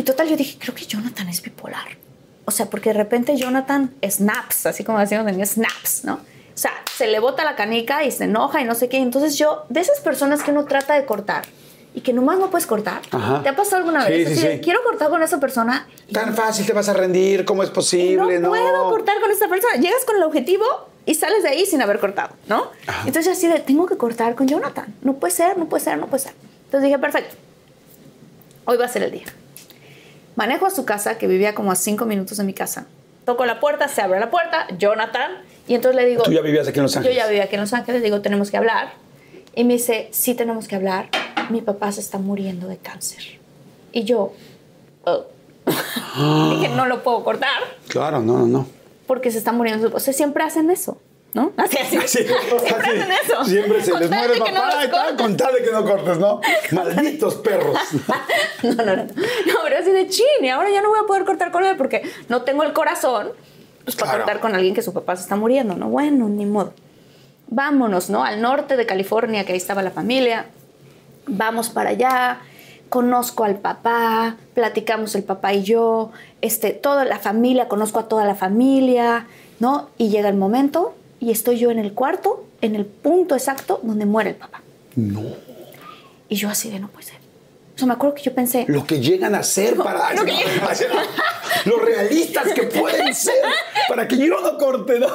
Y 0.00 0.02
total, 0.02 0.28
yo 0.30 0.36
dije, 0.38 0.56
creo 0.58 0.74
que 0.74 0.86
Jonathan 0.86 1.28
es 1.28 1.42
bipolar. 1.42 1.98
O 2.46 2.50
sea, 2.50 2.70
porque 2.70 2.88
de 2.88 2.94
repente 2.94 3.36
Jonathan 3.36 3.92
snaps, 4.02 4.64
así 4.64 4.82
como 4.82 4.98
decíamos 4.98 5.30
en 5.30 5.44
snaps, 5.44 6.04
¿no? 6.04 6.14
O 6.14 6.18
sea, 6.54 6.70
se 6.96 7.06
le 7.06 7.20
bota 7.20 7.44
la 7.44 7.54
canica 7.54 8.02
y 8.02 8.10
se 8.10 8.24
enoja 8.24 8.62
y 8.62 8.64
no 8.64 8.74
sé 8.74 8.88
qué. 8.88 8.96
Entonces 8.96 9.36
yo, 9.36 9.66
de 9.68 9.80
esas 9.80 10.00
personas 10.00 10.42
que 10.42 10.52
uno 10.52 10.64
trata 10.64 10.94
de 10.94 11.04
cortar 11.04 11.42
y 11.94 12.00
que 12.00 12.14
nomás 12.14 12.38
no 12.38 12.48
puedes 12.48 12.66
cortar, 12.66 13.02
Ajá. 13.10 13.42
¿te 13.42 13.50
ha 13.50 13.54
pasado 13.56 13.76
alguna 13.76 14.06
Sí, 14.06 14.12
vez? 14.12 14.28
sí, 14.30 14.36
sí. 14.36 14.60
quiero 14.62 14.82
cortar 14.84 15.10
con 15.10 15.22
esa 15.22 15.38
persona 15.38 15.86
Tan 16.10 16.34
fácil 16.34 16.64
te 16.64 16.72
vas 16.72 16.88
a 16.88 16.94
rendir, 16.94 17.44
¿cómo 17.44 17.62
es 17.62 17.68
posible? 17.68 18.40
no, 18.40 18.48
puedo 18.48 18.88
cortar 18.88 19.20
con 19.20 19.30
esta 19.30 19.48
persona. 19.50 19.74
Llegas 19.74 20.06
con 20.06 20.16
el 20.16 20.22
objetivo 20.22 20.64
y 21.04 21.14
sales 21.14 21.42
de 21.42 21.50
ahí 21.50 21.66
sin 21.66 21.82
haber 21.82 22.00
cortado, 22.00 22.34
¿no? 22.46 22.70
Ajá. 22.86 23.02
Entonces 23.06 23.36
así 23.36 23.48
de, 23.48 23.60
tengo 23.60 23.84
que 23.84 23.98
cortar 23.98 24.34
con 24.34 24.48
Jonathan. 24.48 24.94
No 25.02 25.12
puede 25.16 25.34
ser, 25.34 25.58
no 25.58 25.66
puede 25.68 25.84
ser, 25.84 25.98
no 25.98 26.06
puede 26.06 26.22
ser. 26.22 26.32
Entonces 26.64 26.84
dije, 26.84 26.98
perfecto. 26.98 27.36
Hoy 28.64 28.78
va 28.78 28.86
a 28.86 28.88
ser 28.88 29.02
el 29.02 29.10
día. 29.10 29.26
Manejo 30.40 30.64
a 30.64 30.70
su 30.70 30.86
casa, 30.86 31.18
que 31.18 31.26
vivía 31.26 31.54
como 31.54 31.70
a 31.70 31.74
cinco 31.74 32.06
minutos 32.06 32.38
de 32.38 32.44
mi 32.44 32.54
casa. 32.54 32.86
Toco 33.26 33.44
la 33.44 33.60
puerta, 33.60 33.88
se 33.88 34.00
abre 34.00 34.18
la 34.20 34.30
puerta, 34.30 34.66
Jonathan. 34.78 35.32
Y 35.68 35.74
entonces 35.74 36.00
le 36.00 36.08
digo... 36.08 36.22
Tú 36.22 36.32
ya 36.32 36.40
vivías 36.40 36.66
aquí 36.66 36.78
en 36.78 36.84
Los 36.84 36.94
Yo 36.94 37.00
Ángeles. 37.00 37.18
ya 37.18 37.26
vivía 37.26 37.44
aquí 37.44 37.56
en 37.56 37.60
Los 37.60 37.74
Ángeles, 37.74 38.02
digo, 38.02 38.22
tenemos 38.22 38.50
que 38.50 38.56
hablar. 38.56 38.94
Y 39.54 39.64
me 39.64 39.74
dice, 39.74 40.08
sí 40.12 40.32
tenemos 40.32 40.66
que 40.66 40.76
hablar. 40.76 41.10
Mi 41.50 41.60
papá 41.60 41.92
se 41.92 42.00
está 42.00 42.16
muriendo 42.16 42.68
de 42.68 42.78
cáncer. 42.78 43.22
Y 43.92 44.04
yo, 44.04 44.32
oh. 45.04 45.24
dije, 46.54 46.70
no 46.74 46.86
lo 46.86 47.02
puedo 47.02 47.22
cortar 47.22 47.60
Claro, 47.88 48.20
no, 48.20 48.38
no, 48.38 48.46
no. 48.46 48.66
porque 49.06 49.30
se 49.30 49.36
está 49.36 49.52
muriendo. 49.52 49.90
O 49.92 50.00
sea, 50.00 50.14
siempre 50.14 50.42
hacen 50.42 50.70
eso, 50.70 50.96
¿no? 51.34 51.52
Así, 51.56 51.78
así. 51.78 51.98
Sí, 52.06 52.24
siempre 52.24 52.56
así. 52.56 52.74
hacen 52.74 53.12
eso. 53.24 53.44
Siempre 53.44 53.84
se 53.84 53.98
les 53.98 54.10
muere 54.10 54.38
no 54.38 54.44
papá 54.44 54.74
los 54.76 54.84
y 54.84 54.88
tal, 54.90 55.16
con 55.16 55.36
tal 55.36 55.54
de 55.54 55.62
que 55.62 55.70
no 55.70 55.84
cortes, 55.84 56.18
¿no? 56.18 56.40
Malditos 56.72 57.34
perros. 57.36 57.78
No, 58.62 58.72
no, 58.74 58.84
no. 58.96 59.04
No, 59.04 59.54
pero 59.64 59.78
así 59.78 59.90
de 59.90 60.06
chin, 60.08 60.26
y 60.42 60.48
ahora 60.50 60.68
ya 60.70 60.82
no 60.82 60.90
voy 60.90 60.98
a 61.02 61.06
poder 61.06 61.24
cortar 61.24 61.50
con 61.50 61.64
él 61.64 61.76
porque 61.78 62.02
no 62.28 62.42
tengo 62.42 62.62
el 62.62 62.74
corazón 62.74 63.28
pues, 63.84 63.96
para 63.96 64.10
Claro. 64.10 64.24
cortar 64.24 64.40
con 64.40 64.54
alguien 64.54 64.74
que 64.74 64.82
su 64.82 64.92
papá 64.92 65.16
se 65.16 65.22
está 65.22 65.36
muriendo, 65.36 65.74
¿no? 65.76 65.88
Bueno, 65.88 66.28
ni 66.28 66.44
modo. 66.44 66.74
Vámonos, 67.48 68.10
¿no? 68.10 68.22
Al 68.22 68.42
norte 68.42 68.76
de 68.76 68.84
California, 68.84 69.44
que 69.46 69.52
ahí 69.52 69.58
estaba 69.58 69.82
la 69.82 69.90
familia. 69.92 70.46
Vamos 71.26 71.70
para 71.70 71.90
allá. 71.90 72.40
Conozco 72.90 73.44
al 73.44 73.56
papá, 73.56 74.36
platicamos 74.52 75.14
el 75.14 75.22
papá 75.22 75.54
y 75.54 75.62
yo, 75.62 76.10
este, 76.42 76.70
toda 76.72 77.04
la 77.04 77.18
familia, 77.18 77.68
conozco 77.68 78.00
a 78.00 78.08
toda 78.08 78.24
la 78.24 78.34
familia, 78.34 79.26
¿no? 79.60 79.88
Y 79.96 80.08
llega 80.10 80.28
el 80.28 80.36
momento 80.36 80.94
y 81.20 81.30
estoy 81.30 81.58
yo 81.58 81.70
en 81.70 81.78
el 81.78 81.92
cuarto, 81.92 82.46
en 82.62 82.74
el 82.74 82.86
punto 82.86 83.34
exacto 83.34 83.80
donde 83.82 84.06
muere 84.06 84.30
el 84.30 84.36
papá. 84.36 84.62
No. 84.96 85.22
Y 86.28 86.36
yo 86.36 86.48
así 86.48 86.70
de 86.70 86.80
no 86.80 86.88
puede 86.88 87.06
ser. 87.06 87.19
Sea, 87.80 87.86
me 87.88 87.94
acuerdo 87.94 88.14
que 88.14 88.22
yo 88.22 88.34
pensé, 88.34 88.64
Lo 88.68 88.84
que 88.86 89.00
llegan 89.00 89.34
a 89.34 89.42
ser 89.42 89.76
para. 89.76 90.12
lo 90.14 90.24
que- 90.24 90.32
Los 91.66 91.82
realistas 91.82 92.52
que 92.54 92.62
pueden 92.64 93.14
ser 93.14 93.34
para 93.88 94.06
que 94.08 94.16
yo 94.16 94.40
no 94.40 94.56
corte, 94.56 94.98
¿no? 94.98 95.08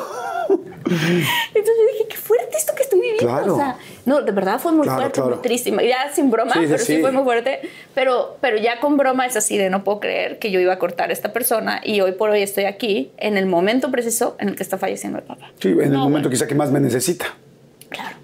Entonces 0.87 1.73
yo 1.77 1.91
dije, 1.93 2.05
qué 2.09 2.17
fuerte 2.17 2.57
esto 2.57 2.73
que 2.75 2.83
estoy 2.83 2.99
viviendo. 2.99 3.25
Claro. 3.25 3.53
O 3.55 3.57
sea, 3.57 3.77
no, 4.05 4.21
de 4.21 4.31
verdad 4.31 4.59
fue 4.59 4.71
muy 4.71 4.83
Claro, 4.83 4.99
fuerte, 4.99 5.19
claro. 5.19 5.35
muy 5.35 5.41
triste. 5.41 5.71
Ya 5.87 6.11
sin 6.13 6.29
broma, 6.29 6.53
Sí, 6.53 6.59
pero 6.65 6.77
sí. 6.77 6.95
sí. 6.97 7.01
fue 7.01 7.11
muy 7.11 7.23
fuerte. 7.23 7.61
Pero, 7.95 8.37
pero 8.41 8.57
ya 8.57 8.79
con 8.79 8.95
broma 8.97 9.25
es 9.25 9.35
así 9.35 9.57
de 9.57 9.69
no 9.71 9.83
puedo 9.83 9.99
creer 9.99 10.37
que 10.37 10.51
yo 10.51 10.59
iba 10.59 10.73
a 10.73 10.77
cortar 10.79 11.09
a 11.09 11.13
esta 11.13 11.33
persona 11.33 11.81
y 11.83 12.01
hoy 12.01 12.11
por 12.11 12.29
hoy 12.29 12.43
estoy 12.43 12.65
aquí 12.65 13.11
en 13.17 13.37
el 13.37 13.47
momento 13.47 13.89
preciso 13.89 14.35
en 14.39 14.49
el 14.49 14.55
que 14.55 14.61
está 14.63 14.77
falleciendo 14.77 15.17
el 15.17 15.23
papá. 15.23 15.51
Sí, 15.59 15.69
en 15.69 15.81
el 15.81 15.91
No, 15.91 15.99
momento 15.99 16.11
bueno, 16.11 16.29
quizá 16.29 16.45
que 16.47 16.55
más 16.55 16.69
me 16.71 16.79
necesita. 16.79 17.25
Claro. 17.89 18.17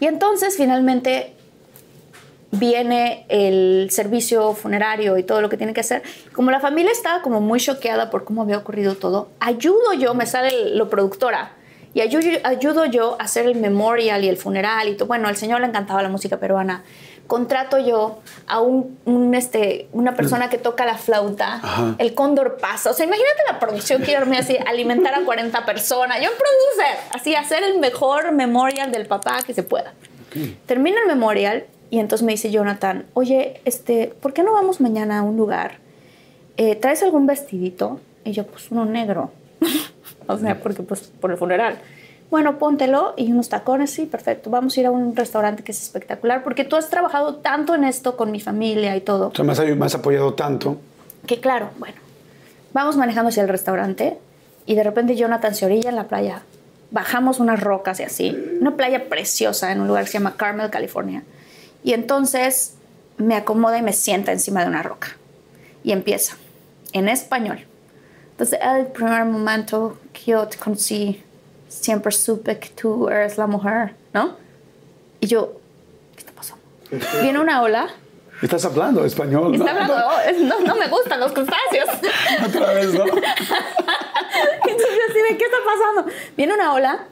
Y 0.00 0.06
entonces 0.06 0.56
finalmente 0.56 1.32
viene 2.52 3.24
el 3.28 3.88
servicio 3.90 4.52
funerario 4.54 5.18
y 5.18 5.24
todo 5.24 5.40
lo 5.40 5.48
que 5.48 5.56
tiene 5.56 5.72
que 5.74 5.80
hacer. 5.80 6.02
Como 6.32 6.50
la 6.50 6.60
familia 6.60 6.92
estaba 6.92 7.22
como 7.22 7.40
muy 7.40 7.58
choqueada 7.58 8.10
por 8.10 8.24
cómo 8.24 8.42
había 8.42 8.58
ocurrido 8.58 8.94
todo, 8.94 9.30
ayudo 9.40 9.94
yo, 9.94 10.14
me 10.14 10.26
sale 10.26 10.74
lo 10.74 10.88
productora, 10.88 11.52
y 11.94 12.00
ayudo, 12.00 12.38
ayudo 12.44 12.86
yo 12.86 13.16
a 13.18 13.24
hacer 13.24 13.46
el 13.46 13.56
memorial 13.56 14.24
y 14.24 14.28
el 14.28 14.36
funeral 14.36 14.88
y 14.88 14.96
todo. 14.96 15.08
Bueno, 15.08 15.28
al 15.28 15.36
señor 15.36 15.60
le 15.60 15.66
encantaba 15.66 16.02
la 16.02 16.08
música 16.08 16.38
peruana. 16.38 16.84
Contrato 17.26 17.78
yo 17.78 18.20
a 18.46 18.60
un, 18.60 18.98
un, 19.04 19.34
este, 19.34 19.88
una 19.92 20.14
persona 20.14 20.48
que 20.48 20.58
toca 20.58 20.84
la 20.84 20.96
flauta, 20.96 21.54
Ajá. 21.62 21.94
el 21.98 22.14
cóndor 22.14 22.56
pasa. 22.58 22.90
O 22.90 22.94
sea, 22.94 23.06
imagínate 23.06 23.42
la 23.50 23.60
producción 23.60 24.02
que 24.02 24.12
irme 24.12 24.38
así, 24.38 24.56
alimentar 24.66 25.14
a 25.14 25.24
40 25.24 25.64
personas. 25.64 26.18
Yo 26.20 26.28
producer, 26.30 26.98
así, 27.12 27.34
hacer 27.34 27.62
el 27.62 27.78
mejor 27.78 28.32
memorial 28.32 28.90
del 28.90 29.06
papá 29.06 29.42
que 29.46 29.54
se 29.54 29.62
pueda. 29.62 29.92
Termina 30.66 30.98
el 31.02 31.06
memorial 31.06 31.66
y 31.92 31.98
entonces 31.98 32.24
me 32.24 32.32
dice 32.32 32.50
Jonathan, 32.50 33.04
oye, 33.12 33.60
este, 33.66 34.14
¿por 34.22 34.32
qué 34.32 34.42
no 34.42 34.54
vamos 34.54 34.80
mañana 34.80 35.18
a 35.18 35.22
un 35.22 35.36
lugar? 35.36 35.72
Eh, 36.56 36.74
¿Traes 36.74 37.02
algún 37.02 37.26
vestidito? 37.26 38.00
Y 38.24 38.32
yo, 38.32 38.46
pues 38.46 38.70
uno 38.70 38.86
negro. 38.86 39.30
o 40.26 40.38
sea, 40.38 40.58
porque 40.62 40.82
pues 40.82 41.12
por 41.20 41.32
el 41.32 41.36
funeral. 41.36 41.76
bueno, 42.30 42.58
póntelo 42.58 43.12
y 43.18 43.30
unos 43.30 43.50
tacones, 43.50 43.90
sí, 43.90 44.06
perfecto. 44.06 44.48
Vamos 44.48 44.74
a 44.74 44.80
ir 44.80 44.86
a 44.86 44.90
un 44.90 45.14
restaurante 45.14 45.64
que 45.64 45.72
es 45.72 45.82
espectacular, 45.82 46.42
porque 46.42 46.64
tú 46.64 46.76
has 46.76 46.88
trabajado 46.88 47.34
tanto 47.34 47.74
en 47.74 47.84
esto 47.84 48.16
con 48.16 48.30
mi 48.30 48.40
familia 48.40 48.96
y 48.96 49.02
todo. 49.02 49.30
Sea, 49.34 49.44
me 49.44 49.52
has, 49.52 49.60
me 49.60 49.84
has 49.84 49.94
apoyado 49.94 50.32
tanto. 50.32 50.78
Que 51.26 51.40
claro, 51.40 51.72
bueno, 51.78 51.96
vamos 52.72 52.96
manejando 52.96 53.28
hacia 53.28 53.42
el 53.42 53.50
restaurante 53.50 54.16
y 54.64 54.76
de 54.76 54.82
repente 54.82 55.14
Jonathan 55.14 55.54
se 55.54 55.66
orilla 55.66 55.90
en 55.90 55.96
la 55.96 56.08
playa. 56.08 56.40
Bajamos 56.90 57.38
unas 57.38 57.60
rocas 57.60 58.00
y 58.00 58.04
así. 58.04 58.34
Una 58.62 58.76
playa 58.76 59.10
preciosa 59.10 59.72
en 59.72 59.82
un 59.82 59.88
lugar 59.88 60.04
que 60.04 60.12
se 60.12 60.14
llama 60.14 60.38
Carmel, 60.38 60.70
California. 60.70 61.22
Y 61.82 61.92
entonces 61.92 62.74
me 63.16 63.34
acomoda 63.34 63.78
y 63.78 63.82
me 63.82 63.92
sienta 63.92 64.32
encima 64.32 64.62
de 64.62 64.68
una 64.68 64.82
roca. 64.82 65.16
Y 65.84 65.92
empieza, 65.92 66.36
en 66.92 67.08
español. 67.08 67.66
Entonces, 68.32 68.58
el 68.62 68.86
primer 68.86 69.24
momento 69.24 69.98
que 70.12 70.32
yo 70.32 70.46
te 70.48 70.56
conocí, 70.58 71.22
siempre 71.68 72.12
supe 72.12 72.58
que 72.58 72.68
tú 72.68 73.08
eres 73.08 73.38
la 73.38 73.46
mujer, 73.46 73.94
¿no? 74.12 74.36
Y 75.20 75.26
yo, 75.26 75.60
¿qué 76.14 76.20
está 76.20 76.32
pasando? 76.32 76.62
Viene 77.22 77.38
una 77.38 77.62
ola. 77.62 77.88
Estás 78.40 78.64
hablando 78.64 79.04
español. 79.04 79.54
Está 79.54 79.70
hablando, 79.70 79.94
no, 80.40 80.60
no 80.60 80.76
me 80.76 80.88
gustan 80.88 81.20
los 81.20 81.32
crustáceos. 81.32 81.88
Otra 82.46 82.72
vez, 82.72 82.92
¿no? 82.92 83.04
Entonces, 83.04 84.98
así 85.08 85.36
¿qué 85.38 85.44
está 85.44 85.58
pasando? 85.64 86.12
Viene 86.36 86.54
una 86.54 86.72
ola, 86.72 87.06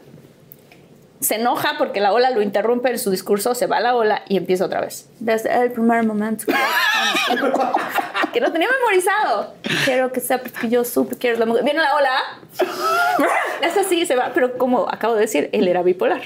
se 1.21 1.35
enoja 1.35 1.75
porque 1.77 2.01
la 2.01 2.13
ola 2.13 2.31
lo 2.31 2.41
interrumpe 2.41 2.91
en 2.91 2.99
su 2.99 3.11
discurso, 3.11 3.55
se 3.55 3.67
va 3.67 3.81
la 3.81 3.95
ola 3.95 4.23
y 4.29 4.39
empieza 4.39 4.65
otra 4.65 4.81
vez. 4.81 5.09
Desde 5.19 5.55
el 5.63 5.71
primer 5.71 6.05
momento 6.05 6.47
que 8.33 8.41
no 8.41 8.51
tenía 8.51 8.69
memorizado. 8.69 9.55
Quiero 9.85 10.11
que 10.13 10.21
sepas 10.21 10.53
que 10.53 10.69
yo 10.69 10.85
supe 10.85 11.17
que 11.17 11.29
eres 11.29 11.39
la 11.39 11.47
mujer. 11.47 11.65
Viene 11.65 11.81
la 11.81 11.95
ola, 11.95 12.17
es 13.63 13.77
así, 13.77 14.07
se 14.07 14.17
va, 14.17 14.31
pero 14.35 14.57
como 14.57 14.89
acabo 14.89 15.15
de 15.15 15.23
decir, 15.23 15.51
él 15.53 15.69
era 15.69 15.83
bipolar. 15.83 16.23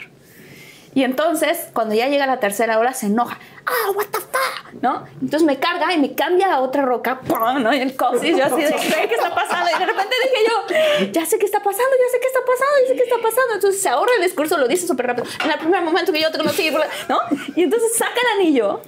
Y 0.94 1.02
entonces, 1.02 1.66
cuando 1.72 1.94
ya 1.94 2.08
llega 2.08 2.26
la 2.26 2.38
tercera 2.38 2.78
ola, 2.78 2.94
se 2.94 3.06
enoja. 3.06 3.38
¡Ah, 3.66 3.90
what 3.94 4.06
the 4.12 4.20
fuck! 4.20 4.74
¿No? 4.80 5.04
Entonces 5.20 5.42
me 5.42 5.58
carga 5.58 5.92
y 5.92 5.98
me 5.98 6.14
cambia 6.14 6.54
a 6.54 6.60
otra 6.60 6.82
roca, 6.82 7.20
¡pum! 7.20 7.62
¿no? 7.62 7.74
Y 7.74 7.80
el 7.80 7.96
cosis, 7.96 8.36
yo 8.36 8.44
así 8.44 8.62
de, 8.62 8.70
¿qué 8.70 9.14
está 9.14 9.34
pasando? 9.34 9.70
Y 9.74 9.78
de 9.78 9.86
repente 9.86 10.14
dije 10.22 10.36
yo, 10.48 11.10
ya 11.12 11.26
sé 11.26 11.38
qué 11.38 11.46
está 11.46 11.58
pasando, 11.58 11.90
ya 11.90 12.12
sé 12.12 12.20
qué 12.20 12.26
está 12.26 12.40
pasando, 12.40 12.74
ya 12.82 12.88
sé 12.88 12.96
qué 12.96 13.02
está 13.02 13.16
pasando. 13.16 13.54
Entonces 13.54 13.82
se 13.82 13.88
ahorra 13.88 14.12
el 14.18 14.22
discurso, 14.22 14.56
lo 14.56 14.68
dice 14.68 14.86
súper 14.86 15.06
rápido. 15.06 15.26
En 15.44 15.50
el 15.50 15.58
primer 15.58 15.82
momento 15.82 16.12
que 16.12 16.20
yo 16.20 16.30
te 16.30 16.38
conocí, 16.38 16.70
¿no? 17.08 17.18
Y 17.56 17.64
entonces 17.64 17.96
saca 17.96 18.20
el 18.20 18.40
anillo 18.40 18.80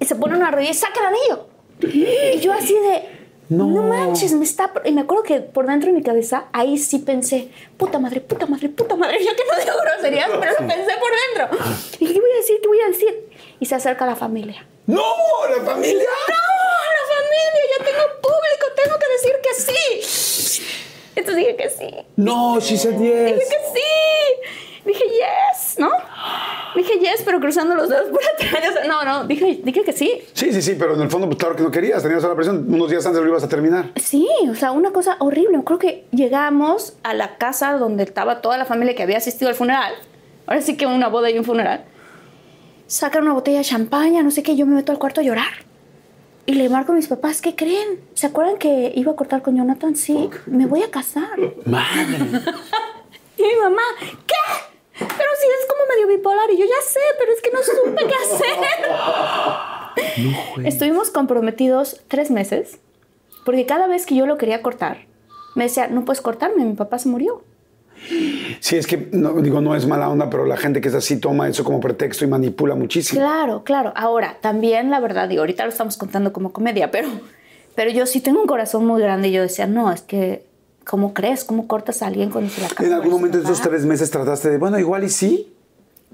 y 0.00 0.04
se 0.04 0.16
pone 0.16 0.36
una 0.36 0.50
rodilla 0.50 0.70
y 0.70 0.74
saca 0.74 1.00
el 1.00 1.06
anillo. 1.06 1.46
Y 1.80 2.40
yo 2.40 2.52
así 2.52 2.74
de, 2.74 3.23
no. 3.48 3.66
manches, 3.82 4.32
me 4.32 4.44
está... 4.44 4.72
Y 4.84 4.92
me 4.92 5.02
acuerdo 5.02 5.22
que 5.22 5.40
por 5.40 5.66
dentro 5.66 5.90
de 5.90 5.96
mi 5.96 6.02
cabeza, 6.02 6.46
ahí 6.52 6.78
sí 6.78 6.98
pensé, 6.98 7.50
puta 7.76 7.98
madre, 7.98 8.20
puta 8.20 8.46
madre, 8.46 8.68
puta 8.68 8.96
madre. 8.96 9.18
Yo 9.24 9.36
que 9.36 9.42
no 9.44 9.64
digo 9.64 9.76
groserías, 9.82 10.30
pero 10.40 10.52
lo 10.52 10.66
pensé 10.66 10.92
por 10.98 11.10
dentro. 11.50 11.58
Y 11.98 12.06
dije, 12.06 12.14
¿qué 12.14 12.20
voy 12.20 12.30
a 12.30 12.36
decir? 12.36 12.60
¿Qué 12.62 12.68
voy 12.68 12.80
a 12.80 12.86
decir? 12.86 13.28
Y 13.60 13.66
se 13.66 13.74
acerca 13.74 14.06
la 14.06 14.16
familia. 14.16 14.66
¡No! 14.86 15.02
¿La 15.48 15.62
familia? 15.64 16.04
¡No! 16.28 16.44
¡La 16.96 17.04
familia! 17.16 17.62
Ya 17.78 17.84
tengo 17.84 18.04
público, 18.20 18.66
tengo 18.82 18.98
que 18.98 19.08
decir 19.12 19.32
que 19.42 19.54
sí. 19.62 20.62
Entonces 21.16 21.36
dije 21.36 21.56
que 21.56 21.70
sí. 21.70 22.06
No, 22.16 22.60
she 22.60 22.76
said 22.76 22.94
Dije 22.94 23.34
que 23.34 23.78
sí. 23.78 24.73
Dije 24.84 25.04
yes, 25.04 25.78
¿no? 25.78 25.90
Dije 26.76 26.98
yes, 26.98 27.22
pero 27.24 27.40
cruzando 27.40 27.74
los 27.74 27.88
dedos 27.88 28.08
por 28.10 28.20
atrás. 28.22 28.86
No, 28.86 29.02
no, 29.04 29.24
dije, 29.26 29.60
dije 29.64 29.82
que 29.82 29.92
sí. 29.92 30.22
Sí, 30.34 30.52
sí, 30.52 30.60
sí, 30.60 30.76
pero 30.78 30.94
en 30.94 31.00
el 31.00 31.10
fondo, 31.10 31.26
pues 31.26 31.38
claro 31.38 31.56
que 31.56 31.62
no 31.62 31.70
querías, 31.70 32.02
tenías 32.02 32.22
la 32.22 32.34
presión. 32.34 32.66
Unos 32.68 32.90
días 32.90 33.04
antes 33.06 33.22
lo 33.22 33.28
ibas 33.28 33.42
a 33.42 33.48
terminar. 33.48 33.92
Sí, 33.96 34.28
o 34.50 34.54
sea, 34.54 34.72
una 34.72 34.90
cosa 34.90 35.16
horrible. 35.20 35.58
Creo 35.64 35.78
que 35.78 36.04
llegamos 36.10 36.94
a 37.02 37.14
la 37.14 37.38
casa 37.38 37.72
donde 37.78 38.02
estaba 38.02 38.42
toda 38.42 38.58
la 38.58 38.66
familia 38.66 38.94
que 38.94 39.02
había 39.02 39.16
asistido 39.16 39.48
al 39.48 39.54
funeral. 39.54 39.94
Ahora 40.46 40.60
sí 40.60 40.76
que 40.76 40.86
una 40.86 41.08
boda 41.08 41.30
y 41.30 41.38
un 41.38 41.44
funeral. 41.44 41.84
Sacan 42.86 43.22
una 43.22 43.32
botella 43.32 43.58
de 43.58 43.64
champaña, 43.64 44.22
no 44.22 44.30
sé 44.30 44.42
qué, 44.42 44.56
yo 44.56 44.66
me 44.66 44.74
meto 44.74 44.92
al 44.92 44.98
cuarto 44.98 45.22
a 45.22 45.24
llorar. 45.24 45.64
Y 46.44 46.54
le 46.54 46.68
marco 46.68 46.92
a 46.92 46.94
mis 46.94 47.08
papás, 47.08 47.40
¿qué 47.40 47.56
creen? 47.56 48.00
¿Se 48.12 48.26
acuerdan 48.26 48.58
que 48.58 48.92
iba 48.94 49.12
a 49.12 49.16
cortar 49.16 49.40
con 49.40 49.56
Jonathan? 49.56 49.96
Sí, 49.96 50.28
me 50.44 50.66
voy 50.66 50.82
a 50.82 50.90
casar. 50.90 51.38
Madre. 51.64 52.18
Y 53.36 53.42
mi 53.42 53.56
mamá, 53.62 53.82
¿qué? 54.26 54.73
Pero 54.98 55.08
si 55.08 55.46
es 55.46 55.66
como 55.68 55.86
medio 55.88 56.06
bipolar. 56.06 56.50
Y 56.50 56.58
yo 56.58 56.64
ya 56.64 56.82
sé, 56.86 57.00
pero 57.18 57.32
es 57.32 57.40
que 57.40 57.50
no 57.50 57.58
supe 57.62 58.06
qué 58.06 58.14
hacer. 58.14 58.56
Estuvimos 60.66 61.10
comprometidos 61.10 62.00
tres 62.08 62.30
meses, 62.30 62.78
porque 63.44 63.66
cada 63.66 63.86
vez 63.86 64.06
que 64.06 64.14
yo 64.14 64.26
lo 64.26 64.38
quería 64.38 64.62
cortar, 64.62 65.06
me 65.54 65.64
decía, 65.64 65.88
no 65.88 66.04
puedes 66.04 66.20
cortarme, 66.20 66.64
mi 66.64 66.74
papá 66.74 66.98
se 66.98 67.08
murió. 67.08 67.42
Sí, 68.60 68.76
es 68.76 68.86
que, 68.86 69.08
no, 69.12 69.40
digo, 69.40 69.60
no 69.60 69.74
es 69.74 69.86
mala 69.86 70.08
onda, 70.08 70.28
pero 70.28 70.46
la 70.46 70.56
gente 70.56 70.80
que 70.80 70.88
es 70.88 70.94
así 70.94 71.18
toma 71.18 71.48
eso 71.48 71.64
como 71.64 71.80
pretexto 71.80 72.24
y 72.24 72.28
manipula 72.28 72.74
muchísimo. 72.74 73.20
Claro, 73.20 73.64
claro. 73.64 73.92
Ahora, 73.96 74.38
también 74.40 74.90
la 74.90 75.00
verdad, 75.00 75.28
digo, 75.28 75.42
ahorita 75.42 75.64
lo 75.64 75.70
estamos 75.70 75.96
contando 75.96 76.32
como 76.32 76.52
comedia, 76.52 76.90
pero, 76.90 77.08
pero 77.74 77.90
yo 77.90 78.06
sí 78.06 78.20
tengo 78.20 78.40
un 78.40 78.46
corazón 78.46 78.84
muy 78.84 79.00
grande 79.00 79.28
y 79.28 79.32
yo 79.32 79.42
decía, 79.42 79.66
no, 79.66 79.92
es 79.92 80.02
que, 80.02 80.44
¿cómo 80.84 81.14
crees? 81.14 81.44
¿Cómo 81.44 81.66
cortas 81.66 82.02
a 82.02 82.06
alguien 82.06 82.30
cuando 82.30 82.50
se 82.50 82.60
la 82.60 82.66
acaba 82.68 82.86
¿En 82.88 82.94
algún 82.94 83.10
momento 83.12 83.38
de 83.38 83.44
esos 83.44 83.60
tres 83.60 83.84
meses 83.84 84.10
trataste 84.10 84.50
de, 84.50 84.58
bueno, 84.58 84.78
igual 84.78 85.04
y 85.04 85.08
sí? 85.08 85.52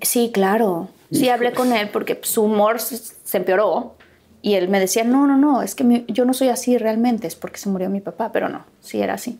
Sí, 0.03 0.31
claro. 0.33 0.89
Sí, 1.13 1.29
hablé 1.29 1.53
con 1.53 1.73
él 1.73 1.89
porque 1.93 2.21
su 2.23 2.43
humor 2.45 2.79
se 2.81 3.37
empeoró 3.37 3.97
y 4.43 4.55
él 4.55 4.69
me 4.69 4.79
decía, 4.81 5.03
no, 5.05 5.27
no, 5.27 5.37
no, 5.37 5.61
es 5.63 5.75
que 5.75 5.83
mi- 5.85 6.05
yo 6.09 6.25
no 6.25 6.33
soy 6.35 6.49
así 6.49 6.79
realmente, 6.79 7.27
es 7.27 7.35
porque 7.37 7.59
se 7.59 7.69
murió 7.69 7.91
mi 7.91 8.01
papá, 8.01 8.31
pero 8.33 8.49
no, 8.49 8.65
sí 8.81 9.03
era 9.03 9.15
así. 9.15 9.39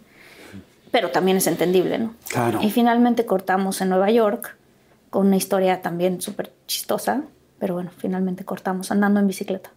Pero 0.91 1.11
también 1.11 1.37
es 1.37 1.47
entendible, 1.47 1.99
¿no? 1.99 2.15
Claro. 2.29 2.59
Y 2.61 2.71
finalmente 2.73 3.25
cortamos 3.25 3.81
en 3.81 3.89
Nueva 3.91 4.11
York 4.11 4.57
con 5.11 5.29
una 5.29 5.37
historia 5.37 5.81
también 5.81 6.21
súper 6.21 6.53
chistosa, 6.67 7.23
pero 7.61 7.75
bueno, 7.75 7.91
finalmente 7.97 8.45
cortamos 8.45 8.91
andando 8.91 9.21
en 9.21 9.29
bicicleta. 9.29 9.71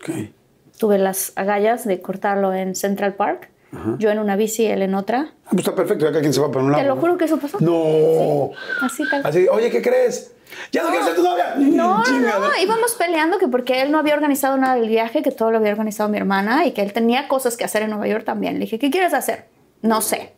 Ok. 0.00 0.30
Tuve 0.78 0.98
las 0.98 1.32
agallas 1.36 1.84
de 1.84 2.00
cortarlo 2.00 2.52
en 2.54 2.74
Central 2.74 3.14
Park, 3.14 3.50
yo 3.98 4.10
en 4.10 4.18
una 4.18 4.36
bici, 4.36 4.66
él 4.66 4.82
en 4.82 4.94
otra. 4.94 5.32
Ah, 5.46 5.48
pues 5.50 5.60
está 5.60 5.74
perfecto, 5.74 6.04
ya 6.04 6.10
cada 6.10 6.20
quien 6.20 6.34
se 6.34 6.40
va 6.40 6.50
para 6.50 6.64
un 6.64 6.72
lado. 6.72 6.82
Te 6.82 6.88
lo 6.88 6.94
¿no? 6.94 7.00
juro 7.00 7.16
que 7.16 7.24
eso 7.24 7.38
pasó. 7.38 7.58
No. 7.60 8.50
Así 8.82 9.02
tal. 9.08 9.24
Así, 9.24 9.48
oye, 9.48 9.70
¿qué 9.70 9.80
crees? 9.80 10.32
¿Ya 10.70 10.82
no, 10.82 10.90
quieres 10.90 11.06
ser 11.06 11.16
tu 11.16 11.22
novia? 11.22 11.54
No, 11.56 12.02
Chinga, 12.04 12.38
no, 12.38 12.48
íbamos 12.60 12.94
peleando 12.94 13.38
que 13.38 13.48
porque 13.48 13.80
él 13.80 13.90
no 13.90 13.98
había 13.98 14.14
organizado 14.14 14.56
nada 14.58 14.74
del 14.74 14.88
viaje, 14.88 15.22
que 15.22 15.30
todo 15.30 15.50
lo 15.50 15.58
había 15.58 15.72
organizado 15.72 16.10
mi 16.10 16.18
hermana 16.18 16.66
y 16.66 16.72
que 16.72 16.82
él 16.82 16.92
tenía 16.92 17.28
cosas 17.28 17.56
que 17.56 17.64
hacer 17.64 17.82
en 17.82 17.90
Nueva 17.90 18.06
York 18.06 18.24
también. 18.24 18.54
Le 18.54 18.60
dije, 18.60 18.78
¿qué 18.78 18.90
quieres 18.90 19.14
hacer? 19.14 19.46
No 19.80 20.02
sé. 20.02 20.34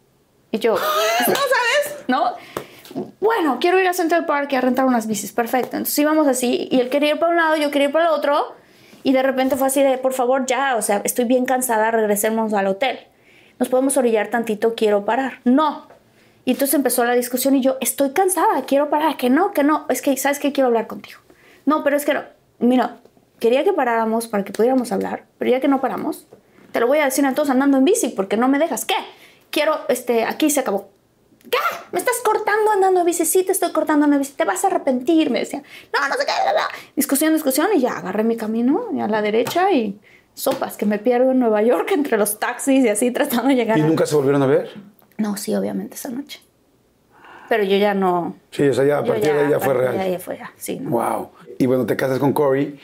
Y 0.52 0.58
yo, 0.60 0.74
¿no 1.26 1.34
sabes? 1.34 2.04
¿No? 2.06 2.34
Bueno, 3.20 3.58
quiero 3.60 3.80
ir 3.80 3.88
a 3.88 3.94
Central 3.94 4.26
Park 4.26 4.52
y 4.52 4.56
a 4.56 4.60
rentar 4.60 4.84
unas 4.84 5.08
bicis. 5.08 5.32
Perfecto. 5.32 5.76
Entonces 5.76 5.98
íbamos 5.98 6.28
así 6.28 6.68
y 6.70 6.78
él 6.78 6.88
quería 6.88 7.10
ir 7.10 7.18
para 7.18 7.32
un 7.32 7.38
lado, 7.38 7.56
yo 7.56 7.72
quería 7.72 7.88
ir 7.88 7.92
para 7.92 8.06
el 8.06 8.12
otro. 8.12 8.54
Y 9.02 9.12
de 9.12 9.22
repente 9.22 9.56
fue 9.56 9.66
así 9.66 9.82
de, 9.82 9.98
por 9.98 10.14
favor, 10.14 10.46
ya, 10.46 10.76
o 10.76 10.82
sea, 10.82 11.02
estoy 11.04 11.24
bien 11.24 11.44
cansada, 11.44 11.90
regresemos 11.90 12.54
al 12.54 12.68
hotel. 12.68 13.00
Nos 13.58 13.68
podemos 13.68 13.96
orillar 13.96 14.28
tantito, 14.28 14.74
quiero 14.74 15.04
parar. 15.04 15.40
No. 15.44 15.86
Y 16.44 16.52
entonces 16.52 16.74
empezó 16.74 17.04
la 17.04 17.14
discusión 17.14 17.54
y 17.54 17.62
yo, 17.62 17.78
estoy 17.80 18.12
cansada, 18.12 18.64
quiero 18.66 18.90
parar, 18.90 19.16
que 19.16 19.30
no, 19.30 19.52
que 19.52 19.64
no, 19.64 19.86
es 19.88 20.02
que, 20.02 20.16
¿sabes 20.16 20.38
qué? 20.38 20.52
Quiero 20.52 20.68
hablar 20.68 20.86
contigo. 20.86 21.20
No, 21.64 21.82
pero 21.82 21.96
es 21.96 22.04
que 22.04 22.14
no. 22.14 22.22
Mira, 22.58 22.98
quería 23.40 23.64
que 23.64 23.72
paráramos 23.72 24.28
para 24.28 24.44
que 24.44 24.52
pudiéramos 24.52 24.92
hablar, 24.92 25.24
pero 25.38 25.50
ya 25.50 25.60
que 25.60 25.68
no 25.68 25.80
paramos, 25.80 26.26
te 26.72 26.80
lo 26.80 26.86
voy 26.86 26.98
a 26.98 27.04
decir 27.04 27.24
entonces 27.24 27.52
andando 27.52 27.78
en 27.78 27.84
bici 27.84 28.08
porque 28.08 28.36
no 28.36 28.48
me 28.48 28.58
dejas. 28.58 28.84
¿Qué? 28.84 28.96
Quiero, 29.50 29.78
este, 29.88 30.24
aquí 30.24 30.50
se 30.50 30.60
acabó. 30.60 30.90
¿Qué? 31.50 31.58
¿Me 31.92 31.98
estás 31.98 32.16
cortando 32.24 32.72
andando 32.72 33.00
en 33.00 33.06
bici? 33.06 33.24
Sí, 33.24 33.44
te 33.44 33.52
estoy 33.52 33.70
cortando 33.70 34.04
andando 34.04 34.16
en 34.16 34.22
bici. 34.22 34.32
Te 34.32 34.44
vas 34.44 34.64
a 34.64 34.66
arrepentir, 34.66 35.30
me 35.30 35.38
decía. 35.38 35.62
No, 35.92 36.08
no 36.08 36.14
sé 36.14 36.26
qué. 36.26 36.32
bla. 36.52 36.68
Discusión, 36.96 37.32
discusión 37.32 37.68
y 37.74 37.80
ya 37.80 37.98
agarré 37.98 38.24
mi 38.24 38.36
camino 38.36 38.88
a 39.00 39.08
la 39.08 39.22
derecha 39.22 39.70
y 39.72 40.00
sopas, 40.34 40.76
que 40.76 40.86
me 40.86 40.98
pierdo 40.98 41.30
en 41.30 41.38
Nueva 41.38 41.62
York 41.62 41.90
entre 41.94 42.16
los 42.18 42.38
taxis 42.38 42.84
y 42.84 42.88
así 42.88 43.10
tratando 43.10 43.48
de 43.48 43.54
llegar. 43.56 43.78
¿Y 43.78 43.82
a- 43.82 43.86
nunca 43.86 44.06
se 44.06 44.14
volvieron 44.14 44.42
a 44.42 44.46
ver? 44.46 44.70
No, 45.16 45.36
sí, 45.36 45.54
obviamente 45.54 45.94
esa 45.94 46.10
noche. 46.10 46.40
Pero 47.48 47.62
yo 47.62 47.76
ya 47.76 47.92
no. 47.92 48.36
Sí, 48.50 48.66
o 48.66 48.72
sea, 48.74 48.84
ya 48.84 48.98
a 48.98 49.04
partir 49.04 49.32
de 49.32 49.40
ahí 49.40 49.50
ya 49.50 49.60
fue 49.60 49.74
real. 49.74 49.98
ahí 49.98 50.12
ya 50.12 50.18
fue 50.18 50.38
ya, 50.38 50.50
sí. 50.56 50.80
¿no? 50.80 50.90
Wow. 50.90 51.28
Y 51.58 51.66
bueno, 51.66 51.84
te 51.86 51.94
casas 51.94 52.18
con 52.18 52.32
Corey, 52.32 52.80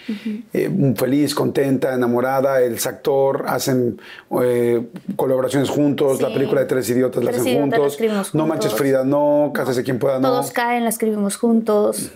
eh, 0.53 0.95
feliz, 0.97 1.35
contenta, 1.35 1.93
enamorada, 1.95 2.61
él 2.61 2.75
es 2.75 2.87
actor, 2.87 3.47
hacen 3.49 4.01
eh, 4.43 4.87
colaboraciones 5.17 5.71
juntos, 5.71 6.21
la 6.23 6.29
película 6.33 6.61
de 6.61 6.67
Tres 6.67 6.89
Idiotas 6.91 7.25
la 7.25 7.31
hacen 7.31 7.47
Idiotas 7.49 7.99
la 8.01 8.07
juntos. 8.09 8.35
No 8.35 8.47
manches 8.47 8.75
Frida, 8.75 9.03
no, 9.03 9.51
cásese 9.53 9.83
quien 9.83 9.99
pueda, 9.99 10.21
no. 10.21 10.29
Todos 10.29 10.53
caen, 10.53 10.85
la 10.85 10.91
escribimos 10.91 11.37
juntos. 11.37 12.13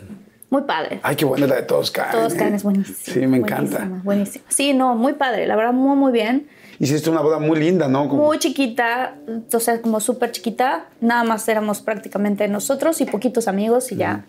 Muy 0.51 0.63
padre. 0.63 1.01
Ay, 1.03 1.17
qué 1.17 1.25
buena 1.25 1.47
la 1.47 1.57
de 1.57 1.63
Todos 1.63 1.91
Caen. 1.91 2.13
Todos 2.13 2.35
caen 2.35 2.55
es 2.55 2.63
buenísimo. 2.63 2.97
Sí, 3.01 3.27
me 3.27 3.39
encanta. 3.39 3.79
Buenísima, 3.79 4.01
buenísima. 4.05 4.45
Sí, 4.49 4.73
no, 4.73 4.95
muy 4.95 5.15
padre. 5.15 5.47
La 5.47 5.57
verdad, 5.57 5.73
muy, 5.73 5.97
muy 5.97 6.13
bien. 6.13 6.49
Hiciste 6.79 7.09
una 7.11 7.21
boda 7.21 7.39
muy 7.39 7.59
linda, 7.59 7.89
¿no? 7.89 8.09
Como- 8.09 8.25
Muy 8.27 8.39
chiquita, 8.39 9.17
o 9.53 9.61
sea, 9.61 9.81
como 9.81 10.01
súper 10.01 10.33
chiquita. 10.33 10.87
Nada 11.01 11.25
más 11.25 11.49
éramos 11.49 11.81
prácticamente 11.81 12.47
nosotros 12.49 13.01
y 13.01 13.05
poquitos 13.07 13.49
amigos 13.49 13.91
y 13.93 13.97
ya. 13.97 14.25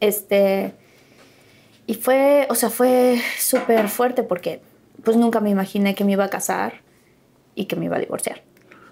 Este. 0.00 0.72
Y 1.86 1.94
fue, 1.94 2.46
o 2.48 2.54
sea, 2.54 2.70
fue 2.70 3.20
súper 3.38 3.88
fuerte 3.88 4.22
porque 4.22 4.60
pues 5.04 5.16
nunca 5.16 5.40
me 5.40 5.50
imaginé 5.50 5.94
que 5.94 6.04
me 6.04 6.12
iba 6.12 6.24
a 6.24 6.30
casar 6.30 6.74
y 7.54 7.64
que 7.66 7.76
me 7.76 7.86
iba 7.86 7.96
a 7.96 8.00
divorciar. 8.00 8.42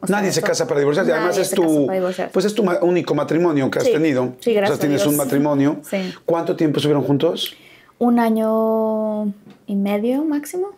O 0.03 0.07
sea, 0.07 0.17
Nadie 0.17 0.33
se 0.33 0.41
casa 0.43 0.67
para 0.67 0.81
divorciarse. 0.81 1.13
Además 1.13 1.37
es 1.39 1.51
tu, 1.51 1.87
pues 2.33 2.45
es 2.47 2.55
tu 2.55 2.65
único 2.83 3.15
matrimonio 3.15 3.71
que 3.71 3.79
has 3.81 3.85
Sí. 3.85 3.93
tenido. 3.93 4.35
Sí, 4.41 4.55
gracias 4.55 4.79
O 4.79 4.81
sea, 4.81 4.81
tienes 4.81 5.01
a 5.03 5.05
Dios. 5.05 5.13
un 5.13 5.17
matrimonio. 5.19 5.81
Sí. 5.89 6.15
¿Cuánto 6.25 6.57
tiempo 6.57 6.79
estuvieron 6.79 7.03
juntos? 7.05 7.55
Un 7.99 8.19
año 8.19 9.27
y 9.67 9.77
medio 9.77 10.25
máximo. 10.25 10.69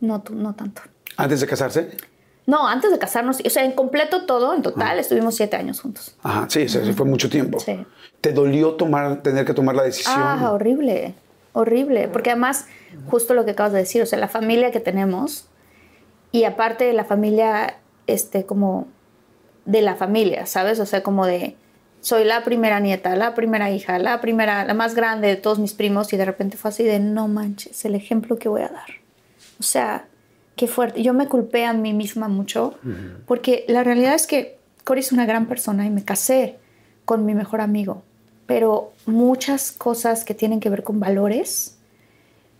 no, 0.00 0.22
no 0.30 0.54
tanto. 0.54 0.82
Antes 1.16 1.40
de 1.40 1.46
casarse. 1.46 1.90
No, 2.46 2.68
antes 2.68 2.90
de 2.92 2.98
casarnos, 2.98 3.38
o 3.44 3.50
sea, 3.50 3.64
en 3.64 3.72
completo 3.72 4.24
todo, 4.24 4.54
en 4.54 4.62
total, 4.62 4.98
estuvimos 5.00 5.34
siete 5.34 5.56
años 5.56 5.80
juntos. 5.80 6.14
Ajá, 6.22 6.46
sí, 6.48 6.62
eso 6.62 6.80
fue 6.94 7.04
mucho 7.06 7.28
tiempo. 7.28 7.58
Sí. 7.58 7.84
¿Te 8.20 8.32
dolió 8.32 8.74
tomar, 8.74 9.22
tener 9.22 9.44
que 9.44 9.52
tomar 9.52 9.74
la 9.74 9.82
decisión? 9.82 10.14
Ah, 10.16 10.52
horrible, 10.52 11.14
horrible, 11.54 12.08
porque 12.08 12.30
además, 12.30 12.66
justo 13.10 13.34
lo 13.34 13.44
que 13.44 13.50
acabas 13.52 13.72
de 13.72 13.78
decir, 13.80 14.00
o 14.02 14.06
sea, 14.06 14.18
la 14.18 14.28
familia 14.28 14.70
que 14.70 14.78
tenemos 14.78 15.46
y 16.30 16.44
aparte 16.44 16.92
la 16.92 17.04
familia, 17.04 17.78
este, 18.06 18.44
como 18.44 18.86
de 19.64 19.82
la 19.82 19.96
familia, 19.96 20.46
¿sabes? 20.46 20.80
O 20.80 20.86
sea, 20.86 21.02
como 21.02 21.26
de, 21.26 21.56
soy 22.00 22.24
la 22.24 22.44
primera 22.44 22.80
nieta, 22.80 23.16
la 23.16 23.34
primera 23.34 23.70
hija, 23.70 23.98
la 23.98 24.20
primera, 24.20 24.64
la 24.64 24.74
más 24.74 24.94
grande 24.94 25.28
de 25.28 25.36
todos 25.36 25.58
mis 25.58 25.74
primos 25.74 26.12
y 26.12 26.16
de 26.16 26.24
repente 26.24 26.56
fue 26.56 26.70
así 26.70 26.84
de, 26.84 27.00
no 27.00 27.28
manches, 27.28 27.84
el 27.84 27.94
ejemplo 27.94 28.38
que 28.38 28.48
voy 28.48 28.62
a 28.62 28.68
dar. 28.68 28.88
O 29.58 29.62
sea, 29.62 30.06
qué 30.54 30.68
fuerte. 30.68 31.02
Yo 31.02 31.14
me 31.14 31.28
culpé 31.28 31.64
a 31.64 31.72
mí 31.72 31.92
misma 31.92 32.28
mucho 32.28 32.78
porque 33.26 33.64
la 33.68 33.82
realidad 33.82 34.14
es 34.14 34.26
que 34.26 34.58
Cory 34.84 35.00
es 35.00 35.12
una 35.12 35.26
gran 35.26 35.46
persona 35.46 35.84
y 35.84 35.90
me 35.90 36.04
casé 36.04 36.58
con 37.04 37.24
mi 37.24 37.34
mejor 37.34 37.60
amigo, 37.60 38.02
pero 38.46 38.92
muchas 39.04 39.72
cosas 39.72 40.24
que 40.24 40.34
tienen 40.34 40.60
que 40.60 40.70
ver 40.70 40.82
con 40.82 41.00
valores 41.00 41.76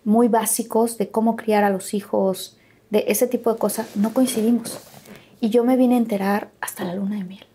muy 0.03 0.27
básicos 0.27 0.97
de 0.97 1.09
cómo 1.09 1.35
criar 1.35 1.63
a 1.63 1.69
los 1.69 1.93
hijos, 1.93 2.57
de 2.89 3.05
ese 3.07 3.27
tipo 3.27 3.51
de 3.51 3.59
cosas, 3.59 3.95
no 3.95 4.13
coincidimos. 4.13 4.79
Y 5.39 5.49
yo 5.49 5.63
me 5.63 5.75
vine 5.77 5.95
a 5.95 5.99
enterar 5.99 6.51
hasta 6.61 6.83
la 6.83 6.95
luna 6.95 7.17
de 7.17 7.23
miel. 7.23 7.45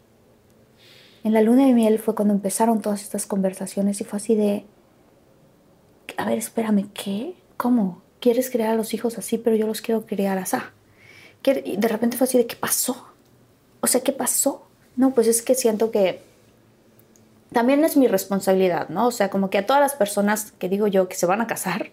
En 1.25 1.33
la 1.33 1.43
luna 1.43 1.67
de 1.67 1.73
miel 1.73 1.99
fue 1.99 2.15
cuando 2.15 2.35
empezaron 2.35 2.81
todas 2.81 3.03
estas 3.03 3.27
conversaciones 3.27 4.01
y 4.01 4.05
fue 4.05 4.17
así 4.19 4.35
de, 4.35 4.65
a 6.17 6.25
ver, 6.25 6.39
espérame, 6.39 6.89
¿qué? 6.93 7.35
¿Cómo? 7.57 8.03
¿Quieres 8.21 8.51
criar 8.51 8.71
a 8.71 8.75
los 8.77 8.95
hijos 8.95 9.19
así, 9.19 9.39
pero 9.39 9.57
yo 9.57 9.67
los 9.67 9.81
quiero 9.81 10.07
criar 10.07 10.39
así? 10.39 10.57
¿Qué- 11.43 11.63
Y 11.65 11.77
de 11.77 11.89
repente 11.89 12.17
fue 12.17 12.27
así 12.27 12.39
de, 12.39 12.47
¿qué 12.47 12.57
pasó? 12.57 13.09
O 13.81 13.87
sea, 13.87 14.01
¿qué 14.01 14.13
pasó? 14.13 14.67
No, 14.97 15.11
pues 15.13 15.27
es 15.27 15.43
que 15.43 15.55
siento 15.55 15.91
que 15.91 16.23
también 17.53 17.85
es 17.85 17.97
mi 17.97 18.07
responsabilidad, 18.09 18.89
¿no? 18.89 19.09
O 19.09 19.11
sea, 19.11 19.29
como 19.31 19.51
que 19.51 19.59
a 19.59 19.67
todas 19.67 19.81
las 19.83 19.95
personas 19.95 20.53
que 20.53 20.69
digo 20.69 20.87
yo 20.87 21.09
que 21.09 21.17
se 21.17 21.27
van 21.27 21.41
a 21.41 21.47
casar, 21.47 21.91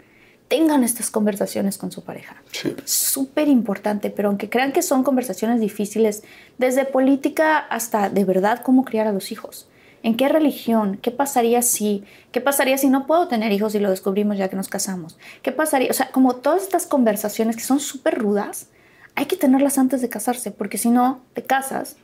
tengan 0.49 0.83
estas 0.83 1.09
conversaciones 1.11 1.77
con 1.77 1.91
su 1.91 2.03
pareja. 2.03 2.35
Sí. 2.51 2.75
Súper 2.83 3.47
importante, 3.47 4.09
pero 4.09 4.27
aunque 4.27 4.49
crean 4.49 4.73
que 4.73 4.81
son 4.81 5.03
conversaciones 5.03 5.61
difíciles, 5.61 6.23
desde 6.57 6.83
política 6.85 7.57
hasta 7.57 8.09
de 8.09 8.25
verdad 8.25 8.61
cómo 8.63 8.83
criar 8.83 9.07
a 9.07 9.13
los 9.13 9.31
hijos. 9.31 9.67
¿En 10.01 10.15
qué 10.15 10.27
religión? 10.29 10.97
¿Qué 11.01 11.11
pasaría 11.11 11.61
si? 11.61 12.03
¿Qué 12.31 12.41
pasaría 12.41 12.77
si 12.77 12.89
no 12.89 13.05
puedo 13.05 13.27
tener 13.27 13.51
hijos 13.51 13.75
y 13.75 13.79
lo 13.79 13.89
descubrimos 13.89 14.37
ya 14.37 14.47
que 14.49 14.55
nos 14.55 14.69
casamos? 14.69 15.17
¿Qué 15.41 15.51
pasaría? 15.51 15.89
O 15.91 15.93
sea, 15.93 16.09
como 16.11 16.35
todas 16.35 16.63
estas 16.63 16.85
conversaciones 16.87 17.55
que 17.55 17.63
son 17.63 17.79
súper 17.79 18.17
rudas, 18.17 18.67
hay 19.15 19.25
que 19.25 19.35
tenerlas 19.35 19.77
antes 19.77 20.01
de 20.01 20.09
casarse, 20.09 20.51
porque 20.51 20.77
si 20.77 20.89
no, 20.89 21.21
te 21.33 21.43
casas 21.43 21.97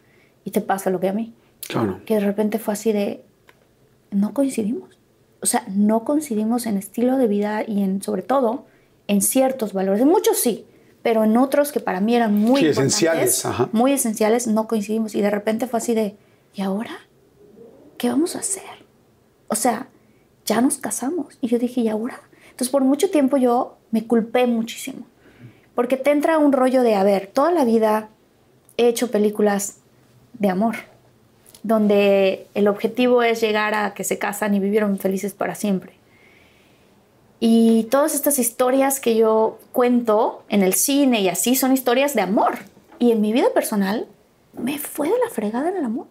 y 0.44 0.52
te 0.52 0.62
pasa 0.62 0.90
lo 0.90 1.00
que 1.00 1.08
a 1.10 1.14
mí 1.14 1.34
Claro. 1.68 2.02
que 2.06 2.16
de 2.16 2.20
repente 2.20 2.60
fue 2.60 2.74
así 2.74 2.92
de 2.92 3.24
no 4.12 4.34
coincidimos. 4.34 4.95
O 5.46 5.48
sea, 5.48 5.64
no 5.70 6.04
coincidimos 6.04 6.66
en 6.66 6.76
estilo 6.76 7.18
de 7.18 7.28
vida 7.28 7.64
y 7.68 7.84
en 7.84 8.02
sobre 8.02 8.24
todo 8.24 8.66
en 9.08 9.22
ciertos 9.22 9.74
valores. 9.74 10.02
En 10.02 10.08
muchos 10.08 10.38
sí, 10.40 10.66
pero 11.04 11.24
en 11.24 11.38
otros 11.38 11.72
que 11.72 11.80
para 11.80 12.02
mí 12.02 12.16
eran 12.16 12.34
muy 12.34 12.62
Sí, 12.62 12.66
importantes, 12.68 12.96
esenciales, 12.96 13.46
ajá. 13.46 13.70
muy 13.72 13.92
esenciales, 13.92 14.48
no 14.48 14.68
coincidimos 14.68 15.14
y 15.14 15.22
de 15.22 15.30
repente 15.30 15.68
fue 15.68 15.78
así 15.78 15.94
de 15.94 16.16
¿y 16.56 16.64
ahora 16.64 16.98
qué 18.00 18.10
vamos 18.10 18.36
a 18.36 18.40
hacer? 18.40 18.64
O 19.48 19.54
sea, 19.56 19.88
ya 20.48 20.62
nos 20.62 20.78
casamos 20.78 21.38
y 21.42 21.48
yo 21.48 21.60
dije 21.60 21.82
¿y 21.82 21.90
ahora? 21.90 22.20
Entonces 22.46 22.70
por 22.70 22.84
mucho 22.84 23.12
tiempo 23.12 23.38
yo 23.38 23.78
me 23.92 24.08
culpé 24.08 24.48
muchísimo. 24.48 25.06
Porque 25.76 25.96
te 25.98 26.10
entra 26.10 26.40
un 26.40 26.54
rollo 26.54 26.82
de, 26.82 26.96
a 26.96 27.04
ver, 27.04 27.28
toda 27.32 27.52
la 27.52 27.66
vida 27.66 28.10
he 28.78 28.88
hecho 28.88 29.12
películas 29.12 29.76
de 30.34 30.50
amor 30.50 30.76
donde 31.66 32.46
el 32.54 32.68
objetivo 32.68 33.24
es 33.24 33.42
llegar 33.42 33.74
a 33.74 33.96
que 33.96 34.04
se 34.04 34.20
casan 34.20 34.54
y 34.54 34.60
vivieron 34.60 35.00
felices 35.00 35.34
para 35.34 35.56
siempre. 35.56 35.94
Y 37.40 37.86
todas 37.90 38.14
estas 38.14 38.38
historias 38.38 39.00
que 39.00 39.16
yo 39.16 39.58
cuento 39.72 40.44
en 40.50 40.62
el 40.62 40.76
cine 40.76 41.22
y 41.22 41.28
así 41.28 41.56
son 41.56 41.74
historias 41.74 42.14
de 42.14 42.22
amor. 42.22 42.60
Y 43.00 43.12
en 43.12 43.20
mi 43.20 43.34
vida 43.34 43.48
personal 43.52 44.06
me 44.54 44.78
fue 44.78 45.10
de 45.10 45.18
la 45.18 45.32
fregada 45.32 45.70
en 45.70 45.78
el 45.78 45.86
amor. 45.86 46.06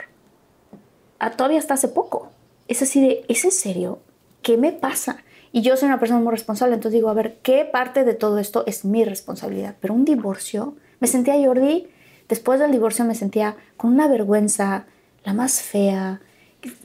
A 1.21 1.31
todavía 1.31 1.61
hasta 1.61 1.75
hace 1.75 1.87
poco. 1.87 2.31
Es 2.67 2.83
así 2.83 3.01
de, 3.01 3.25
¿es 3.29 3.45
en 3.45 3.53
serio? 3.53 4.01
¿Qué 4.43 4.57
me 4.57 4.73
pasa? 4.73 5.19
Y 5.53 5.63
yo 5.63 5.77
soy 5.77 5.87
una 5.87 6.01
persona 6.01 6.19
muy 6.19 6.33
responsable, 6.33 6.75
entonces 6.75 6.99
digo, 6.99 7.11
a 7.11 7.15
ver, 7.15 7.39
¿qué 7.45 7.65
parte 7.65 8.03
de 8.03 8.15
todo 8.15 8.41
esto 8.41 8.65
es 8.67 8.85
mi 8.85 9.05
responsabilidad? 9.05 9.77
Pero 9.81 9.95
un 9.95 10.05
divorcio, 10.05 10.75
me 10.99 11.07
sentía 11.07 11.35
Jordi, 11.35 11.87
después 12.29 12.59
del 12.59 12.73
divorcio 12.73 13.05
me 13.05 13.15
sentía 13.15 13.55
con 13.77 13.93
una 13.93 14.09
vergüenza, 14.09 14.87
la 15.25 15.33
más 15.33 15.61
fea. 15.63 16.21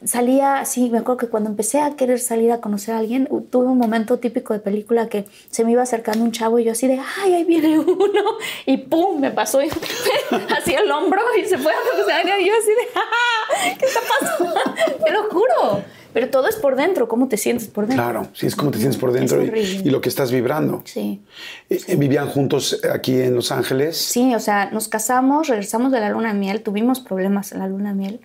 Salía 0.03 0.59
así, 0.59 0.89
me 0.89 0.97
acuerdo 0.97 1.17
que 1.19 1.27
cuando 1.27 1.49
empecé 1.49 1.79
a 1.79 1.95
querer 1.95 2.19
salir 2.19 2.51
a 2.51 2.59
conocer 2.59 2.95
a 2.95 2.97
alguien, 2.97 3.29
tuve 3.49 3.67
un 3.67 3.77
momento 3.77 4.19
típico 4.19 4.53
de 4.53 4.59
película 4.59 5.07
que 5.07 5.23
se 5.51 5.63
me 5.63 5.71
iba 5.71 5.81
acercando 5.81 6.21
un 6.21 6.33
chavo 6.33 6.59
y 6.59 6.65
yo 6.65 6.73
así 6.73 6.85
de, 6.87 6.99
ay, 7.23 7.33
ahí 7.33 7.43
viene 7.45 7.79
uno, 7.79 8.23
y 8.65 8.75
pum, 8.75 9.21
me 9.21 9.31
pasó 9.31 9.61
y- 9.61 9.69
así 10.57 10.73
el 10.73 10.91
hombro 10.91 11.21
y 11.41 11.45
se 11.47 11.57
fue 11.57 11.71
a 11.71 11.77
conocer 11.91 12.13
a 12.13 12.17
alguien 12.17 12.41
y 12.41 12.47
yo 12.47 12.53
así 12.59 12.67
de, 12.71 12.87
"Ah, 12.95 13.75
¿qué 13.79 13.85
está 13.85 13.99
pasando? 14.19 14.53
Te 15.05 15.11
lo 15.13 15.23
juro. 15.29 15.83
Pero 16.11 16.29
todo 16.29 16.47
es 16.47 16.55
por 16.55 16.75
dentro, 16.75 17.07
¿cómo 17.07 17.27
te 17.27 17.37
sientes 17.37 17.67
por 17.67 17.85
dentro? 17.85 18.03
Claro, 18.03 18.27
sí, 18.33 18.47
es 18.47 18.55
como 18.55 18.71
te 18.71 18.79
sientes 18.79 18.99
por 18.99 19.11
dentro 19.11 19.43
y, 19.45 19.89
lo 19.91 20.01
que 20.01 20.09
estás 20.09 20.31
vibrando. 20.31 20.81
Sí. 20.85 21.21
Eh, 21.69 21.79
eh, 21.87 21.95
¿Vivían 21.97 22.27
juntos 22.27 22.81
aquí 22.91 23.21
en 23.21 23.35
Los 23.35 23.51
Ángeles? 23.51 23.95
Sí, 23.97 24.33
o 24.33 24.39
sea, 24.39 24.71
nos 24.71 24.87
casamos, 24.87 25.47
regresamos 25.47 25.91
de 25.91 25.99
la 25.99 26.09
luna 26.09 26.33
de 26.33 26.39
miel, 26.39 26.61
tuvimos 26.63 26.99
problemas 26.99 27.51
en 27.51 27.59
la 27.59 27.67
luna 27.67 27.89
de 27.89 27.95
miel. 27.95 28.19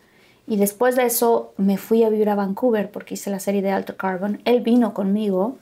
Y 0.46 0.56
después 0.56 0.96
de 0.96 1.06
eso 1.06 1.54
me 1.56 1.78
fui 1.78 2.04
a 2.04 2.10
vivir 2.10 2.28
a 2.28 2.34
Vancouver 2.34 2.90
porque 2.90 3.14
hice 3.14 3.30
la 3.30 3.40
serie 3.40 3.62
de 3.62 3.70
Alto 3.70 3.96
Carbon. 3.96 4.40
Él 4.44 4.60
vino 4.60 4.92
conmigo 4.92 5.56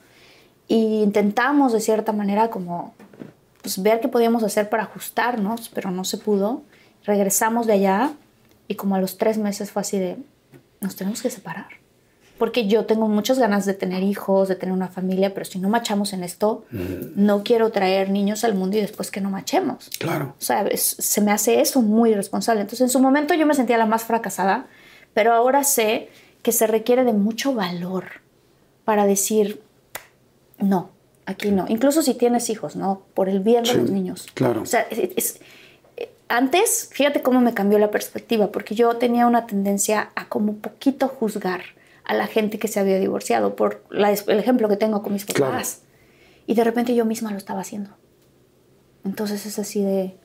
e 0.67 0.75
intentamos 0.75 1.71
de 1.71 1.79
cierta 1.79 2.11
manera 2.11 2.49
como 2.49 2.93
pues, 3.61 3.81
ver 3.81 4.01
qué 4.01 4.09
podíamos 4.09 4.43
hacer 4.43 4.69
para 4.69 4.83
ajustarnos, 4.83 5.69
pero 5.69 5.91
no 5.91 6.03
se 6.03 6.17
pudo. 6.17 6.63
Regresamos 7.05 7.65
de 7.65 7.73
allá 7.73 8.13
y 8.67 8.75
como 8.75 8.95
a 8.95 9.01
los 9.01 9.17
tres 9.17 9.37
meses 9.37 9.71
fue 9.71 9.81
así 9.81 9.99
de, 9.99 10.17
nos 10.81 10.95
tenemos 10.95 11.21
que 11.21 11.29
separar. 11.29 11.82
Porque 12.43 12.67
yo 12.67 12.85
tengo 12.85 13.07
muchas 13.07 13.39
ganas 13.39 13.65
de 13.65 13.73
tener 13.73 14.03
hijos, 14.03 14.49
de 14.49 14.57
tener 14.57 14.73
una 14.73 14.89
familia, 14.89 15.33
pero 15.33 15.45
si 15.45 15.59
no 15.59 15.69
machamos 15.69 16.11
en 16.11 16.25
esto, 16.25 16.65
no 17.15 17.41
quiero 17.41 17.71
traer 17.71 18.09
niños 18.09 18.43
al 18.43 18.53
mundo 18.53 18.75
y 18.75 18.81
después 18.81 19.11
que 19.11 19.21
no 19.21 19.29
machemos. 19.29 19.89
Claro. 19.97 20.35
O 20.37 20.41
sea, 20.43 20.63
es- 20.67 20.81
se 20.99 21.21
me 21.21 21.31
hace 21.31 21.61
eso 21.61 21.81
muy 21.81 22.09
irresponsable. 22.09 22.59
Entonces, 22.59 22.81
en 22.81 22.89
su 22.89 22.99
momento 22.99 23.33
yo 23.33 23.45
me 23.45 23.53
sentía 23.53 23.77
la 23.77 23.85
más 23.85 24.03
fracasada, 24.03 24.65
pero 25.13 25.31
ahora 25.31 25.63
sé 25.63 26.09
que 26.41 26.51
se 26.51 26.67
requiere 26.67 27.05
de 27.05 27.13
mucho 27.13 27.53
valor 27.53 28.03
para 28.83 29.05
decir, 29.05 29.61
no, 30.57 30.89
aquí 31.25 31.49
no. 31.49 31.63
Incluso 31.69 32.01
si 32.01 32.13
tienes 32.13 32.49
hijos, 32.49 32.75
¿no? 32.75 33.03
Por 33.13 33.29
el 33.29 33.39
bien 33.39 33.63
de 33.63 33.69
Sí, 33.71 33.77
los 33.77 33.89
niños. 33.89 34.27
claro. 34.33 34.63
O 34.63 34.65
sea, 34.65 34.81
es- 34.89 35.11
es- 35.15 35.39
eh, 35.95 36.09
antes, 36.27 36.89
fíjate 36.91 37.21
cómo 37.21 37.39
me 37.39 37.53
cambió 37.53 37.79
la 37.79 37.89
perspectiva, 37.89 38.51
porque 38.51 38.75
yo 38.75 38.97
tenía 38.97 39.27
una 39.27 39.47
tendencia 39.47 40.09
a 40.15 40.27
como 40.27 40.55
poquito 40.57 41.07
juzgar 41.07 41.61
a 42.05 42.13
la 42.13 42.27
gente 42.27 42.59
que 42.59 42.67
se 42.67 42.79
había 42.79 42.99
divorciado 42.99 43.55
por 43.55 43.83
la- 43.89 44.11
el 44.11 44.39
ejemplo 44.39 44.67
que 44.69 44.77
tengo 44.77 45.01
con 45.03 45.13
mis 45.13 45.25
papás. 45.25 45.37
Claro. 45.81 45.93
Y 46.47 46.55
de 46.55 46.63
repente 46.63 46.93
yo 46.95 47.05
misma 47.05 47.31
lo 47.31 47.37
estaba 47.37 47.61
haciendo. 47.61 47.91
Entonces 49.05 49.45
es 49.45 49.59
así 49.59 49.81
de, 49.83 50.15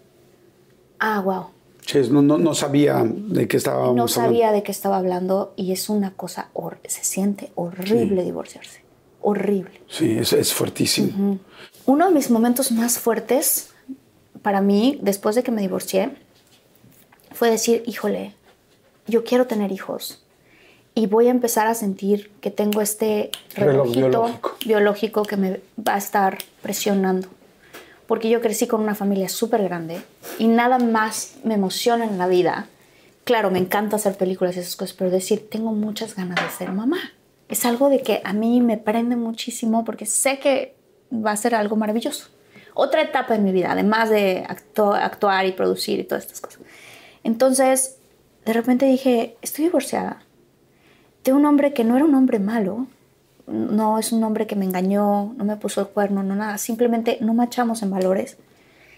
ah, 0.99 1.21
wow. 1.21 1.47
No, 2.11 2.21
no, 2.21 2.37
no 2.37 2.55
sabía 2.55 3.03
de 3.05 3.49
qué 3.49 3.57
estábamos 3.57 3.87
No 3.97 4.03
hablando. 4.03 4.09
sabía 4.09 4.53
de 4.53 4.63
qué 4.63 4.73
estaba 4.73 4.99
hablando 4.99 5.55
y 5.57 5.73
es 5.73 5.89
una 5.89 6.13
cosa, 6.13 6.51
se 6.87 7.03
siente 7.03 7.51
horrible 7.55 8.25
divorciarse. 8.25 8.83
Horrible. 9.23 9.81
Sí, 9.89 10.19
es, 10.19 10.33
es 10.35 10.53
fuertísimo. 10.53 11.39
Uno 11.87 12.09
de 12.09 12.15
mis 12.15 12.31
momentos 12.31 12.73
más 12.73 12.99
fuertes 12.99 13.71
para 14.43 14.61
mí, 14.61 14.99
después 15.03 15.35
de 15.35 15.43
que 15.43 15.51
me 15.51 15.63
divorcié, 15.63 16.11
fue 17.33 17.51
decir, 17.51 17.83
híjole, 17.87 18.35
yo 19.07 19.25
quiero 19.25 19.47
tener 19.47 19.73
hijos 19.73 20.25
y 20.99 21.07
voy 21.07 21.29
a 21.29 21.31
empezar 21.31 21.69
a 21.69 21.75
sentir 21.75 22.33
que 22.41 22.51
tengo 22.51 22.81
este 22.81 23.31
Reloj 23.55 23.73
relojito 23.87 24.01
biológico. 24.09 24.57
biológico 24.67 25.23
que 25.23 25.37
me 25.37 25.61
va 25.79 25.95
a 25.95 25.99
estar 25.99 26.39
presionando. 26.61 27.29
Porque 28.09 28.29
yo 28.29 28.41
crecí 28.41 28.67
con 28.67 28.81
una 28.81 28.97
familia 28.97 29.29
súper 29.29 29.63
grande 29.63 30.01
y 30.41 30.49
nada 30.49 30.81
más 30.81 31.35
me 31.45 31.55
emociona 31.55 32.05
en 32.05 32.19
la 32.19 32.27
vida. 32.27 32.67
Claro, 33.23 33.53
me 33.53 33.61
encanta 33.61 33.95
hacer 33.95 34.17
películas 34.17 34.57
y 34.57 34.59
esas 34.59 34.75
cosas, 34.75 34.97
pero 34.99 35.09
decir, 35.11 35.49
tengo 35.49 35.71
muchas 35.73 36.17
ganas 36.17 36.43
de 36.43 36.51
ser 36.51 36.73
mamá. 36.73 36.99
Es 37.49 37.65
algo 37.65 37.91
de 37.91 38.03
que 38.03 38.21
a 38.25 38.33
mí 38.33 38.61
me 38.61 38.77
prende 38.77 39.15
muchísimo 39.15 39.85
porque 39.85 40.05
sé 40.05 40.41
que 40.41 40.75
va 41.13 41.31
a 41.31 41.37
ser 41.37 41.55
algo 41.55 41.77
maravilloso. 41.77 42.27
Otra 42.75 43.03
etapa 43.03 43.37
en 43.37 43.45
mi 43.45 43.53
vida, 43.53 43.71
además 43.71 44.11
de 44.11 44.45
actu- 44.49 44.99
actuar 45.01 45.47
y 45.47 45.53
producir 45.53 46.01
y 46.01 46.05
todas 46.05 46.25
estas 46.25 46.41
cosas. 46.41 46.61
Entonces, 47.23 47.99
de 48.45 48.53
repente 48.53 48.85
dije, 48.87 49.37
estoy 49.43 49.67
divorciada 49.67 50.25
de 51.29 51.35
un 51.35 51.45
hombre 51.45 51.75
que 51.75 51.85
no 51.85 51.95
era 51.95 52.07
un 52.07 52.15
hombre 52.15 52.39
malo, 52.39 52.87
no 53.47 53.99
es 53.99 54.13
un 54.13 54.25
hombre 54.25 54.47
que 54.47 54.57
me 54.57 54.65
engañó, 54.65 55.35
no 55.37 55.45
me 55.45 55.57
puso 55.57 55.83
el 55.83 55.89
cuerno, 55.89 56.23
no 56.23 56.35
nada, 56.35 56.57
simplemente 56.57 57.19
no 57.21 57.35
machamos 57.35 57.83
en 57.83 57.91
valores. 57.91 58.39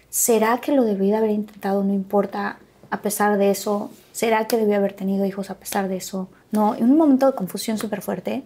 ¿Será 0.09 0.59
que 0.59 0.71
lo 0.71 0.85
debí 0.85 1.09
de 1.09 1.17
haber 1.17 1.31
intentado, 1.31 1.83
no 1.83 1.93
importa, 1.93 2.57
a 2.89 3.01
pesar 3.01 3.37
de 3.37 3.51
eso? 3.51 3.91
¿Será 4.13 4.47
que 4.47 4.55
debí 4.55 4.73
haber 4.73 4.93
tenido 4.93 5.25
hijos 5.25 5.49
a 5.49 5.55
pesar 5.55 5.89
de 5.89 5.97
eso? 5.97 6.29
No, 6.51 6.73
en 6.73 6.85
un 6.85 6.97
momento 6.97 7.25
de 7.25 7.35
confusión 7.35 7.77
súper 7.77 8.01
fuerte. 8.01 8.43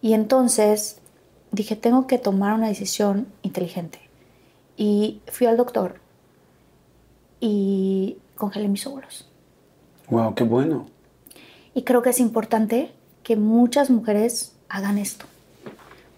Y 0.00 0.14
entonces 0.14 0.98
dije, 1.52 1.76
tengo 1.76 2.06
que 2.06 2.16
tomar 2.16 2.54
una 2.54 2.68
decisión 2.68 3.26
inteligente. 3.42 3.98
Y 4.78 5.20
fui 5.26 5.46
al 5.46 5.58
doctor 5.58 5.96
y 7.38 8.16
congelé 8.34 8.68
mis 8.68 8.86
óvulos. 8.86 9.28
Wow, 10.08 10.34
qué 10.34 10.44
bueno. 10.44 10.86
Y 11.74 11.82
creo 11.82 12.00
que 12.00 12.10
es 12.10 12.20
importante 12.20 12.92
que 13.30 13.36
muchas 13.36 13.90
mujeres 13.90 14.56
hagan 14.68 14.98
esto, 14.98 15.24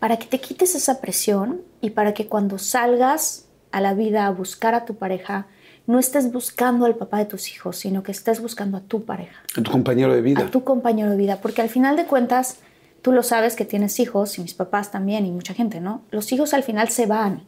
para 0.01 0.17
que 0.17 0.25
te 0.25 0.41
quites 0.41 0.75
esa 0.75 1.03
presión 1.03 1.61
y 1.83 1.91
para 1.91 2.15
que 2.15 2.27
cuando 2.27 2.57
salgas 2.57 3.45
a 3.71 3.83
la 3.83 3.93
vida 3.93 4.25
a 4.25 4.31
buscar 4.31 4.75
a 4.75 4.87
tu 4.87 4.95
pareja, 4.95 5.47
no 5.87 5.99
estés 5.99 6.33
buscando 6.33 6.87
al 6.87 6.97
papá 6.97 7.19
de 7.19 7.27
tus 7.27 7.51
hijos, 7.51 7.77
sino 7.77 8.03
que 8.03 8.13
estés 8.13 8.41
buscando 8.41 8.79
a 8.79 8.81
tu 8.81 9.05
pareja. 9.05 9.43
A 9.59 9.61
tu 9.61 9.71
compañero 9.71 10.15
de 10.15 10.23
vida. 10.23 10.47
A 10.47 10.51
tu 10.51 10.65
compañero 10.65 11.11
de 11.11 11.19
vida, 11.19 11.37
porque 11.43 11.61
al 11.61 11.69
final 11.69 11.97
de 11.97 12.07
cuentas, 12.07 12.61
tú 13.03 13.13
lo 13.13 13.23
sabes 13.23 13.57
que 13.57 13.67
tienes 13.67 14.01
hijos, 14.01 14.39
y 14.39 14.41
mis 14.41 14.55
papás 14.55 14.91
también, 14.91 15.27
y 15.27 15.33
mucha 15.33 15.53
gente, 15.53 15.83
¿no? 15.83 16.01
Los 16.11 16.33
hijos 16.33 16.55
al 16.55 16.63
final 16.63 16.89
se 16.89 17.05
van, 17.05 17.43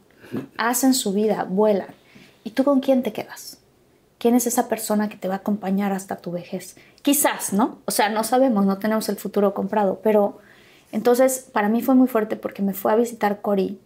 hacen 0.59 0.93
su 0.93 1.15
vida, 1.15 1.45
vuelan. 1.49 1.89
¿Y 2.45 2.51
tú 2.51 2.65
con 2.65 2.81
quién 2.81 3.03
te 3.03 3.15
quedas? 3.15 3.61
¿Quién 4.25 4.37
es 4.37 4.47
esa 4.47 4.69
persona 4.69 5.11
que 5.11 5.19
te 5.19 5.29
va 5.29 5.35
a 5.35 5.37
acompañar 5.37 5.93
hasta 5.93 6.17
tu 6.17 6.31
vejez? 6.31 6.77
Quizás, 7.03 7.53
¿no? 7.53 7.81
O 7.85 7.91
sea, 7.91 8.09
no 8.09 8.25
sabemos, 8.25 8.65
no 8.65 8.79
tenemos 8.79 9.11
el 9.11 9.17
futuro 9.17 9.53
comprado, 9.53 10.01
pero 10.03 10.39
entonces 10.93 11.47
para 11.53 11.69
mí 11.69 11.83
fue 11.83 11.95
muy 11.95 12.09
fuerte 12.09 12.37
porque 12.37 12.63
me 12.63 12.73
fue 12.73 12.91
a 12.91 12.97
visitar 12.97 13.43
Cory 13.43 13.79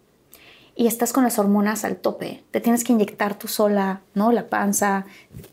y 0.77 0.87
estás 0.87 1.11
con 1.11 1.25
las 1.25 1.39
hormonas 1.39 1.83
al 1.83 1.97
tope. 1.97 2.41
Te 2.51 2.61
tienes 2.61 2.85
que 2.85 2.93
inyectar 2.93 3.37
tú 3.37 3.49
sola, 3.49 3.99
¿no? 4.13 4.31
La 4.31 4.47
panza, 4.47 5.05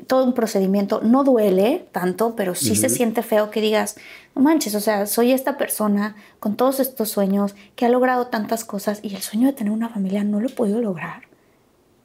todo 0.07 0.23
un 0.23 0.35
procedimiento. 0.35 1.01
No 1.03 1.25
duele 1.25 1.89
tanto, 1.91 2.37
pero 2.37 2.55
sí 2.55 2.77
se 2.77 2.89
siente 2.89 3.25
feo 3.25 3.51
que 3.51 3.61
digas, 3.61 3.97
no 4.37 4.43
manches, 4.43 4.77
o 4.77 4.81
sea, 4.81 5.07
soy 5.07 5.33
esta 5.33 5.59
persona 5.59 6.15
con 6.39 6.55
todos 6.55 6.79
estos 6.79 7.09
sueños 7.09 7.57
que 7.75 7.87
ha 7.87 7.89
logrado 7.89 8.29
tantas 8.29 8.65
cosas 8.65 9.01
y 9.03 9.17
el 9.17 9.23
sueño 9.23 9.49
de 9.49 9.53
tener 9.53 9.73
una 9.73 9.89
familia 9.89 10.23
no 10.23 10.39
lo 10.39 10.47
he 10.47 10.53
podido 10.53 10.81
lograr. 10.81 11.23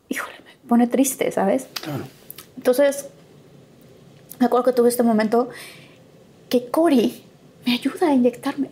Híjole, 0.10 0.38
me 0.44 0.68
pone 0.68 0.88
triste, 0.88 1.32
¿sabes? 1.32 1.68
Claro. 1.84 2.06
Entonces, 2.58 3.08
me 4.40 4.46
acuerdo 4.48 4.66
que 4.66 4.74
tuve 4.74 4.90
este 4.90 5.04
momento 5.04 5.50
que 6.50 6.68
Cory 6.68 7.24
me 7.66 7.74
ayuda 7.74 8.08
a 8.08 8.14
inyectarme. 8.14 8.70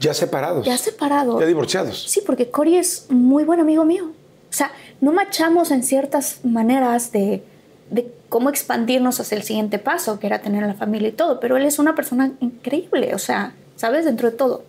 Ya 0.00 0.14
separados. 0.14 0.66
Ya 0.66 0.76
separados. 0.76 1.40
Ya 1.40 1.46
divorciados. 1.46 2.04
Sí, 2.08 2.22
porque 2.24 2.50
Cory 2.50 2.76
es 2.76 3.06
muy 3.10 3.44
buen 3.44 3.60
amigo 3.60 3.84
mío. 3.84 4.06
O 4.06 4.56
sea, 4.56 4.72
no 5.00 5.12
machamos 5.12 5.70
en 5.70 5.82
ciertas 5.82 6.44
maneras 6.44 7.10
de, 7.10 7.42
de 7.90 8.12
cómo 8.28 8.50
expandirnos 8.50 9.20
hacia 9.20 9.36
el 9.36 9.42
siguiente 9.42 9.78
paso, 9.78 10.18
que 10.18 10.26
era 10.26 10.40
tener 10.42 10.64
la 10.64 10.74
familia 10.74 11.08
y 11.08 11.12
todo, 11.12 11.40
pero 11.40 11.56
él 11.56 11.64
es 11.64 11.78
una 11.78 11.94
persona 11.94 12.32
increíble, 12.40 13.14
o 13.14 13.18
sea, 13.18 13.54
¿sabes? 13.76 14.04
Dentro 14.04 14.30
de 14.30 14.36
todo. 14.36 14.64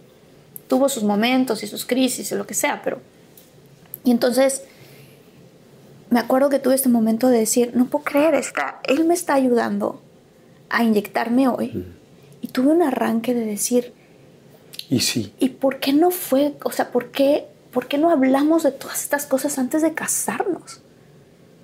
Tuvo 0.68 0.90
sus 0.90 1.04
momentos 1.04 1.64
y 1.64 1.68
sus 1.68 1.86
crisis 1.86 2.32
y 2.32 2.36
lo 2.36 2.48
que 2.48 2.54
sea, 2.54 2.82
pero... 2.84 3.00
Y 4.04 4.12
entonces 4.12 4.64
me 6.10 6.20
acuerdo 6.20 6.50
que 6.50 6.60
tuve 6.60 6.76
este 6.76 6.90
momento 6.90 7.30
de 7.30 7.40
decir, 7.40 7.72
no 7.76 7.86
puedo 7.86 8.04
creer, 8.04 8.36
está, 8.36 8.80
él 8.84 9.06
me 9.06 9.14
está 9.14 9.34
ayudando 9.34 10.02
a 10.70 10.84
inyectarme 10.84 11.48
hoy. 11.48 11.86
Y 12.42 12.48
tuve 12.50 12.72
un 12.72 12.84
arranque 12.84 13.34
de 13.34 13.46
decir, 13.46 13.94
y 14.90 15.00
sí. 15.00 15.34
¿Y 15.40 15.50
por 15.50 15.80
qué 15.80 15.94
no 15.94 16.12
fue, 16.12 16.56
o 16.64 16.72
sea, 16.72 16.92
por 16.92 17.12
qué, 17.12 17.48
por 17.72 17.88
qué 17.88 17.98
no 17.98 18.12
hablamos 18.12 18.64
de 18.64 18.72
todas 18.72 19.04
estas 19.04 19.26
cosas 19.26 19.58
antes 19.58 19.82
de 19.82 19.94
casarnos? 19.94 20.82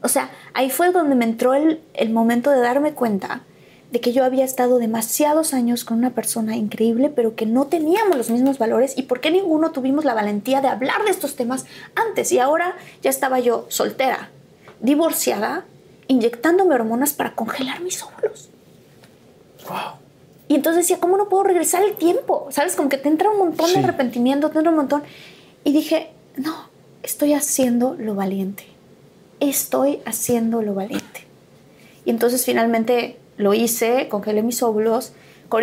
O 0.02 0.08
sea, 0.08 0.32
ahí 0.54 0.70
fue 0.72 0.92
donde 0.92 1.16
me 1.16 1.26
entró 1.26 1.54
el, 1.54 1.82
el 1.94 2.10
momento 2.10 2.50
de 2.50 2.60
darme 2.60 2.94
cuenta 2.94 3.44
de 3.92 4.00
que 4.00 4.14
yo 4.14 4.24
había 4.24 4.46
estado 4.46 4.80
demasiados 4.80 5.54
años 5.54 5.84
con 5.84 5.98
una 5.98 6.12
persona 6.12 6.56
increíble, 6.56 7.10
pero 7.10 7.36
que 7.36 7.46
no 7.46 7.68
teníamos 7.68 8.16
los 8.18 8.30
mismos 8.30 8.58
valores 8.58 8.98
y 8.98 9.04
por 9.04 9.20
qué 9.20 9.32
ninguno 9.32 9.72
tuvimos 9.72 10.06
la 10.06 10.14
valentía 10.14 10.62
de 10.62 10.70
hablar 10.70 11.04
de 11.04 11.12
estos 11.12 11.36
temas 11.36 11.66
antes. 11.96 12.32
Y 12.32 12.40
ahora 12.40 12.76
ya 13.02 13.10
estaba 13.10 13.40
yo 13.40 13.66
soltera, 13.68 14.30
divorciada, 14.80 15.66
inyectándome 16.08 16.74
hormonas 16.74 17.12
para 17.12 17.36
congelar 17.36 17.82
mis 17.82 18.02
óvulos. 18.02 18.50
Wow. 19.68 20.00
Y 20.48 20.56
entonces 20.56 20.84
decía, 20.84 21.00
¿cómo 21.00 21.18
no 21.18 21.28
puedo 21.28 21.44
regresar 21.44 21.84
el 21.84 21.96
tiempo? 21.96 22.48
¿Sabes? 22.50 22.76
Como 22.76 22.88
que 22.88 22.98
te 22.98 23.10
entra 23.10 23.30
un 23.30 23.40
montón 23.40 23.74
de 23.74 23.80
arrepentimiento, 23.80 24.50
te 24.50 24.58
entra 24.58 24.72
un 24.72 24.78
montón. 24.78 25.04
Y 25.66 25.74
dije, 25.74 26.12
no, 26.38 26.70
estoy 27.04 27.34
haciendo 27.34 27.96
lo 27.98 28.16
valiente. 28.16 28.66
Estoy 29.42 30.02
haciendo 30.06 30.62
lo 30.62 30.74
valiente. 30.74 31.26
Y 32.06 32.10
entonces 32.10 32.46
finalmente 32.46 33.18
lo 33.38 33.54
hice, 33.54 34.08
congelé 34.10 34.44
mis 34.44 34.62
óvulos 34.64 35.14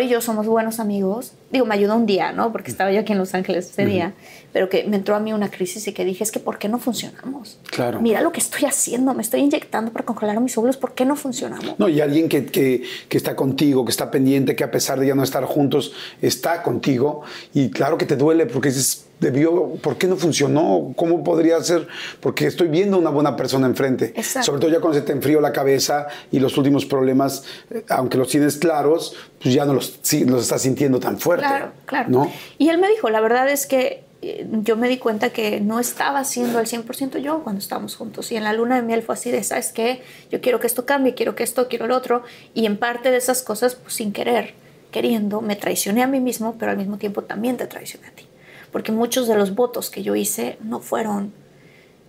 yo 0.07 0.21
somos 0.21 0.45
buenos 0.45 0.79
amigos. 0.79 1.33
Digo, 1.51 1.65
me 1.65 1.73
ayudó 1.73 1.95
un 1.95 2.05
día, 2.05 2.31
¿no? 2.31 2.51
Porque 2.51 2.69
estaba 2.69 2.91
yo 2.91 2.99
aquí 2.99 3.11
en 3.11 3.17
Los 3.17 3.33
Ángeles 3.33 3.69
ese 3.69 3.85
día. 3.85 4.13
Pero 4.53 4.69
que 4.69 4.83
me 4.83 4.97
entró 4.97 5.15
a 5.15 5.19
mí 5.19 5.33
una 5.33 5.49
crisis 5.49 5.87
y 5.87 5.93
que 5.93 6.05
dije, 6.05 6.23
es 6.23 6.31
que 6.31 6.39
¿por 6.39 6.57
qué 6.57 6.69
no 6.69 6.79
funcionamos? 6.79 7.59
Claro. 7.71 8.01
Mira 8.01 8.21
lo 8.21 8.31
que 8.31 8.39
estoy 8.39 8.65
haciendo. 8.65 9.13
Me 9.13 9.21
estoy 9.21 9.41
inyectando 9.41 9.91
para 9.91 10.05
congelar 10.05 10.39
mis 10.39 10.57
óvulos. 10.57 10.77
¿Por 10.77 10.93
qué 10.93 11.05
no 11.05 11.15
funcionamos? 11.15 11.79
No, 11.79 11.89
y 11.89 12.01
alguien 12.01 12.29
que, 12.29 12.45
que, 12.45 12.83
que, 13.07 13.17
está 13.17 13.35
contigo, 13.35 13.83
que 13.83 13.91
está 13.91 14.11
pendiente, 14.11 14.55
que 14.55 14.63
a 14.63 14.71
pesar 14.71 14.99
de 14.99 15.07
ya 15.07 15.15
no 15.15 15.23
estar 15.23 15.43
juntos, 15.45 15.93
está 16.21 16.61
contigo. 16.61 17.21
Y 17.53 17.71
claro 17.71 17.97
que 17.97 18.05
te 18.05 18.15
duele 18.15 18.45
porque 18.45 18.69
dices, 18.69 19.05
debió, 19.19 19.75
¿por 19.81 19.97
qué 19.97 20.07
no 20.07 20.15
funcionó? 20.15 20.93
¿Cómo 20.95 21.23
podría 21.23 21.61
ser? 21.61 21.87
Porque 22.19 22.47
estoy 22.47 22.67
viendo 22.67 22.97
una 22.97 23.09
buena 23.09 23.35
persona 23.35 23.67
enfrente. 23.67 24.13
Exacto. 24.15 24.45
Sobre 24.45 24.61
todo 24.61 24.71
ya 24.71 24.79
cuando 24.79 24.99
se 24.99 25.05
te 25.05 25.11
enfrió 25.11 25.41
la 25.41 25.51
cabeza 25.51 26.07
y 26.31 26.39
los 26.39 26.57
últimos 26.57 26.85
problemas, 26.85 27.43
eh, 27.69 27.83
aunque 27.89 28.17
los 28.17 28.29
tienes 28.29 28.57
claros, 28.57 29.15
pues 29.41 29.53
ya 29.53 29.65
no 29.65 29.73
los, 29.73 29.99
los 30.25 30.43
estás 30.43 30.61
sintiendo 30.61 30.99
tan 30.99 31.19
fuerte. 31.19 31.38
Claro, 31.39 31.71
claro. 31.85 32.09
¿no? 32.09 32.31
Y 32.57 32.69
él 32.69 32.77
me 32.77 32.89
dijo, 32.89 33.09
la 33.09 33.21
verdad 33.21 33.49
es 33.49 33.65
que 33.65 34.03
eh, 34.21 34.47
yo 34.49 34.75
me 34.77 34.87
di 34.87 34.97
cuenta 34.97 35.29
que 35.29 35.61
no 35.61 35.79
estaba 35.79 36.23
siendo 36.23 36.59
al 36.59 36.65
100% 36.65 37.19
yo 37.19 37.43
cuando 37.43 37.59
estábamos 37.59 37.95
juntos. 37.95 38.31
Y 38.31 38.35
en 38.35 38.43
la 38.43 38.53
luna 38.53 38.75
de 38.75 38.81
miel 38.81 39.01
fue 39.01 39.15
así 39.15 39.31
de, 39.31 39.43
¿sabes 39.43 39.71
qué? 39.71 40.01
Yo 40.31 40.41
quiero 40.41 40.59
que 40.59 40.67
esto 40.67 40.85
cambie, 40.85 41.13
quiero 41.13 41.35
que 41.35 41.43
esto, 41.43 41.67
quiero 41.67 41.85
el 41.85 41.91
otro. 41.91 42.23
Y 42.53 42.65
en 42.65 42.77
parte 42.77 43.11
de 43.11 43.17
esas 43.17 43.41
cosas, 43.41 43.75
pues 43.75 43.93
sin 43.93 44.11
querer, 44.11 44.53
queriendo, 44.91 45.41
me 45.41 45.55
traicioné 45.55 46.03
a 46.03 46.07
mí 46.07 46.19
mismo, 46.19 46.55
pero 46.59 46.71
al 46.71 46.77
mismo 46.77 46.97
tiempo 46.97 47.23
también 47.23 47.57
te 47.57 47.67
traicioné 47.67 48.07
a 48.07 48.11
ti 48.11 48.29
porque 48.71 48.91
muchos 48.91 49.27
de 49.27 49.35
los 49.35 49.55
votos 49.55 49.89
que 49.89 50.03
yo 50.03 50.15
hice 50.15 50.57
no 50.61 50.79
fueron, 50.79 51.33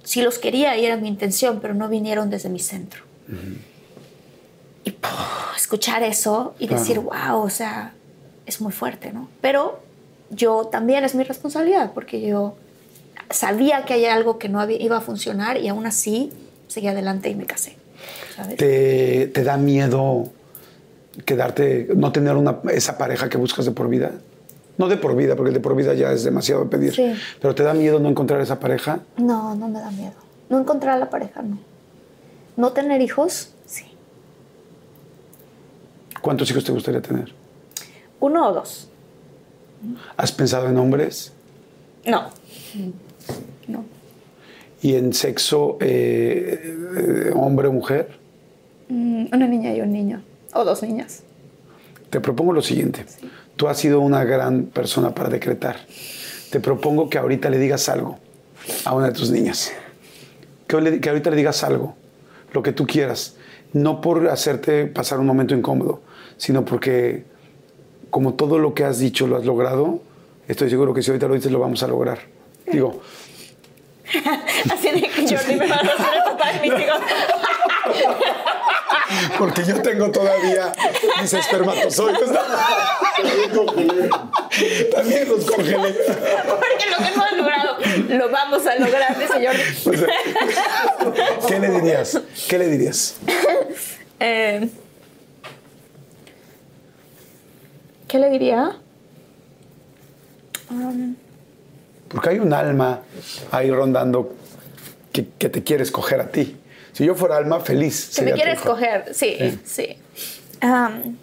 sí 0.02 0.22
los 0.22 0.38
quería 0.38 0.76
y 0.76 0.84
era 0.84 0.96
mi 0.96 1.08
intención, 1.08 1.60
pero 1.60 1.74
no 1.74 1.88
vinieron 1.88 2.30
desde 2.30 2.48
mi 2.48 2.60
centro. 2.60 3.02
Y 4.84 4.94
escuchar 5.56 6.02
eso 6.02 6.54
y 6.58 6.66
decir, 6.66 6.98
wow, 6.98 7.42
o 7.42 7.50
sea, 7.50 7.94
es 8.51 8.61
muy 8.61 8.72
fuerte, 8.72 9.12
¿no? 9.12 9.28
Pero 9.40 9.80
yo 10.28 10.66
también 10.66 11.05
es 11.05 11.14
mi 11.14 11.24
responsabilidad, 11.24 11.92
porque 11.94 12.20
yo 12.20 12.57
sabía 13.30 13.84
que 13.84 13.94
hay 13.94 14.05
algo 14.07 14.38
que 14.38 14.48
no 14.48 14.68
iba 14.68 14.96
a 14.96 15.01
funcionar 15.01 15.57
y 15.57 15.68
aún 15.68 15.86
así 15.86 16.30
seguí 16.68 16.88
adelante 16.88 17.30
y 17.30 17.34
me 17.34 17.46
casé. 17.46 17.76
¿Te, 18.57 19.26
¿Te, 19.28 19.44
da 19.44 19.57
miedo 19.57 20.28
quedarte, 21.24 21.88
no 21.94 22.11
tener 22.11 22.36
una, 22.36 22.59
esa 22.72 22.96
pareja 22.98 23.28
que 23.28 23.36
buscas 23.36 23.64
de 23.66 23.72
por 23.72 23.88
vida? 23.88 24.12
No 24.78 24.88
de 24.88 24.96
por 24.96 25.14
vida, 25.14 25.36
porque 25.36 25.48
el 25.48 25.55
de 25.55 25.61
por 25.61 25.76
vida 25.76 25.94
ya 25.94 26.11
es 26.11 26.24
demasiado 26.24 26.68
pedir. 26.68 26.94
Sí. 26.94 27.14
Pero 27.40 27.55
¿te 27.55 27.62
da 27.62 27.74
miedo 27.74 28.01
no 28.01 28.09
encontrar 28.09 28.40
esa 28.40 28.59
pareja? 28.59 29.01
No, 29.16 29.55
no 29.55 29.68
me 29.68 29.78
da 29.78 29.90
miedo. 29.90 30.14
No 30.48 30.59
encontrar 30.59 30.96
a 30.96 30.98
la 30.98 31.11
pareja, 31.11 31.42
no. 31.42 31.59
No 32.57 32.72
tener 32.72 33.01
hijos, 33.01 33.53
sí. 33.66 33.84
¿Cuántos 36.20 36.51
hijos 36.51 36.64
te 36.64 36.72
gustaría 36.72 37.03
tener? 37.03 37.39
Uno 38.20 38.48
o 38.48 38.52
dos. 38.52 38.88
¿Has 40.16 40.32
pensado 40.32 40.68
en 40.68 40.76
hombres? 40.76 41.32
No. 42.06 42.30
No. 43.66 43.84
¿Y 44.82 44.94
en 44.94 45.12
sexo 45.12 45.78
eh, 45.80 46.76
eh, 46.96 47.30
hombre 47.34 47.68
o 47.68 47.72
mujer? 47.72 48.18
Mm, 48.88 49.26
una 49.32 49.46
niña 49.46 49.74
y 49.74 49.80
un 49.80 49.92
niño. 49.92 50.22
O 50.53 50.64
dos 50.64 50.82
niñas. 50.82 51.22
Te 52.11 52.20
propongo 52.20 52.53
lo 52.53 52.62
siguiente. 52.62 53.04
Sí. 53.07 53.30
Tú 53.57 53.68
has 53.68 53.78
sido 53.78 54.00
una 54.00 54.24
gran 54.24 54.64
persona 54.64 55.14
para 55.14 55.28
decretar. 55.28 55.76
Te 56.50 56.61
propongo 56.61 57.08
que 57.08 57.18
ahorita 57.18 57.50
le 57.50 57.58
digas 57.58 57.88
algo 57.88 58.18
a 58.84 58.95
una 58.95 59.08
de 59.08 59.12
tus 59.12 59.30
niñas. 59.30 59.72
Que, 60.66 60.80
le, 60.80 61.00
que 61.00 61.08
ahorita 61.08 61.30
le 61.30 61.36
digas 61.36 61.62
algo, 61.62 61.95
lo 62.53 62.62
que 62.62 62.72
tú 62.72 62.86
quieras. 62.86 63.36
No 63.72 64.00
por 64.00 64.28
hacerte 64.28 64.86
pasar 64.86 65.20
un 65.20 65.26
momento 65.26 65.54
incómodo, 65.54 66.00
sino 66.36 66.64
porque 66.64 67.24
como 68.11 68.34
todo 68.34 68.58
lo 68.58 68.74
que 68.74 68.84
has 68.84 68.99
dicho 68.99 69.26
lo 69.26 69.37
has 69.37 69.45
logrado, 69.45 70.00
estoy 70.49 70.70
seguro 70.70 70.92
que 70.92 71.03
si 71.03 71.11
ahorita 71.11 71.28
lo 71.28 71.34
dices 71.34 71.53
lo 71.53 71.61
vamos 71.61 71.82
a 71.82 71.87
lograr. 71.87 72.18
Digo. 72.66 73.00
Así 74.70 74.91
de 74.91 75.03
que 75.03 75.37
Jordi 75.37 75.57
me 75.57 75.68
va 75.68 75.76
a 75.76 75.78
hacer 75.78 76.14
el 76.14 76.24
papá 76.24 76.53
de 76.53 76.61
mis 76.61 76.80
hijos. 76.80 77.00
Porque 79.38 79.64
yo 79.64 79.80
tengo 79.82 80.11
todavía 80.11 80.72
mis 81.20 81.32
espermatozoides. 81.32 82.30
También 84.95 85.28
los 85.28 85.45
congelé. 85.45 85.95
Porque 86.49 86.87
lo 86.91 86.96
que 86.99 87.08
hemos 87.12 87.32
logrado, 87.32 87.76
lo 88.08 88.30
vamos 88.30 88.64
a 88.66 88.76
lograr, 88.76 89.16
señor. 89.28 89.57
¿Qué 91.49 91.58
le 91.58 91.70
dirías? 91.70 92.20
¿Qué 92.49 92.58
le 92.58 92.68
dirías? 92.68 93.16
Eh, 94.20 94.68
¿Qué 98.11 98.18
le 98.18 98.28
diría? 98.28 98.76
Um, 100.68 101.14
Porque 102.08 102.30
hay 102.30 102.38
un 102.41 102.53
alma 102.53 103.03
ahí 103.53 103.70
rondando 103.70 104.34
que, 105.12 105.28
que 105.38 105.49
te 105.49 105.62
quiere 105.62 105.84
escoger 105.84 106.20
a 106.20 106.28
ti. 106.28 106.57
Si 106.91 107.04
yo 107.04 107.14
fuera 107.14 107.37
alma, 107.37 107.61
feliz. 107.61 108.12
que 108.16 108.22
me 108.22 108.32
quiere 108.32 108.50
escoger, 108.54 109.14
sí, 109.14 109.61
sí. 109.64 109.96
Um, 110.61 111.14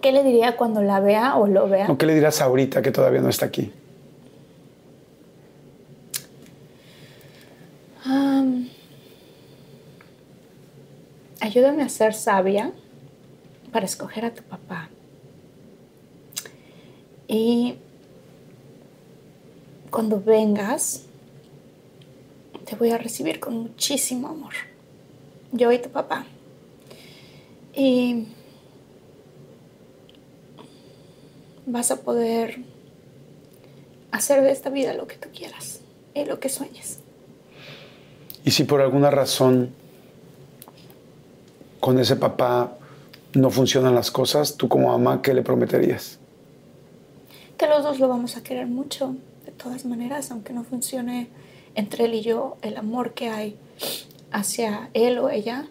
¿Qué 0.00 0.12
le 0.12 0.24
diría 0.24 0.56
cuando 0.56 0.80
la 0.80 0.98
vea 1.00 1.36
o 1.36 1.46
lo 1.46 1.68
vea? 1.68 1.90
¿O 1.90 1.98
qué 1.98 2.06
le 2.06 2.14
dirás 2.14 2.40
ahorita 2.40 2.80
que 2.80 2.90
todavía 2.90 3.20
no 3.20 3.28
está 3.28 3.44
aquí? 3.44 3.70
Um, 8.06 8.66
ayúdame 11.42 11.82
a 11.82 11.90
ser 11.90 12.14
sabia 12.14 12.72
para 13.76 13.84
escoger 13.84 14.24
a 14.24 14.32
tu 14.32 14.42
papá. 14.42 14.88
Y 17.28 17.74
cuando 19.90 20.18
vengas, 20.18 21.02
te 22.64 22.74
voy 22.74 22.88
a 22.92 22.96
recibir 22.96 23.38
con 23.38 23.58
muchísimo 23.58 24.28
amor. 24.28 24.54
Yo 25.52 25.70
y 25.72 25.78
tu 25.78 25.90
papá. 25.90 26.24
Y 27.74 28.28
vas 31.66 31.90
a 31.90 32.00
poder 32.00 32.60
hacer 34.10 34.40
de 34.40 34.52
esta 34.52 34.70
vida 34.70 34.94
lo 34.94 35.06
que 35.06 35.16
tú 35.16 35.28
quieras 35.36 35.80
y 36.14 36.24
lo 36.24 36.40
que 36.40 36.48
sueñes. 36.48 37.00
Y 38.42 38.52
si 38.52 38.64
por 38.64 38.80
alguna 38.80 39.10
razón 39.10 39.74
con 41.78 41.98
ese 41.98 42.16
papá 42.16 42.75
no 43.36 43.50
funcionan 43.50 43.94
las 43.94 44.10
cosas, 44.10 44.56
tú 44.56 44.68
como 44.68 44.88
mamá, 44.88 45.22
¿qué 45.22 45.34
le 45.34 45.42
prometerías? 45.42 46.18
que 47.56 47.66
los 47.66 47.82
dos 47.82 47.98
lo 47.98 48.08
vamos 48.08 48.36
a 48.36 48.42
querer 48.42 48.66
mucho, 48.66 49.16
de 49.44 49.52
todas 49.52 49.84
maneras, 49.84 50.30
aunque 50.30 50.52
no 50.52 50.64
funcione 50.64 51.28
entre 51.74 52.04
él 52.04 52.14
y 52.14 52.22
yo, 52.22 52.56
el 52.62 52.76
amor 52.76 53.14
que 53.14 53.28
hay 53.28 53.56
hacia 54.30 54.90
él 54.94 55.18
o 55.18 55.30
ella 55.30 55.66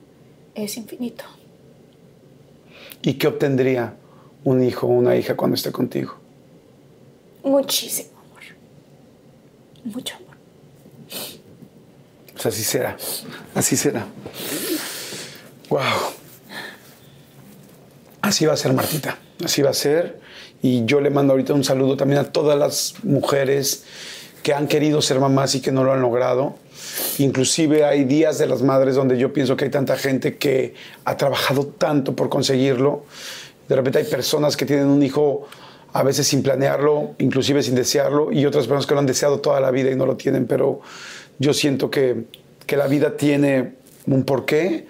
es 0.55 0.77
infinito. 0.77 1.23
¿Y 3.01 3.15
qué 3.15 3.27
obtendría 3.27 3.95
un 4.43 4.63
hijo 4.63 4.87
o 4.87 4.89
una 4.89 5.15
hija 5.15 5.35
cuando 5.35 5.55
esté 5.55 5.71
contigo? 5.71 6.15
Muchísimo 7.43 8.09
amor. 8.19 8.43
Mucho 9.83 10.15
amor. 10.15 10.35
Pues 12.33 12.45
así 12.47 12.63
será. 12.63 12.97
Así 13.53 13.77
será. 13.77 14.07
Wow. 15.69 15.81
Así 18.25 18.47
va 18.47 18.53
a 18.53 18.57
ser, 18.57 18.73
Martita. 18.73 19.19
Así 19.43 19.61
va 19.61 19.69
a 19.69 19.73
ser. 19.73 20.19
Y 20.63 20.83
yo 20.85 20.99
le 20.99 21.11
mando 21.11 21.33
ahorita 21.33 21.53
un 21.53 21.63
saludo 21.63 21.95
también 21.95 22.19
a 22.19 22.23
todas 22.23 22.57
las 22.57 22.95
mujeres 23.03 23.83
que 24.41 24.51
han 24.51 24.67
querido 24.67 24.99
ser 25.03 25.19
mamás 25.19 25.53
y 25.53 25.61
que 25.61 25.71
no 25.71 25.83
lo 25.83 25.93
han 25.93 26.01
logrado. 26.01 26.55
Inclusive 27.19 27.85
hay 27.85 28.03
días 28.03 28.39
de 28.39 28.47
las 28.47 28.63
madres 28.63 28.95
donde 28.95 29.19
yo 29.19 29.31
pienso 29.31 29.55
que 29.55 29.65
hay 29.65 29.69
tanta 29.69 29.95
gente 29.95 30.37
que 30.37 30.73
ha 31.03 31.17
trabajado 31.17 31.67
tanto 31.67 32.15
por 32.15 32.29
conseguirlo. 32.29 33.05
De 33.69 33.75
repente 33.75 33.99
hay 33.99 34.05
personas 34.05 34.57
que 34.57 34.65
tienen 34.65 34.87
un 34.87 35.03
hijo 35.03 35.47
a 35.93 36.01
veces 36.01 36.25
sin 36.25 36.41
planearlo, 36.41 37.13
inclusive 37.19 37.61
sin 37.61 37.75
desearlo, 37.75 38.31
y 38.31 38.47
otras 38.47 38.65
personas 38.65 38.87
que 38.87 38.95
lo 38.95 39.01
han 39.01 39.05
deseado 39.05 39.39
toda 39.39 39.59
la 39.59 39.69
vida 39.69 39.91
y 39.91 39.95
no 39.95 40.07
lo 40.07 40.17
tienen, 40.17 40.47
pero 40.47 40.81
yo 41.37 41.53
siento 41.53 41.91
que, 41.91 42.25
que 42.65 42.75
la 42.75 42.87
vida 42.87 43.17
tiene 43.17 43.75
un 44.07 44.23
porqué, 44.23 44.87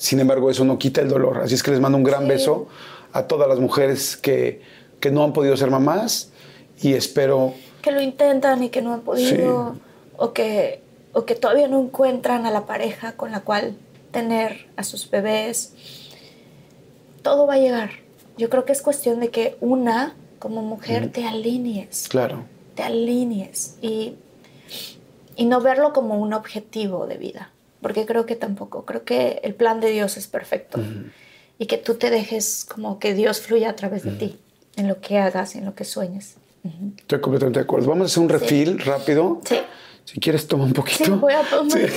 sin 0.00 0.18
embargo 0.18 0.50
eso 0.50 0.64
no 0.64 0.78
quita 0.78 1.02
el 1.02 1.08
dolor. 1.10 1.42
Así 1.42 1.54
es 1.54 1.62
que 1.62 1.70
les 1.70 1.78
mando 1.80 1.98
un 1.98 2.04
gran 2.04 2.22
Sí. 2.22 2.28
beso 2.28 2.68
a 3.12 3.24
todas 3.26 3.46
las 3.48 3.58
mujeres 3.60 4.16
que, 4.16 4.62
que 4.98 5.10
no 5.10 5.22
han 5.22 5.34
podido 5.34 5.54
ser 5.58 5.70
mamás 5.70 6.30
y 6.80 6.94
espero 6.94 7.52
Que 7.82 7.90
lo 7.92 8.00
intentan 8.00 8.62
y 8.62 8.70
que 8.70 8.80
no 8.80 8.94
han 8.94 9.02
podido, 9.02 9.74
Sí. 9.74 9.80
o, 10.16 10.32
que, 10.32 10.80
o 11.12 11.24
que 11.26 11.34
todavía 11.34 11.68
no 11.68 11.78
encuentran 11.80 12.46
a 12.46 12.50
la 12.50 12.64
pareja 12.64 13.12
con 13.12 13.30
la 13.30 13.40
cual 13.40 13.76
tener 14.10 14.68
a 14.76 14.84
sus 14.84 15.10
bebés. 15.10 15.74
Todo 17.22 17.46
va 17.46 17.54
a 17.54 17.58
llegar. 17.58 17.90
Yo 18.38 18.48
creo 18.48 18.64
que 18.64 18.72
es 18.72 18.80
cuestión 18.80 19.20
de 19.20 19.28
que 19.28 19.56
una, 19.60 20.14
como 20.38 20.62
mujer, 20.62 21.12
te 21.12 21.26
alinees. 21.26 22.06
Claro. 22.08 22.44
te 22.74 22.82
alinees 22.84 23.76
y, 23.82 24.14
y 25.36 25.44
no 25.44 25.60
verlo 25.60 25.92
como 25.92 26.14
un 26.18 26.32
objetivo 26.32 27.06
de 27.06 27.18
vida, 27.18 27.50
porque 27.80 28.06
creo 28.06 28.26
que 28.26 28.36
tampoco, 28.36 28.84
creo 28.84 29.04
que 29.04 29.40
el 29.42 29.54
plan 29.54 29.80
de 29.80 29.90
Dios 29.90 30.16
es 30.16 30.26
perfecto 30.26 30.80
y 31.58 31.66
que 31.66 31.76
tú 31.78 31.94
te 31.94 32.10
dejes 32.10 32.64
como 32.64 32.98
que 32.98 33.14
Dios 33.14 33.40
fluya 33.40 33.70
a 33.70 33.76
través 33.76 34.02
de 34.04 34.12
ti, 34.12 34.38
en 34.76 34.88
lo 34.88 35.00
que 35.00 35.18
hagas, 35.18 35.54
en 35.54 35.64
lo 35.64 35.74
que 35.74 35.84
sueñes. 35.84 36.36
Estoy 36.98 37.20
completamente 37.20 37.58
de 37.60 37.64
acuerdo. 37.64 37.88
Vamos 37.88 38.04
a 38.04 38.06
hacer 38.06 38.22
un 38.22 38.28
refil 38.28 38.78
rápido. 38.80 39.40
Sí. 39.44 39.58
Si 40.04 40.18
quieres, 40.18 40.46
toma 40.48 40.64
un 40.64 40.72
poquito. 40.72 41.04
Sí, 41.04 41.10
voy 41.10 41.32
a 41.32 41.42
tomar. 41.42 41.78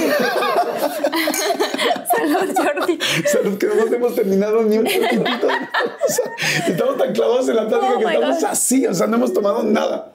Salud, 2.16 2.56
Jordi. 2.56 3.00
Salud, 3.26 3.58
que 3.58 3.66
no 3.66 3.76
nos 3.76 3.92
hemos 3.92 4.14
terminado 4.16 4.62
ni 4.64 4.78
un 4.78 4.84
poquitito. 4.84 5.48
O 5.48 6.10
sea, 6.12 6.32
estamos 6.68 6.98
tan 6.98 7.14
clavados 7.14 7.50
en 7.50 7.56
la 7.56 7.68
plática 7.68 7.94
Oh 7.96 8.00
que 8.00 8.06
estamos 8.06 8.40
God. 8.40 8.46
así, 8.46 8.86
o 8.86 8.94
sea, 8.94 9.08
no 9.08 9.16
hemos 9.18 9.34
tomado 9.34 9.64
nada. 9.64 10.14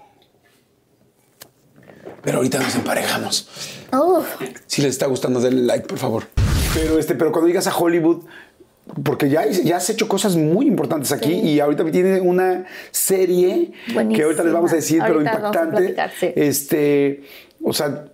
Pero 2.23 2.37
ahorita 2.39 2.61
nos 2.61 2.75
emparejamos. 2.75 3.49
Uf, 3.93 4.27
Si 4.67 4.83
les 4.83 4.93
está 4.93 5.07
gustando, 5.07 5.41
denle 5.41 5.63
like, 5.63 5.87
por 5.87 5.99
favor. 5.99 6.25
Pero, 6.75 6.99
este, 6.99 7.15
pero 7.15 7.33
cuando 7.33 7.49
llegas 7.49 7.67
a 7.67 7.77
Hollywood, 7.77 8.25
porque 9.05 9.29
ya, 9.29 9.47
ya 9.47 9.77
has 9.77 9.89
hecho 9.91 10.09
cosas 10.09 10.37
muy 10.37 10.67
importantes 10.67 11.13
aquí 11.13 11.29
Sí. 11.31 11.41
y 11.41 11.61
ahorita 11.61 11.85
tiene 11.91 12.21
una 12.21 12.65
serie 12.91 13.73
que 14.15 14.23
ahorita 14.23 14.45
les 14.45 14.53
vamos 14.53 14.73
a 14.73 14.77
decir, 14.77 15.01
pero 15.03 15.15
Ahorita 15.15 15.35
impactante. 15.37 15.95
sí. 16.19 16.33
Este, 16.37 17.23
o 17.63 17.73
sea, 17.73 18.07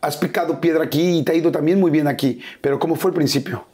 has 0.00 0.16
picado 0.16 0.60
piedra 0.60 0.84
aquí 0.84 1.18
y 1.18 1.22
te 1.24 1.32
ha 1.32 1.34
ido 1.34 1.50
también 1.52 1.78
muy 1.80 1.90
bien 1.90 2.06
aquí. 2.06 2.40
Pero 2.60 2.78
¿cómo 2.78 2.96
fue 2.96 3.10
el 3.10 3.14
principio? 3.16 3.66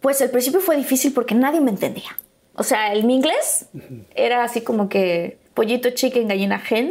Pues 0.00 0.20
el 0.22 0.30
principio 0.30 0.60
fue 0.60 0.76
difícil 0.76 1.12
porque 1.12 1.34
nadie 1.34 1.60
me 1.60 1.70
entendía. 1.70 2.16
O 2.54 2.62
sea, 2.62 2.92
el 2.92 3.04
mi 3.04 3.14
inglés 3.14 3.66
era 4.14 4.42
así 4.44 4.62
como 4.62 4.88
que 4.88 5.38
pollito, 5.54 5.90
chicken, 5.90 6.26
gallina, 6.28 6.58
gen, 6.58 6.88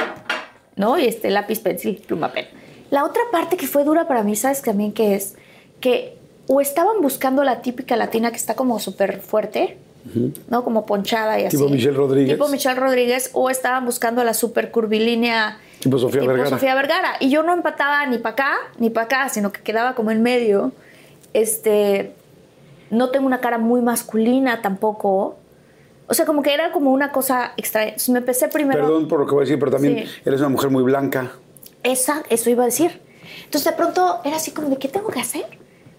¿no? 0.76 0.98
Y 1.00 1.06
este 1.06 1.30
lápiz, 1.32 1.60
pencil, 1.60 2.02
pluma, 2.08 2.32
pen. 2.32 2.46
La 2.90 3.04
otra 3.06 3.22
parte 3.32 3.58
que 3.58 3.68
fue 3.68 3.84
dura 3.84 4.08
para 4.08 4.24
mí, 4.24 4.36
¿sabes 4.36 4.62
también 4.62 4.92
qué 4.94 5.16
es? 5.16 5.36
Que 5.80 6.18
o 6.48 6.62
estaban 6.62 7.02
buscando 7.02 7.44
la 7.44 7.62
típica 7.62 7.96
latina 7.96 8.32
que 8.32 8.38
está 8.38 8.56
como 8.56 8.80
súper 8.80 9.20
fuerte, 9.22 9.78
¿no? 10.50 10.64
Como 10.64 10.86
ponchada 10.86 11.40
y 11.40 11.46
así. 11.46 11.58
Tipo 11.58 11.70
Michelle 11.70 11.96
Rodríguez. 11.96 12.34
Tipo 12.36 12.48
Michelle 12.50 12.80
Rodríguez, 12.80 13.30
o 13.34 13.50
estaban 13.52 13.86
buscando 13.86 14.24
la 14.24 14.34
súper 14.34 14.72
curvilínea. 14.72 15.60
Tipo 15.80 16.00
Sofía 16.00 16.22
Vergara. 16.24 16.50
Sofía 16.50 16.74
Vergara. 16.74 17.12
Y 17.20 17.30
yo 17.30 17.44
no 17.44 17.54
empataba 17.54 18.06
ni 18.08 18.18
para 18.18 18.34
acá 18.34 18.54
ni 18.80 18.90
para 18.90 19.06
acá, 19.06 19.30
sino 19.30 19.52
que 19.52 19.62
quedaba 19.62 19.94
como 19.94 20.10
en 20.12 20.24
medio. 20.24 20.72
Este, 21.34 22.14
no 22.90 23.10
tengo 23.12 23.28
una 23.28 23.40
cara 23.40 23.58
muy 23.60 23.82
masculina 23.82 24.62
tampoco. 24.62 25.38
O 26.08 26.14
sea, 26.16 26.26
como 26.26 26.42
que 26.42 26.54
era 26.54 26.72
como 26.72 26.92
una 26.92 27.12
cosa 27.12 27.54
extraña. 27.58 27.90
Entonces 27.90 28.10
me 28.10 28.20
empecé 28.20 28.48
primero. 28.48 28.82
Perdón 28.82 29.08
por 29.08 29.20
lo 29.20 29.28
que 29.28 29.34
voy 29.34 29.42
a 29.42 29.46
decir, 29.46 29.60
pero 29.60 29.72
también 29.72 30.08
Sí. 30.08 30.12
eres 30.26 30.40
una 30.40 30.50
mujer 30.50 30.72
muy 30.72 30.82
blanca. 30.82 31.32
Esa, 31.84 32.24
eso 32.30 32.50
iba 32.50 32.64
a 32.64 32.66
decir. 32.68 33.02
Entonces 33.46 33.66
de 33.72 33.78
pronto 33.78 34.20
era 34.24 34.36
así 34.38 34.52
como 34.52 34.70
de, 34.70 34.78
¿qué 34.78 34.88
tengo 34.88 35.08
que 35.10 35.20
hacer? 35.20 35.46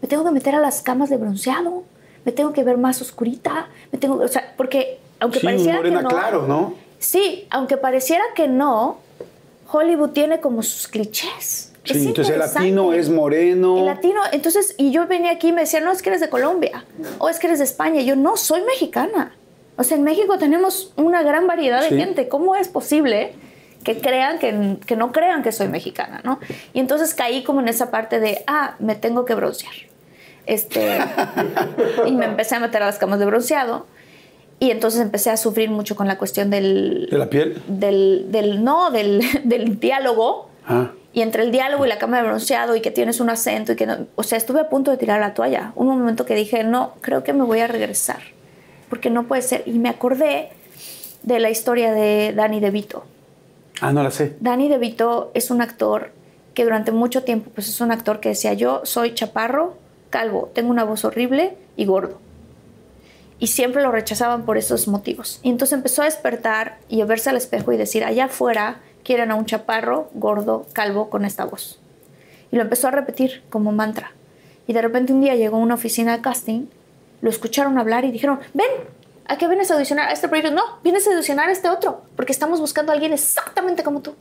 Me 0.02 0.09
tengo 0.09 0.24
que 0.24 0.31
meter 0.31 0.55
a 0.55 0.61
las 0.61 0.82
camas 0.82 1.11
de 1.11 1.16
bronceado, 1.16 1.85
me 2.24 2.32
tengo 2.32 2.52
que 2.52 2.65
ver 2.65 2.77
más 2.78 3.01
oscurita, 3.02 3.69
me 3.93 3.98
tengo, 3.98 4.16
o 4.16 4.28
sea, 4.28 4.55
porque 4.57 4.98
aunque 5.20 5.40
Sí, 5.40 5.47
pareciera 5.47 5.77
morena 5.77 5.98
que 5.98 6.02
no, 6.05 6.09
claro, 6.09 6.47
¿no? 6.47 6.74
Sí, 6.98 7.47
aunque 7.51 7.77
pareciera 7.77 8.24
que 8.35 8.48
no, 8.48 8.98
Hollywood 9.70 10.11
tiene 10.11 10.40
como 10.40 10.62
sus 10.62 10.89
clichés. 10.89 11.73
Es 11.85 11.97
Sí, 11.97 12.07
entonces 12.09 12.35
el 12.35 12.40
latino 12.40 12.93
es 12.93 13.09
moreno. 13.09 13.78
El 13.78 13.86
latino, 13.86 14.20
entonces, 14.32 14.74
y 14.77 14.90
yo 14.90 15.07
venía 15.07 15.32
aquí 15.32 15.48
y 15.48 15.52
me 15.52 15.62
decían, 15.62 15.85
no, 15.85 15.93
es 15.93 16.02
que 16.02 16.11
eres 16.11 16.20
de 16.20 16.28
Colombia, 16.28 16.85
o 17.19 17.28
es 17.28 17.39
que 17.39 17.47
eres 17.47 17.59
de 17.59 17.65
España. 17.65 18.01
Y 18.01 18.05
yo, 18.07 18.16
no, 18.16 18.36
soy 18.36 18.62
mexicana. 18.62 19.35
O 19.77 19.82
sea, 19.85 19.97
en 19.97 20.02
México 20.02 20.36
tenemos 20.39 20.93
una 20.97 21.23
gran 21.23 21.47
variedad 21.47 21.81
de 21.81 21.89
Sí. 21.89 21.97
gente. 21.97 22.28
¿Cómo 22.28 22.55
es 22.55 22.69
posible 22.69 23.32
que 23.85 23.98
crean, 24.01 24.39
que, 24.39 24.77
que 24.86 24.97
no 24.97 25.12
crean 25.12 25.43
que 25.43 25.52
soy 25.52 25.69
mexicana, 25.69 26.20
no? 26.24 26.39
Y 26.73 26.81
entonces 26.81 27.15
caí 27.15 27.43
como 27.43 27.61
en 27.61 27.69
esa 27.69 27.90
parte 27.90 28.20
de, 28.20 28.43
ah, 28.47 28.74
me 28.78 28.94
tengo 28.94 29.24
que 29.24 29.35
broncear. 29.35 29.73
Este, 30.47 30.98
y 32.07 32.12
me 32.12 32.27
empecé 32.27 32.57
a 32.57 32.61
meter 32.61 32.82
a 32.82 32.86
las 32.86 32.98
camas 32.98 33.19
de 33.19 33.27
bronceado. 33.27 33.86
Y 34.59 34.70
entonces 34.70 35.01
empecé 35.01 35.31
a 35.31 35.39
sufrir 35.39 35.70
mucho 35.70 35.97
con 35.97 36.07
la 36.07 36.19
cuestión 36.19 36.51
del... 36.51 37.09
¿De 37.11 37.16
la 37.16 37.31
piel? 37.31 37.62
Del, 37.66 38.27
del 38.31 38.62
no, 38.62 38.90
del, 38.90 39.23
del 39.44 39.81
diálogo. 39.81 40.51
Ah. 40.66 40.90
Y 41.12 41.23
entre 41.23 41.43
el 41.43 41.51
diálogo 41.51 41.86
y 41.86 41.89
la 41.89 41.98
cama 41.98 42.19
de 42.19 42.24
bronceado 42.24 42.77
y 42.77 42.82
que 42.82 42.90
tienes 42.90 43.20
un 43.20 43.31
acento 43.31 43.73
y 43.73 43.77
que 43.77 43.86
no, 43.86 44.07
o 44.15 44.23
sea, 44.23 44.39
estuve 44.39 44.61
a 44.61 44.69
punto 44.69 44.90
de 44.90 44.97
tirar 44.97 45.19
la 45.19 45.35
toalla. 45.35 45.73
Un 45.74 45.89
momento 45.89 46.27
que 46.27 46.35
dije, 46.35 46.62
no, 46.62 46.93
creo 47.01 47.24
que 47.24 47.32
me 47.32 47.43
voy 47.43 47.61
a 47.61 47.66
regresar, 47.66 48.20
porque 48.89 49.11
no 49.11 49.27
puede 49.27 49.43
ser. 49.43 49.62
Y 49.66 49.78
me 49.78 49.89
acordé 49.89 50.51
de 51.23 51.40
la 51.40 51.51
historia 51.51 51.93
de 51.93 52.32
Danny 52.35 52.61
DeVito. 52.61 53.05
Ah, 53.81 53.93
no 53.93 54.02
la 54.02 54.11
sé. 54.11 54.36
Danny 54.40 54.69
DeVito 54.69 55.31
es 55.35 55.51
un 55.51 55.62
actor 55.62 56.12
que 56.55 56.65
durante 56.65 56.93
mucho 56.93 57.23
tiempo, 57.23 57.51
pues 57.55 57.69
es 57.69 57.81
un 57.81 57.93
actor 57.93 58.20
que 58.20 58.31
decía, 58.31 58.52
yo 58.52 58.82
soy 58.85 59.15
chaparro, 59.15 59.77
calvo, 60.11 60.51
tengo 60.55 60.70
una 60.70 60.85
voz 60.85 61.05
horrible 61.05 61.57
y 61.77 61.86
gordo. 61.86 62.19
Y 63.39 63.47
siempre 63.47 63.82
lo 63.82 63.90
rechazaban 63.90 64.44
por 64.44 64.59
esos 64.59 64.86
motivos. 64.86 65.40
Y 65.43 65.48
entonces 65.48 65.77
empezó 65.77 66.02
a 66.02 66.07
despertar 66.07 66.78
y 66.89 67.01
a 67.01 67.07
verse 67.07 67.31
al 67.31 67.36
espejo 67.36 67.73
y 67.73 67.78
decir, 67.78 68.05
allá 68.05 68.27
afuera 68.27 68.81
quieren 69.02 69.31
a 69.31 69.35
un 69.35 69.47
chaparro, 69.47 70.11
gordo, 70.12 70.66
calvo 70.74 71.09
con 71.09 71.24
esta 71.24 71.47
voz. 71.47 71.81
Y 72.52 72.57
lo 72.57 72.62
empezó 72.62 72.89
a 72.89 72.90
repetir 72.90 73.43
como 73.48 73.73
mantra. 73.73 74.12
Y 74.66 74.73
de 74.73 74.82
repente 74.82 75.12
un 75.12 75.23
día 75.23 75.36
llegó 75.36 75.57
a 75.57 75.61
una 75.61 75.74
oficina 75.74 76.16
de 76.16 76.23
casting, 76.23 76.66
lo 77.23 77.31
escucharon 77.31 77.78
hablar 77.78 78.05
y 78.05 78.11
dijeron, 78.11 78.40
ven, 78.52 78.66
¿a 79.26 79.38
qué 79.38 79.47
vienes 79.47 79.70
a 79.70 79.74
audicionar 79.74 80.09
a 80.09 80.12
este 80.12 80.28
proyecto? 80.28 80.52
No, 80.52 80.62
vienes 80.82 81.06
a 81.06 81.10
audicionar 81.10 81.48
a 81.48 81.52
este 81.52 81.68
otro, 81.68 82.02
porque 82.16 82.32
estamos 82.32 82.60
buscando 82.60 82.92
a 82.92 82.94
alguien 82.94 83.12
exactamente 83.12 83.82
como 83.82 84.01
tú. 84.01 84.14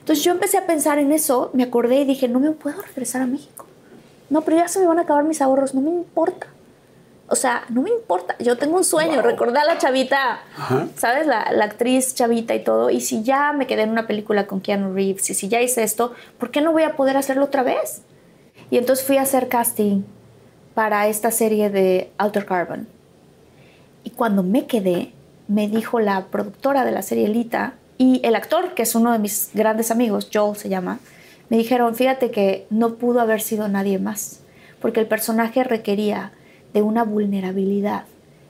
Entonces 0.00 0.24
yo 0.24 0.32
empecé 0.32 0.58
a 0.58 0.66
pensar 0.66 0.98
en 0.98 1.12
eso, 1.12 1.50
me 1.52 1.64
acordé 1.64 1.96
y 1.96 2.04
dije, 2.04 2.28
no 2.28 2.38
me 2.38 2.52
puedo 2.52 2.80
regresar 2.80 3.22
a 3.22 3.26
México. 3.26 3.66
No, 4.30 4.42
pero 4.42 4.56
ya 4.56 4.68
se 4.68 4.80
me 4.80 4.86
van 4.86 4.98
a 4.98 5.02
acabar 5.02 5.24
mis 5.24 5.40
ahorros, 5.40 5.74
no 5.74 5.80
me 5.80 5.90
importa. 5.90 6.46
O 7.28 7.34
sea, 7.34 7.64
no 7.70 7.82
me 7.82 7.90
importa, 7.90 8.36
yo 8.38 8.56
tengo 8.56 8.76
un 8.76 8.84
sueño, 8.84 9.20
recordar 9.20 9.64
a 9.64 9.74
la 9.74 9.78
chavita, 9.78 10.42
¿sabes? 10.94 11.26
La, 11.26 11.50
la, 11.50 11.64
actriz 11.64 12.14
chavita 12.14 12.54
y 12.54 12.62
todo. 12.62 12.88
Y 12.88 13.00
si 13.00 13.24
ya 13.24 13.52
me 13.52 13.66
quedé 13.66 13.82
en 13.82 13.90
una 13.90 14.06
película 14.06 14.46
con 14.46 14.60
Keanu 14.60 14.94
Reeves 14.94 15.28
y 15.30 15.34
si 15.34 15.48
ya 15.48 15.60
hice 15.60 15.82
esto, 15.82 16.14
¿por 16.38 16.52
qué 16.52 16.60
no 16.60 16.70
voy 16.70 16.84
a 16.84 16.94
poder 16.94 17.16
hacerlo 17.16 17.44
otra 17.46 17.64
vez? 17.64 18.02
Y 18.70 18.78
entonces 18.78 19.04
fui 19.04 19.16
a 19.16 19.22
hacer 19.22 19.48
casting 19.48 20.02
para 20.74 21.08
esta 21.08 21.32
serie 21.32 21.68
de 21.68 22.12
Outer 22.18 22.46
Carbon. 22.46 22.86
Y 24.06 24.10
cuando 24.10 24.44
me 24.44 24.66
quedé, 24.66 25.10
me 25.48 25.66
dijo 25.66 25.98
la 25.98 26.26
productora 26.26 26.84
de 26.84 26.92
la 26.92 27.02
serie 27.02 27.26
Lita 27.26 27.74
y 27.98 28.20
el 28.22 28.36
actor, 28.36 28.72
que 28.74 28.82
es 28.82 28.94
uno 28.94 29.10
de 29.10 29.18
mis 29.18 29.50
grandes 29.52 29.90
amigos, 29.90 30.30
Joel 30.32 30.56
se 30.56 30.68
llama, 30.68 31.00
me 31.48 31.56
dijeron, 31.56 31.96
fíjate 31.96 32.30
que 32.30 32.68
no 32.70 32.94
pudo 32.98 33.20
haber 33.20 33.40
sido 33.40 33.66
nadie 33.66 33.98
más, 33.98 34.42
porque 34.80 35.00
el 35.00 35.08
personaje 35.08 35.64
requería 35.64 36.30
de 36.72 36.82
una 36.82 37.02
vulnerabilidad 37.02 38.04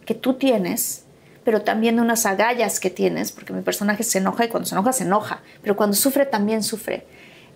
que 0.04 0.14
tú 0.14 0.34
tienes, 0.34 1.04
pero 1.42 1.62
también 1.62 1.96
de 1.96 2.02
unas 2.02 2.26
agallas 2.26 2.78
que 2.78 2.90
tienes, 2.90 3.32
porque 3.32 3.54
mi 3.54 3.62
personaje 3.62 4.02
se 4.02 4.18
enoja 4.18 4.44
y 4.44 4.48
cuando 4.48 4.68
se 4.68 4.74
enoja, 4.74 4.92
se 4.92 5.04
enoja, 5.04 5.40
pero 5.62 5.74
cuando 5.74 5.96
sufre, 5.96 6.26
también 6.26 6.62
sufre. 6.62 7.06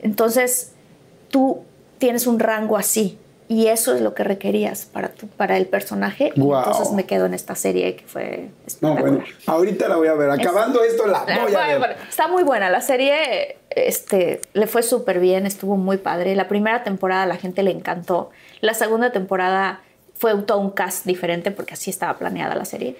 Entonces, 0.01 0.72
tú 1.28 1.64
tienes 1.98 2.27
un 2.27 2.39
rango 2.39 2.78
así, 2.78 3.18
y 3.51 3.66
eso 3.66 3.97
es 3.97 4.01
lo 4.01 4.14
que 4.14 4.22
requerías 4.22 4.85
para, 4.85 5.09
tu, 5.09 5.27
para 5.27 5.56
el 5.56 5.66
personaje. 5.66 6.32
Y 6.36 6.40
entonces 6.40 6.93
me 6.93 7.05
quedo 7.05 7.27
en 7.27 7.35
esta 7.35 7.56
serie 7.56 7.97
que 7.97 8.06
fue 8.06 8.48
espectacular. 8.64 9.05
No, 9.05 9.10
bueno, 9.10 9.24
ahorita 9.44 9.89
la 9.89 9.97
voy 9.97 10.06
a 10.06 10.14
ver. 10.14 10.31
Acabando 10.31 10.85
esto, 10.85 11.05
la 11.09 11.24
voy 11.24 11.52
a 11.56 11.78
ver. 11.78 11.97
Está 12.09 12.28
muy 12.28 12.44
buena. 12.44 12.70
La 12.70 12.81
serie 12.81 13.59
este, 13.70 14.40
le 14.52 14.68
fue 14.68 14.85
súper 14.85 15.18
bien, 15.18 15.47
estuvo 15.47 15.77
muy 15.77 15.97
padre. 15.97 16.36
La 16.36 16.47
primera 16.47 16.85
temporada 16.85 17.24
a 17.24 17.27
la 17.27 17.39
gente 17.39 17.64
le 17.64 17.72
encantó. 17.72 18.31
La 18.60 18.72
segunda 18.72 19.10
temporada 19.10 19.81
fue 20.14 20.32
todo 20.43 20.59
un 20.59 20.70
cast 20.70 21.05
diferente 21.05 21.51
porque 21.51 21.74
así 21.74 21.90
estaba 21.90 22.16
planeada 22.18 22.55
la 22.55 22.64
serie. 22.64 22.94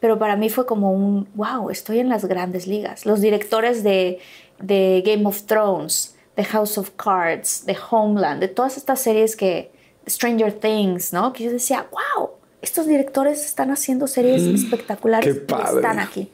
Pero 0.00 0.18
para 0.18 0.36
mí 0.36 0.50
fue 0.50 0.66
como 0.66 0.92
un, 0.92 1.30
wow, 1.34 1.70
estoy 1.70 2.00
en 2.00 2.10
las 2.10 2.26
grandes 2.26 2.66
ligas. 2.66 3.06
Los 3.06 3.22
directores 3.22 3.82
de, 3.82 4.18
de 4.58 5.02
Game 5.06 5.26
of 5.26 5.44
Thrones, 5.44 6.14
de 6.36 6.44
House 6.44 6.76
of 6.76 6.90
Cards, 6.90 7.64
de 7.64 7.74
Homeland, 7.90 8.42
de 8.42 8.48
todas 8.48 8.76
estas 8.76 9.00
series 9.00 9.34
que 9.34 9.72
Stranger 10.08 10.52
Things, 10.52 11.12
¿no? 11.12 11.32
Que 11.32 11.44
yo 11.44 11.50
decía, 11.50 11.86
wow, 11.90 12.30
estos 12.64 12.86
directores 12.86 13.44
están 13.44 13.70
haciendo 13.70 14.06
series 14.06 14.42
mm, 14.42 14.54
espectaculares. 14.54 15.34
Qué 15.34 15.40
padre. 15.40 15.76
Están 15.76 15.98
aquí. 15.98 16.30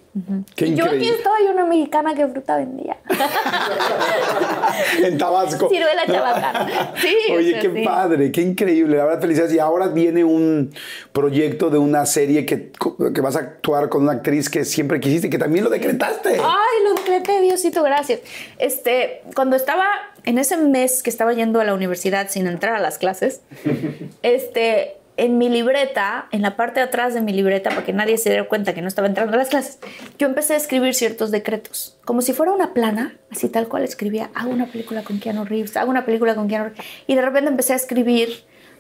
y 0.59 0.75
yo 0.75 0.85
aquí 0.85 1.09
estoy, 1.09 1.49
una 1.53 1.65
mexicana 1.65 2.15
que 2.15 2.27
fruta 2.29 2.57
vendía. 2.57 2.99
en 5.05 5.19
Tabasco. 5.19 5.69
Ciruela 5.69 6.07
chabacana. 6.07 6.95
Sí. 7.01 7.17
Oye, 7.33 7.59
qué 7.59 7.83
padre, 7.85 8.31
qué 8.31 8.43
increíble. 8.43 8.97
La 8.97 9.07
verdad, 9.07 9.21
felicidades. 9.21 9.53
Y 9.55 9.59
ahora 9.59 9.89
viene 9.89 10.23
un 10.23 10.73
proyecto 11.13 11.69
de 11.69 11.79
una 11.79 12.07
serie 12.07 12.47
que, 12.47 12.71
que 13.13 13.21
vas 13.21 13.35
a 13.35 13.41
actuar 13.41 13.89
con 13.89 14.03
una 14.03 14.13
actriz 14.13 14.49
que 14.49 14.65
siempre 14.65 15.01
quisiste 15.01 15.27
y 15.27 15.31
que 15.31 15.39
también 15.39 15.65
lo 15.65 15.71
decretaste. 15.71 16.31
Ay, 16.31 16.85
lo 16.85 16.95
decreté, 16.95 17.41
Diosito, 17.41 17.83
gracias. 17.83 18.21
Este, 18.59 19.23
cuando 19.35 19.57
estaba 19.57 19.85
en 20.25 20.39
ese 20.39 20.57
mes 20.57 21.03
que 21.03 21.11
estaba 21.11 21.33
yendo 21.33 21.61
a 21.61 21.65
la 21.65 21.75
universidad 21.75 22.29
sin 22.29 22.47
entrar 22.47 22.75
a 22.75 22.81
las 22.81 22.99
clases, 22.99 23.41
este 24.23 25.01
en 25.21 25.37
mi 25.37 25.51
libreta, 25.51 26.29
en 26.31 26.41
la 26.41 26.57
parte 26.57 26.81
de 26.81 26.87
atrás 26.87 27.13
de 27.13 27.21
mi 27.21 27.35
libreta, 27.35 27.69
para 27.69 27.85
que 27.85 27.93
nadie 27.93 28.17
se 28.17 28.31
diera 28.31 28.49
cuenta 28.49 28.73
que 28.73 28.81
no 28.81 28.89
estaba 28.89 29.07
entrando 29.07 29.35
a 29.35 29.37
las 29.37 29.51
clases, 29.51 29.79
yo 30.19 30.27
empecé 30.27 30.55
a 30.55 30.57
escribir 30.57 30.95
ciertos 30.95 31.31
decretos. 31.31 31.99
Como 32.07 32.23
si 32.23 32.33
fuera 32.33 32.53
una 32.53 32.73
plana, 32.73 33.19
así 33.31 33.51
tal 33.51 33.69
cual 33.69 33.85
escribía, 33.85 34.31
hago 34.35 34.51
una 34.51 34.65
película 34.73 35.05
con 35.05 35.21
Keanu 35.21 35.45
Reeves, 35.45 35.77
hago 35.77 35.91
una 35.91 36.07
película 36.07 36.35
con 36.35 36.49
Keanu 36.49 36.71
Reeves. 36.71 36.87
Y 37.07 37.17
de 37.17 37.21
repente 37.21 37.51
empecé 37.51 37.75
a 37.75 37.77
escribir, 37.77 38.31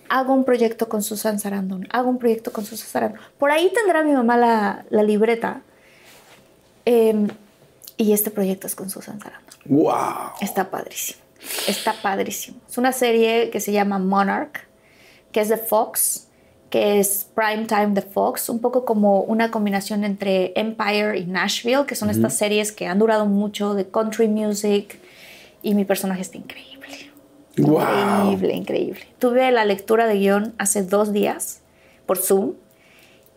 hago 0.08 0.32
un 0.32 0.44
proyecto 0.44 0.88
con 0.88 1.02
Susan 1.02 1.38
Sarandon, 1.38 1.86
hago 1.90 2.08
un 2.08 2.18
proyecto 2.18 2.52
con 2.52 2.64
Susan 2.64 2.88
Sarandon. 2.88 3.20
Por 3.36 3.50
ahí 3.50 3.70
tendrá 3.74 4.02
mi 4.02 4.12
mamá 4.12 4.38
la, 4.38 4.86
la 4.88 5.02
libreta. 5.02 5.60
Em, 6.86 7.28
y 7.98 8.14
este 8.14 8.30
proyecto 8.30 8.66
es 8.66 8.74
con 8.74 8.88
Susan 8.88 9.20
Sarandon. 9.20 9.54
¡Wow! 9.66 10.32
Está 10.40 10.70
padrísimo. 10.70 11.20
Está 11.66 11.94
padrísimo. 11.94 12.58
Es 12.68 12.78
una 12.78 12.92
serie 12.92 13.50
que 13.50 13.60
se 13.60 13.72
llama 13.72 13.98
Monarch, 13.98 14.66
que 15.32 15.40
es 15.40 15.48
de 15.48 15.56
Fox 15.56 16.28
que 16.70 17.00
es 17.00 17.28
Prime 17.34 17.66
Time 17.66 17.88
de 17.88 18.02
Fox, 18.02 18.48
un 18.48 18.60
poco 18.60 18.84
como 18.84 19.22
una 19.22 19.50
combinación 19.50 20.04
entre 20.04 20.52
Empire 20.54 21.18
y 21.18 21.26
Nashville, 21.26 21.84
que 21.84 21.96
son 21.96 22.10
estas 22.10 22.34
series 22.34 22.70
que 22.70 22.86
han 22.86 23.00
durado 23.00 23.26
mucho 23.26 23.74
de 23.74 23.88
country 23.88 24.28
music 24.28 24.98
y 25.62 25.74
mi 25.74 25.84
personaje 25.84 26.22
está 26.22 26.38
increíble. 26.38 27.10
Increíble, 27.56 28.54
increíble. 28.54 29.00
Tuve 29.18 29.50
la 29.50 29.64
lectura 29.64 30.06
de 30.06 30.18
guion 30.18 30.54
hace 30.58 30.84
dos 30.84 31.12
días 31.12 31.60
por 32.06 32.18
Zoom 32.18 32.54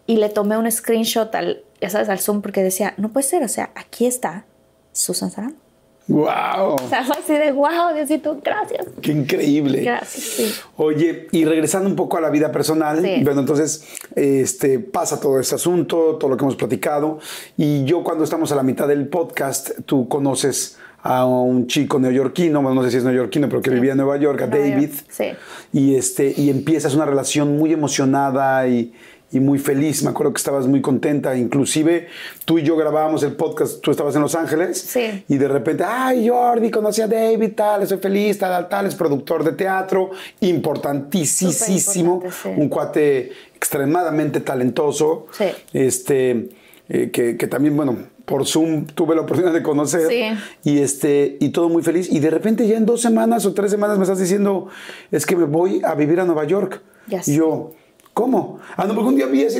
y 0.05 0.17
le 0.17 0.29
tomé 0.29 0.55
un 0.57 0.71
screenshot 0.71 1.33
al, 1.33 1.63
ya 1.81 1.89
sabes, 1.89 2.09
al 2.09 2.19
Zoom 2.19 2.43
porque 2.43 2.61
decía, 2.61 2.93
no 2.97 3.09
puede 3.09 3.25
ser, 3.25 3.43
o 3.43 3.47
sea, 3.47 3.71
aquí 3.73 4.05
está 4.05 4.45
Susan 4.91 5.31
Sarandon. 5.31 5.62
¡Wow! 6.07 6.75
O 6.83 6.87
sea, 6.89 7.03
fue 7.05 7.15
así 7.17 7.33
de 7.33 7.51
wow, 7.53 7.93
Diosito, 7.95 8.37
gracias. 8.43 8.87
¡Qué 9.01 9.11
increíble! 9.11 9.81
Gracias, 9.81 10.23
sí. 10.23 10.53
Oye, 10.75 11.27
y 11.31 11.45
regresando 11.45 11.89
un 11.89 11.95
poco 11.95 12.17
a 12.17 12.21
la 12.21 12.29
vida 12.29 12.51
personal, 12.51 13.01
bueno, 13.23 13.39
entonces 13.39 13.87
este, 14.15 14.79
pasa 14.79 15.19
todo 15.19 15.39
ese 15.39 15.55
asunto, 15.55 16.17
todo 16.19 16.29
lo 16.29 16.37
que 16.37 16.43
hemos 16.43 16.57
platicado, 16.57 17.19
y 17.55 17.85
yo 17.85 18.03
cuando 18.03 18.25
estamos 18.25 18.51
a 18.51 18.55
la 18.55 18.63
mitad 18.63 18.87
del 18.87 19.07
podcast, 19.07 19.71
tú 19.85 20.09
conoces 20.09 20.77
a 21.03 21.25
un 21.25 21.67
chico 21.67 21.99
neoyorquino, 21.99 22.61
bueno, 22.61 22.75
no 22.75 22.83
sé 22.83 22.91
si 22.91 22.97
es 22.97 23.03
neoyorquino, 23.03 23.49
pero 23.49 23.61
que 23.61 23.69
vivía 23.69 23.91
en 23.91 23.97
Nueva 23.97 24.17
York, 24.17 24.41
a 24.41 24.47
David. 24.47 24.89
Sí. 25.09 25.25
Y, 25.73 25.95
este, 25.95 26.33
y 26.35 26.49
empiezas 26.49 26.95
una 26.95 27.05
relación 27.05 27.57
muy 27.57 27.73
emocionada 27.73 28.65
y 28.67 28.93
y 29.33 29.39
muy 29.39 29.59
feliz. 29.59 30.03
Me 30.03 30.11
acuerdo 30.11 30.31
que 30.31 30.37
estabas 30.37 30.67
muy 30.67 30.81
contenta. 30.81 31.35
Inclusive 31.35 32.07
tú 32.45 32.59
y 32.59 32.63
yo 32.63 32.77
grabábamos 32.77 33.23
el 33.23 33.35
podcast, 33.35 33.81
tú 33.81 33.91
estabas 33.91 34.15
en 34.15 34.21
Los 34.21 34.35
Ángeles. 34.35 34.79
Sí. 34.79 35.25
Y 35.27 35.37
de 35.37 35.47
repente, 35.47 35.83
ay, 35.85 36.29
Jordi, 36.29 36.69
conocí 36.69 37.01
a 37.01 37.07
David, 37.07 37.53
tal, 37.55 37.81
estoy 37.81 37.97
feliz, 37.97 38.37
tal, 38.37 38.69
tal, 38.69 38.85
es 38.85 38.95
productor 38.95 39.43
de 39.43 39.53
teatro, 39.53 40.11
importantísimo, 40.41 42.23
un 42.55 42.69
cuate 42.69 43.31
extremadamente 43.55 44.39
talentoso. 44.39 45.25
Sí. 45.31 45.45
Este, 45.73 46.49
eh, 46.89 47.09
que, 47.11 47.35
que, 47.35 47.47
también, 47.47 47.75
bueno, 47.75 47.97
por 48.25 48.45
Zoom 48.45 48.85
tuve 48.85 49.15
la 49.15 49.21
oportunidad 49.21 49.53
de 49.53 49.63
conocer. 49.63 50.07
Sí. 50.09 50.69
Y, 50.69 50.79
este, 50.79 51.37
y 51.39 51.49
todo 51.49 51.69
muy 51.69 51.81
feliz. 51.81 52.07
Y 52.11 52.19
de 52.19 52.29
repente 52.29 52.67
ya 52.67 52.77
en 52.77 52.85
dos 52.85 53.01
semanas 53.01 53.47
o 53.47 53.53
tres 53.55 53.71
semanas 53.71 53.97
me 53.97 54.03
estás 54.03 54.19
diciendo, 54.19 54.67
es 55.11 55.25
que 55.25 55.35
me 55.35 55.45
voy 55.45 55.81
a 55.83 55.95
vivir 55.95 56.19
a 56.19 56.25
Nueva 56.25 56.43
York. 56.43 56.81
Y 57.25 57.35
yo 57.35 57.73
¿Cómo? 58.13 58.59
Ah, 58.77 58.85
no, 58.85 58.93
porque 58.93 59.09
un 59.09 59.15
día 59.15 59.25
vi 59.25 59.45
así 59.45 59.59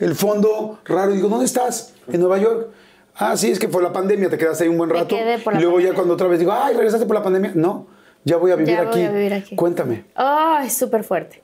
el 0.00 0.14
fondo 0.14 0.78
raro 0.84 1.12
y 1.12 1.16
digo, 1.16 1.28
¿dónde 1.28 1.46
estás? 1.46 1.94
En 2.12 2.20
Nueva 2.20 2.38
York. 2.38 2.68
Ah, 3.14 3.36
sí, 3.36 3.50
es 3.50 3.58
que 3.58 3.68
fue 3.68 3.82
la 3.82 3.92
pandemia, 3.92 4.28
te 4.28 4.38
quedaste 4.38 4.64
ahí 4.64 4.70
un 4.70 4.78
buen 4.78 4.90
rato. 4.90 5.14
y 5.16 5.60
luego 5.60 5.80
ya 5.80 5.94
cuando 5.94 6.14
otra 6.14 6.28
vez 6.28 6.38
digo, 6.38 6.52
ay, 6.52 6.74
¿regresaste 6.74 7.06
por 7.06 7.16
la 7.16 7.22
pandemia? 7.22 7.52
No, 7.54 7.86
ya 8.24 8.36
voy 8.36 8.50
a 8.50 8.56
vivir, 8.56 8.74
ya 8.74 8.82
aquí. 8.82 8.98
Voy 8.98 9.06
a 9.06 9.12
vivir 9.12 9.34
aquí. 9.34 9.56
Cuéntame. 9.56 10.04
Ay, 10.14 10.66
es 10.66 10.76
súper 10.76 11.04
fuerte. 11.04 11.42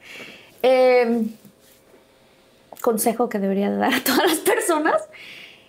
Em, 0.62 1.30
consejo 2.80 3.28
que 3.28 3.38
debería 3.38 3.70
dar 3.70 3.94
a 3.94 4.04
todas 4.04 4.26
las 4.26 4.38
personas, 4.38 5.02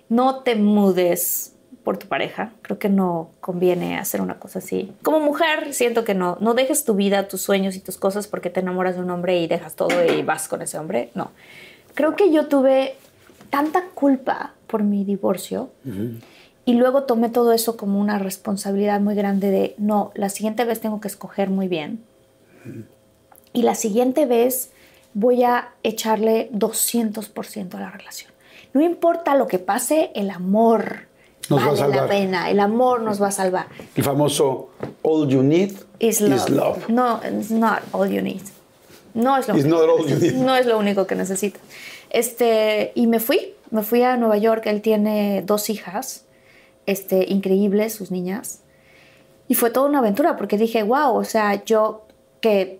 no 0.09 0.43
te 0.43 0.55
mudes 0.55 1.53
por 1.87 1.97
tu 1.97 2.07
pareja. 2.07 2.51
Creo 2.63 2.79
que 2.79 2.89
no 2.89 3.29
conviene 3.39 3.97
hacer 3.97 4.19
una 4.19 4.39
cosa 4.39 4.59
así. 4.59 4.91
Como 5.03 5.21
mujer, 5.21 5.73
siento 5.73 6.03
que 6.03 6.15
no. 6.15 6.37
No 6.41 6.53
dejes 6.53 6.83
tu 6.83 6.95
vida, 6.95 7.29
tus 7.29 7.41
sueños 7.41 7.77
y 7.77 7.79
tus 7.79 7.95
cosas 7.95 8.27
porque 8.27 8.49
te 8.49 8.59
enamoras 8.59 8.95
de 8.95 9.03
un 9.03 9.09
hombre 9.09 9.39
y 9.39 9.47
dejas 9.47 9.77
todo 9.77 10.03
y 10.03 10.21
vas 10.21 10.49
con 10.49 10.61
ese 10.61 10.77
hombre. 10.77 11.11
No. 11.15 11.31
Creo 11.93 12.17
que 12.17 12.29
yo 12.29 12.47
tuve 12.47 12.97
tanta 13.49 13.85
culpa 13.93 14.51
por 14.67 14.83
mi 14.83 15.05
divorcio 15.05 15.69
Y 16.65 16.73
luego 16.73 17.03
tomé 17.03 17.29
todo 17.29 17.53
eso 17.53 17.77
como 17.77 18.01
una 18.01 18.19
responsabilidad 18.19 18.99
muy 18.99 19.15
grande 19.15 19.49
de, 19.49 19.73
no, 19.77 20.11
la 20.13 20.27
siguiente 20.27 20.65
vez 20.65 20.81
tengo 20.81 20.99
que 20.99 21.07
escoger 21.07 21.49
muy 21.49 21.69
bien. 21.69 22.03
Y 23.53 23.61
la 23.61 23.75
siguiente 23.75 24.25
vez 24.25 24.71
voy 25.13 25.43
a 25.43 25.69
echarle 25.83 26.49
200% 26.51 27.75
a 27.75 27.79
la 27.79 27.91
relación. 27.91 28.29
No 28.73 28.81
importa 28.81 29.35
lo 29.35 29.47
que 29.47 29.59
pase, 29.59 30.11
el 30.15 30.29
amor 30.31 31.06
Nos 31.49 31.59
va 31.59 31.63
a 31.63 31.67
vale 31.67 31.79
la 31.79 31.85
salvar. 31.85 32.09
pena. 32.09 32.49
El 32.49 32.59
amor 32.59 33.01
nos 33.01 33.21
va 33.21 33.27
a 33.27 33.31
salvar. 33.31 33.67
El 33.95 34.03
famoso 34.03 34.69
All 35.03 35.27
You 35.27 35.43
Need 35.43 35.71
Is 35.99 36.21
love. 36.21 36.35
is 36.35 36.49
love. 36.49 36.89
No, 36.89 37.19
it's 37.23 37.49
not 37.51 37.79
all 37.91 38.07
you 38.09 38.21
need. 38.21 38.41
No 39.13 39.35
es 39.37 39.47
lo 39.47 39.55
It's 39.55 39.65
único. 39.65 39.77
not 39.87 39.89
all 39.99 40.07
you 40.07 40.15
need. 40.19 40.33
No 40.35 40.55
es 40.55 40.65
lo 40.65 40.77
único 40.77 41.07
que 41.07 41.15
necesitas. 41.15 41.61
Este, 42.09 42.91
y 42.95 43.07
me 43.07 43.19
fui, 43.19 43.53
me 43.71 43.81
fui 43.83 44.03
a 44.03 44.15
Nueva 44.17 44.37
York. 44.37 44.65
Él 44.67 44.81
tiene 44.81 45.41
dos 45.45 45.69
hijas, 45.69 46.25
este, 46.85 47.25
increíbles, 47.31 47.93
sus 47.95 48.11
niñas. 48.11 48.59
Y 49.47 49.55
fue 49.55 49.69
toda 49.71 49.87
una 49.89 49.99
aventura 49.99 50.35
porque 50.35 50.57
dije, 50.57 50.83
wow, 50.83 51.15
o 51.15 51.23
sea, 51.23 51.63
yo 51.63 52.05
que 52.41 52.79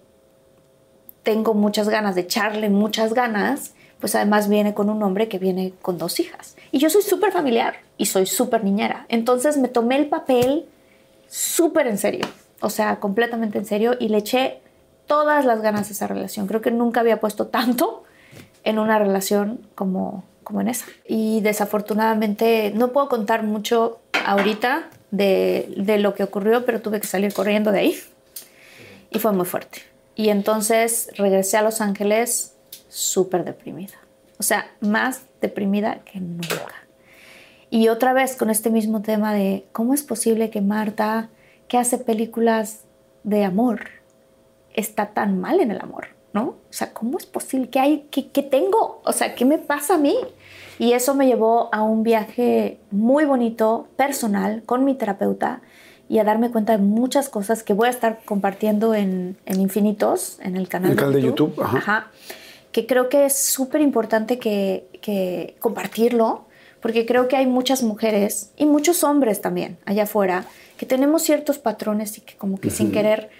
tengo 1.23 1.53
muchas 1.53 1.89
ganas 1.89 2.15
de 2.15 2.21
echarle 2.21 2.69
muchas 2.69 3.13
ganas, 3.13 3.73
pues 3.99 4.15
además 4.15 4.47
viene 4.47 4.73
con 4.73 4.89
un 4.89 5.01
hombre 5.03 5.27
que 5.27 5.39
viene 5.39 5.73
con 5.81 5.97
dos 5.97 6.19
hijas. 6.19 6.55
Y 6.71 6.79
yo 6.79 6.89
soy 6.89 7.01
súper 7.01 7.31
familiar 7.31 7.77
y 7.97 8.05
soy 8.05 8.25
súper 8.25 8.63
niñera. 8.63 9.05
Entonces 9.09 9.57
me 9.57 9.67
tomé 9.67 9.97
el 9.97 10.07
papel 10.07 10.65
súper 11.27 11.87
en 11.87 11.97
serio, 11.97 12.25
o 12.61 12.69
sea, 12.69 12.99
completamente 12.99 13.57
en 13.57 13.65
serio 13.65 13.95
y 13.99 14.09
le 14.09 14.19
eché 14.19 14.59
todas 15.07 15.45
las 15.45 15.61
ganas 15.61 15.89
a 15.89 15.91
esa 15.91 16.07
relación. 16.07 16.47
Creo 16.47 16.61
que 16.61 16.71
nunca 16.71 16.99
había 16.99 17.19
puesto 17.19 17.47
tanto 17.47 18.03
en 18.63 18.79
una 18.79 18.99
relación 18.99 19.61
como, 19.75 20.23
como 20.43 20.61
en 20.61 20.67
esa. 20.67 20.85
Y 21.07 21.41
desafortunadamente 21.41 22.71
no 22.75 22.91
puedo 22.91 23.07
contar 23.09 23.43
mucho 23.43 23.99
ahorita 24.25 24.89
de, 25.11 25.73
de 25.77 25.97
lo 25.97 26.13
que 26.13 26.23
ocurrió, 26.23 26.65
pero 26.65 26.81
tuve 26.81 26.99
que 26.99 27.07
salir 27.07 27.33
corriendo 27.33 27.71
de 27.71 27.79
ahí 27.79 27.99
y 29.09 29.19
fue 29.19 29.31
muy 29.31 29.45
fuerte. 29.45 29.79
Y 30.15 30.29
entonces 30.29 31.09
regresé 31.15 31.57
a 31.57 31.61
Los 31.61 31.79
Ángeles 31.79 32.53
súper 32.87 33.43
deprimida. 33.43 33.95
O 34.39 34.43
sea, 34.43 34.69
más 34.79 35.23
deprimida 35.41 35.99
que 36.05 36.19
nunca. 36.19 36.75
Y 37.69 37.89
otra 37.89 38.13
vez 38.13 38.35
con 38.35 38.49
este 38.49 38.69
mismo 38.69 39.01
tema 39.01 39.33
de 39.33 39.65
cómo 39.71 39.93
es 39.93 40.03
posible 40.03 40.49
que 40.49 40.61
Marta, 40.61 41.29
que 41.67 41.77
hace 41.77 41.97
películas 41.97 42.81
de 43.23 43.43
amor, 43.43 43.81
está 44.73 45.07
tan 45.07 45.41
mal 45.41 45.59
en 45.59 45.71
el 45.71 45.81
amor, 45.81 46.09
¿no? 46.33 46.43
O 46.43 46.57
sea, 46.69 46.93
¿cómo 46.93 47.17
es 47.17 47.25
posible? 47.25 47.69
¿Qué 47.69 47.79
hay? 47.79 48.07
¿Qué, 48.09 48.29
qué 48.29 48.43
tengo? 48.43 49.01
O 49.03 49.11
sea, 49.11 49.35
¿qué 49.35 49.43
me 49.43 49.57
pasa 49.57 49.95
a 49.95 49.97
mí? 49.97 50.15
Y 50.79 50.93
eso 50.93 51.15
me 51.15 51.25
llevó 51.25 51.73
a 51.73 51.81
un 51.81 52.03
viaje 52.03 52.79
muy 52.91 53.25
bonito, 53.25 53.87
personal, 53.97 54.63
con 54.65 54.85
mi 54.85 54.93
terapeuta 54.93 55.61
y 56.07 56.19
a 56.19 56.23
darme 56.23 56.51
cuenta 56.51 56.73
de 56.73 56.83
muchas 56.83 57.27
cosas 57.27 57.63
que 57.63 57.73
voy 57.73 57.87
a 57.87 57.91
estar 57.91 58.21
compartiendo 58.23 58.93
en, 58.93 59.37
en 59.45 59.59
Infinitos, 59.59 60.39
en 60.41 60.55
el 60.55 60.69
canal, 60.69 60.91
El 60.91 60.97
canal 60.97 61.13
de 61.13 61.21
YouTube, 61.21 61.53
ajá. 61.61 61.77
Ajá. 61.77 62.11
Que 62.77 62.85
creo 62.85 63.09
que 63.09 63.25
es 63.25 63.35
súper 63.35 63.81
importante 63.81 64.37
que, 64.37 64.85
que 65.01 65.55
compartirlo, 65.59 66.45
porque 66.79 67.07
creo 67.07 67.27
que 67.27 67.35
hay 67.35 67.47
muchas 67.47 67.81
mujeres 67.81 68.51
y 68.55 68.67
muchos 68.67 69.03
hombres 69.03 69.41
también 69.41 69.79
allá 69.85 70.03
afuera 70.03 70.45
que 70.77 70.85
tenemos 70.85 71.23
ciertos 71.23 71.57
patrones 71.57 72.19
y 72.19 72.21
que 72.21 72.35
como 72.35 72.59
que 72.59 72.69
sin 72.69 72.91
querer 72.91 73.31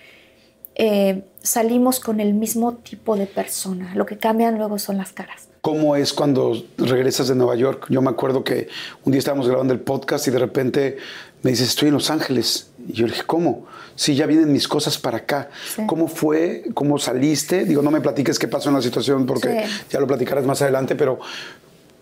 eh, 0.74 1.24
salimos 1.44 2.00
con 2.00 2.20
el 2.20 2.34
mismo 2.34 2.78
tipo 2.78 3.16
de 3.16 3.28
persona. 3.28 3.94
Lo 3.94 4.08
que 4.08 4.18
cambian 4.18 4.58
luego 4.58 4.80
son 4.80 4.98
las 4.98 5.14
caras. 5.14 5.50
¿Cómo 5.62 5.96
es 5.96 6.14
cuando 6.14 6.64
regresas 6.80 7.28
de 7.28 7.36
Nueva 7.36 7.56
York? 7.56 7.86
Yo 7.90 8.02
me 8.02 8.10
acuerdo 8.10 8.44
que 8.44 8.70
un 9.04 9.12
día 9.12 9.20
estábamos 9.20 9.48
grabando 9.48 9.72
el 9.72 9.82
podcast 9.82 10.28
y 10.28 10.32
de 10.32 10.40
repente 10.40 10.98
me 11.44 11.52
dices, 11.52 11.68
estoy 11.68 11.90
en 11.90 11.94
Los 11.94 12.10
Ángeles. 12.10 12.67
Y 12.88 12.94
yo 12.94 13.06
le 13.06 13.12
dije, 13.14 13.26
¿cómo? 13.26 13.66
Sí, 13.96 14.16
ya 14.16 14.26
vienen 14.26 14.52
mis 14.52 14.68
cosas 14.68 14.98
para 14.98 15.18
acá. 15.18 15.50
Sí. 15.76 15.84
¿Cómo 15.88 16.08
fue? 16.08 16.64
¿Cómo 16.74 16.98
saliste? 16.98 17.66
Digo, 17.66 17.82
no 17.82 17.92
me 17.92 18.00
platiques 18.02 18.40
qué 18.40 18.48
pasó 18.48 18.70
en 18.70 18.76
la 18.76 18.82
situación 18.82 19.26
porque 19.26 19.66
Sí. 19.68 19.86
ya 19.90 20.00
lo 20.00 20.08
platicarás 20.08 20.46
más 20.46 20.62
adelante, 20.62 20.96
pero 20.96 21.20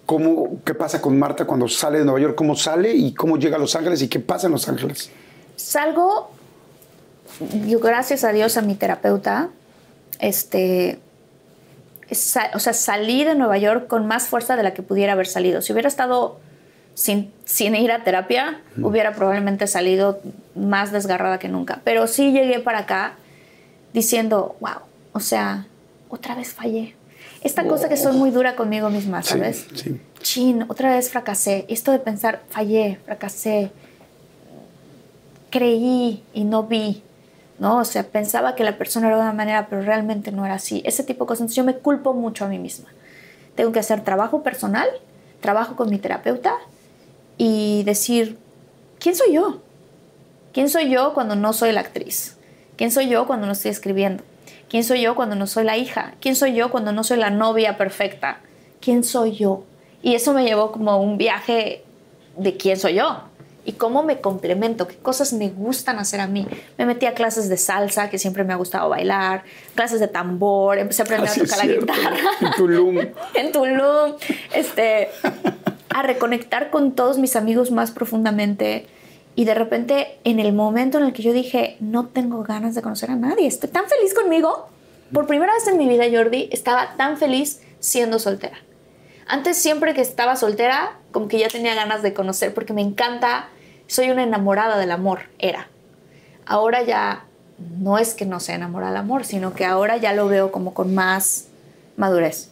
¿cómo, 0.05 0.59
¿qué 0.63 0.73
pasa 0.75 1.01
con 1.01 1.17
Marta 1.17 1.45
cuando 1.45 1.67
sale 1.67 1.99
de 1.99 2.05
Nueva 2.05 2.19
York? 2.19 2.35
¿Cómo 2.35 2.55
sale 2.55 2.93
y 2.93 3.13
cómo 3.13 3.37
llega 3.37 3.55
a 3.55 3.59
Los 3.59 3.75
Ángeles 3.75 4.01
y 4.03 4.07
qué 4.07 4.19
pasa 4.19 4.45
en 4.47 4.51
Los 4.53 4.69
Ángeles? 4.69 5.09
Salgo, 5.55 6.29
yo 7.67 7.79
gracias 7.79 8.23
a 8.23 8.31
Dios 8.31 8.57
a 8.57 8.61
mi 8.61 8.75
terapeuta, 8.75 9.49
este, 10.19 10.99
o 12.53 12.59
sea, 12.59 12.73
salí 12.73 13.23
de 13.23 13.35
Nueva 13.35 13.57
York 13.57 13.87
con 13.87 14.05
más 14.05 14.27
fuerza 14.27 14.55
de 14.55 14.63
la 14.63 14.73
que 14.73 14.83
pudiera 14.83 15.13
haber 15.13 15.27
salido. 15.27 15.61
Si 15.61 15.73
hubiera 15.73 15.87
estado 15.87 16.39
sin, 16.95 17.31
sin 17.45 17.75
ir 17.75 17.91
a 17.91 18.03
terapia, 18.03 18.61
hubiera 18.81 19.13
probablemente 19.13 19.67
salido 19.67 20.19
más 20.55 20.91
desgarrada 20.91 21.37
que 21.37 21.49
nunca. 21.49 21.81
Pero 21.83 22.07
sí 22.07 22.31
llegué 22.31 22.59
para 22.59 22.79
acá 22.79 23.13
diciendo, 23.93 24.55
wow, 24.61 24.79
o 25.13 25.19
sea, 25.19 25.67
otra 26.09 26.33
vez 26.35 26.53
fallé. 26.53 26.95
Esta 27.43 27.67
cosa 27.67 27.89
que 27.89 27.97
soy 27.97 28.15
muy 28.17 28.31
dura 28.31 28.55
conmigo 28.55 28.89
misma, 28.89 29.21
Sí, 29.21 29.29
¿sabes? 29.29 29.67
sí. 29.75 30.01
Chin, 30.21 30.65
otra 30.67 30.95
vez 30.95 31.11
fracasé. 31.11 31.65
Esto 31.69 31.91
de 31.91 31.99
pensar, 31.99 32.41
fallé, 32.49 32.97
fracasé, 33.05 33.69
creí 35.51 36.23
y 36.33 36.43
no 36.43 36.63
vi, 36.63 37.03
¿no? 37.59 37.77
O 37.77 37.85
sea, 37.85 38.03
pensaba 38.03 38.55
que 38.55 38.63
la 38.63 38.77
persona 38.77 39.07
era 39.07 39.17
de 39.17 39.21
una 39.21 39.33
manera, 39.33 39.67
pero 39.69 39.81
realmente 39.81 40.31
no 40.31 40.45
era 40.45 40.55
así. 40.55 40.81
Ese 40.85 41.03
tipo 41.03 41.25
de 41.25 41.27
cosas. 41.27 41.41
Entonces 41.41 41.57
yo 41.57 41.63
me 41.63 41.75
culpo 41.75 42.13
mucho 42.13 42.45
a 42.45 42.47
mí 42.47 42.57
misma. 42.57 42.87
Tengo 43.55 43.71
que 43.71 43.79
hacer 43.79 44.01
trabajo 44.03 44.41
personal, 44.43 44.87
trabajo 45.41 45.75
con 45.75 45.89
mi 45.89 45.99
terapeuta 45.99 46.55
y 47.37 47.83
decir, 47.83 48.37
¿quién 48.99 49.15
soy 49.15 49.33
yo? 49.33 49.61
¿Quién 50.53 50.69
soy 50.69 50.89
yo 50.89 51.13
cuando 51.13 51.35
no 51.35 51.53
soy 51.53 51.71
la 51.71 51.81
actriz? 51.81 52.37
¿Quién 52.77 52.91
soy 52.91 53.09
yo 53.09 53.27
cuando 53.27 53.45
no 53.45 53.53
estoy 53.53 53.71
escribiendo? 53.71 54.23
¿Quién 54.69 54.83
soy 54.83 55.01
yo 55.01 55.15
cuando 55.15 55.35
no 55.35 55.47
soy 55.47 55.63
la 55.63 55.77
hija? 55.77 56.15
¿Quién 56.19 56.35
soy 56.35 56.53
yo 56.53 56.71
cuando 56.71 56.91
no 56.91 57.03
soy 57.03 57.17
la 57.17 57.29
novia 57.29 57.77
perfecta? 57.77 58.39
¿Quién 58.79 59.03
soy 59.03 59.33
yo? 59.33 59.63
Y 60.01 60.15
eso 60.15 60.33
me 60.33 60.43
llevó 60.43 60.71
como 60.71 60.91
a 60.91 60.97
un 60.97 61.17
viaje 61.17 61.83
de 62.37 62.57
quién 62.57 62.77
soy 62.77 62.95
yo 62.95 63.23
y 63.65 63.73
cómo 63.73 64.03
me 64.03 64.21
complemento, 64.21 64.87
qué 64.87 64.95
cosas 64.95 65.33
me 65.33 65.49
gustan 65.49 65.97
hacer 65.97 66.21
a 66.21 66.27
mí. 66.27 66.47
Me 66.77 66.85
metí 66.85 67.07
a 67.07 67.15
clases 67.15 67.49
de 67.49 67.57
salsa, 67.57 68.09
que 68.09 68.19
siempre 68.19 68.43
me 68.43 68.53
ha 68.53 68.55
gustado 68.55 68.89
bailar, 68.89 69.43
clases 69.73 69.99
de 69.99 70.07
tambor, 70.07 70.77
empecé 70.77 71.01
a 71.01 71.05
aprender 71.05 71.29
Así 71.29 71.41
a 71.41 71.43
tocar 71.43 71.65
la 71.65 71.73
guitarra 71.73 72.17
En 72.41 72.51
Tulum. 72.51 72.97
en 73.33 73.51
Tulum, 73.51 74.13
este, 74.53 75.09
a 75.95 76.01
reconectar 76.01 76.71
con 76.71 76.91
todos 76.91 77.17
mis 77.19 77.37
amigos 77.37 77.71
más 77.71 77.91
profundamente. 77.91 78.85
Y 79.33 79.45
de 79.45 79.53
repente, 79.53 80.19
en 80.25 80.41
el 80.41 80.51
momento 80.51 80.97
en 80.97 81.05
el 81.05 81.13
que 81.13 81.23
yo 81.23 81.31
dije, 81.31 81.77
no 81.79 82.07
tengo 82.07 82.43
ganas 82.43 82.75
de 82.75 82.81
conocer 82.81 83.11
a 83.11 83.15
nadie, 83.15 83.47
estoy 83.47 83.69
tan 83.69 83.85
feliz 83.87 84.13
conmigo. 84.13 84.67
Por 85.13 85.25
primera 85.25 85.53
vez 85.53 85.65
en 85.67 85.77
mi 85.77 85.87
vida, 85.87 86.03
Jordi, 86.11 86.49
estaba 86.51 86.97
tan 86.97 87.15
feliz 87.15 87.61
siendo 87.79 88.19
soltera. 88.19 88.57
Antes, 89.25 89.55
siempre 89.55 89.93
que 89.93 90.01
estaba 90.01 90.35
soltera, 90.35 90.97
como 91.13 91.29
que 91.29 91.39
ya 91.39 91.47
tenía 91.47 91.75
ganas 91.75 92.01
de 92.01 92.13
conocer, 92.13 92.53
porque 92.53 92.73
me 92.73 92.81
encanta, 92.81 93.47
soy 93.87 94.09
una 94.09 94.23
enamorada 94.23 94.77
del 94.77 94.91
amor, 94.91 95.29
era. 95.39 95.69
Ahora 96.45 96.83
ya 96.83 97.23
no 97.79 97.97
es 97.99 98.15
que 98.15 98.25
no 98.25 98.41
sea 98.41 98.55
enamorada 98.55 98.91
del 98.91 98.99
amor, 98.99 99.23
sino 99.23 99.53
que 99.53 99.63
ahora 99.63 99.95
ya 99.95 100.11
lo 100.11 100.27
veo 100.27 100.51
como 100.51 100.73
con 100.73 100.93
más 100.93 101.47
madurez. 101.95 102.51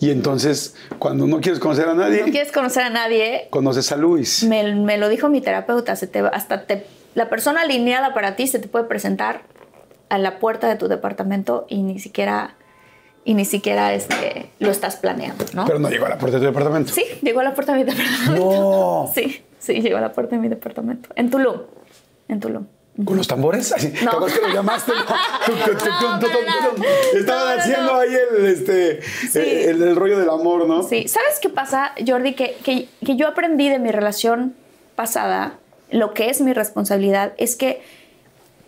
Y 0.00 0.10
entonces, 0.10 0.74
cuando 0.98 1.26
no 1.26 1.40
quieres 1.40 1.60
conocer 1.60 1.88
a 1.88 1.94
nadie, 1.94 2.22
no 2.24 2.32
quieres 2.32 2.52
conocer 2.52 2.84
a 2.84 2.90
nadie, 2.90 3.48
conoces 3.50 3.92
a 3.92 3.96
Luis. 3.96 4.44
me, 4.44 4.74
me 4.74 4.98
lo 4.98 5.08
dijo 5.08 5.28
mi 5.28 5.40
terapeuta, 5.40 5.96
se 5.96 6.06
te, 6.06 6.20
hasta 6.20 6.66
te, 6.66 6.86
la 7.14 7.28
persona 7.28 7.62
alineada 7.62 8.14
para 8.14 8.36
ti 8.36 8.46
se 8.46 8.58
te 8.58 8.68
puede 8.68 8.84
presentar 8.84 9.42
a 10.08 10.18
la 10.18 10.38
puerta 10.38 10.68
de 10.68 10.76
tu 10.76 10.88
departamento 10.88 11.66
y 11.68 11.82
ni 11.82 11.98
siquiera, 11.98 12.56
y 13.24 13.34
ni 13.34 13.44
siquiera 13.44 13.94
este, 13.94 14.50
lo 14.58 14.70
estás 14.70 14.96
planeando, 14.96 15.44
¿no? 15.54 15.66
Pero 15.66 15.78
no 15.78 15.88
llegó 15.88 16.06
a 16.06 16.10
la 16.10 16.18
puerta 16.18 16.38
de 16.38 16.46
tu 16.46 16.46
departamento. 16.46 16.92
sí, 16.92 17.04
llegó 17.22 17.40
a 17.40 17.44
la 17.44 17.54
puerta 17.54 17.72
de 17.72 17.78
mi 17.78 17.84
departamento. 17.84 18.34
No. 18.34 19.10
Sí, 19.14 19.42
sí, 19.58 19.80
llegó 19.80 19.98
a 19.98 20.00
la 20.00 20.12
puerta 20.12 20.36
de 20.36 20.42
mi 20.42 20.48
departamento. 20.48 21.10
En 21.16 21.30
Tulum, 21.30 21.62
en 22.28 22.40
Tulum. 22.40 22.66
¿Con 23.04 23.16
los 23.16 23.28
tambores? 23.28 23.72
Así, 23.76 23.88
No. 23.88 24.10
¿Te 24.10 24.16
acuerdas 24.16 24.38
que 24.38 24.46
lo 24.48 24.54
llamaste? 24.54 24.92
Estaban 27.14 27.58
haciendo 27.58 27.94
ahí 27.96 28.14
el, 28.14 28.46
este, 28.46 29.02
Sí. 29.02 29.38
el, 29.38 29.82
el 29.82 29.96
rollo 29.96 30.18
del 30.18 30.28
amor, 30.28 30.66
¿no? 30.66 30.82
Sí, 30.82 31.08
¿sabes 31.08 31.38
qué 31.40 31.48
pasa, 31.48 31.92
Jordi? 32.06 32.34
Que, 32.34 32.56
que, 32.64 32.88
que 33.04 33.16
yo 33.16 33.28
aprendí 33.28 33.68
de 33.68 33.78
mi 33.78 33.90
relación 33.90 34.54
pasada, 34.96 35.54
lo 35.90 36.14
que 36.14 36.30
es 36.30 36.40
mi 36.40 36.52
responsabilidad, 36.52 37.32
es 37.36 37.56
que 37.56 37.82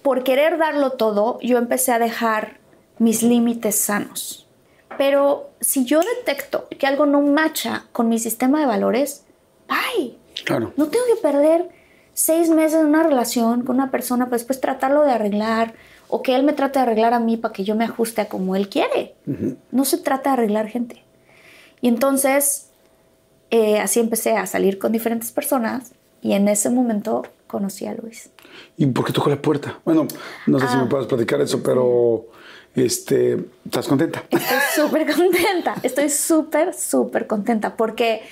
por 0.02 0.24
querer 0.24 0.58
darlo 0.58 0.92
todo, 0.92 1.38
yo 1.42 1.58
empecé 1.58 1.92
a 1.92 1.98
dejar 1.98 2.58
mis 2.98 3.22
límites 3.22 3.76
sanos. 3.76 4.46
Pero 4.98 5.50
si 5.60 5.84
yo 5.84 6.00
detecto 6.00 6.68
que 6.78 6.86
algo 6.86 7.06
no 7.06 7.22
macha 7.22 7.84
con 7.92 8.08
mi 8.08 8.18
sistema 8.18 8.60
de 8.60 8.66
valores, 8.66 9.24
¡ay! 9.68 10.18
Claro. 10.44 10.72
No 10.76 10.88
tengo 10.88 11.04
que 11.06 11.20
perder 11.20 11.68
seis 12.14 12.50
meses 12.50 12.80
en 12.80 12.86
una 12.86 13.02
relación 13.02 13.62
con 13.64 13.76
una 13.76 13.90
persona 13.90 14.26
para 14.26 14.36
después 14.38 14.60
tratarlo 14.60 15.02
de 15.02 15.12
arreglar 15.12 15.74
o 16.08 16.22
que 16.22 16.34
él 16.34 16.42
me 16.42 16.52
trate 16.52 16.78
de 16.78 16.82
arreglar 16.84 17.14
a 17.14 17.18
mí 17.20 17.36
para 17.36 17.52
que 17.54 17.64
yo 17.64 17.74
me 17.74 17.84
ajuste 17.84 18.20
a 18.20 18.28
como 18.28 18.54
él 18.56 18.68
quiere. 18.68 19.14
No 19.70 19.84
se 19.84 19.98
trata 19.98 20.30
de 20.30 20.34
arreglar 20.34 20.68
gente. 20.68 21.02
Y 21.80 21.88
entonces, 21.88 22.68
eh, 23.50 23.78
así 23.80 23.98
empecé 24.00 24.36
a 24.36 24.46
salir 24.46 24.78
con 24.78 24.92
diferentes 24.92 25.32
personas 25.32 25.92
Y 26.24 26.34
en 26.34 26.46
ese 26.46 26.70
momento 26.70 27.24
conocí 27.48 27.84
a 27.86 27.94
Luis. 27.94 28.30
¿Y 28.76 28.86
por 28.86 29.04
qué 29.04 29.12
tocó 29.12 29.28
la 29.28 29.42
puerta? 29.42 29.80
Bueno, 29.84 30.06
no 30.46 30.60
sé 30.60 30.68
si 30.68 30.76
me 30.76 30.82
Ah. 30.84 30.88
puedes 30.88 31.08
platicar 31.08 31.40
eso, 31.40 31.60
pero 31.64 32.26
este, 32.76 33.38
¿estás 33.64 33.88
contenta? 33.88 34.22
Estoy 34.30 34.58
súper 34.76 35.12
contenta, 35.16 35.74
estoy 35.82 36.08
súper, 36.10 36.74
súper 36.74 37.26
contenta 37.26 37.74
porque 37.76 38.22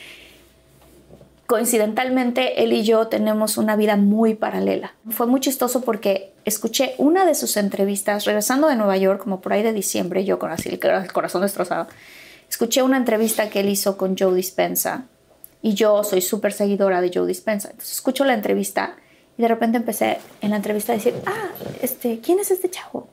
coincidentalmente 1.50 2.62
él 2.62 2.72
y 2.72 2.84
yo 2.84 3.08
tenemos 3.08 3.58
una 3.58 3.74
vida 3.74 3.96
muy 3.96 4.34
paralela. 4.34 4.94
Fue 5.08 5.26
muy 5.26 5.40
chistoso 5.40 5.80
porque 5.80 6.32
escuché 6.44 6.94
una 6.96 7.26
de 7.26 7.34
sus 7.34 7.56
entrevistas 7.56 8.24
regresando 8.24 8.68
de 8.68 8.76
Nueva 8.76 8.96
York, 8.96 9.20
como 9.20 9.40
por 9.40 9.52
ahí 9.52 9.64
de 9.64 9.72
diciembre, 9.72 10.24
yo 10.24 10.38
con 10.38 10.52
así 10.52 10.68
el 10.68 10.78
corazón 10.78 11.42
destrozado. 11.42 11.88
Escuché 12.48 12.84
una 12.84 12.98
entrevista 12.98 13.50
que 13.50 13.58
él 13.58 13.68
hizo 13.68 13.96
con 13.96 14.16
Joe 14.16 14.32
Dispensa 14.32 15.06
y 15.60 15.74
yo 15.74 16.04
soy 16.04 16.20
súper 16.20 16.52
seguidora 16.52 17.00
de 17.00 17.10
Joe 17.12 17.26
Dispensa. 17.26 17.70
Entonces 17.70 17.96
escucho 17.96 18.24
la 18.24 18.34
entrevista 18.34 18.94
y 19.36 19.42
de 19.42 19.48
repente 19.48 19.76
empecé 19.76 20.18
en 20.42 20.50
la 20.50 20.56
entrevista 20.56 20.92
a 20.92 20.96
decir, 20.98 21.14
ah, 21.26 21.48
este, 21.82 22.20
¿quién 22.20 22.38
es 22.38 22.52
este 22.52 22.70
chavo? 22.70 23.08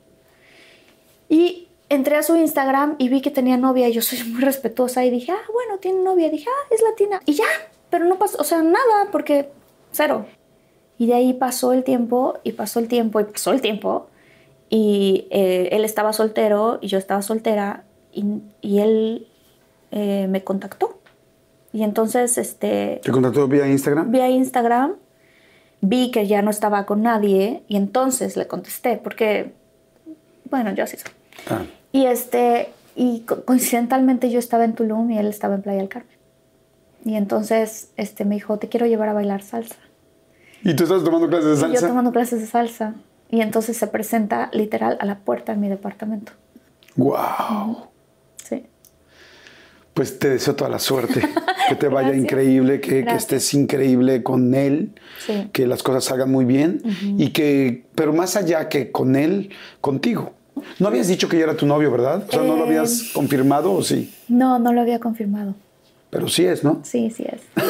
Y 1.28 1.66
entré 1.88 2.14
a 2.14 2.22
su 2.22 2.36
Instagram 2.36 2.94
y 2.98 3.08
vi 3.08 3.20
que 3.20 3.32
tenía 3.32 3.56
novia 3.56 3.88
y 3.88 3.94
yo 3.94 4.00
soy 4.00 4.22
muy 4.22 4.42
respetuosa 4.42 5.04
y 5.04 5.10
dije, 5.10 5.32
ah, 5.32 5.50
bueno, 5.52 5.78
tiene 5.78 6.04
novia. 6.04 6.28
Y 6.28 6.30
dije, 6.30 6.46
ah, 6.48 6.68
es 6.72 6.82
latina. 6.82 7.20
Y 7.26 7.34
ya, 7.34 7.44
pero 7.90 8.04
no 8.04 8.16
pasó, 8.18 8.38
o 8.40 8.44
sea, 8.44 8.62
nada, 8.62 9.10
porque 9.12 9.50
cero. 9.92 10.26
Y 10.98 11.06
de 11.06 11.14
ahí 11.14 11.32
pasó 11.32 11.72
el 11.72 11.84
tiempo 11.84 12.38
y 12.44 12.52
pasó 12.52 12.80
el 12.80 12.88
tiempo 12.88 13.20
y 13.20 13.24
pasó 13.24 13.52
el 13.52 13.60
tiempo. 13.60 14.08
Y 14.70 15.26
eh, 15.30 15.68
él 15.72 15.84
estaba 15.84 16.12
soltero 16.12 16.78
y 16.82 16.88
yo 16.88 16.98
estaba 16.98 17.22
soltera 17.22 17.84
y, 18.12 18.24
y 18.60 18.80
él 18.80 19.26
eh, 19.92 20.26
me 20.28 20.42
contactó. 20.44 20.98
Y 21.72 21.82
entonces, 21.84 22.36
este, 22.36 23.00
¿Te 23.02 23.12
contactó 23.12 23.46
vía 23.48 23.68
Instagram? 23.68 24.10
vía 24.10 24.28
Instagram, 24.28 24.94
vi 25.80 26.10
que 26.10 26.26
ya 26.26 26.42
no 26.42 26.50
estaba 26.50 26.84
con 26.84 27.02
nadie 27.02 27.62
y 27.68 27.76
entonces 27.76 28.36
le 28.36 28.46
contesté 28.46 28.96
porque, 28.96 29.52
bueno, 30.50 30.72
yo 30.74 30.84
así 30.84 30.96
soy. 30.96 31.12
Ah. 31.48 31.62
Y 31.92 32.06
este, 32.06 32.70
y 32.96 33.20
co- 33.20 33.44
coincidentalmente 33.44 34.30
yo 34.30 34.38
estaba 34.38 34.64
en 34.64 34.74
Tulum 34.74 35.10
y 35.12 35.18
él 35.18 35.26
estaba 35.28 35.54
en 35.54 35.62
Playa 35.62 35.78
del 35.78 35.88
Carmen. 35.88 36.17
Y 37.04 37.14
entonces 37.14 37.90
este 37.96 38.24
me 38.24 38.34
dijo, 38.34 38.58
te 38.58 38.68
quiero 38.68 38.86
llevar 38.86 39.08
a 39.08 39.12
bailar 39.12 39.42
salsa. 39.42 39.76
¿Y 40.64 40.74
tú 40.74 40.84
estás 40.84 41.04
tomando 41.04 41.28
clases 41.28 41.46
de 41.46 41.52
Y 41.52 41.56
yo 41.56 41.66
salsa? 41.74 41.88
tomando 41.88 42.12
clases 42.12 42.40
de 42.40 42.46
salsa. 42.46 42.94
Y 43.30 43.40
entonces 43.42 43.76
se 43.76 43.86
presenta 43.86 44.50
literal 44.52 44.96
a 45.00 45.04
la 45.06 45.18
puerta 45.18 45.52
de 45.52 45.58
mi 45.58 45.68
departamento. 45.68 46.32
¡Wow! 46.96 47.88
Sí. 48.42 48.64
Pues 49.94 50.18
te 50.18 50.30
deseo 50.30 50.54
toda 50.54 50.70
la 50.70 50.78
suerte, 50.78 51.20
que 51.68 51.74
te 51.74 51.88
vaya 51.88 52.14
increíble, 52.14 52.80
que, 52.80 53.04
que 53.04 53.14
estés 53.14 53.52
increíble 53.54 54.22
con 54.22 54.54
él, 54.54 54.94
Sí. 55.26 55.48
que 55.52 55.66
las 55.66 55.82
cosas 55.82 56.04
salgan 56.04 56.30
muy 56.30 56.44
bien 56.44 56.80
y 57.18 57.30
que, 57.30 57.84
pero 57.94 58.12
más 58.12 58.36
allá 58.36 58.68
que 58.68 58.90
con 58.92 59.16
él, 59.16 59.50
contigo. 59.80 60.32
No 60.78 60.88
habías 60.88 61.06
dicho 61.08 61.28
que 61.28 61.36
ya 61.38 61.44
era 61.44 61.56
tu 61.56 61.66
novio, 61.66 61.90
¿verdad? 61.90 62.24
O 62.28 62.32
sea, 62.32 62.42
¿no 62.42 62.56
lo 62.56 62.64
Eh, 62.64 62.68
habías 62.68 63.10
confirmado 63.14 63.72
o 63.72 63.82
sí? 63.82 64.12
No, 64.28 64.58
no 64.58 64.72
lo 64.72 64.80
había 64.80 64.98
confirmado. 64.98 65.54
Pero 66.10 66.28
sí 66.28 66.46
es, 66.46 66.64
¿no? 66.64 66.80
Sí, 66.84 67.10
sí 67.10 67.24
es. 67.30 67.40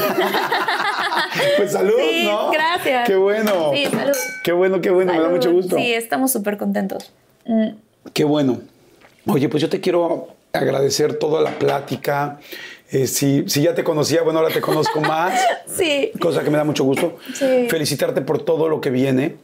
Pues 1.56 1.72
salud, 1.72 1.92
Sí, 1.98 2.24
¿no? 2.24 2.50
gracias. 2.50 3.06
Qué 3.06 3.16
bueno. 3.16 3.70
Sí, 3.74 3.84
salud. 3.86 4.16
Qué 4.44 4.52
bueno, 4.52 4.80
qué 4.80 4.90
bueno, 4.90 5.12
me 5.12 5.20
da 5.20 5.28
mucho 5.28 5.52
gusto. 5.52 5.76
Sí, 5.76 5.92
estamos 5.92 6.32
súper 6.32 6.56
contentos. 6.56 7.12
Mm, 7.44 7.68
Qué 8.12 8.24
bueno. 8.24 8.60
Oye, 9.26 9.48
pues 9.48 9.60
yo 9.62 9.68
te 9.68 9.80
quiero 9.80 10.28
agradecer 10.52 11.14
toda 11.18 11.42
la 11.42 11.50
plática. 11.58 12.38
Eh, 12.90 13.06
si, 13.06 13.44
si 13.48 13.62
ya 13.62 13.74
te 13.74 13.84
conocía, 13.84 14.22
bueno, 14.22 14.38
ahora 14.38 14.52
te 14.52 14.60
conozco 14.60 15.00
más. 15.00 15.38
Sí. 15.66 16.10
cosa 16.18 16.42
que 16.42 16.50
me 16.50 16.56
da 16.56 16.64
mucho 16.64 16.82
gusto. 16.84 17.18
Sí. 17.34 17.66
Felicitarte 17.68 18.22
por 18.22 18.42
todo 18.44 18.68
lo 18.68 18.80
que 18.80 18.90
viene. 18.90 19.36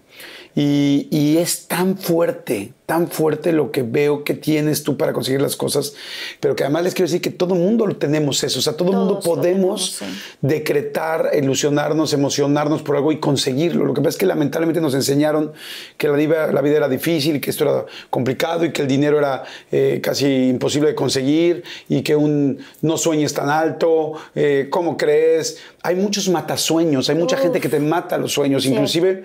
Y, 0.56 1.09
y 1.10 1.39
es 1.39 1.66
tan 1.66 1.98
fuerte, 1.98 2.72
tan 2.86 3.09
fuerte 3.09 3.52
lo 3.52 3.72
que 3.72 3.82
veo 3.82 4.22
que 4.22 4.35
tienes 4.35 4.85
tú 4.85 4.97
para 4.97 5.12
conseguir 5.12 5.43
las 5.43 5.56
cosas, 5.56 5.94
pero 6.39 6.55
que 6.55 6.62
además 6.62 6.85
les 6.85 6.94
quiero 6.94 7.06
decir 7.09 7.20
que 7.20 7.31
todo 7.31 7.56
mundo 7.56 7.89
lo 7.89 7.97
tenemos 7.97 8.44
eso, 8.44 8.60
o 8.60 8.62
sea, 8.62 8.74
todo 8.76 8.90
el 8.93 8.97
mundo 8.97 9.18
Todos 9.18 9.24
lo 9.26 9.35
podemos 9.43 9.98
tenemos, 9.98 10.20
sí. 10.20 10.36
decretar, 10.43 11.31
ilusionarnos, 11.36 12.12
emocionarnos 12.12 12.82
por 12.82 12.94
algo 12.94 13.10
y 13.10 13.18
conseguirlo. 13.18 13.85
Lo 13.85 13.94
que 13.94 14.01
pasa 14.01 14.10
es 14.10 14.16
que 14.16 14.26
lamentablemente 14.26 14.81
nos 14.81 14.94
enseñaron 14.94 15.52
que 15.97 16.06
la 16.06 16.16
vida, 16.16 16.52
la 16.52 16.60
vida 16.60 16.76
era 16.76 16.89
difícil, 16.89 17.40
que 17.40 17.51
esto 17.51 17.64
era 17.64 17.86
complicado 18.10 18.64
y 18.64 18.70
que 18.72 18.82
el 18.82 18.86
dinero 18.89 19.18
era 19.18 19.43
eh, 19.72 19.98
casi 20.01 20.48
imposible 20.51 20.90
de 20.90 20.94
conseguir 20.94 21.64
y 21.89 22.02
que 22.02 22.14
un 22.14 22.59
no 22.81 22.97
sueñes 22.97 23.35
tan 23.35 23.48
alto, 23.51 24.12
eh, 24.36 24.68
¿cómo 24.70 24.97
crees? 24.97 25.59
Hay 25.82 25.97
muchos 25.97 26.28
matasueños, 26.28 27.09
hay 27.10 27.16
mucha 27.16 27.35
Uf. 27.35 27.43
gente 27.43 27.59
que 27.60 27.68
te 27.68 27.81
mata 27.81 28.16
los 28.18 28.31
sueños, 28.32 28.62
Sí. 28.62 28.68
inclusive... 28.72 29.24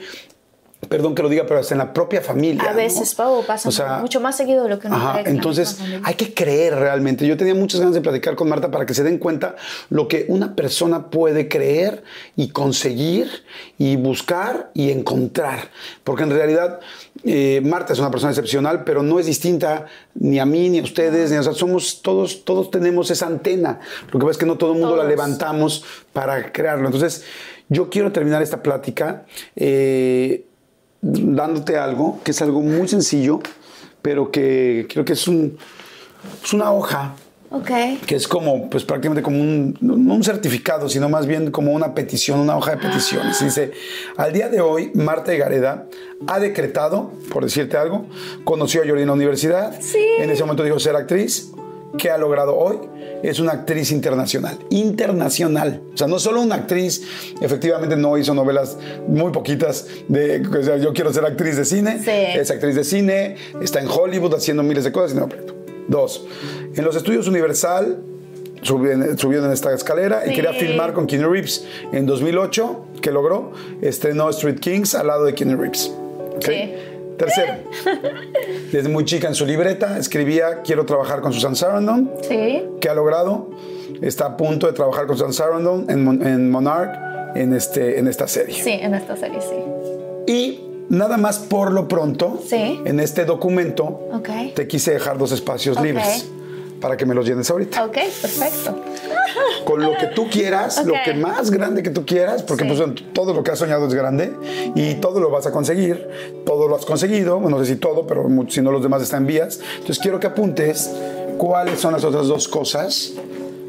Perdón 0.87 1.13
que 1.13 1.21
lo 1.21 1.27
diga, 1.27 1.45
pero 1.45 1.59
hasta 1.59 1.73
en 1.73 1.79
la 1.79 1.91
propia 1.93 2.21
familia. 2.21 2.63
A 2.63 2.71
¿no? 2.71 2.77
veces, 2.77 3.13
Pau, 3.13 3.45
pasa 3.45 3.67
O 3.67 3.71
sea, 3.71 3.97
mucho 3.99 4.21
más 4.21 4.37
seguido 4.37 4.63
de 4.63 4.69
lo 4.69 4.79
que 4.79 4.87
uno 4.87 4.95
Ajá, 4.95 5.21
cree. 5.21 5.33
entonces 5.33 5.77
hay 6.03 6.13
que 6.15 6.33
creer 6.33 6.73
realmente. 6.75 7.27
Yo 7.27 7.35
tenía 7.35 7.53
muchas 7.53 7.81
ganas 7.81 7.95
de 7.95 8.01
platicar 8.01 8.35
con 8.35 8.47
Marta 8.47 8.71
para 8.71 8.85
que 8.85 8.93
se 8.93 9.03
den 9.03 9.17
cuenta 9.17 9.55
lo 9.89 10.07
que 10.07 10.25
una 10.29 10.55
persona 10.55 11.09
puede 11.09 11.49
creer 11.49 12.03
y 12.37 12.49
conseguir 12.49 13.29
y 13.77 13.97
buscar 13.97 14.71
y 14.73 14.91
encontrar. 14.91 15.69
Porque 16.05 16.23
en 16.23 16.29
realidad 16.31 16.79
eh, 17.25 17.59
Marta 17.63 17.91
es 17.91 17.99
una 17.99 18.09
persona 18.09 18.31
excepcional, 18.31 18.85
pero 18.85 19.03
no 19.03 19.19
es 19.19 19.25
distinta 19.25 19.85
ni 20.15 20.39
a 20.39 20.45
mí, 20.45 20.69
ni 20.69 20.79
a 20.79 20.83
ustedes, 20.83 21.29
ni 21.29 21.35
a, 21.37 21.41
o 21.41 21.43
sea, 21.43 21.53
somos 21.53 22.01
todos, 22.01 22.45
todos 22.45 22.71
tenemos 22.71 23.11
esa 23.11 23.27
antena. 23.27 23.81
Lo 24.05 24.13
que 24.13 24.19
pasa 24.19 24.31
es 24.31 24.37
que 24.37 24.45
no 24.45 24.57
todo 24.57 24.71
el 24.71 24.79
mundo 24.79 24.95
la 24.95 25.03
levantamos 25.03 25.83
para 26.13 26.53
crearlo. 26.53 26.85
Entonces, 26.85 27.25
yo 27.67 27.89
quiero 27.89 28.13
terminar 28.13 28.41
esta 28.41 28.63
plática. 28.63 29.25
eh, 29.57 30.45
dándote 31.01 31.77
algo 31.77 32.19
que 32.23 32.31
es 32.31 32.41
algo 32.41 32.61
muy 32.61 32.87
sencillo, 32.87 33.39
pero 34.01 34.31
que 34.31 34.87
creo 34.89 35.05
que 35.05 35.13
es, 35.13 35.27
un, 35.27 35.57
es 36.43 36.53
una 36.53 36.71
hoja 36.71 37.15
Ok. 37.51 37.69
que 38.05 38.15
es 38.15 38.27
como, 38.27 38.69
pues 38.69 38.83
prácticamente 38.83 39.23
como 39.23 39.39
un, 39.39 39.75
no 39.81 40.13
un 40.13 40.23
certificado, 40.23 40.87
sino 40.87 41.09
más 41.09 41.25
bien 41.25 41.49
como 41.51 41.71
una 41.71 41.95
petición, 41.95 42.39
una 42.39 42.55
hoja 42.55 42.71
de 42.71 42.77
peticiones. 42.77 43.43
Dice, 43.43 43.71
al 44.17 44.31
día 44.33 44.49
de 44.49 44.61
hoy, 44.61 44.91
Marta 44.93 45.33
Gareda 45.33 45.85
ha 46.27 46.39
decretado, 46.39 47.11
por 47.31 47.43
decirte 47.43 47.75
algo, 47.75 48.05
conoció 48.43 48.83
a 48.83 48.85
Yori 48.85 49.01
en 49.01 49.07
la 49.07 49.13
universidad, 49.13 49.79
Sí. 49.81 49.97
en 50.19 50.29
ese 50.29 50.43
momento 50.43 50.63
dijo 50.63 50.79
ser 50.79 50.95
actriz, 50.95 51.51
¿qué 51.97 52.09
ha 52.11 52.17
logrado 52.17 52.55
hoy? 52.55 52.77
Es 53.23 53.39
una 53.39 53.51
actriz 53.53 53.91
internacional, 53.91 54.57
internacional. 54.69 55.81
O 55.93 55.97
sea, 55.97 56.07
no 56.07 56.19
solo 56.19 56.41
una 56.41 56.55
actriz, 56.55 57.01
efectivamente 57.41 57.95
no 57.95 58.17
hizo 58.17 58.33
novelas 58.33 58.77
muy 59.07 59.31
poquitas 59.31 59.87
de, 60.07 60.45
o 60.47 60.63
sea, 60.63 60.77
yo 60.77 60.93
quiero 60.93 61.11
ser 61.13 61.25
actriz 61.25 61.57
de 61.57 61.65
cine, 61.65 61.99
Sí. 62.03 62.11
es 62.11 62.49
actriz 62.51 62.75
de 62.75 62.83
cine, 62.83 63.35
está 63.61 63.79
en 63.81 63.87
Hollywood 63.87 64.33
haciendo 64.35 64.63
miles 64.63 64.83
de 64.83 64.91
cosas. 64.91 65.13
y 65.13 65.19
no, 65.19 65.27
Dos, 65.87 66.25
en 66.75 66.83
los 66.85 66.95
estudios 66.95 67.27
Universal 67.27 67.97
subió 68.61 68.91
en, 68.91 69.17
subió 69.17 69.43
en 69.43 69.51
esta 69.51 69.73
escalera 69.73 70.21
y 70.27 70.33
quería 70.35 70.53
filmar 70.53 70.93
con 70.93 71.07
Keanu 71.07 71.29
Reeves. 71.31 71.65
En 71.91 72.05
2008, 72.05 72.85
que 73.01 73.11
logró, 73.11 73.51
estrenó 73.81 74.29
Street 74.29 74.59
Kings 74.59 74.93
al 74.95 75.07
lado 75.07 75.25
de 75.25 75.33
Keanu 75.33 75.57
Reeves. 75.59 75.91
Sí. 76.45 76.73
Tercero, 77.19 77.53
desde 78.71 78.87
muy 78.89 79.03
chica 79.05 79.27
en 79.27 79.35
su 79.35 79.45
libreta 79.45 79.97
escribía 79.99 80.61
quiero 80.63 80.85
trabajar 80.85 81.19
con 81.21 81.33
Susan 81.33 81.55
Sarandon. 81.55 82.09
Sí. 82.27 82.63
¿Qué 82.79 82.89
ha 82.89 82.93
logrado? 82.93 83.49
Está 84.01 84.25
a 84.27 84.37
punto 84.37 84.67
de 84.67 84.73
trabajar 84.73 85.05
con 85.05 85.17
Susan 85.17 85.33
Sarandon 85.33 85.85
en, 85.89 86.03
Mon- 86.03 86.25
en 86.25 86.49
Monarch 86.49 87.35
en, 87.35 87.53
este, 87.53 87.99
en 87.99 88.07
esta 88.07 88.27
serie. 88.27 88.55
Sí, 88.55 88.71
en 88.71 88.95
esta 88.95 89.15
serie 89.17 89.39
sí. 89.41 90.31
Y 90.31 90.61
nada 90.89 91.17
más 91.17 91.39
por 91.39 91.71
lo 91.73 91.87
pronto, 91.89 92.39
Sí. 92.47 92.79
en 92.85 92.99
este 93.01 93.25
documento, 93.25 93.83
Ok. 94.13 94.29
te 94.55 94.67
quise 94.67 94.91
dejar 94.93 95.17
dos 95.17 95.31
espacios 95.33 95.79
libres 95.81 96.29
para 96.81 96.95
que 96.97 97.05
me 97.05 97.13
los 97.15 97.25
llenes 97.27 97.49
ahorita. 97.49 97.85
Ok, 97.85 97.93
perfecto. 98.21 98.75
Con 99.65 99.81
lo 99.81 99.97
que 99.97 100.07
tú 100.07 100.27
quieras, 100.29 100.85
lo 100.85 100.93
Ok. 100.93 100.99
que 101.05 101.13
más 101.13 101.51
grande 101.51 101.83
que 101.83 101.89
tú 101.89 102.05
quieras, 102.05 102.43
porque 102.43 102.63
Sí. 102.63 102.69
pues, 102.75 103.03
todo 103.13 103.33
lo 103.33 103.43
que 103.43 103.51
has 103.51 103.59
soñado 103.59 103.87
es 103.87 103.93
grande 103.93 104.33
y 104.75 104.95
todo 104.95 105.19
lo 105.19 105.29
vas 105.29 105.45
a 105.45 105.51
conseguir, 105.51 106.07
todo 106.45 106.67
lo 106.67 106.75
has 106.75 106.85
conseguido, 106.85 107.39
bueno, 107.39 107.57
no 107.57 107.63
sé 107.65 107.73
si 107.73 107.79
todo, 107.79 108.07
pero 108.07 108.25
si 108.49 108.61
no 108.61 108.71
los 108.71 108.81
demás 108.81 109.01
están 109.01 109.21
en 109.23 109.27
vías. 109.27 109.59
Entonces 109.73 109.99
quiero 109.99 110.19
que 110.19 110.27
apuntes 110.27 110.89
cuáles 111.37 111.79
son 111.79 111.93
las 111.93 112.03
otras 112.03 112.27
dos 112.27 112.47
cosas 112.47 113.11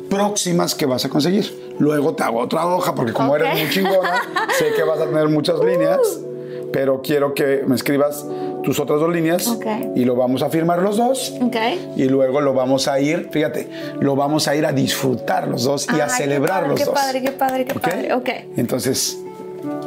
próximas 0.09 0.75
que 0.75 0.87
vas 0.87 1.05
a 1.05 1.09
conseguir. 1.09 1.75
Luego 1.79 2.15
te 2.15 2.23
hago 2.25 2.41
otra 2.41 2.67
hoja, 2.67 2.95
porque 2.95 3.13
como 3.13 3.33
Ok. 3.33 3.41
eres 3.41 3.59
muy 3.61 3.71
chingona, 3.71 4.23
sé 4.59 4.73
que 4.75 4.83
vas 4.83 4.99
a 5.01 5.07
tener 5.07 5.29
muchas 5.29 5.59
líneas, 5.61 5.99
pero 6.73 7.01
quiero 7.03 7.33
que 7.35 7.63
me 7.67 7.75
escribas 7.75 8.25
tus 8.63 8.79
otras 8.81 9.01
dos 9.01 9.13
líneas 9.13 9.47
Ok. 9.49 9.67
y 9.95 10.05
lo 10.05 10.17
vamos 10.17 10.43
a 10.43 10.51
firmar 10.51 10.81
los 10.83 10.97
dos 10.97 11.35
Ok. 11.41 11.57
y 11.97 12.05
luego 12.05 12.41
lo 12.41 12.53
vamos 12.55 12.89
a 12.89 13.01
ir, 13.01 13.29
fíjate, 13.31 13.69
lo 14.01 14.17
vamos 14.17 14.47
a 14.49 14.55
ir 14.57 14.67
a 14.67 14.73
disfrutar 14.73 15.49
los 15.49 15.65
dos 15.65 15.87
y 15.97 16.01
a 16.01 16.05
qué 16.07 16.11
celebrar 16.11 16.61
padre, 16.65 16.69
los 16.71 16.79
qué 16.79 16.85
dos. 16.85 16.95
padre, 16.95 17.23
qué 17.23 17.31
padre, 17.33 17.65
qué 17.65 17.77
¿Ok? 17.79 17.83
padre. 17.83 18.15
Ok. 18.15 18.29
Entonces, 18.57 19.19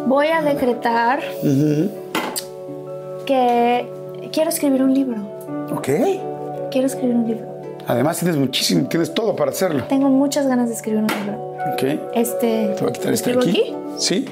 Voy 0.05 0.27
a 0.27 0.41
decretar 0.41 1.21
que 3.25 3.85
quiero 4.31 4.49
escribir 4.49 4.83
un 4.83 4.93
libro. 4.93 5.17
ok. 5.75 5.89
Quiero 6.71 6.87
escribir 6.87 7.15
un 7.15 7.27
libro. 7.27 7.45
Además 7.87 8.17
tienes 8.19 8.37
muchísimo, 8.37 8.87
tienes 8.87 9.13
todo 9.13 9.35
para 9.35 9.51
hacerlo. 9.51 9.83
Tengo 9.89 10.09
muchas 10.09 10.47
ganas 10.47 10.69
de 10.69 10.75
escribir 10.75 11.01
un 11.01 11.07
libro. 11.07 11.55
Ok. 11.73 11.79
Te 11.79 11.99
Este. 12.19 12.75
voy 12.79 12.89
a 12.89 12.93
quitar 12.93 13.13
este 13.13 13.31
¿escribo 13.31 13.39
aquí. 13.41 13.49
aquí? 13.61 13.75
Sí. 13.97 14.25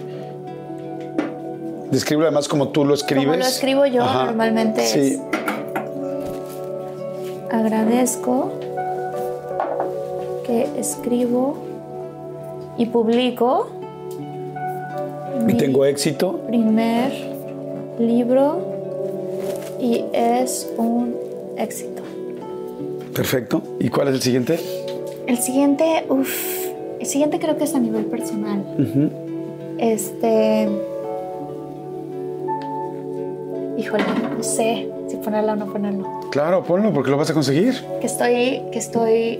Descríbelo 1.92 2.28
además 2.28 2.48
como 2.48 2.70
tú 2.70 2.86
lo 2.86 2.94
escribes. 2.94 3.26
Como 3.26 3.38
lo 3.38 3.46
escribo 3.46 3.86
yo 3.86 4.02
Ajá. 4.04 4.26
normalmente 4.26 4.86
Sí. 4.86 5.00
es 5.00 5.20
agradezco 7.50 8.52
que 10.46 10.68
escribo 10.78 11.58
y 12.78 12.86
publico 12.88 13.68
Y 15.48 15.54
tengo 15.56 15.86
éxito. 15.86 16.40
primer 16.48 17.12
libro 18.00 18.60
y 19.80 20.06
es 20.14 20.70
un 20.78 21.16
éxito. 21.58 22.02
Perfecto. 23.14 23.62
¿Y 23.80 23.90
cuál 23.90 24.08
es 24.10 24.16
el 24.16 24.22
siguiente? 24.22 24.60
El 25.28 25.38
siguiente, 25.40 26.06
uff, 26.08 26.30
el 27.00 27.06
siguiente 27.06 27.40
creo 27.40 27.58
que 27.58 27.66
es 27.66 27.76
a 27.76 27.80
nivel 27.80 28.06
personal. 28.06 28.64
Este. 29.78 30.70
Híjole, 33.82 34.04
no 34.38 34.44
sé 34.44 34.88
si 35.08 35.18
ponerlo 35.18 35.54
o 35.54 35.56
no 35.56 35.66
ponerlo. 35.66 36.08
Claro, 36.30 36.64
ponlo 36.64 36.94
porque 36.94 37.10
lo 37.10 37.18
vas 37.18 37.32
a 37.32 37.34
conseguir. 37.34 37.74
Que 38.00 38.06
estoy, 38.06 38.62
que 38.72 38.78
estoy. 38.78 39.40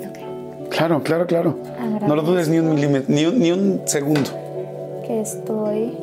Claro, 0.72 1.04
claro, 1.04 1.28
claro. 1.28 1.60
Agradezco. 1.80 2.08
No 2.08 2.16
lo 2.16 2.24
dudes 2.24 2.48
ni 2.50 2.58
un 2.58 2.74
milímetro, 2.74 3.06
ni 3.14 3.26
un, 3.26 3.40
ni 3.40 3.52
un 3.52 3.82
segundo. 3.86 4.32
que 5.06 5.22
estoy 5.22 5.96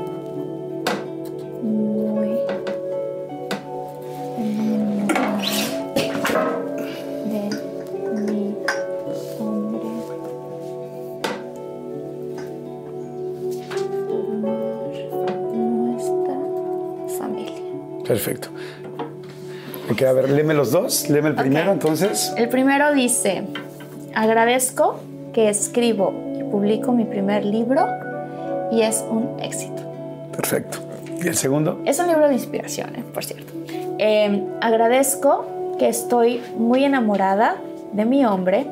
Perfecto. 18.09 18.49
Ok, 19.91 20.03
a 20.03 20.13
ver, 20.13 20.31
léeme 20.31 20.55
los 20.55 20.73
dos. 20.73 21.09
Léeme 21.11 21.29
el 21.29 21.35
primero, 21.35 21.71
entonces. 21.71 22.33
El 22.37 22.49
primero 22.49 22.93
dice, 22.95 23.45
agradezco 24.15 24.99
que 25.35 25.51
escribo 25.51 26.15
y 26.39 26.43
publico 26.45 26.93
mi 26.93 27.05
primer 27.05 27.45
libro 27.45 27.87
y 28.73 28.81
es 28.81 29.05
un 29.09 29.39
éxito. 29.41 29.83
Perfecto. 30.33 30.79
¿Y 31.23 31.29
el 31.29 31.37
segundo? 31.37 31.81
Es 31.85 31.99
un 31.99 32.07
libro 32.07 32.29
de 32.29 32.35
inspiración, 32.35 32.97
eh, 32.97 33.05
por 33.13 33.25
cierto. 33.25 33.53
Eh, 33.99 34.43
agradezco 34.61 35.77
que 35.79 35.89
estoy 35.89 36.41
muy 36.57 36.85
enamorada 36.85 37.57
de 37.93 38.05
mi 38.05 38.25
hombre 38.25 38.67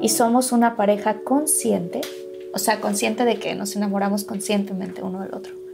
y 0.00 0.10
somos 0.10 0.52
una 0.52 0.76
pareja 0.76 1.18
consciente, 1.24 2.02
o 2.52 2.58
sea, 2.58 2.80
consciente 2.80 3.24
de 3.24 3.36
que 3.36 3.54
nos 3.54 3.74
enamoramos 3.76 4.24
conscientemente 4.24 5.02
uno 5.02 5.22
del 5.22 5.34
otro. 5.34 5.65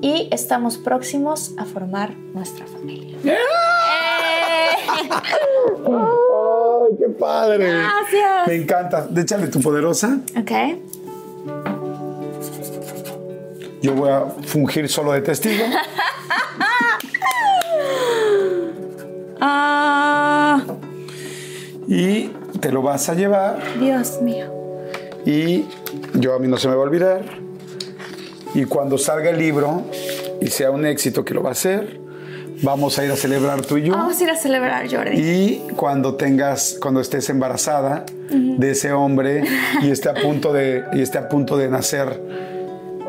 Y 0.00 0.28
estamos 0.30 0.76
próximos 0.76 1.52
a 1.56 1.64
formar 1.64 2.14
nuestra 2.34 2.66
familia. 2.66 3.16
¡Eh! 3.24 3.36
¡Ay, 5.86 6.96
qué 6.98 7.08
padre! 7.18 7.72
Gracias. 7.72 8.46
Me 8.46 8.54
encanta. 8.54 9.08
Échale 9.16 9.48
tu 9.48 9.60
poderosa. 9.60 10.20
Ok. 10.38 10.52
Yo 13.82 13.94
voy 13.94 14.10
a 14.10 14.26
fungir 14.46 14.88
solo 14.88 15.12
de 15.12 15.20
testigo. 15.22 15.64
Ah, 19.40 20.64
y 21.86 22.28
te 22.60 22.72
lo 22.72 22.82
vas 22.82 23.08
a 23.08 23.14
llevar. 23.14 23.62
Dios 23.78 24.20
mío. 24.20 24.46
Y 25.24 25.64
yo 26.14 26.34
a 26.34 26.40
mí 26.40 26.48
no 26.48 26.56
se 26.56 26.66
me 26.66 26.74
va 26.74 26.82
a 26.82 26.86
olvidar. 26.86 27.22
Y 28.54 28.64
cuando 28.64 28.98
salga 28.98 29.30
el 29.30 29.38
libro 29.38 29.82
y 30.40 30.46
sea 30.48 30.70
un 30.70 30.86
éxito 30.86 31.24
que 31.24 31.34
lo 31.34 31.42
va 31.42 31.50
a 31.50 31.54
ser, 31.54 32.00
vamos 32.62 32.98
a 32.98 33.04
ir 33.04 33.12
a 33.12 33.16
celebrar 33.16 33.62
tú 33.62 33.76
y 33.78 33.84
yo. 33.84 33.92
Vamos 33.92 34.18
a 34.20 34.24
ir 34.24 34.30
a 34.30 34.36
celebrar, 34.36 34.88
Jordi. 34.90 35.20
Y 35.20 35.66
cuando 35.76 36.14
tengas, 36.14 36.76
cuando 36.80 37.00
estés 37.00 37.28
embarazada 37.30 38.04
de 38.30 38.70
ese 38.70 38.92
hombre 38.92 39.44
y 39.82 39.90
esté 39.90 40.08
a 40.08 40.14
punto 40.14 40.52
de, 40.52 40.84
y 40.92 41.00
esté 41.02 41.18
a 41.18 41.28
punto 41.28 41.56
de 41.56 41.68
nacer 41.68 42.20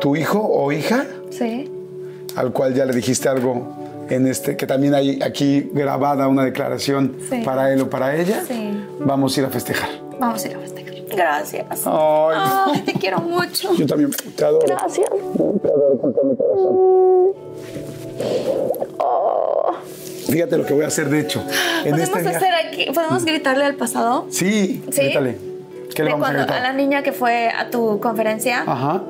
tu 0.00 0.16
hijo 0.16 0.40
o 0.40 0.72
hija, 0.72 1.06
Sí. 1.30 1.70
al 2.36 2.52
cual 2.52 2.74
ya 2.74 2.84
le 2.84 2.92
dijiste 2.94 3.28
algo 3.28 3.76
en 4.08 4.26
este, 4.26 4.56
que 4.56 4.66
también 4.66 4.94
hay 4.94 5.20
aquí 5.22 5.70
grabada 5.72 6.26
una 6.28 6.44
declaración 6.44 7.16
Sí. 7.28 7.42
para 7.44 7.72
él 7.72 7.80
o 7.82 7.90
para 7.90 8.16
ella, 8.16 8.42
Sí. 8.46 8.70
vamos 8.98 9.36
a 9.36 9.40
ir 9.40 9.46
a 9.46 9.50
festejar. 9.50 9.88
Vamos 10.18 10.44
a 10.44 10.48
ir 10.48 10.56
a 10.56 10.58
festejar. 10.60 10.89
Gracias. 11.10 11.66
Ay, 11.86 12.36
Ay, 12.74 12.80
te 12.82 12.92
quiero 12.94 13.18
mucho. 13.20 13.74
yo 13.74 13.86
también 13.86 14.10
te 14.36 14.44
adoro. 14.44 14.64
Gracias. 14.66 15.08
Te 15.10 15.68
adoro 15.68 15.98
con 16.00 16.14
todo 16.14 16.24
mi 16.24 16.36
corazón. 16.36 17.34
Fíjate 20.30 20.56
lo 20.58 20.64
que 20.66 20.74
voy 20.74 20.84
a 20.84 20.88
hacer, 20.88 21.08
de 21.10 21.20
hecho. 21.20 21.40
En 21.84 21.90
¿Podemos 21.90 22.00
este 22.08 22.20
viaje- 22.20 22.36
hacer 22.36 22.54
aquí? 22.66 22.86
¿Podemos 22.94 23.24
gritarle 23.24 23.64
al 23.64 23.74
pasado? 23.74 24.26
Sí, 24.30 24.82
¿Sí? 24.90 25.00
grítale. 25.02 25.36
¿Qué 25.94 26.04
le 26.04 26.12
vamos 26.12 26.28
a 26.28 26.32
gritar? 26.32 26.58
a 26.58 26.60
la 26.62 26.72
niña 26.72 27.02
que 27.02 27.12
fue 27.12 27.48
a 27.48 27.68
tu 27.70 27.98
conferencia, 27.98 28.62
Ajá, 28.64 29.02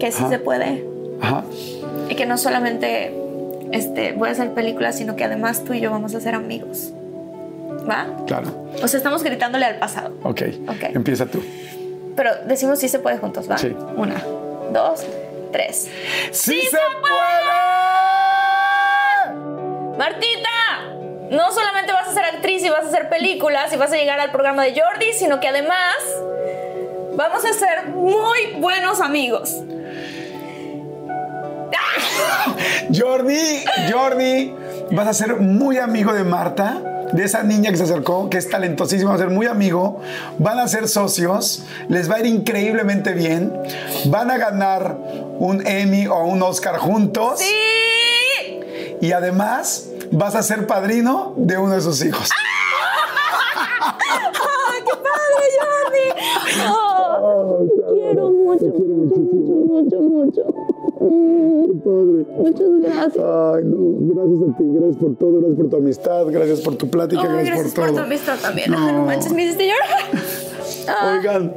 que 0.00 0.10
sí 0.10 0.18
Ajá. 0.22 0.28
se 0.28 0.38
puede. 0.40 0.84
ajá. 1.20 1.44
Y 2.08 2.14
que 2.16 2.26
no 2.26 2.36
solamente 2.36 3.14
este, 3.72 4.12
voy 4.12 4.28
a 4.28 4.32
hacer 4.32 4.52
películas, 4.54 4.96
sino 4.96 5.14
que 5.14 5.22
además 5.24 5.62
tú 5.64 5.72
y 5.72 5.80
yo 5.80 5.90
vamos 5.92 6.14
a 6.16 6.20
ser 6.20 6.34
amigos. 6.34 6.92
¿Va? 7.88 8.06
Claro. 8.26 8.68
O 8.82 8.88
sea, 8.88 8.98
estamos 8.98 9.22
gritándole 9.22 9.64
al 9.64 9.78
pasado. 9.78 10.12
Ok. 10.22 10.42
Ok. 10.68 10.82
Empieza 10.94 11.26
tú. 11.26 11.42
Pero 12.16 12.30
decimos 12.46 12.78
sí 12.78 12.88
se 12.88 12.98
puede 12.98 13.18
juntos, 13.18 13.48
¿va? 13.50 13.58
Sí. 13.58 13.76
Una, 13.96 14.22
dos, 14.72 15.04
tres. 15.52 15.88
¡Sí, 16.32 16.60
se 16.62 16.78
puede! 17.00 17.16
Martita, 19.98 20.48
no 21.30 21.52
solamente 21.52 21.92
vas 21.92 22.08
a 22.08 22.12
ser 22.12 22.24
actriz 22.24 22.64
y 22.64 22.68
vas 22.68 22.84
a 22.84 22.88
hacer 22.88 23.08
películas 23.08 23.72
y 23.72 23.76
vas 23.76 23.92
a 23.92 23.96
llegar 23.96 24.20
al 24.20 24.30
programa 24.30 24.62
de 24.64 24.78
Jordi, 24.78 25.12
sino 25.12 25.40
que 25.40 25.48
además 25.48 25.94
vamos 27.14 27.44
a 27.44 27.52
ser 27.52 27.88
muy 27.88 28.54
buenos 28.58 29.00
amigos. 29.00 29.56
Jordi, 32.94 33.64
Jordi, 33.90 34.54
vas 34.90 35.08
a 35.08 35.14
ser 35.14 35.36
muy 35.36 35.78
amigo 35.78 36.12
de 36.12 36.24
Marta, 36.24 36.80
de 37.12 37.24
esa 37.24 37.42
niña 37.42 37.70
que 37.70 37.76
se 37.76 37.84
acercó, 37.84 38.28
que 38.30 38.38
es 38.38 38.48
talentosísima, 38.48 39.10
va 39.10 39.16
a 39.16 39.18
ser 39.18 39.30
muy 39.30 39.46
amigo, 39.46 40.00
van 40.38 40.58
a 40.58 40.68
ser 40.68 40.88
socios, 40.88 41.64
les 41.88 42.10
va 42.10 42.16
a 42.16 42.20
ir 42.20 42.26
increíblemente 42.26 43.12
bien, 43.12 43.52
van 44.06 44.30
a 44.30 44.38
ganar 44.38 44.98
un 45.38 45.66
Emmy 45.66 46.06
o 46.06 46.24
un 46.24 46.42
Oscar 46.42 46.78
juntos 46.78 47.40
¡Sí! 47.40 48.60
y 49.00 49.12
además 49.12 49.88
vas 50.10 50.34
a 50.34 50.42
ser 50.42 50.66
padrino 50.66 51.34
de 51.36 51.58
uno 51.58 51.74
de 51.74 51.80
sus 51.80 52.04
hijos. 52.04 52.30
¡Ay, 53.82 54.82
qué 54.84 54.92
padre, 54.96 55.44
Jordi! 55.60 56.06
Oh, 56.68 57.66
te 57.68 57.92
quiero 57.94 58.30
mucho, 58.30 58.66
mucho, 58.66 59.96
mucho, 60.00 60.00
mucho. 60.00 60.75
Muchas 61.10 62.68
gracias. 62.82 63.24
Ay, 63.24 63.64
no, 63.64 64.14
gracias 64.14 64.54
a 64.54 64.56
ti, 64.58 64.64
gracias 64.74 64.96
por 64.96 65.16
todo, 65.16 65.32
gracias 65.38 65.56
por 65.56 65.70
tu 65.70 65.76
amistad, 65.76 66.26
gracias 66.28 66.60
por 66.60 66.76
tu 66.76 66.88
plática, 66.88 67.22
gracias, 67.22 67.46
gracias 67.46 67.74
por 67.74 67.84
por 67.84 67.86
todo. 67.90 67.96
tu 68.00 68.06
amistad 68.06 68.36
también. 68.40 68.70
No. 68.70 68.92
No 68.96 69.04
manches, 69.04 69.32
me 69.32 69.44
hiciste 69.44 69.68
llorar. 69.68 71.16
Oigan, 71.18 71.54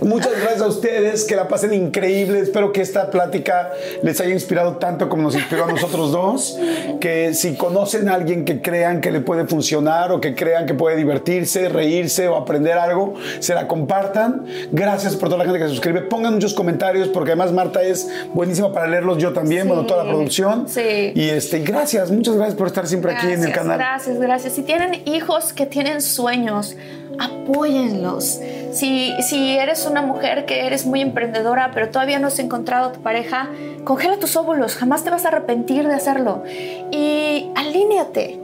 muchas 0.00 0.32
gracias 0.40 0.62
a 0.62 0.66
ustedes, 0.66 1.24
que 1.24 1.36
la 1.36 1.48
pasen 1.48 1.72
increíble. 1.74 2.40
Espero 2.40 2.72
que 2.72 2.80
esta 2.82 3.10
plática 3.10 3.70
les 4.02 4.20
haya 4.20 4.32
inspirado 4.32 4.76
tanto 4.76 5.08
como 5.08 5.22
nos 5.22 5.34
inspiró 5.34 5.64
a 5.64 5.68
nosotros 5.68 6.12
dos. 6.12 6.58
Que 7.00 7.34
si 7.34 7.54
conocen 7.56 8.08
a 8.08 8.14
alguien 8.14 8.44
que 8.44 8.60
crean 8.62 9.00
que 9.00 9.10
le 9.10 9.20
puede 9.20 9.46
funcionar 9.46 10.12
o 10.12 10.20
que 10.20 10.34
crean 10.34 10.66
que 10.66 10.74
puede 10.74 10.96
divertirse, 10.96 11.68
reírse 11.68 12.28
o 12.28 12.36
aprender 12.36 12.74
algo, 12.78 13.14
se 13.40 13.54
la 13.54 13.68
compartan. 13.68 14.46
Gracias 14.72 15.16
por 15.16 15.28
toda 15.28 15.38
la 15.38 15.44
gente 15.44 15.58
que 15.58 15.64
se 15.66 15.70
suscribe. 15.70 16.02
Pongan 16.02 16.34
muchos 16.34 16.54
comentarios 16.54 17.08
porque 17.08 17.30
además 17.32 17.52
Marta 17.52 17.82
es 17.82 18.08
buenísima 18.34 18.72
para 18.72 18.86
leerlos. 18.86 19.18
Yo 19.18 19.32
también, 19.32 19.62
Sí. 19.62 19.68
bueno, 19.68 19.86
toda 19.86 20.04
la 20.04 20.10
producción. 20.10 20.68
Sí. 20.68 21.12
Y 21.14 21.28
este, 21.30 21.60
gracias, 21.60 22.10
muchas 22.10 22.36
gracias 22.36 22.56
por 22.56 22.66
estar 22.66 22.86
siempre 22.86 23.12
aquí 23.14 23.28
en 23.32 23.44
el 23.44 23.52
canal. 23.52 23.78
Gracias, 23.78 24.18
gracias. 24.18 24.52
Si 24.54 24.62
tienen 24.62 25.02
hijos 25.06 25.52
que 25.52 25.66
tienen 25.66 26.00
sueños, 26.02 26.76
apóyenlos. 27.18 28.40
Si, 28.72 29.12
si 29.22 29.56
eres 29.56 29.86
una 29.86 30.02
mujer 30.02 30.44
que 30.44 30.66
eres 30.66 30.86
muy 30.86 31.00
emprendedora, 31.00 31.70
pero 31.72 31.90
todavía 31.90 32.18
no 32.18 32.28
has 32.28 32.38
encontrado 32.38 32.92
tu 32.92 33.00
pareja, 33.00 33.48
congela 33.84 34.18
tus 34.18 34.36
óvulos. 34.36 34.74
Jamás 34.76 35.04
te 35.04 35.10
vas 35.10 35.24
a 35.24 35.28
arrepentir 35.28 35.86
de 35.86 35.94
hacerlo. 35.94 36.42
Y 36.90 37.50
alíneate. 37.54 38.40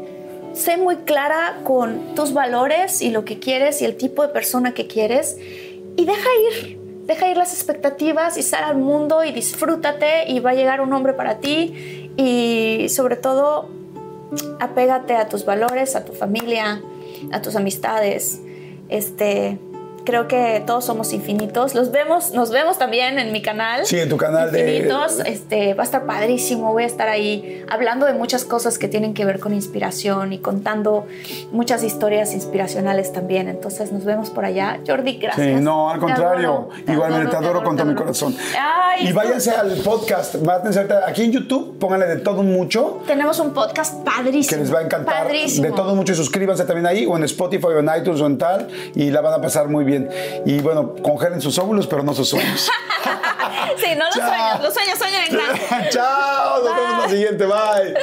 Sé 0.54 0.76
muy 0.76 0.96
clara 0.96 1.60
con 1.64 2.14
tus 2.14 2.34
valores 2.34 3.00
y 3.00 3.10
lo 3.10 3.24
que 3.24 3.38
quieres 3.38 3.80
y 3.80 3.86
el 3.86 3.96
tipo 3.96 4.22
de 4.22 4.28
persona 4.28 4.74
que 4.74 4.86
quieres. 4.86 5.38
Y 5.96 6.04
deja 6.04 6.28
ir. 6.50 6.78
Deja 7.06 7.28
ir 7.28 7.36
las 7.36 7.52
expectativas 7.52 8.36
y 8.36 8.42
sal 8.42 8.64
al 8.64 8.76
mundo 8.76 9.24
y 9.24 9.32
disfrútate 9.32 10.30
y 10.30 10.40
va 10.40 10.50
a 10.50 10.54
llegar 10.54 10.80
un 10.80 10.92
hombre 10.92 11.14
para 11.14 11.38
ti. 11.38 12.10
Y 12.16 12.86
sobre 12.90 13.16
todo, 13.16 13.68
apégate 14.60 15.16
a 15.16 15.28
tus 15.28 15.44
valores, 15.44 15.96
a 15.96 16.04
tu 16.04 16.12
familia, 16.12 16.80
a 17.32 17.42
tus 17.42 17.56
amistades. 17.56 18.40
Este, 18.88 19.58
creo 20.04 20.28
que 20.28 20.62
todos 20.66 20.84
somos 20.84 21.12
infinitos. 21.12 21.74
Los 21.74 21.90
vemos, 21.90 22.32
nos 22.32 22.50
vemos 22.50 22.78
también 22.78 23.18
en 23.18 23.32
mi 23.32 23.42
canal. 23.42 23.86
Sí, 23.86 23.98
en 23.98 24.08
tu 24.08 24.16
canal 24.16 24.52
de 24.52 24.76
infinitos. 24.76 25.20
Este 25.24 25.74
va 25.74 25.82
a 25.82 25.86
estar 25.86 26.04
padrísimo. 26.06 26.72
Voy 26.72 26.84
a 26.84 26.86
estar 26.86 27.08
ahí 27.08 27.64
hablando 27.68 28.06
de 28.06 28.14
muchas 28.14 28.44
cosas 28.44 28.78
que 28.78 28.88
tienen 28.88 29.14
que 29.14 29.24
ver 29.24 29.40
con 29.40 29.54
inspiración 29.54 30.32
y 30.32 30.38
contando 30.38 31.06
muchas 31.50 31.82
historias 31.82 32.32
inspiracionales 32.32 33.12
también. 33.12 33.48
Entonces 33.48 33.92
nos 33.92 34.04
vemos 34.04 34.30
por 34.30 34.44
allá. 34.44 34.80
Jordi, 34.86 35.18
gracias. 35.18 35.58
Sí, 35.58 35.62
no, 35.62 35.90
al 35.90 35.98
contrario. 35.98 36.68
Igualmente 36.86 37.30
te 37.30 37.36
adoro, 37.36 37.62
con 37.62 37.76
todo 37.76 37.86
mi 37.86 37.94
corazón. 37.94 38.34
y 39.00 39.12
váyanse 39.12 39.50
al 39.50 39.72
podcast. 39.78 40.36
Aquí 41.06 41.24
en 41.24 41.32
YouTube, 41.32 41.78
pónganle 41.78 42.06
de 42.06 42.16
todo 42.16 42.42
mucho. 42.42 43.02
Tenemos 43.06 43.38
un 43.38 43.52
podcast 43.52 44.02
padrísimo. 44.04 44.56
Que 44.56 44.64
les 44.64 44.74
va 44.74 44.80
a 44.80 44.82
encantar. 44.82 45.24
Padrísimo. 45.24 45.66
De 45.66 45.72
todo 45.72 45.94
mucho 45.94 46.12
y 46.12 46.16
suscríbanse 46.16 46.64
también 46.64 46.86
ahí 46.86 47.06
o 47.06 47.16
en 47.16 47.24
Spotify 47.24 47.66
o 47.66 47.78
en 47.78 47.90
iTunes 47.98 48.20
o 48.20 48.26
en 48.26 48.38
tal 48.38 48.68
y 48.94 49.10
la 49.10 49.20
van 49.20 49.34
a 49.34 49.40
pasar 49.40 49.68
muy 49.68 49.84
bien 49.84 49.91
bien. 49.92 50.10
Y 50.44 50.60
bueno, 50.60 50.94
congelen 51.02 51.40
sus 51.40 51.58
óvulos, 51.58 51.86
pero 51.86 52.02
no 52.02 52.12
sus 52.14 52.28
sueños. 52.28 52.70
sí, 53.76 53.94
no 53.96 54.04
los 54.06 54.14
Chao. 54.14 54.28
sueños, 54.28 54.60
los 54.62 54.74
sueños 54.74 54.98
sueños 54.98 55.20
en 55.28 55.34
grande. 55.36 55.60
Chao, 55.90 56.62
nos 56.64 56.74
vemos 56.76 56.92
en 56.92 56.98
la 57.00 57.08
siguiente, 57.08 57.46
bye. 57.46 57.94